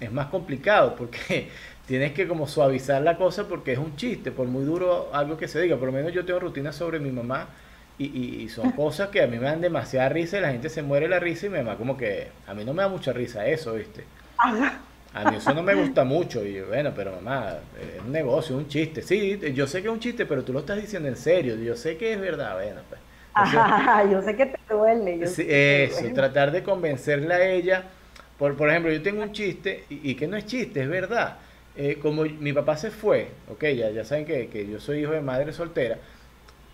es 0.01 0.11
más 0.11 0.27
complicado 0.27 0.97
porque 0.97 1.49
tienes 1.87 2.13
que 2.13 2.27
como 2.27 2.49
suavizar 2.49 3.03
la 3.03 3.17
cosa 3.17 3.47
porque 3.49 3.73
es 3.73 3.79
un 3.79 3.97
chiste, 3.97 4.33
por 4.33 4.49
muy 4.49 4.65
duro 4.65 5.11
algo 5.13 5.37
que 5.37 5.49
se 5.49 5.61
diga. 5.61 5.77
Por 5.77 5.87
lo 5.87 5.93
menos 5.93 6.13
yo 6.13 6.25
tengo 6.25 6.41
rutinas 6.41 6.75
sobre 6.75 6.99
mi 6.99 7.11
mamá 7.13 7.49
y, 7.99 8.49
son 8.49 8.73
cosas 8.73 9.09
que 9.09 9.23
a 9.23 9.27
mí 9.27 9.39
me 9.39 9.45
dan 9.45 9.61
demasiada 9.61 10.09
risa 10.09 10.39
y 10.39 10.41
la 10.41 10.51
gente 10.51 10.69
se 10.69 10.83
muere 10.83 11.09
la 11.09 11.21
risa 11.21 11.47
y 11.47 11.51
me 11.51 11.63
da 11.63 11.77
como 11.77 11.97
que 11.97 12.29
a 12.47 12.55
mí 12.55 12.65
no 12.65 12.75
me 12.75 12.83
da 12.83 12.89
mucha 12.89 13.13
risa 13.13 13.47
eso, 13.47 13.75
¿viste? 13.75 14.05
A 15.15 15.31
mí 15.31 15.37
eso 15.37 15.53
no 15.53 15.63
me 15.63 15.75
gusta 15.75 16.05
mucho 16.05 16.45
y 16.45 16.61
bueno, 16.63 16.93
pero 16.97 17.13
mamá, 17.13 17.59
es 17.79 18.03
un 18.03 18.11
negocio, 18.11 18.57
un 18.57 18.67
chiste. 18.67 19.03
Sí, 19.03 19.39
yo 19.55 19.67
sé 19.67 19.83
que 19.83 19.89
es 19.89 19.93
un 19.93 20.01
chiste, 20.01 20.25
pero 20.25 20.43
tú 20.43 20.53
lo 20.53 20.61
estás 20.61 20.81
diciendo 20.81 21.09
en 21.09 21.17
serio, 21.17 21.55
yo 21.57 21.77
sé 21.77 21.97
que 21.97 22.15
es 22.15 22.21
verdad, 22.21 22.55
bueno, 22.55 22.81
pues. 22.89 23.01
yo 24.11 24.23
sé 24.23 24.37
que 24.37 24.47
te 24.47 24.59
duele. 24.69 25.23
eso, 25.23 26.15
tratar 26.15 26.51
de 26.51 26.63
convencerle 26.63 27.35
a 27.35 27.45
ella. 27.51 27.85
Por, 28.39 28.57
por 28.57 28.71
ejemplo, 28.71 28.91
yo 28.91 29.03
tengo 29.03 29.23
un 29.23 29.33
chiste 29.33 29.85
y, 29.89 30.15
que 30.15 30.27
no 30.27 30.37
es 30.37 30.47
chiste, 30.47 30.83
es 30.83 30.89
verdad. 30.89 31.37
Eh, 31.77 31.99
como 32.03 32.25
mi 32.25 32.53
papá 32.53 32.77
se 32.77 32.91
fue, 32.91 33.29
ok, 33.49 33.65
ya, 33.77 33.91
ya 33.91 34.05
saben 34.05 34.27
que, 34.27 34.49
que 34.49 34.67
yo 34.67 34.81
soy 34.81 35.01
hijo 35.01 35.13
de 35.13 35.23
madre 35.23 35.53
soltera, 35.53 35.99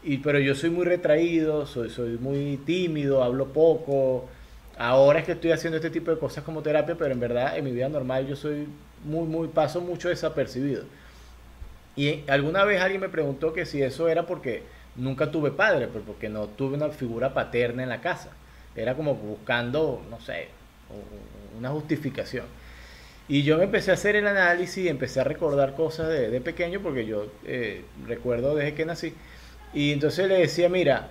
y, 0.02 0.18
pero 0.18 0.38
yo 0.38 0.54
soy 0.54 0.70
muy 0.70 0.84
retraído, 0.84 1.66
soy, 1.66 1.90
soy 1.90 2.18
muy 2.18 2.58
tímido, 2.64 3.22
hablo 3.22 3.46
poco. 3.52 4.28
Ahora 4.76 5.20
es 5.20 5.26
que 5.26 5.32
estoy 5.32 5.50
haciendo 5.50 5.76
este 5.76 5.90
tipo 5.90 6.10
de 6.10 6.18
cosas 6.18 6.44
como 6.44 6.62
terapia, 6.62 6.96
pero 6.96 7.12
en 7.12 7.20
verdad 7.20 7.56
en 7.58 7.64
mi 7.64 7.72
vida 7.72 7.88
normal 7.88 8.26
yo 8.26 8.36
soy 8.36 8.68
muy, 9.04 9.26
muy, 9.26 9.48
paso 9.48 9.80
mucho 9.80 10.08
desapercibido. 10.08 10.84
Y 11.96 12.22
alguna 12.28 12.64
vez 12.64 12.80
alguien 12.80 13.00
me 13.00 13.08
preguntó 13.08 13.52
que 13.52 13.66
si 13.66 13.82
eso 13.82 14.08
era 14.08 14.24
porque 14.26 14.62
nunca 14.94 15.30
tuve 15.30 15.50
padre, 15.50 15.88
pues 15.88 16.04
porque 16.06 16.28
no 16.28 16.46
tuve 16.46 16.76
una 16.76 16.90
figura 16.90 17.34
paterna 17.34 17.82
en 17.82 17.88
la 17.88 18.00
casa. 18.00 18.30
Era 18.76 18.94
como 18.94 19.16
buscando, 19.16 20.00
no 20.08 20.20
sé, 20.20 20.48
una 21.58 21.70
justificación. 21.70 22.46
Y 23.28 23.42
yo 23.42 23.58
me 23.58 23.64
empecé 23.64 23.90
a 23.90 23.94
hacer 23.94 24.16
el 24.16 24.26
análisis 24.26 24.84
y 24.84 24.88
empecé 24.88 25.20
a 25.20 25.24
recordar 25.24 25.74
cosas 25.74 26.08
de, 26.08 26.30
de 26.30 26.40
pequeño, 26.40 26.80
porque 26.80 27.04
yo 27.04 27.26
eh, 27.44 27.84
recuerdo 28.06 28.54
desde 28.54 28.74
que 28.74 28.86
nací 28.86 29.12
y 29.72 29.92
entonces 29.92 30.28
le 30.28 30.38
decía, 30.38 30.68
mira, 30.68 31.08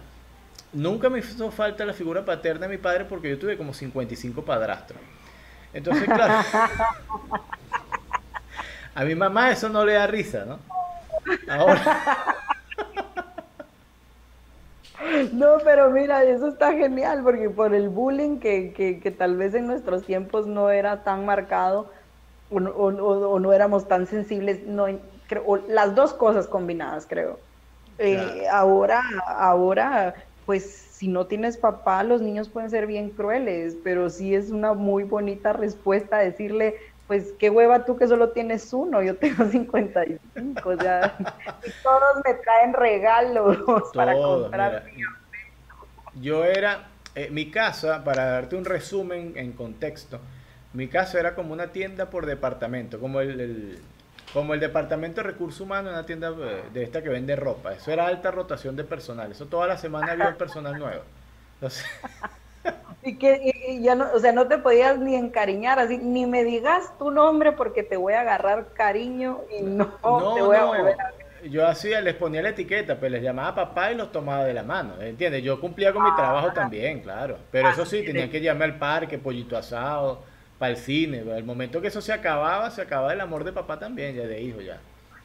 nunca 0.73 1.09
me 1.09 1.19
hizo 1.19 1.51
falta 1.51 1.85
la 1.85 1.93
figura 1.93 2.25
paterna 2.25 2.67
de 2.67 2.75
mi 2.75 2.81
padre 2.81 3.05
porque 3.05 3.29
yo 3.29 3.39
tuve 3.39 3.57
como 3.57 3.73
55 3.73 4.43
padrastros. 4.43 4.99
Entonces, 5.73 6.05
claro, 6.05 6.33
a 8.95 9.03
mi 9.03 9.15
mamá 9.15 9.51
eso 9.51 9.69
no 9.69 9.85
le 9.85 9.93
da 9.93 10.07
risa, 10.07 10.45
¿no? 10.45 10.59
Ahora. 11.47 12.35
No, 15.31 15.57
pero 15.63 15.89
mira, 15.91 16.23
eso 16.23 16.47
está 16.47 16.73
genial 16.73 17.21
porque 17.23 17.49
por 17.49 17.73
el 17.73 17.89
bullying 17.89 18.39
que, 18.39 18.73
que, 18.73 19.11
tal 19.11 19.37
vez 19.37 19.53
en 19.53 19.67
nuestros 19.67 20.03
tiempos 20.03 20.47
no 20.47 20.69
era 20.69 21.03
tan 21.03 21.25
marcado 21.25 21.91
o, 22.49 22.57
o, 22.57 23.39
no 23.39 23.53
éramos 23.53 23.87
tan 23.87 24.07
sensibles, 24.07 24.65
no, 24.65 24.87
creo, 25.27 25.63
las 25.67 25.95
dos 25.95 26.13
cosas 26.13 26.47
combinadas, 26.47 27.05
creo. 27.07 27.39
Eh, 27.99 28.45
ahora, 28.51 29.01
ahora, 29.25 30.15
pues 30.45 30.63
si 30.63 31.07
no 31.07 31.27
tienes 31.27 31.57
papá, 31.57 32.03
los 32.03 32.21
niños 32.21 32.49
pueden 32.49 32.69
ser 32.69 32.87
bien 32.87 33.09
crueles, 33.11 33.77
pero 33.83 34.09
sí 34.09 34.33
es 34.33 34.49
una 34.49 34.73
muy 34.73 35.03
bonita 35.03 35.53
respuesta 35.53 36.17
decirle, 36.17 36.75
pues 37.07 37.33
qué 37.39 37.49
hueva 37.49 37.85
tú 37.85 37.97
que 37.97 38.07
solo 38.07 38.29
tienes 38.29 38.71
uno, 38.73 39.01
yo 39.01 39.15
tengo 39.15 39.45
55, 39.49 40.69
o 40.69 40.77
sea, 40.77 41.15
y 41.65 41.71
todos 41.83 42.23
me 42.25 42.33
traen 42.35 42.73
regalos 42.73 43.57
para 43.93 44.13
comprar. 44.13 44.85
yo 46.15 46.43
era, 46.43 46.87
eh, 47.15 47.29
mi 47.31 47.49
casa, 47.51 48.03
para 48.03 48.25
darte 48.25 48.55
un 48.55 48.65
resumen 48.65 49.33
en 49.35 49.53
contexto, 49.53 50.19
mi 50.73 50.87
casa 50.87 51.19
era 51.19 51.35
como 51.35 51.53
una 51.53 51.67
tienda 51.67 52.09
por 52.09 52.25
departamento, 52.25 52.99
como 52.99 53.21
el 53.21 53.79
como 54.33 54.53
el 54.53 54.59
departamento 54.59 55.21
de 55.21 55.27
recursos 55.27 55.61
humanos, 55.61 55.93
una 55.93 56.05
tienda 56.05 56.33
eh, 56.39 56.63
de 56.73 56.83
esta 56.83 57.01
que 57.01 57.09
vende 57.09 57.35
ropa. 57.35 57.73
Eso 57.73 57.91
era 57.91 58.07
alta 58.07 58.31
rotación 58.31 58.75
de 58.75 58.83
personal. 58.83 59.31
Eso 59.31 59.45
toda 59.45 59.67
la 59.67 59.77
semana 59.77 60.11
había 60.11 60.35
personal 60.37 60.77
nuevo. 60.77 61.03
y 63.03 63.15
que 63.17 63.79
ya 63.81 63.95
no, 63.95 64.07
o 64.13 64.19
sea, 64.19 64.31
no 64.31 64.47
te 64.47 64.57
podías 64.57 64.99
ni 64.99 65.15
encariñar, 65.15 65.79
así, 65.79 65.97
ni 65.97 66.25
me 66.25 66.43
digas 66.43 66.97
tu 66.99 67.09
nombre 67.09 67.53
porque 67.53 67.83
te 67.83 67.97
voy 67.97 68.13
a 68.13 68.21
agarrar 68.21 68.73
cariño 68.73 69.41
y 69.57 69.63
no, 69.63 69.87
te 70.35 70.41
voy 70.41 70.57
a 70.57 70.65
volver 70.65 71.01
a 71.01 71.13
yo 71.49 71.67
hacía, 71.67 72.01
les 72.01 72.15
ponía 72.15 72.41
la 72.41 72.49
etiqueta, 72.49 72.99
pues 72.99 73.11
les 73.11 73.21
llamaba 73.21 73.55
papá 73.55 73.91
y 73.91 73.95
los 73.95 74.11
tomaba 74.11 74.43
de 74.43 74.53
la 74.53 74.63
mano, 74.63 74.99
¿entiendes? 75.01 75.43
Yo 75.43 75.59
cumplía 75.59 75.93
con 75.93 76.03
mi 76.03 76.15
trabajo 76.15 76.49
ah. 76.51 76.53
también, 76.53 77.01
claro. 77.01 77.37
Pero 77.51 77.69
eso 77.69 77.85
sí, 77.85 78.03
tenían 78.03 78.29
que 78.29 78.41
llamarme 78.41 78.73
al 78.73 78.79
parque, 78.79 79.17
pollito 79.17 79.57
asado, 79.57 80.23
para 80.57 80.71
el 80.71 80.77
cine. 80.77 81.19
El 81.19 81.43
momento 81.43 81.81
que 81.81 81.87
eso 81.87 82.01
se 82.01 82.13
acababa, 82.13 82.69
se 82.71 82.81
acababa 82.81 83.13
el 83.13 83.21
amor 83.21 83.43
de 83.43 83.53
papá 83.53 83.79
también, 83.79 84.15
ya 84.15 84.25
de 84.25 84.41
hijo 84.41 84.61
ya. 84.61 84.79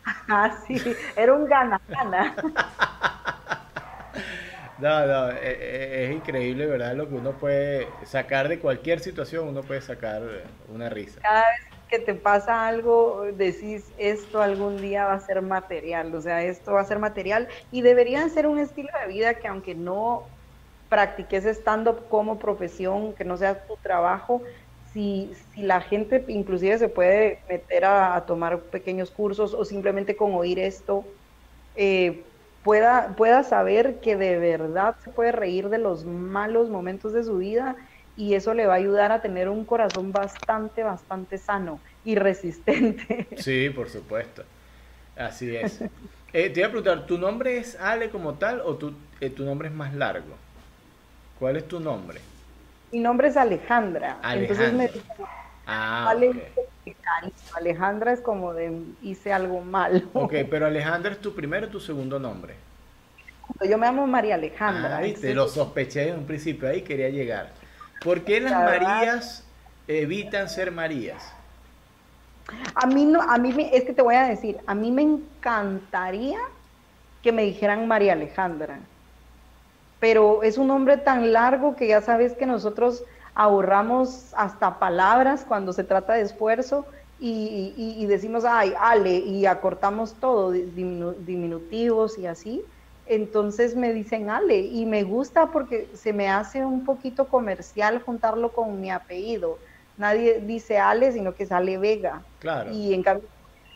Ah, 0.28 0.58
sí, 0.66 0.80
era 1.16 1.32
un 1.32 1.46
gana-gana. 1.46 2.34
no, 4.78 5.06
no, 5.06 5.28
es, 5.30 5.42
e, 5.42 6.04
es, 6.04 6.12
increíble, 6.12 6.66
¿verdad? 6.66 6.96
Lo 6.96 7.08
que 7.08 7.14
uno 7.14 7.32
puede 7.32 7.86
sacar 8.04 8.48
de 8.48 8.58
cualquier 8.58 8.98
situación, 8.98 9.46
uno 9.46 9.62
puede 9.62 9.80
sacar 9.80 10.22
una 10.68 10.88
risa. 10.88 11.20
Cada 11.20 11.42
vez 11.42 11.60
que 11.88 12.00
te 12.00 12.14
pasa 12.14 12.66
algo, 12.66 13.24
decís, 13.34 13.92
esto 13.98 14.42
algún 14.42 14.78
día 14.78 15.04
va 15.04 15.12
a 15.12 15.20
ser 15.20 15.42
material, 15.42 16.12
o 16.14 16.20
sea, 16.20 16.42
esto 16.42 16.72
va 16.72 16.80
a 16.80 16.84
ser 16.84 16.98
material 16.98 17.48
y 17.70 17.82
deberían 17.82 18.30
ser 18.30 18.46
un 18.46 18.58
estilo 18.58 18.88
de 19.00 19.12
vida 19.12 19.34
que 19.34 19.46
aunque 19.46 19.74
no 19.74 20.24
practiques 20.88 21.46
stand-up 21.46 22.08
como 22.08 22.38
profesión, 22.38 23.14
que 23.14 23.24
no 23.24 23.36
sea 23.36 23.66
tu 23.66 23.76
trabajo, 23.76 24.42
si, 24.92 25.32
si 25.54 25.62
la 25.62 25.80
gente 25.80 26.24
inclusive 26.28 26.78
se 26.78 26.88
puede 26.88 27.40
meter 27.48 27.84
a, 27.84 28.24
tomar 28.26 28.60
pequeños 28.60 29.10
cursos 29.10 29.54
o 29.54 29.64
simplemente 29.64 30.16
con 30.16 30.34
oír 30.34 30.58
esto, 30.58 31.04
eh, 31.76 32.22
pueda, 32.62 33.14
pueda 33.16 33.42
saber 33.42 34.00
que 34.00 34.16
de 34.16 34.38
verdad 34.38 34.96
se 35.02 35.10
puede 35.10 35.32
reír 35.32 35.68
de 35.68 35.78
los 35.78 36.04
malos 36.04 36.68
momentos 36.68 37.12
de 37.12 37.24
su 37.24 37.38
vida 37.38 37.76
y 38.16 38.34
eso 38.34 38.52
le 38.52 38.66
va 38.66 38.74
a 38.74 38.76
ayudar 38.76 39.10
a 39.10 39.22
tener 39.22 39.48
un 39.48 39.64
corazón 39.64 40.12
bastante, 40.12 40.82
bastante 40.82 41.38
sano 41.38 41.80
y 42.04 42.14
resistente. 42.14 43.26
Sí, 43.38 43.70
por 43.70 43.88
supuesto. 43.88 44.44
Así 45.16 45.54
es. 45.54 45.80
Eh, 46.32 46.50
te 46.50 46.60
iba 46.60 46.68
a 46.68 46.70
preguntar, 46.70 47.06
¿tu 47.06 47.18
nombre 47.18 47.58
es 47.58 47.78
Ale 47.78 48.10
como 48.10 48.34
tal 48.34 48.60
o 48.60 48.76
tu, 48.76 48.94
eh, 49.20 49.30
tu 49.30 49.44
nombre 49.44 49.68
es 49.68 49.74
más 49.74 49.94
largo? 49.94 50.34
¿Cuál 51.38 51.56
es 51.56 51.68
tu 51.68 51.80
nombre? 51.80 52.20
Mi 52.92 53.00
nombre 53.00 53.28
es 53.28 53.36
Alejandra. 53.36 54.18
Entonces 54.34 54.72
me 54.72 54.90
ah, 55.66 56.14
Alejandra 57.54 58.12
es 58.12 58.20
como 58.20 58.52
de 58.52 58.82
hice 59.02 59.32
algo 59.32 59.60
mal. 59.62 60.08
Ok, 60.12 60.34
pero 60.50 60.66
Alejandra 60.66 61.12
es 61.12 61.18
tu 61.18 61.34
primero 61.34 61.66
o 61.66 61.70
tu 61.70 61.80
segundo 61.80 62.18
nombre. 62.18 62.54
Yo 63.68 63.78
me 63.78 63.86
llamo 63.86 64.06
María 64.06 64.34
Alejandra. 64.34 64.98
Ah, 64.98 65.20
te 65.20 65.34
lo 65.34 65.48
sospeché 65.48 66.10
en 66.10 66.18
un 66.18 66.26
principio, 66.26 66.68
ahí 66.68 66.82
quería 66.82 67.08
llegar. 67.08 67.50
¿Por 68.04 68.22
qué 68.22 68.40
las 68.40 68.52
Marías 68.52 69.44
evitan 69.86 70.48
ser 70.48 70.70
Marías? 70.70 71.32
A 72.74 72.86
mí 72.86 73.04
no, 73.04 73.22
a 73.22 73.38
mí 73.38 73.70
es 73.72 73.84
que 73.84 73.92
te 73.92 74.02
voy 74.02 74.16
a 74.16 74.24
decir, 74.24 74.58
a 74.66 74.74
mí 74.74 74.90
me 74.90 75.02
encantaría 75.02 76.38
que 77.22 77.32
me 77.32 77.42
dijeran 77.42 77.86
María 77.86 78.14
Alejandra, 78.14 78.80
pero 80.02 80.42
es 80.42 80.58
un 80.58 80.66
nombre 80.66 80.96
tan 80.96 81.32
largo 81.32 81.76
que 81.76 81.86
ya 81.86 82.00
sabes 82.00 82.32
que 82.32 82.44
nosotros 82.44 83.04
ahorramos 83.36 84.34
hasta 84.36 84.80
palabras 84.80 85.44
cuando 85.46 85.72
se 85.72 85.84
trata 85.84 86.14
de 86.14 86.22
esfuerzo 86.22 86.84
y, 87.20 88.04
decimos, 88.06 88.44
ay, 88.44 88.74
Ale, 88.80 89.18
y 89.18 89.46
acortamos 89.46 90.14
todo, 90.14 90.50
diminutivos 90.50 92.18
y 92.18 92.26
así. 92.26 92.64
Entonces 93.06 93.76
me 93.76 93.92
dicen 93.92 94.28
Ale 94.28 94.58
y 94.58 94.86
me 94.86 95.04
gusta 95.04 95.52
porque 95.52 95.88
se 95.94 96.12
me 96.12 96.28
hace 96.28 96.66
un 96.66 96.84
poquito 96.84 97.28
comercial 97.28 98.02
juntarlo 98.02 98.50
con 98.50 98.80
mi 98.80 98.90
apellido. 98.90 99.56
Nadie 99.98 100.40
dice 100.40 100.78
Ale, 100.78 101.12
sino 101.12 101.36
que 101.36 101.46
sale 101.46 101.78
Vega. 101.78 102.22
Claro. 102.40 102.72
Y 102.72 102.92
en 102.92 103.04
cambio, 103.04 103.28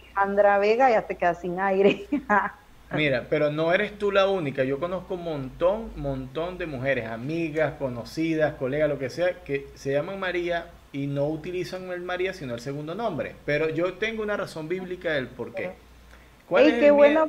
Alejandra 0.03 0.59
Vega 0.59 0.91
ya 0.91 1.03
te 1.03 1.14
quedas 1.14 1.41
sin 1.41 1.61
aire. 1.61 2.05
Mira, 2.93 3.26
pero 3.28 3.51
no 3.51 3.72
eres 3.72 3.99
tú 3.99 4.12
la 4.12 4.28
única. 4.28 4.64
Yo 4.64 4.78
conozco 4.78 5.14
un 5.14 5.24
montón, 5.24 5.91
montón 5.97 6.57
de 6.57 6.66
mujeres, 6.66 7.07
amigas, 7.07 7.74
conocidas, 7.78 8.55
colegas, 8.55 8.89
lo 8.89 8.99
que 8.99 9.11
sea, 9.11 9.43
que 9.45 9.66
se 9.74 9.93
llaman 9.93 10.20
María 10.20 10.66
y 10.93 11.09
no 11.09 11.26
utilizan 11.26 11.91
el 11.91 12.03
María, 12.03 12.32
sino 12.32 12.55
el 12.55 12.61
segundo 12.61 12.95
nombre. 12.95 13.34
Pero 13.45 13.68
yo 13.68 13.95
tengo 13.95 14.22
una 14.22 14.37
razón 14.37 14.68
bíblica 14.68 15.12
del 15.12 15.26
por 15.26 15.53
qué. 15.53 15.72
¿Cuál 16.49 16.66
es 16.66 16.74
qué 16.74 16.91
buena 16.91 17.26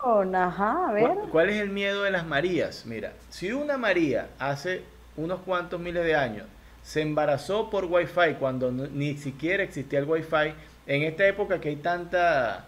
Ajá, 0.00 0.88
a 0.88 0.92
ver. 0.92 1.10
¿Cuál, 1.30 1.50
es 1.50 1.60
el 1.60 1.70
miedo 1.70 2.02
de 2.02 2.10
las 2.10 2.26
Marías? 2.26 2.84
Mira, 2.86 3.12
si 3.30 3.52
una 3.52 3.76
María 3.78 4.28
hace 4.38 4.82
unos 5.16 5.40
cuantos 5.40 5.80
miles 5.80 6.04
de 6.04 6.14
años 6.14 6.46
se 6.82 7.02
embarazó 7.02 7.70
por 7.70 7.84
Wi-Fi 7.84 8.34
cuando 8.38 8.70
ni 8.70 9.16
siquiera 9.16 9.62
existía 9.62 9.98
el 9.98 10.06
Wi-Fi, 10.06 10.54
en 10.86 11.02
esta 11.02 11.26
época 11.26 11.60
que 11.60 11.68
hay 11.68 11.76
tanta 11.76 12.67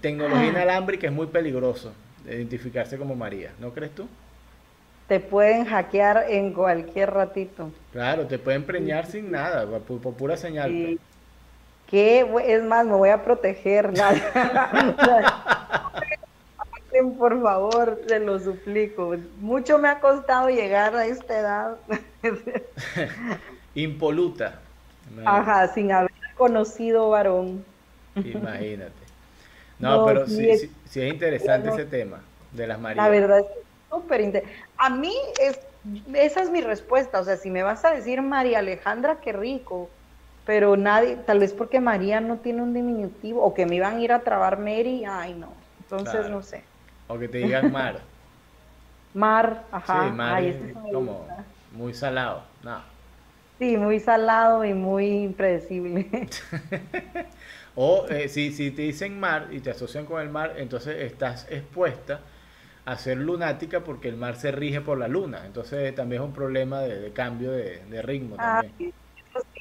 tecnología 0.00 0.48
inalámbrica 0.48 1.06
es 1.06 1.12
muy 1.12 1.26
peligroso 1.26 1.92
identificarse 2.26 2.98
como 2.98 3.14
María, 3.14 3.52
¿no 3.58 3.72
crees 3.72 3.94
tú? 3.94 4.08
Te 5.08 5.20
pueden 5.20 5.64
hackear 5.64 6.26
en 6.28 6.52
cualquier 6.52 7.10
ratito. 7.10 7.72
Claro, 7.92 8.26
te 8.26 8.38
pueden 8.38 8.64
preñar 8.64 9.06
sin 9.06 9.30
nada, 9.30 9.66
por, 9.66 9.98
pura 10.14 10.36
señal. 10.36 10.70
Pues. 10.70 10.98
Que 11.88 12.26
es 12.46 12.62
más, 12.62 12.86
me 12.86 12.94
voy 12.94 13.10
a 13.10 13.22
proteger. 13.22 13.92
por 17.18 17.42
favor, 17.42 18.00
se 18.06 18.20
lo 18.20 18.38
suplico. 18.38 19.16
Mucho 19.40 19.78
me 19.78 19.88
ha 19.88 20.00
costado 20.00 20.48
llegar 20.48 20.94
a 20.94 21.06
esta 21.06 21.38
edad. 21.38 21.76
Impoluta. 23.74 24.60
Ajá, 25.24 25.68
sin 25.68 25.92
haber 25.92 26.10
conocido 26.36 27.10
varón. 27.10 27.64
Imagínate. 28.14 29.01
No, 29.82 30.04
pero 30.04 30.26
sí, 30.26 30.48
es, 30.48 30.60
sí, 30.86 31.00
es 31.00 31.12
interesante 31.12 31.68
ese 31.68 31.84
tema 31.84 32.20
de 32.52 32.66
las 32.66 32.80
Marías. 32.80 33.04
La 33.04 33.10
verdad 33.10 33.40
es 33.40 33.46
súper 33.90 34.20
interesante. 34.20 34.56
A 34.78 34.90
mí, 34.90 35.14
es, 35.40 35.60
esa 36.14 36.42
es 36.42 36.50
mi 36.50 36.60
respuesta. 36.60 37.20
O 37.20 37.24
sea, 37.24 37.36
si 37.36 37.50
me 37.50 37.62
vas 37.62 37.84
a 37.84 37.90
decir 37.92 38.22
María 38.22 38.60
Alejandra, 38.60 39.18
qué 39.20 39.32
rico. 39.32 39.90
Pero 40.46 40.76
nadie, 40.76 41.16
tal 41.26 41.38
vez 41.38 41.52
porque 41.52 41.80
María 41.80 42.20
no 42.20 42.38
tiene 42.38 42.62
un 42.62 42.74
diminutivo, 42.74 43.42
o 43.42 43.54
que 43.54 43.66
me 43.66 43.76
iban 43.76 43.96
a 43.96 44.00
ir 44.00 44.12
a 44.12 44.20
trabar 44.20 44.58
Mary, 44.58 45.04
ay 45.08 45.34
no. 45.34 45.52
Entonces, 45.80 46.28
no 46.30 46.42
sé. 46.42 46.64
O 47.08 47.18
que 47.18 47.28
te 47.28 47.38
digan 47.38 47.70
mar. 47.72 48.00
mar, 49.14 49.64
ajá. 49.70 50.08
Sí, 50.08 50.16
mar 50.16 50.42
es 50.42 50.56
como 50.92 51.26
muy 51.72 51.94
salado. 51.94 52.42
No. 52.64 52.91
Sí, 53.58 53.76
muy 53.76 54.00
salado 54.00 54.64
y 54.64 54.74
muy 54.74 55.06
impredecible. 55.24 56.08
o 57.76 58.06
eh, 58.08 58.28
si, 58.28 58.52
si 58.52 58.70
te 58.70 58.82
dicen 58.82 59.18
mar 59.20 59.48
y 59.50 59.60
te 59.60 59.70
asocian 59.70 60.04
con 60.04 60.20
el 60.20 60.28
mar, 60.28 60.54
entonces 60.56 61.00
estás 61.02 61.46
expuesta 61.50 62.20
a 62.84 62.96
ser 62.96 63.18
lunática 63.18 63.80
porque 63.80 64.08
el 64.08 64.16
mar 64.16 64.36
se 64.36 64.50
rige 64.50 64.80
por 64.80 64.98
la 64.98 65.08
luna. 65.08 65.46
Entonces 65.46 65.94
también 65.94 66.22
es 66.22 66.28
un 66.28 66.34
problema 66.34 66.80
de, 66.80 67.12
cambio 67.12 67.52
de, 67.52 68.02
ritmo. 68.02 68.36
También. 68.36 68.92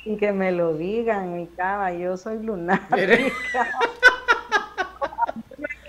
sin 0.04 0.18
que 0.18 0.32
me 0.32 0.52
lo 0.52 0.76
digan, 0.76 1.36
mi 1.36 1.48
cama, 1.48 1.94
yo 1.94 2.18
soy 2.18 2.42
lunática. 2.42 2.98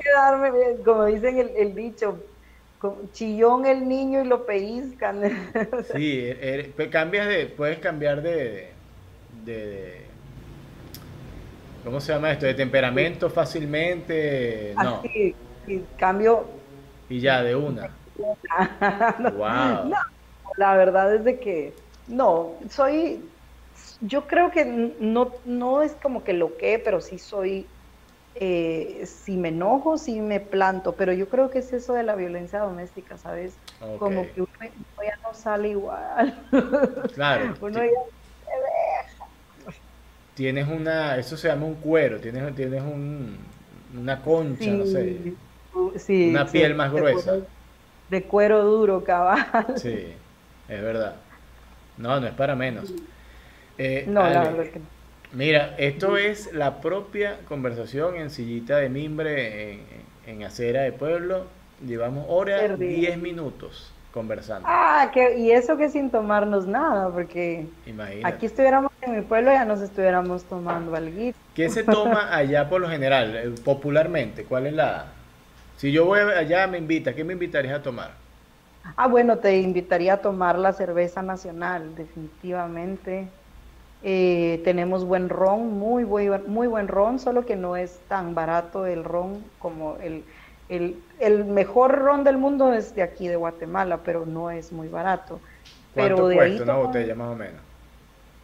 quedarme, 0.03 0.51
como 0.85 1.07
dicen 1.07 1.51
el, 1.57 1.75
dicho, 1.75 2.23
chillón 3.13 3.67
el 3.67 3.89
niño 3.89 4.23
y 4.23 4.27
lo 4.27 4.47
pellizcan. 4.47 5.23
Sí, 5.93 6.33
pues 6.77 6.89
cambias 6.89 7.27
de, 7.29 7.47
puedes 7.47 7.79
cambiar 7.79 8.23
de, 8.23 8.71
de, 9.45 10.03
¿cómo 11.85 12.01
se 12.01 12.13
llama 12.13 12.33
esto? 12.33 12.47
De 12.47 12.55
temperamento 12.55 13.31
fácilmente, 13.31 14.75
no. 14.77 15.01
Así, 15.01 15.35
cambio. 15.97 16.45
Y 17.09 17.21
ya, 17.21 17.43
de 17.43 17.55
una. 17.55 17.91
wow. 19.37 19.93
la 20.57 20.77
verdad 20.77 21.15
es 21.15 21.25
de 21.25 21.39
que, 21.39 21.73
no, 22.09 22.55
soy, 22.69 23.21
yo 24.01 24.27
creo 24.27 24.51
que 24.51 24.65
no, 24.65 25.33
no 25.45 25.83
es 25.83 25.93
como 26.03 26.25
que 26.25 26.33
lo 26.33 26.57
que, 26.57 26.79
pero 26.79 27.01
sí 27.01 27.19
soy 27.19 27.67
eh, 28.35 29.05
si 29.07 29.37
me 29.37 29.49
enojo, 29.49 29.99
si 29.99 30.21
me 30.21 30.41
planto, 30.41 30.97
pero 30.97 31.13
yo 31.13 31.29
creo 31.29 31.51
que 31.51 31.59
es 31.59 31.73
eso 31.73 31.95
de 31.95 32.03
la 32.03 32.15
violencia 32.15 32.61
doméstica, 32.61 33.17
¿sabes? 33.19 33.59
Como 33.99 34.23
que 34.33 34.41
uno, 34.41 34.49
ya 35.03 35.19
no 35.23 35.35
sale 35.35 35.69
igual. 35.71 36.49
Claro. 37.15 37.55
uno 37.61 37.79
ya 37.79 37.91
se 39.67 39.83
Tienes 40.35 40.67
una, 40.69 41.19
eso 41.19 41.37
se 41.37 41.49
llama 41.49 41.67
un 41.67 41.75
cuero, 41.75 42.19
tienes, 42.19 42.55
tienes 42.55 42.83
un, 42.83 43.37
una 43.95 44.23
concha, 44.23 44.71
no 44.71 44.87
sé. 44.87 45.35
Sí, 45.97 46.31
una 46.31 46.47
piel 46.47 46.75
más 46.75 46.91
gruesa. 46.93 47.37
De 48.09 48.23
cuero, 48.23 48.65
duro, 48.65 49.05
cabal. 49.05 49.75
Sí, 49.77 50.07
es 50.69 50.83
verdad. 50.83 51.17
No, 51.99 52.19
no 52.19 52.27
es 52.27 52.35
para 52.35 52.57
menos. 52.57 52.95
Eh, 53.79 54.07
no, 54.09 54.23
la 54.23 54.45
verdad 54.45 54.73
que 54.73 54.79
no. 54.79 54.92
Mira, 55.33 55.75
esto 55.79 56.19
es 56.19 56.53
la 56.53 56.81
propia 56.81 57.39
conversación 57.49 58.17
en 58.17 58.29
sillita 58.29 58.77
de 58.77 58.91
mimbre 58.91 59.81
en, 60.27 60.43
acera 60.43 60.83
de 60.83 60.93
pueblo. 60.93 61.47
Llevamos 61.87 62.27
hora, 62.29 62.69
10 62.77 63.19
minutos 63.19 63.91
conversando. 64.13 64.69
Ah, 64.71 65.11
que, 65.13 65.39
y 65.39 65.51
eso 65.51 65.79
que 65.79 65.89
sin 65.89 66.11
tomarnos 66.11 66.67
nada, 66.67 67.09
porque 67.09 67.67
aquí 68.25 68.47
estuviéramos 68.47 68.93
en 69.01 69.17
mi 69.17 69.23
pueblo 69.23 69.51
ya 69.51 69.65
nos 69.65 69.81
estuviéramos 69.81 70.45
tomando 70.45 70.95
algo. 70.95 71.33
¿Qué 71.55 71.71
se 71.71 71.83
toma 71.83 72.29
allá 72.37 72.69
por 72.69 72.83
lo 72.83 72.89
general, 72.89 73.35
eh, 73.35 73.55
popularmente? 73.65 74.45
¿Cuál 74.45 74.67
es 74.67 74.75
la...? 74.75 75.07
Si 75.79 75.91
yo 75.91 76.05
voy 76.05 76.21
allá, 76.21 76.67
me 76.67 76.77
invita, 76.77 77.15
¿qué 77.15 77.25
me 77.25 77.33
invitarías 77.33 77.81
a 77.81 77.83
tomar? 77.83 78.13
Ah, 78.97 79.09
bueno, 79.09 79.39
te 79.39 79.59
invitaría 79.59 80.15
a 80.15 80.17
tomar 80.19 80.59
la 80.59 80.73
cerveza 80.75 81.23
nacional, 81.23 81.95
definitivamente. 81.97 83.29
Eh, 84.05 84.61
tenemos 84.65 85.05
buen 85.05 85.29
ron, 85.29 85.79
muy, 85.79 86.05
muy, 86.05 86.29
muy 86.47 86.67
buen 86.67 86.89
ron, 86.89 87.21
solo 87.21 87.47
que 87.47 87.55
no 87.55 87.77
es 87.77 88.01
tan 88.09 88.35
barato 88.35 88.85
el 88.85 89.05
ron 89.05 89.45
como 89.61 89.97
el, 90.03 90.25
el, 90.69 91.45
mejor 91.45 91.99
ron 91.99 92.25
del 92.25 92.37
mundo 92.37 92.73
es 92.73 92.97
de 92.97 93.03
aquí, 93.03 93.29
de 93.29 93.37
Guatemala, 93.37 94.01
pero 94.05 94.27
no 94.27 94.51
es 94.51 94.73
muy 94.73 94.89
barato. 94.89 95.39
¿Cuánto 95.95 96.17
pero 96.17 96.29
de 96.29 96.35
cuesta 96.35 96.63
una 96.65 96.77
botella 96.77 97.15
más 97.15 97.29
o 97.29 97.37
menos? 97.37 97.61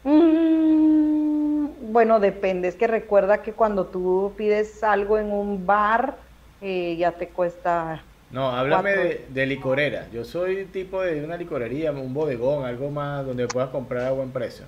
Mm, 0.05 1.93
bueno, 1.93 2.21
depende. 2.21 2.69
Es 2.69 2.77
que 2.77 2.87
recuerda 2.87 3.43
que 3.43 3.53
cuando 3.53 3.87
tú 3.87 4.33
pides 4.37 4.85
algo 4.85 5.19
en 5.19 5.33
un 5.33 5.67
bar, 5.67 6.17
eh, 6.61 6.97
ya 6.97 7.13
te 7.13 7.29
cuesta 7.29 8.03
no, 8.31 8.51
háblame 8.51 8.91
de, 8.91 9.27
de, 9.31 9.47
licorera. 9.47 10.07
Yo 10.13 10.23
soy 10.23 10.67
tipo 10.67 11.01
de 11.01 11.25
una 11.25 11.37
licorería, 11.37 11.91
un 11.93 12.13
bodegón, 12.13 12.67
algo 12.67 12.91
más 12.91 13.25
donde 13.25 13.49
puedas 13.49 13.71
comprar 13.71 14.05
a 14.05 14.11
buen 14.11 14.31
precio. 14.31 14.67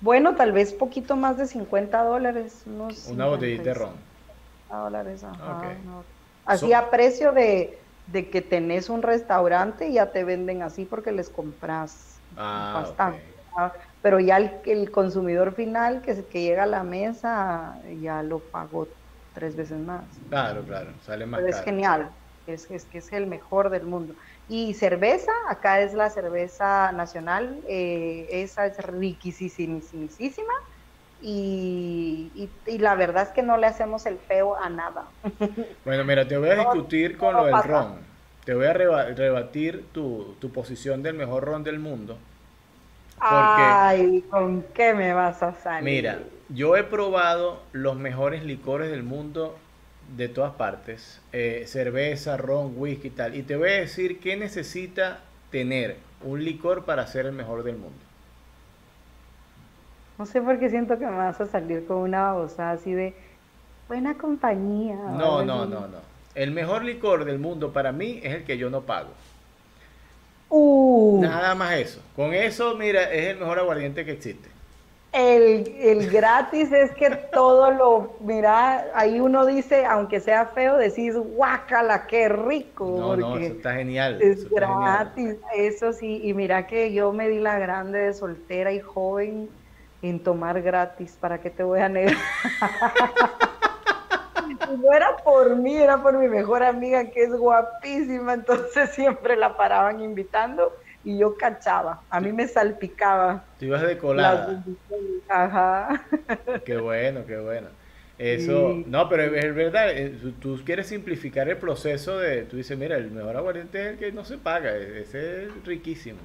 Bueno, 0.00 0.34
tal 0.34 0.52
vez 0.52 0.72
poquito 0.74 1.16
más 1.16 1.38
de 1.38 1.46
50 1.46 2.02
dólares. 2.04 2.64
Una 2.66 3.26
botellita 3.26 3.62
de 3.62 3.74
ron. 3.74 3.96
dólares, 4.70 5.24
Así 6.44 6.72
a 6.72 6.90
precio 6.90 7.32
de, 7.32 7.84
que 8.12 8.42
tenés 8.42 8.88
un 8.88 9.02
restaurante 9.02 9.88
y 9.88 9.94
ya 9.94 10.12
te 10.12 10.24
venden 10.24 10.62
así 10.62 10.84
porque 10.84 11.12
les 11.12 11.28
compras 11.28 12.18
Ah, 12.36 12.72
bastante. 12.74 13.34
Pero 14.02 14.20
ya 14.20 14.36
el, 14.36 14.90
consumidor 14.90 15.54
final 15.54 16.02
que, 16.02 16.24
que 16.28 16.42
llega 16.42 16.62
a 16.62 16.66
la 16.66 16.84
mesa 16.84 17.80
ya 18.00 18.22
lo 18.22 18.40
pagó 18.50 18.88
tres 19.32 19.56
veces 19.56 19.78
más. 19.80 20.20
Claro, 20.28 20.62
claro, 20.64 20.92
sale 21.00 21.26
más 21.26 21.42
Es 21.42 21.60
genial, 21.62 22.12
es, 22.46 22.70
es 22.70 22.84
que 22.84 22.98
es 22.98 23.12
el 23.12 23.26
mejor 23.26 23.70
del 23.70 23.84
mundo. 23.84 24.14
Y 24.48 24.74
cerveza, 24.74 25.32
acá 25.48 25.80
es 25.80 25.92
la 25.92 26.08
cerveza 26.08 26.90
nacional, 26.92 27.60
eh, 27.68 28.26
esa 28.30 28.66
es 28.66 28.78
riquísima 28.78 30.54
y, 31.20 32.48
y, 32.66 32.78
la 32.78 32.94
verdad 32.94 33.24
es 33.24 33.28
que 33.30 33.42
no 33.42 33.56
le 33.56 33.66
hacemos 33.66 34.06
el 34.06 34.18
feo 34.18 34.56
a 34.56 34.70
nada. 34.70 35.04
Bueno, 35.84 36.04
mira, 36.04 36.26
te 36.26 36.36
voy 36.36 36.48
a 36.50 36.54
discutir 36.54 37.18
con 37.18 37.34
lo 37.34 37.44
del 37.44 37.62
ron. 37.62 37.96
Te 38.44 38.54
voy 38.54 38.66
a 38.66 38.72
rebatir 38.72 39.86
tu, 39.92 40.34
tu 40.40 40.50
posición 40.50 41.02
del 41.02 41.14
mejor 41.14 41.44
ron 41.44 41.64
del 41.64 41.78
mundo. 41.78 42.16
Ay, 43.20 44.24
¿con 44.30 44.62
qué 44.74 44.94
me 44.94 45.12
vas 45.12 45.42
a 45.42 45.52
salir? 45.54 45.84
Mira, 45.84 46.20
yo 46.48 46.76
he 46.76 46.84
probado 46.84 47.62
los 47.72 47.96
mejores 47.96 48.44
licores 48.44 48.90
del 48.90 49.02
mundo 49.02 49.58
de 50.16 50.28
todas 50.28 50.54
partes. 50.54 51.20
Eh, 51.32 51.64
cerveza, 51.66 52.36
ron, 52.36 52.74
whisky 52.76 53.08
y 53.08 53.10
tal. 53.10 53.34
Y 53.34 53.42
te 53.42 53.56
voy 53.56 53.70
a 53.70 53.80
decir 53.80 54.20
qué 54.20 54.36
necesita 54.36 55.20
tener 55.50 55.96
un 56.22 56.44
licor 56.44 56.84
para 56.84 57.06
ser 57.06 57.26
el 57.26 57.32
mejor 57.32 57.62
del 57.62 57.76
mundo. 57.76 57.98
No 60.18 60.26
sé 60.26 60.40
por 60.40 60.58
qué 60.58 60.68
siento 60.68 60.98
que 60.98 61.06
me 61.06 61.16
vas 61.16 61.40
a 61.40 61.46
salir 61.46 61.86
con 61.86 61.98
una 61.98 62.22
babosa 62.22 62.72
así 62.72 62.92
de 62.92 63.14
buena 63.86 64.14
compañía. 64.14 64.96
No, 64.96 65.44
no, 65.44 65.64
no, 65.64 65.86
no. 65.86 65.98
El 66.34 66.50
mejor 66.50 66.84
licor 66.84 67.24
del 67.24 67.38
mundo 67.38 67.72
para 67.72 67.92
mí 67.92 68.20
es 68.22 68.34
el 68.34 68.44
que 68.44 68.58
yo 68.58 68.68
no 68.70 68.82
pago. 68.82 69.10
Uh. 70.50 71.20
Nada 71.22 71.54
más 71.54 71.74
eso. 71.74 72.00
Con 72.16 72.34
eso, 72.34 72.74
mira, 72.74 73.04
es 73.12 73.28
el 73.28 73.38
mejor 73.38 73.58
aguardiente 73.58 74.04
que 74.04 74.12
existe. 74.12 74.48
El, 75.12 76.10
gratis 76.10 76.70
es 76.70 76.92
que 76.92 77.10
todo 77.32 77.70
lo, 77.70 78.16
mira, 78.20 78.86
ahí 78.94 79.20
uno 79.20 79.46
dice, 79.46 79.86
aunque 79.86 80.20
sea 80.20 80.46
feo, 80.46 80.76
decís, 80.76 81.16
guácala, 81.16 82.06
qué 82.06 82.28
rico. 82.28 82.84
No, 82.86 83.16
no, 83.16 83.38
eso 83.38 83.54
está 83.54 83.74
genial. 83.74 84.20
Es 84.20 84.48
gratis, 84.50 85.36
eso 85.56 85.92
sí, 85.92 86.20
y 86.22 86.34
mira 86.34 86.66
que 86.66 86.92
yo 86.92 87.12
me 87.12 87.28
di 87.28 87.40
la 87.40 87.58
grande 87.58 88.00
de 88.00 88.14
soltera 88.14 88.70
y 88.72 88.80
joven 88.80 89.48
en 90.02 90.22
tomar 90.22 90.60
gratis, 90.62 91.16
¿para 91.18 91.40
qué 91.40 91.50
te 91.50 91.62
voy 91.62 91.80
a 91.80 91.88
negar? 91.88 92.14
no 94.76 94.92
era 94.92 95.16
por 95.16 95.56
mí, 95.56 95.76
era 95.76 96.02
por 96.02 96.16
mi 96.18 96.28
mejor 96.28 96.62
amiga 96.62 97.04
que 97.10 97.24
es 97.24 97.30
guapísima, 97.30 98.34
entonces 98.34 98.90
siempre 98.90 99.36
la 99.36 99.56
paraban 99.56 100.00
invitando 100.00 100.72
y 101.08 101.16
yo 101.16 101.38
cachaba, 101.38 102.02
a 102.10 102.20
mí 102.20 102.34
me 102.34 102.46
salpicaba. 102.46 103.42
Tú 103.58 103.64
ibas 103.64 103.80
de 103.80 103.96
colada. 103.96 104.62
Ajá. 105.26 106.04
Qué 106.66 106.76
bueno, 106.76 107.24
qué 107.26 107.38
bueno. 107.38 107.68
Eso, 108.18 108.82
no, 108.84 109.08
pero 109.08 109.34
es 109.34 109.54
verdad, 109.54 109.90
eh, 109.90 110.14
tú 110.38 110.60
quieres 110.66 110.88
simplificar 110.88 111.48
el 111.48 111.56
proceso 111.56 112.18
de, 112.18 112.42
tú 112.42 112.58
dices, 112.58 112.76
mira, 112.76 112.98
el 112.98 113.10
mejor 113.10 113.38
aguardiente 113.38 113.80
es 113.80 113.92
el 113.92 113.98
que 113.98 114.12
no 114.12 114.26
se 114.26 114.36
paga, 114.36 114.76
e-, 114.76 115.00
ese 115.00 115.44
es 115.44 115.64
riquísimo 115.64 116.18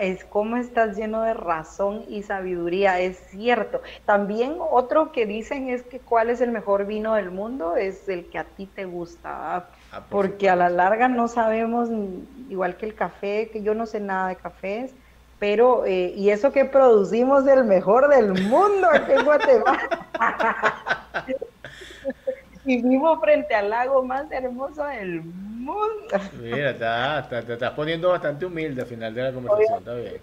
es 0.00 0.24
cómo 0.24 0.56
estás 0.56 0.96
lleno 0.96 1.22
de 1.22 1.34
razón 1.34 2.04
y 2.08 2.22
sabiduría, 2.22 3.00
es 3.00 3.16
cierto. 3.30 3.80
También 4.04 4.56
otro 4.58 5.12
que 5.12 5.24
dicen 5.24 5.68
es 5.68 5.82
que 5.82 6.00
cuál 6.00 6.30
es 6.30 6.40
el 6.40 6.50
mejor 6.50 6.86
vino 6.86 7.14
del 7.14 7.30
mundo 7.30 7.76
es 7.76 8.08
el 8.08 8.26
que 8.26 8.38
a 8.38 8.44
ti 8.44 8.66
te 8.66 8.84
gusta, 8.84 9.68
ah, 9.92 10.04
porque 10.08 10.48
a 10.48 10.56
la 10.56 10.68
larga 10.68 11.08
no 11.08 11.28
sabemos, 11.28 11.88
igual 12.48 12.76
que 12.76 12.86
el 12.86 12.94
café, 12.94 13.50
que 13.52 13.62
yo 13.62 13.74
no 13.74 13.86
sé 13.86 14.00
nada 14.00 14.28
de 14.28 14.36
cafés, 14.36 14.94
pero, 15.38 15.86
eh, 15.86 16.12
y 16.14 16.30
eso 16.30 16.52
que 16.52 16.66
producimos 16.66 17.46
el 17.46 17.64
mejor 17.64 18.08
del 18.08 18.34
mundo 18.42 18.88
aquí 18.92 19.12
en 19.12 19.24
Guatemala. 19.24 19.88
y 22.64 22.82
vivo 22.82 23.18
frente 23.20 23.54
al 23.54 23.70
lago 23.70 24.04
más 24.04 24.30
hermoso 24.30 24.84
del 24.84 25.22
mundo. 25.22 26.18
Mira, 26.40 27.28
te 27.28 27.52
estás 27.54 27.72
poniendo 27.72 28.10
bastante 28.10 28.44
humilde 28.44 28.82
al 28.82 28.86
final 28.86 29.14
de 29.14 29.22
la 29.22 29.32
conversación, 29.32 29.78
está 29.78 29.94
bien. 29.94 30.22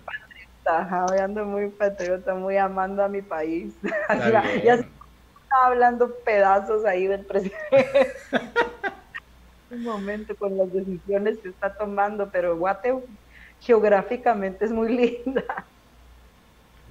Ajá, 0.66 1.06
hoy 1.06 1.18
ando 1.18 1.46
muy 1.46 1.70
patriota, 1.70 2.36
muy 2.36 2.58
amando 2.58 3.04
a 3.04 3.08
mi 3.08 3.22
país. 3.22 3.76
ya, 4.10 4.44
ya 4.64 4.74
estaba 4.74 5.66
hablando 5.66 6.14
pedazos 6.26 6.86
ahí 6.86 7.08
del 7.08 7.26
presidente. 7.26 8.12
Un 9.72 9.84
momento 9.84 10.36
con 10.36 10.58
las 10.58 10.72
decisiones 10.72 11.38
que 11.40 11.50
está 11.50 11.74
tomando, 11.74 12.30
pero 12.32 12.58
Guate 12.58 12.94
geográficamente 13.62 14.66
es 14.66 14.72
muy 14.72 14.90
linda. 15.26 15.66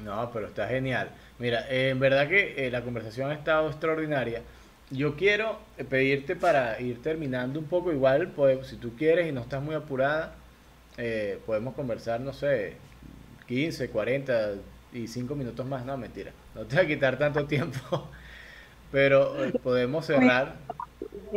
No, 0.05 0.31
pero 0.32 0.48
está 0.48 0.69
genial. 0.69 1.11
Mira, 1.39 1.66
eh, 1.70 1.90
en 1.90 2.01
verdad 2.01 2.28
que 2.28 2.66
eh, 2.66 2.70
la 2.70 2.82
conversación 2.82 3.31
ha 3.31 3.35
estado 3.35 3.69
extraordinaria 3.69 4.43
yo 4.90 5.16
quiero 5.16 5.59
pedirte 5.89 6.36
para 6.36 6.81
ir 6.81 7.03
terminando 7.03 7.59
un 7.59 7.66
poco, 7.66 7.93
igual, 7.93 8.28
pues, 8.28 8.69
si 8.69 8.77
tú 8.77 8.94
quieres 8.97 9.28
y 9.28 9.32
no 9.32 9.40
estás 9.40 9.62
muy 9.62 9.74
apurada, 9.74 10.35
eh, 10.97 11.40
podemos 11.44 11.74
conversar, 11.74 12.20
no 12.20 12.32
sé, 12.32 12.74
15, 13.48 13.90
40 13.90 14.55
y 14.93 15.09
5 15.09 15.35
minutos 15.35 15.66
más, 15.66 15.85
no, 15.85 15.97
mentira, 15.97 16.32
no 16.55 16.65
te 16.65 16.77
va 16.77 16.82
a 16.82 16.86
quitar 16.86 17.19
tanto 17.19 17.44
tiempo, 17.48 18.09
pero 18.93 19.44
eh, 19.44 19.53
podemos 19.62 20.07
cerrar. 20.07 20.55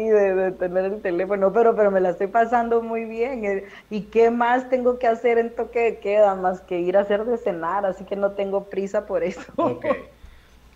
De, 0.07 0.51
tener 0.53 0.85
el 0.85 1.01
teléfono, 1.01 1.51
pero, 1.51 1.75
pero 1.75 1.91
me 1.91 1.99
la 1.99 2.11
estoy 2.11 2.27
pasando 2.27 2.81
muy 2.81 3.05
bien. 3.05 3.45
Eh, 3.45 3.65
¿Y 3.89 4.03
qué 4.03 4.31
más 4.31 4.69
tengo 4.69 4.99
que 4.99 5.07
hacer 5.07 5.37
en 5.37 5.55
toque 5.55 5.79
de 5.79 5.99
queda 5.99 6.35
más 6.35 6.61
que 6.61 6.79
ir 6.79 6.95
a 6.97 7.01
hacer 7.01 7.25
de 7.25 7.37
cenar? 7.37 7.85
Así 7.85 8.05
que 8.05 8.15
no 8.15 8.31
tengo 8.31 8.69
prisa 8.69 9.05
por 9.05 9.23
eso. 9.23 9.51
Ok. 9.57 9.85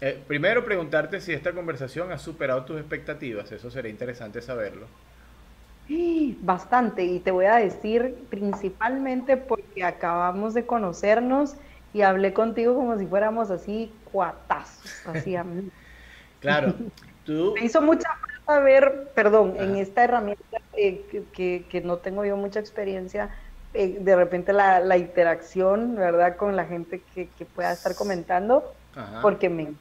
Eh, 0.05 0.21
primero 0.27 0.65
preguntarte 0.65 1.21
si 1.21 1.31
esta 1.31 1.53
conversación 1.53 2.11
ha 2.11 2.17
superado 2.17 2.65
tus 2.65 2.77
expectativas, 2.77 3.49
eso 3.53 3.71
sería 3.71 3.89
interesante 3.89 4.41
saberlo. 4.41 4.85
Bastante, 6.41 7.03
y 7.03 7.19
te 7.19 7.31
voy 7.31 7.45
a 7.45 7.55
decir 7.55 8.15
principalmente 8.29 9.37
porque 9.37 9.83
acabamos 9.83 10.53
de 10.53 10.65
conocernos 10.65 11.55
y 11.93 12.01
hablé 12.01 12.33
contigo 12.33 12.75
como 12.75 12.97
si 12.97 13.05
fuéramos 13.05 13.51
así 13.51 13.91
cuatazos, 14.11 15.07
así 15.07 15.35
a 15.35 15.43
mí. 15.43 15.69
claro, 16.39 16.75
tú... 17.23 17.53
Me 17.55 17.65
hizo 17.65 17.81
mucha 17.81 18.09
falta 18.45 18.63
ver, 18.63 19.11
perdón, 19.15 19.55
en 19.59 19.77
esta 19.77 20.03
herramienta 20.03 20.59
eh, 20.73 21.03
que, 21.33 21.81
no 21.83 21.97
tengo 21.97 22.25
yo 22.25 22.37
mucha 22.37 22.59
experiencia, 22.59 23.29
eh, 23.73 23.97
de 23.99 24.15
repente 24.15 24.53
la, 24.53 24.97
interacción, 24.97 25.95
¿verdad?, 25.95 26.35
con 26.35 26.55
la 26.55 26.65
gente 26.65 27.01
que, 27.13 27.27
pueda 27.55 27.71
estar 27.71 27.95
comentando, 27.95 28.73
porque 29.21 29.49
me 29.49 29.73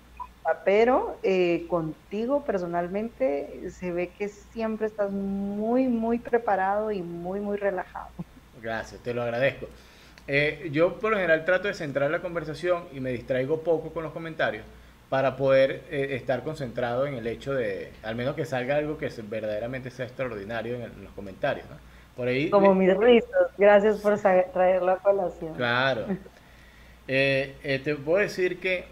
pero 0.65 1.19
eh, 1.23 1.67
contigo 1.69 2.45
personalmente 2.45 3.71
se 3.71 3.93
ve 3.93 4.09
que 4.09 4.29
siempre 4.29 4.89
estás 4.89 5.11
muy, 5.11 5.87
muy 5.87 6.19
preparado 6.19 6.91
y 6.91 7.03
muy, 7.03 7.41
muy 7.41 7.57
relajado. 7.57 8.09
Gracias, 8.61 9.01
te 9.03 9.15
lo 9.15 9.23
agradezco. 9.23 9.67
Eh, 10.27 10.69
yo 10.73 10.99
por 10.99 11.11
lo 11.11 11.17
general 11.17 11.45
trato 11.45 11.69
de 11.69 11.75
centrar 11.75 12.11
la 12.11 12.21
conversación 12.21 12.85
y 12.93 13.01
me 13.01 13.11
distraigo 13.11 13.63
poco 13.63 13.93
con 13.93 14.05
los 14.05 14.13
comentarios 14.13 14.65
para 15.13 15.37
poder 15.37 15.83
eh, 15.91 16.17
estar 16.17 16.43
concentrado 16.43 17.07
en 17.07 17.13
el 17.13 17.27
hecho 17.27 17.53
de, 17.53 17.93
al 18.03 18.17
menos 18.17 18.35
que 18.35 18.47
salga 18.47 18.77
algo 18.77 18.97
que 18.97 19.11
verdaderamente 19.29 19.91
sea 19.91 20.07
extraordinario 20.07 20.77
en, 20.77 21.05
los 21.05 21.13
comentarios. 21.13 21.67
Por 22.17 22.29
ahí, 22.29 22.49
Como 22.49 22.75
mis 22.75 22.97
risas, 22.97 23.51
gracias 23.59 23.99
por 23.99 24.19
traerlo 24.19 24.93
a 24.93 24.97
colación. 24.97 25.53
Claro. 25.53 26.07
te 27.07 27.97
puedo 28.03 28.21
decir 28.21 28.59
que 28.59 28.87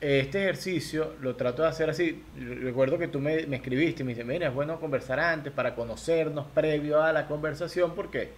este 0.00 0.42
ejercicio 0.42 1.14
lo 1.20 1.34
trato 1.34 1.62
de 1.62 1.68
hacer 1.70 1.90
así. 1.90 2.22
Recuerdo 2.36 2.96
que 2.96 3.08
tú 3.08 3.18
me, 3.18 3.38
escribiste 3.38 4.04
y 4.04 4.06
me 4.06 4.12
dices, 4.12 4.24
mira, 4.24 4.46
es 4.46 4.54
bueno 4.54 4.78
conversar 4.78 5.18
antes 5.18 5.52
para 5.52 5.74
conocernos 5.74 6.46
previo 6.54 7.02
a 7.02 7.12
la 7.12 7.26
conversación, 7.26 7.96
porque, 7.96 8.28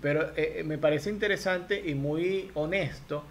pero 0.00 0.30
eh, 0.36 0.62
me 0.64 0.78
parece 0.78 1.10
interesante 1.10 1.82
y 1.84 1.96
muy 1.96 2.52
honesto 2.54 3.24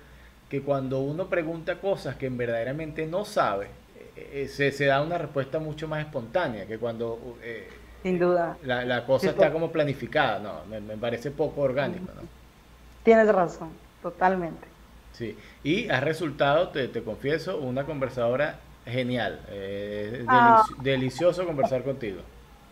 que 0.50 0.62
cuando 0.62 1.00
uno 1.00 1.28
pregunta 1.28 1.80
cosas 1.80 2.16
que 2.16 2.30
verdaderamente 2.30 3.06
no 3.06 3.26
sabe, 3.26 3.68
eh, 4.16 4.48
eh, 4.58 4.72
se, 4.72 4.86
da 4.86 5.02
una 5.02 5.18
respuesta 5.18 5.60
mucho 5.60 5.88
más 5.88 6.06
espontánea 6.06 6.66
que 6.66 6.78
cuando 6.78 7.38
Sin 8.04 8.20
duda. 8.20 8.58
La, 8.64 9.06
cosa 9.06 9.30
está 9.30 9.52
como 9.52 9.72
planificada, 9.72 10.40
no, 10.40 10.66
me, 10.70 10.80
me 10.80 10.98
parece 10.98 11.32
poco 11.32 11.62
orgánico. 11.62 12.06
¿no? 12.16 12.22
Tienes 13.04 13.28
razón, 13.28 13.70
totalmente. 14.02 14.68
Sí, 15.14 15.36
y 15.64 15.90
ha 15.90 16.00
resultado, 16.00 16.70
te, 16.70 16.88
te 16.90 17.02
confieso, 17.02 17.58
una 17.58 17.86
conversadora 17.86 18.60
genial. 18.86 19.40
Eh, 19.50 20.24
ah. 20.28 20.64
Delicioso 20.82 21.46
conversar 21.46 21.84
contigo. 21.84 22.22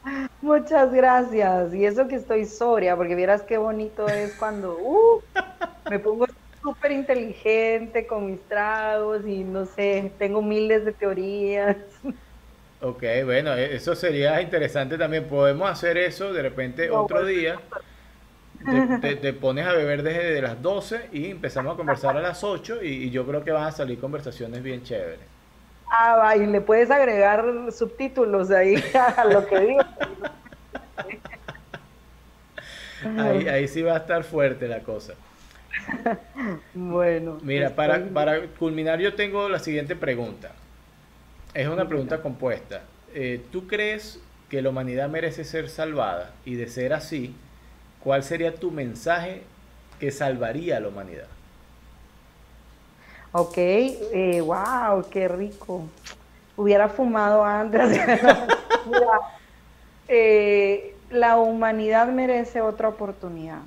Muchas 0.41 0.93
gracias. 0.93 1.73
Y 1.73 1.85
eso 1.85 2.07
que 2.07 2.15
estoy 2.15 2.45
sobria, 2.45 2.95
porque 2.95 3.15
vieras 3.15 3.41
qué 3.41 3.57
bonito 3.57 4.07
es 4.07 4.35
cuando 4.35 4.77
uh, 4.77 5.21
me 5.89 5.99
pongo 5.99 6.27
súper 6.65 6.91
inteligente 6.91 8.07
con 8.07 8.25
mis 8.25 8.41
tragos 8.47 9.23
y 9.25 9.43
no 9.43 9.67
sé, 9.67 10.11
tengo 10.17 10.41
miles 10.41 10.83
de 10.83 10.93
teorías. 10.93 11.77
Ok, 12.81 13.03
bueno, 13.23 13.53
e, 13.53 13.75
eso 13.75 13.95
sería 13.95 14.41
interesante 14.41 14.97
también. 14.97 15.25
Podemos 15.25 15.69
hacer 15.69 15.95
eso 15.97 16.33
de 16.33 16.41
repente 16.41 16.89
otro 16.89 17.23
día 17.23 17.59
te, 19.21 19.33
pones 19.33 19.67
a 19.67 19.73
beber 19.73 20.01
desde 20.01 20.41
las 20.41 20.59
12 20.59 21.09
y 21.11 21.29
empezamos 21.29 21.75
a 21.75 21.77
conversar 21.77 22.17
a 22.17 22.21
las 22.21 22.43
8 22.43 22.81
y, 22.81 23.11
yo 23.11 23.25
creo 23.27 23.43
que 23.43 23.51
van 23.51 23.67
a 23.67 23.71
salir 23.71 23.99
conversaciones 23.99 24.63
bien 24.63 24.81
chéveres. 24.83 25.19
Ah, 25.87 26.15
va, 26.17 26.35
y 26.35 26.47
le 26.47 26.61
puedes 26.61 26.89
agregar 26.89 27.45
subtítulos 27.71 28.49
ahí 28.49 28.83
a 29.17 29.25
lo 29.25 29.45
que 29.45 29.59
digo. 29.59 29.83
ahí, 33.19 33.47
ahí 33.47 33.67
sí 33.67 33.83
va 33.83 33.93
a 33.93 33.97
estar 33.97 34.23
fuerte 34.23 34.67
la 34.67 34.79
cosa. 34.79 35.13
bueno. 36.73 37.37
Mira, 37.41 37.75
para, 37.75 38.03
para 38.05 38.47
culminar 38.59 38.99
yo 38.99 39.15
tengo 39.15 39.49
la 39.49 39.59
siguiente 39.59 39.95
pregunta. 39.95 40.51
Es 41.53 41.67
una 41.67 41.87
pregunta 41.87 42.21
compuesta. 42.21 42.81
Eh, 43.13 43.41
¿Tú 43.51 43.65
crees 43.67 44.19
que 44.49 44.61
la 44.61 44.69
humanidad 44.69 45.09
merece 45.09 45.43
ser 45.45 45.69
salvada? 45.69 46.33
Y 46.45 46.55
de 46.55 46.67
ser 46.67 46.93
así, 46.93 47.33
¿cuál 48.03 48.23
sería 48.23 48.55
tu 48.55 48.71
mensaje 48.71 49.43
que 49.99 50.11
salvaría 50.11 50.77
a 50.77 50.79
la 50.81 50.89
humanidad? 50.89 51.27
Ok, 53.31 53.57
eh, 53.57 54.41
wow, 54.41 55.05
qué 55.09 55.27
rico. 55.27 55.83
Hubiera 56.57 56.89
fumado 56.89 57.43
antes. 57.43 57.99
Eh, 60.07 60.95
la 61.09 61.37
humanidad 61.37 62.07
merece 62.09 62.61
otra 62.61 62.89
oportunidad, 62.89 63.61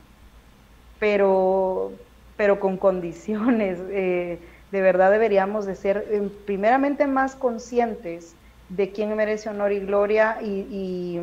pero, 0.99 1.93
pero 2.37 2.61
con 2.61 2.77
condiciones. 2.77 3.79
Eh, 3.91 4.39
de 4.71 4.83
verdad 4.83 5.11
deberíamos 5.11 5.65
de 5.65 5.75
ser 5.75 6.07
primeramente 6.45 7.07
más 7.07 7.35
conscientes 7.35 8.35
de 8.69 8.93
quién 8.93 9.17
merece 9.17 9.49
honor 9.49 9.73
y 9.73 9.81
gloria 9.81 10.39
y, 10.43 11.19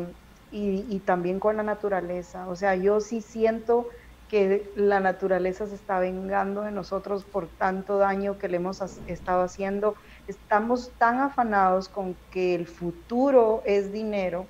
y, 0.50 0.98
también 1.04 1.38
con 1.38 1.56
la 1.56 1.62
naturaleza. 1.62 2.48
O 2.48 2.56
sea, 2.56 2.74
yo 2.74 3.00
sí 3.00 3.20
siento 3.20 3.86
que 4.28 4.72
la 4.74 4.98
naturaleza 4.98 5.66
se 5.66 5.76
está 5.76 6.00
vengando 6.00 6.62
de 6.62 6.72
nosotros 6.72 7.24
por 7.24 7.48
tanto 7.48 7.98
daño 7.98 8.38
que 8.38 8.48
le 8.48 8.56
hemos 8.56 8.80
estado 9.06 9.44
haciendo. 9.44 9.94
Estamos 10.26 10.90
tan 10.98 11.20
afanados 11.20 11.88
con 11.88 12.16
que 12.32 12.56
el 12.56 12.66
futuro 12.66 13.62
es 13.64 13.92
dinero 13.92 14.46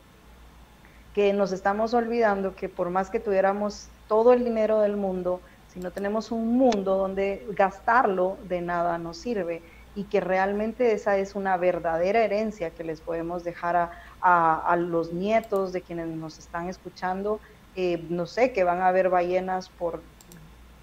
que 1.13 1.33
nos 1.33 1.53
estamos 1.53 1.93
olvidando 1.93 2.55
que 2.55 2.69
por 2.69 2.91
más 2.91 3.11
que 3.11 3.21
tuviéramos 3.21 3.89
todo 4.09 4.33
el 4.33 4.45
dinero 4.45 4.81
del 4.81 4.97
mundo, 4.97 5.41
si 5.69 5.81
no 5.81 5.91
tenemos 5.91 6.31
un 6.31 6.57
mundo 6.57 6.97
donde 6.97 7.47
gastarlo, 7.51 8.39
de 8.49 8.61
nada 8.61 8.99
nos 8.99 9.19
sirve 9.19 9.63
y 9.95 10.05
que 10.05 10.21
realmente 10.21 10.93
esa 10.93 11.17
es 11.17 11.35
una 11.35 11.57
verdadera 11.57 12.23
herencia 12.23 12.71
que 12.71 12.85
les 12.85 13.01
podemos 13.01 13.45
dejar 13.45 13.91
a, 14.21 14.77
los 14.77 15.13
nietos 15.13 15.73
de 15.73 15.81
quienes 15.81 16.09
nos 16.09 16.39
están 16.39 16.69
escuchando. 16.69 17.41
Eh, 17.77 18.05
no 18.09 18.27
sé, 18.27 18.53
que 18.53 18.65
van 18.65 18.81
a 18.81 18.89
haber 18.89 19.09
ballenas 19.09 19.69
por 19.71 20.03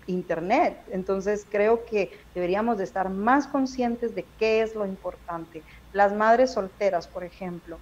internet. 0.08 0.78
Entonces 0.91 1.45
creo 1.50 1.86
que 1.86 2.12
deberíamos 2.34 2.78
de 2.78 2.84
estar 2.84 3.10
más 3.10 3.48
conscientes 3.48 4.16
de 4.16 4.26
qué 4.40 4.62
es 4.62 4.76
lo 4.76 4.86
importante. 4.86 5.62
Las 5.94 6.14
madres 6.14 6.52
solteras, 6.52 7.08
por 7.08 7.24
ejemplo. 7.24 7.78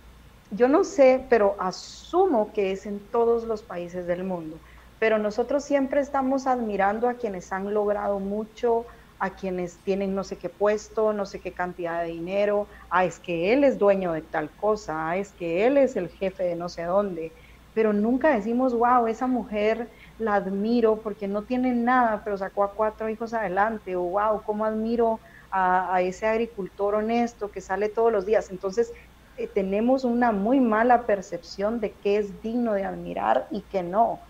Yo 0.51 0.68
no 0.68 0.84
sé, 0.84 1.26
pero 1.30 1.55
asumo 1.59 2.51
que 2.53 2.73
es 2.73 2.85
en 2.85 2.99
todos 2.99 3.45
los 3.45 3.61
países 3.61 4.05
del 4.05 4.26
mundo. 4.26 4.57
Pero 5.02 5.18
nosotros 5.18 5.64
siempre 5.65 5.99
estamos 5.99 6.45
admirando 6.45 7.10
a 7.10 7.15
quienes 7.15 7.52
han 7.52 7.73
logrado 7.73 8.19
mucho, 8.19 8.86
a 9.18 9.34
quienes 9.34 9.82
tienen 9.82 10.14
no 10.14 10.23
sé 10.23 10.38
qué 10.38 10.48
puesto, 10.49 11.11
no 11.11 11.26
sé 11.26 11.41
qué 11.41 11.56
cantidad 11.56 12.03
de 12.03 12.10
dinero, 12.10 12.68
ah, 12.91 13.03
es 13.03 13.19
que 13.19 13.52
él 13.52 13.64
es 13.64 13.80
dueño 13.80 14.14
de 14.14 14.22
tal 14.22 14.56
cosa, 14.56 15.10
ah, 15.10 15.18
es 15.18 15.34
que 15.34 15.65
él 15.65 15.78
es 15.78 15.95
el 15.95 16.10
jefe 16.10 16.44
de 16.44 16.56
no 16.56 16.69
sé 16.69 16.84
dónde, 16.84 17.34
pero 17.73 17.94
nunca 17.94 18.36
decimos, 18.36 18.76
wow, 18.76 19.07
esa 19.07 19.26
mujer 19.26 19.90
la 20.19 20.36
admiro 20.36 21.02
porque 21.02 21.28
no 21.28 21.45
tiene 21.45 21.73
nada, 21.73 22.23
pero 22.23 22.38
sacó 22.38 22.64
a 22.64 22.76
cuatro 22.76 23.10
hijos 23.10 23.34
adelante, 23.34 23.95
o 23.95 24.03
wow, 24.03 24.44
cómo 24.44 24.65
admiro 24.65 25.22
a, 25.49 25.99
ese 26.03 26.28
agricultor 26.28 26.94
honesto 26.94 27.49
que 27.49 27.61
sale 27.61 27.90
todos 27.90 28.11
los 28.11 28.28
días. 28.28 28.52
Entonces, 28.52 28.91
eh, 29.36 29.48
tenemos 29.48 30.03
una 30.03 30.32
muy 30.32 30.60
mala 30.60 31.07
percepción 31.07 31.80
de 31.80 31.98
qué 31.99 32.18
es 32.18 32.40
digno 32.40 32.73
de 32.73 32.84
admirar 32.84 33.48
y 33.49 33.64
qué 33.64 33.82
no. 33.82 34.22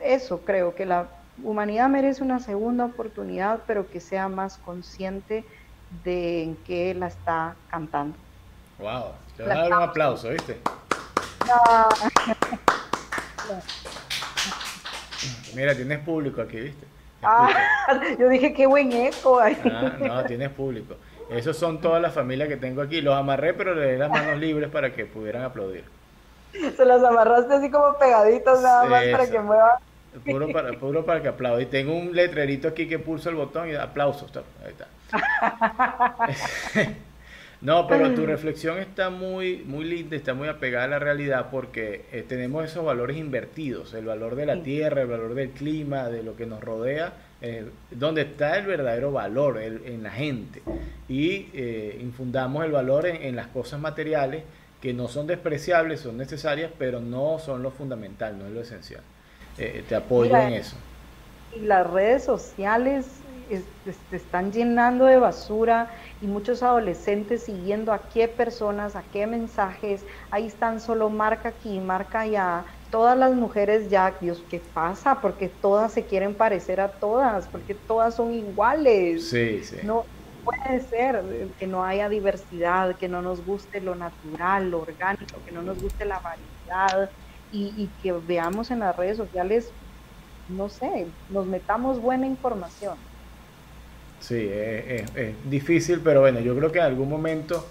Eso 0.00 0.40
creo 0.40 0.74
que 0.74 0.86
la 0.86 1.06
humanidad 1.42 1.88
merece 1.88 2.22
una 2.22 2.40
segunda 2.40 2.86
oportunidad, 2.86 3.60
pero 3.66 3.88
que 3.88 4.00
sea 4.00 4.28
más 4.28 4.58
consciente 4.58 5.44
de 6.04 6.42
en 6.42 6.56
qué 6.66 6.94
la 6.94 7.08
está 7.08 7.54
cantando. 7.70 8.16
Wow, 8.78 9.12
te 9.36 9.42
voy 9.42 9.52
a 9.52 9.54
dar 9.56 9.66
un 9.66 9.82
aplauso, 9.82 10.28
¿viste? 10.30 10.58
Mira, 15.54 15.74
tienes 15.74 15.98
público 16.00 16.42
aquí, 16.42 16.60
¿viste? 16.60 16.86
Ah, 17.22 17.48
yo 18.18 18.28
dije 18.28 18.52
qué 18.52 18.66
buen 18.66 18.92
eco. 18.92 19.40
Ah, 19.40 19.50
no, 19.98 20.24
tienes 20.24 20.50
público. 20.50 20.94
Esos 21.30 21.56
son 21.56 21.80
todas 21.80 22.00
las 22.00 22.14
familias 22.14 22.48
que 22.48 22.56
tengo 22.56 22.80
aquí. 22.80 23.00
Los 23.00 23.16
amarré, 23.16 23.54
pero 23.54 23.74
le 23.74 23.92
di 23.92 23.98
las 23.98 24.10
manos 24.10 24.38
libres 24.38 24.70
para 24.70 24.94
que 24.94 25.04
pudieran 25.04 25.42
aplaudir. 25.42 25.84
Se 26.76 26.84
las 26.84 27.02
amarraste 27.02 27.54
así 27.54 27.70
como 27.70 27.98
pegaditos 27.98 28.62
nada 28.62 28.84
más 28.84 29.04
para 29.10 29.28
que 29.28 29.40
muevan. 29.40 29.76
Puro 30.24 30.50
para, 30.52 30.72
puro 30.78 31.04
para 31.04 31.22
que 31.22 31.28
aplaude. 31.28 31.64
Y 31.64 31.66
tengo 31.66 31.94
un 31.94 32.14
letrerito 32.14 32.68
aquí 32.68 32.86
que 32.88 32.98
pulso 32.98 33.28
el 33.28 33.36
botón 33.36 33.68
y 33.68 33.74
aplausos. 33.74 34.30
Ahí 34.64 34.72
está. 34.72 34.88
no, 37.60 37.86
pero 37.86 38.14
tu 38.14 38.24
reflexión 38.26 38.78
está 38.78 39.10
muy, 39.10 39.58
muy 39.66 39.84
linda, 39.84 40.16
está 40.16 40.34
muy 40.34 40.48
apegada 40.48 40.84
a 40.84 40.88
la 40.88 40.98
realidad 40.98 41.48
porque 41.50 42.06
eh, 42.12 42.24
tenemos 42.26 42.64
esos 42.64 42.84
valores 42.84 43.16
invertidos, 43.16 43.94
el 43.94 44.06
valor 44.06 44.34
de 44.34 44.46
la 44.46 44.62
tierra, 44.62 45.02
el 45.02 45.08
valor 45.08 45.34
del 45.34 45.50
clima, 45.50 46.08
de 46.08 46.22
lo 46.22 46.36
que 46.36 46.46
nos 46.46 46.62
rodea, 46.62 47.12
eh, 47.40 47.66
donde 47.90 48.22
está 48.22 48.58
el 48.58 48.66
verdadero 48.66 49.12
valor 49.12 49.60
en 49.60 50.02
la 50.02 50.10
gente. 50.10 50.62
Y 51.08 51.48
eh, 51.54 51.98
infundamos 52.00 52.64
el 52.64 52.72
valor 52.72 53.06
en 53.06 53.36
las 53.36 53.48
cosas 53.48 53.78
materiales 53.80 54.42
que 54.80 54.94
no 54.94 55.08
son 55.08 55.26
despreciables, 55.26 56.00
son 56.00 56.16
necesarias, 56.16 56.70
pero 56.78 57.00
no 57.00 57.38
son 57.38 57.62
lo 57.62 57.70
fundamental, 57.70 58.38
no 58.38 58.46
es 58.46 58.52
lo 58.52 58.60
esencial. 58.60 59.02
Eh, 59.58 59.84
te 59.88 59.94
apoyo 59.94 60.36
en 60.36 60.52
eso. 60.54 60.76
Y 61.56 61.60
las 61.60 61.88
redes 61.90 62.24
sociales 62.24 63.06
se 64.10 64.16
están 64.16 64.52
llenando 64.52 65.06
de 65.06 65.16
basura 65.16 65.88
y 66.20 66.26
muchos 66.26 66.62
adolescentes 66.62 67.44
siguiendo 67.44 67.92
a 67.92 67.98
qué 67.98 68.28
personas, 68.28 68.94
a 68.96 69.02
qué 69.12 69.26
mensajes, 69.26 70.04
ahí 70.30 70.46
están 70.46 70.80
solo 70.80 71.08
marca 71.08 71.50
aquí, 71.50 71.80
marca 71.80 72.20
allá, 72.20 72.64
todas 72.90 73.16
las 73.16 73.32
mujeres 73.32 73.88
ya, 73.90 74.14
Dios, 74.20 74.42
¿qué 74.50 74.60
pasa? 74.74 75.20
Porque 75.20 75.48
todas 75.48 75.92
se 75.92 76.04
quieren 76.04 76.34
parecer 76.34 76.80
a 76.80 76.88
todas, 76.88 77.46
porque 77.48 77.74
todas 77.74 78.14
son 78.14 78.32
iguales. 78.32 79.30
Sí, 79.30 79.64
sí. 79.64 79.78
No 79.82 80.04
puede 80.44 80.80
ser 80.80 81.22
que 81.58 81.66
no 81.66 81.84
haya 81.84 82.08
diversidad, 82.08 82.96
que 82.96 83.08
no 83.08 83.22
nos 83.22 83.44
guste 83.44 83.80
lo 83.80 83.94
natural, 83.94 84.70
lo 84.70 84.82
orgánico, 84.82 85.38
que 85.44 85.52
no 85.52 85.62
nos 85.62 85.80
guste 85.80 86.04
la 86.04 86.20
variedad, 86.20 87.10
y, 87.52 87.88
que 88.02 88.12
veamos 88.12 88.70
en 88.70 88.80
las 88.80 88.96
redes 88.96 89.16
sociales, 89.16 89.70
no 90.48 90.68
sé, 90.68 91.06
nos 91.30 91.46
metamos 91.46 92.00
buena 92.00 92.26
información. 92.26 92.96
Sí, 94.20 94.48
es, 94.50 95.04
difícil, 95.48 96.00
pero 96.00 96.20
bueno, 96.20 96.40
yo 96.40 96.56
creo 96.56 96.72
que 96.72 96.78
en 96.78 96.84
algún 96.84 97.08
momento 97.08 97.66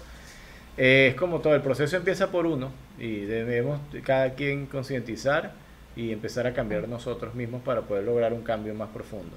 eh, 0.76 1.08
es 1.10 1.14
como 1.14 1.40
todo, 1.40 1.54
el 1.54 1.62
proceso 1.62 1.96
empieza 1.96 2.30
por 2.30 2.46
uno 2.46 2.70
y 2.98 3.20
debemos 3.20 3.80
cada 4.04 4.34
quien 4.34 4.66
concientizar 4.66 5.52
y 5.94 6.12
empezar 6.12 6.46
a 6.46 6.54
cambiar 6.54 6.88
nosotros 6.88 7.34
mismos 7.34 7.62
para 7.62 7.82
poder 7.82 8.04
lograr 8.04 8.32
un 8.32 8.42
cambio 8.42 8.74
más 8.74 8.88
profundo. 8.88 9.36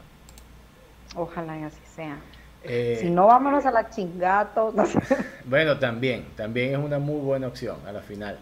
Ojalá 1.15 1.59
y 1.59 1.63
así 1.63 1.81
sea. 1.95 2.17
Eh, 2.63 2.97
si 3.01 3.09
no, 3.09 3.25
vámonos 3.25 3.65
a 3.65 3.71
la 3.71 3.89
chingato. 3.89 4.73
bueno, 5.45 5.79
también, 5.79 6.25
también 6.35 6.73
es 6.73 6.77
una 6.77 6.99
muy 6.99 7.19
buena 7.19 7.47
opción 7.47 7.77
a 7.87 7.91
la 7.91 8.01
final. 8.01 8.37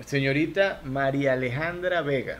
Señorita 0.00 0.80
María 0.84 1.34
Alejandra 1.34 2.02
Vega. 2.02 2.38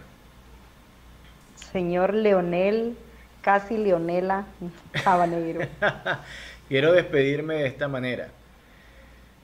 Señor 1.54 2.14
Leonel, 2.14 2.96
casi 3.40 3.76
Leonela 3.76 4.46
Habanero. 5.04 5.60
Quiero 6.68 6.92
despedirme 6.92 7.56
de 7.56 7.66
esta 7.66 7.88
manera. 7.88 8.28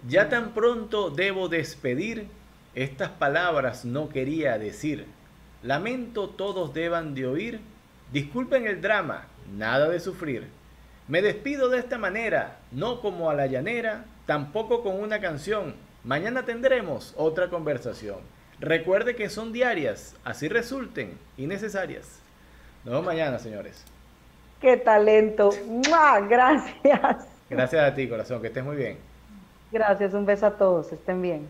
Ya 0.08 0.28
tan 0.28 0.52
pronto 0.52 1.10
debo 1.10 1.48
despedir, 1.48 2.26
estas 2.74 3.10
palabras 3.10 3.84
no 3.84 4.08
quería 4.08 4.58
decir. 4.58 5.06
Lamento 5.62 6.28
todos 6.30 6.72
deban 6.72 7.14
de 7.14 7.26
oír. 7.26 7.60
Disculpen 8.12 8.66
el 8.66 8.80
drama, 8.80 9.26
nada 9.56 9.88
de 9.88 10.00
sufrir. 10.00 10.46
Me 11.08 11.22
despido 11.22 11.68
de 11.68 11.78
esta 11.78 11.98
manera, 11.98 12.58
no 12.70 13.00
como 13.00 13.30
a 13.30 13.34
la 13.34 13.46
llanera, 13.46 14.04
tampoco 14.26 14.82
con 14.82 15.00
una 15.00 15.20
canción 15.20 15.74
Mañana 16.08 16.46
tendremos 16.46 17.12
otra 17.18 17.50
conversación. 17.50 18.16
Recuerde 18.60 19.14
que 19.14 19.28
son 19.28 19.52
diarias, 19.52 20.16
así 20.24 20.48
resulten 20.48 21.18
innecesarias. 21.36 22.22
Nos 22.82 22.94
vemos 22.94 23.04
mañana, 23.04 23.38
señores. 23.38 23.84
Qué 24.58 24.78
talento. 24.78 25.50
Gracias. 26.30 27.28
Gracias 27.50 27.84
a 27.84 27.94
ti, 27.94 28.08
corazón. 28.08 28.40
Que 28.40 28.46
estés 28.46 28.64
muy 28.64 28.76
bien. 28.76 28.96
Gracias. 29.70 30.14
Un 30.14 30.24
beso 30.24 30.46
a 30.46 30.52
todos. 30.52 30.90
Estén 30.90 31.20
bien. 31.20 31.46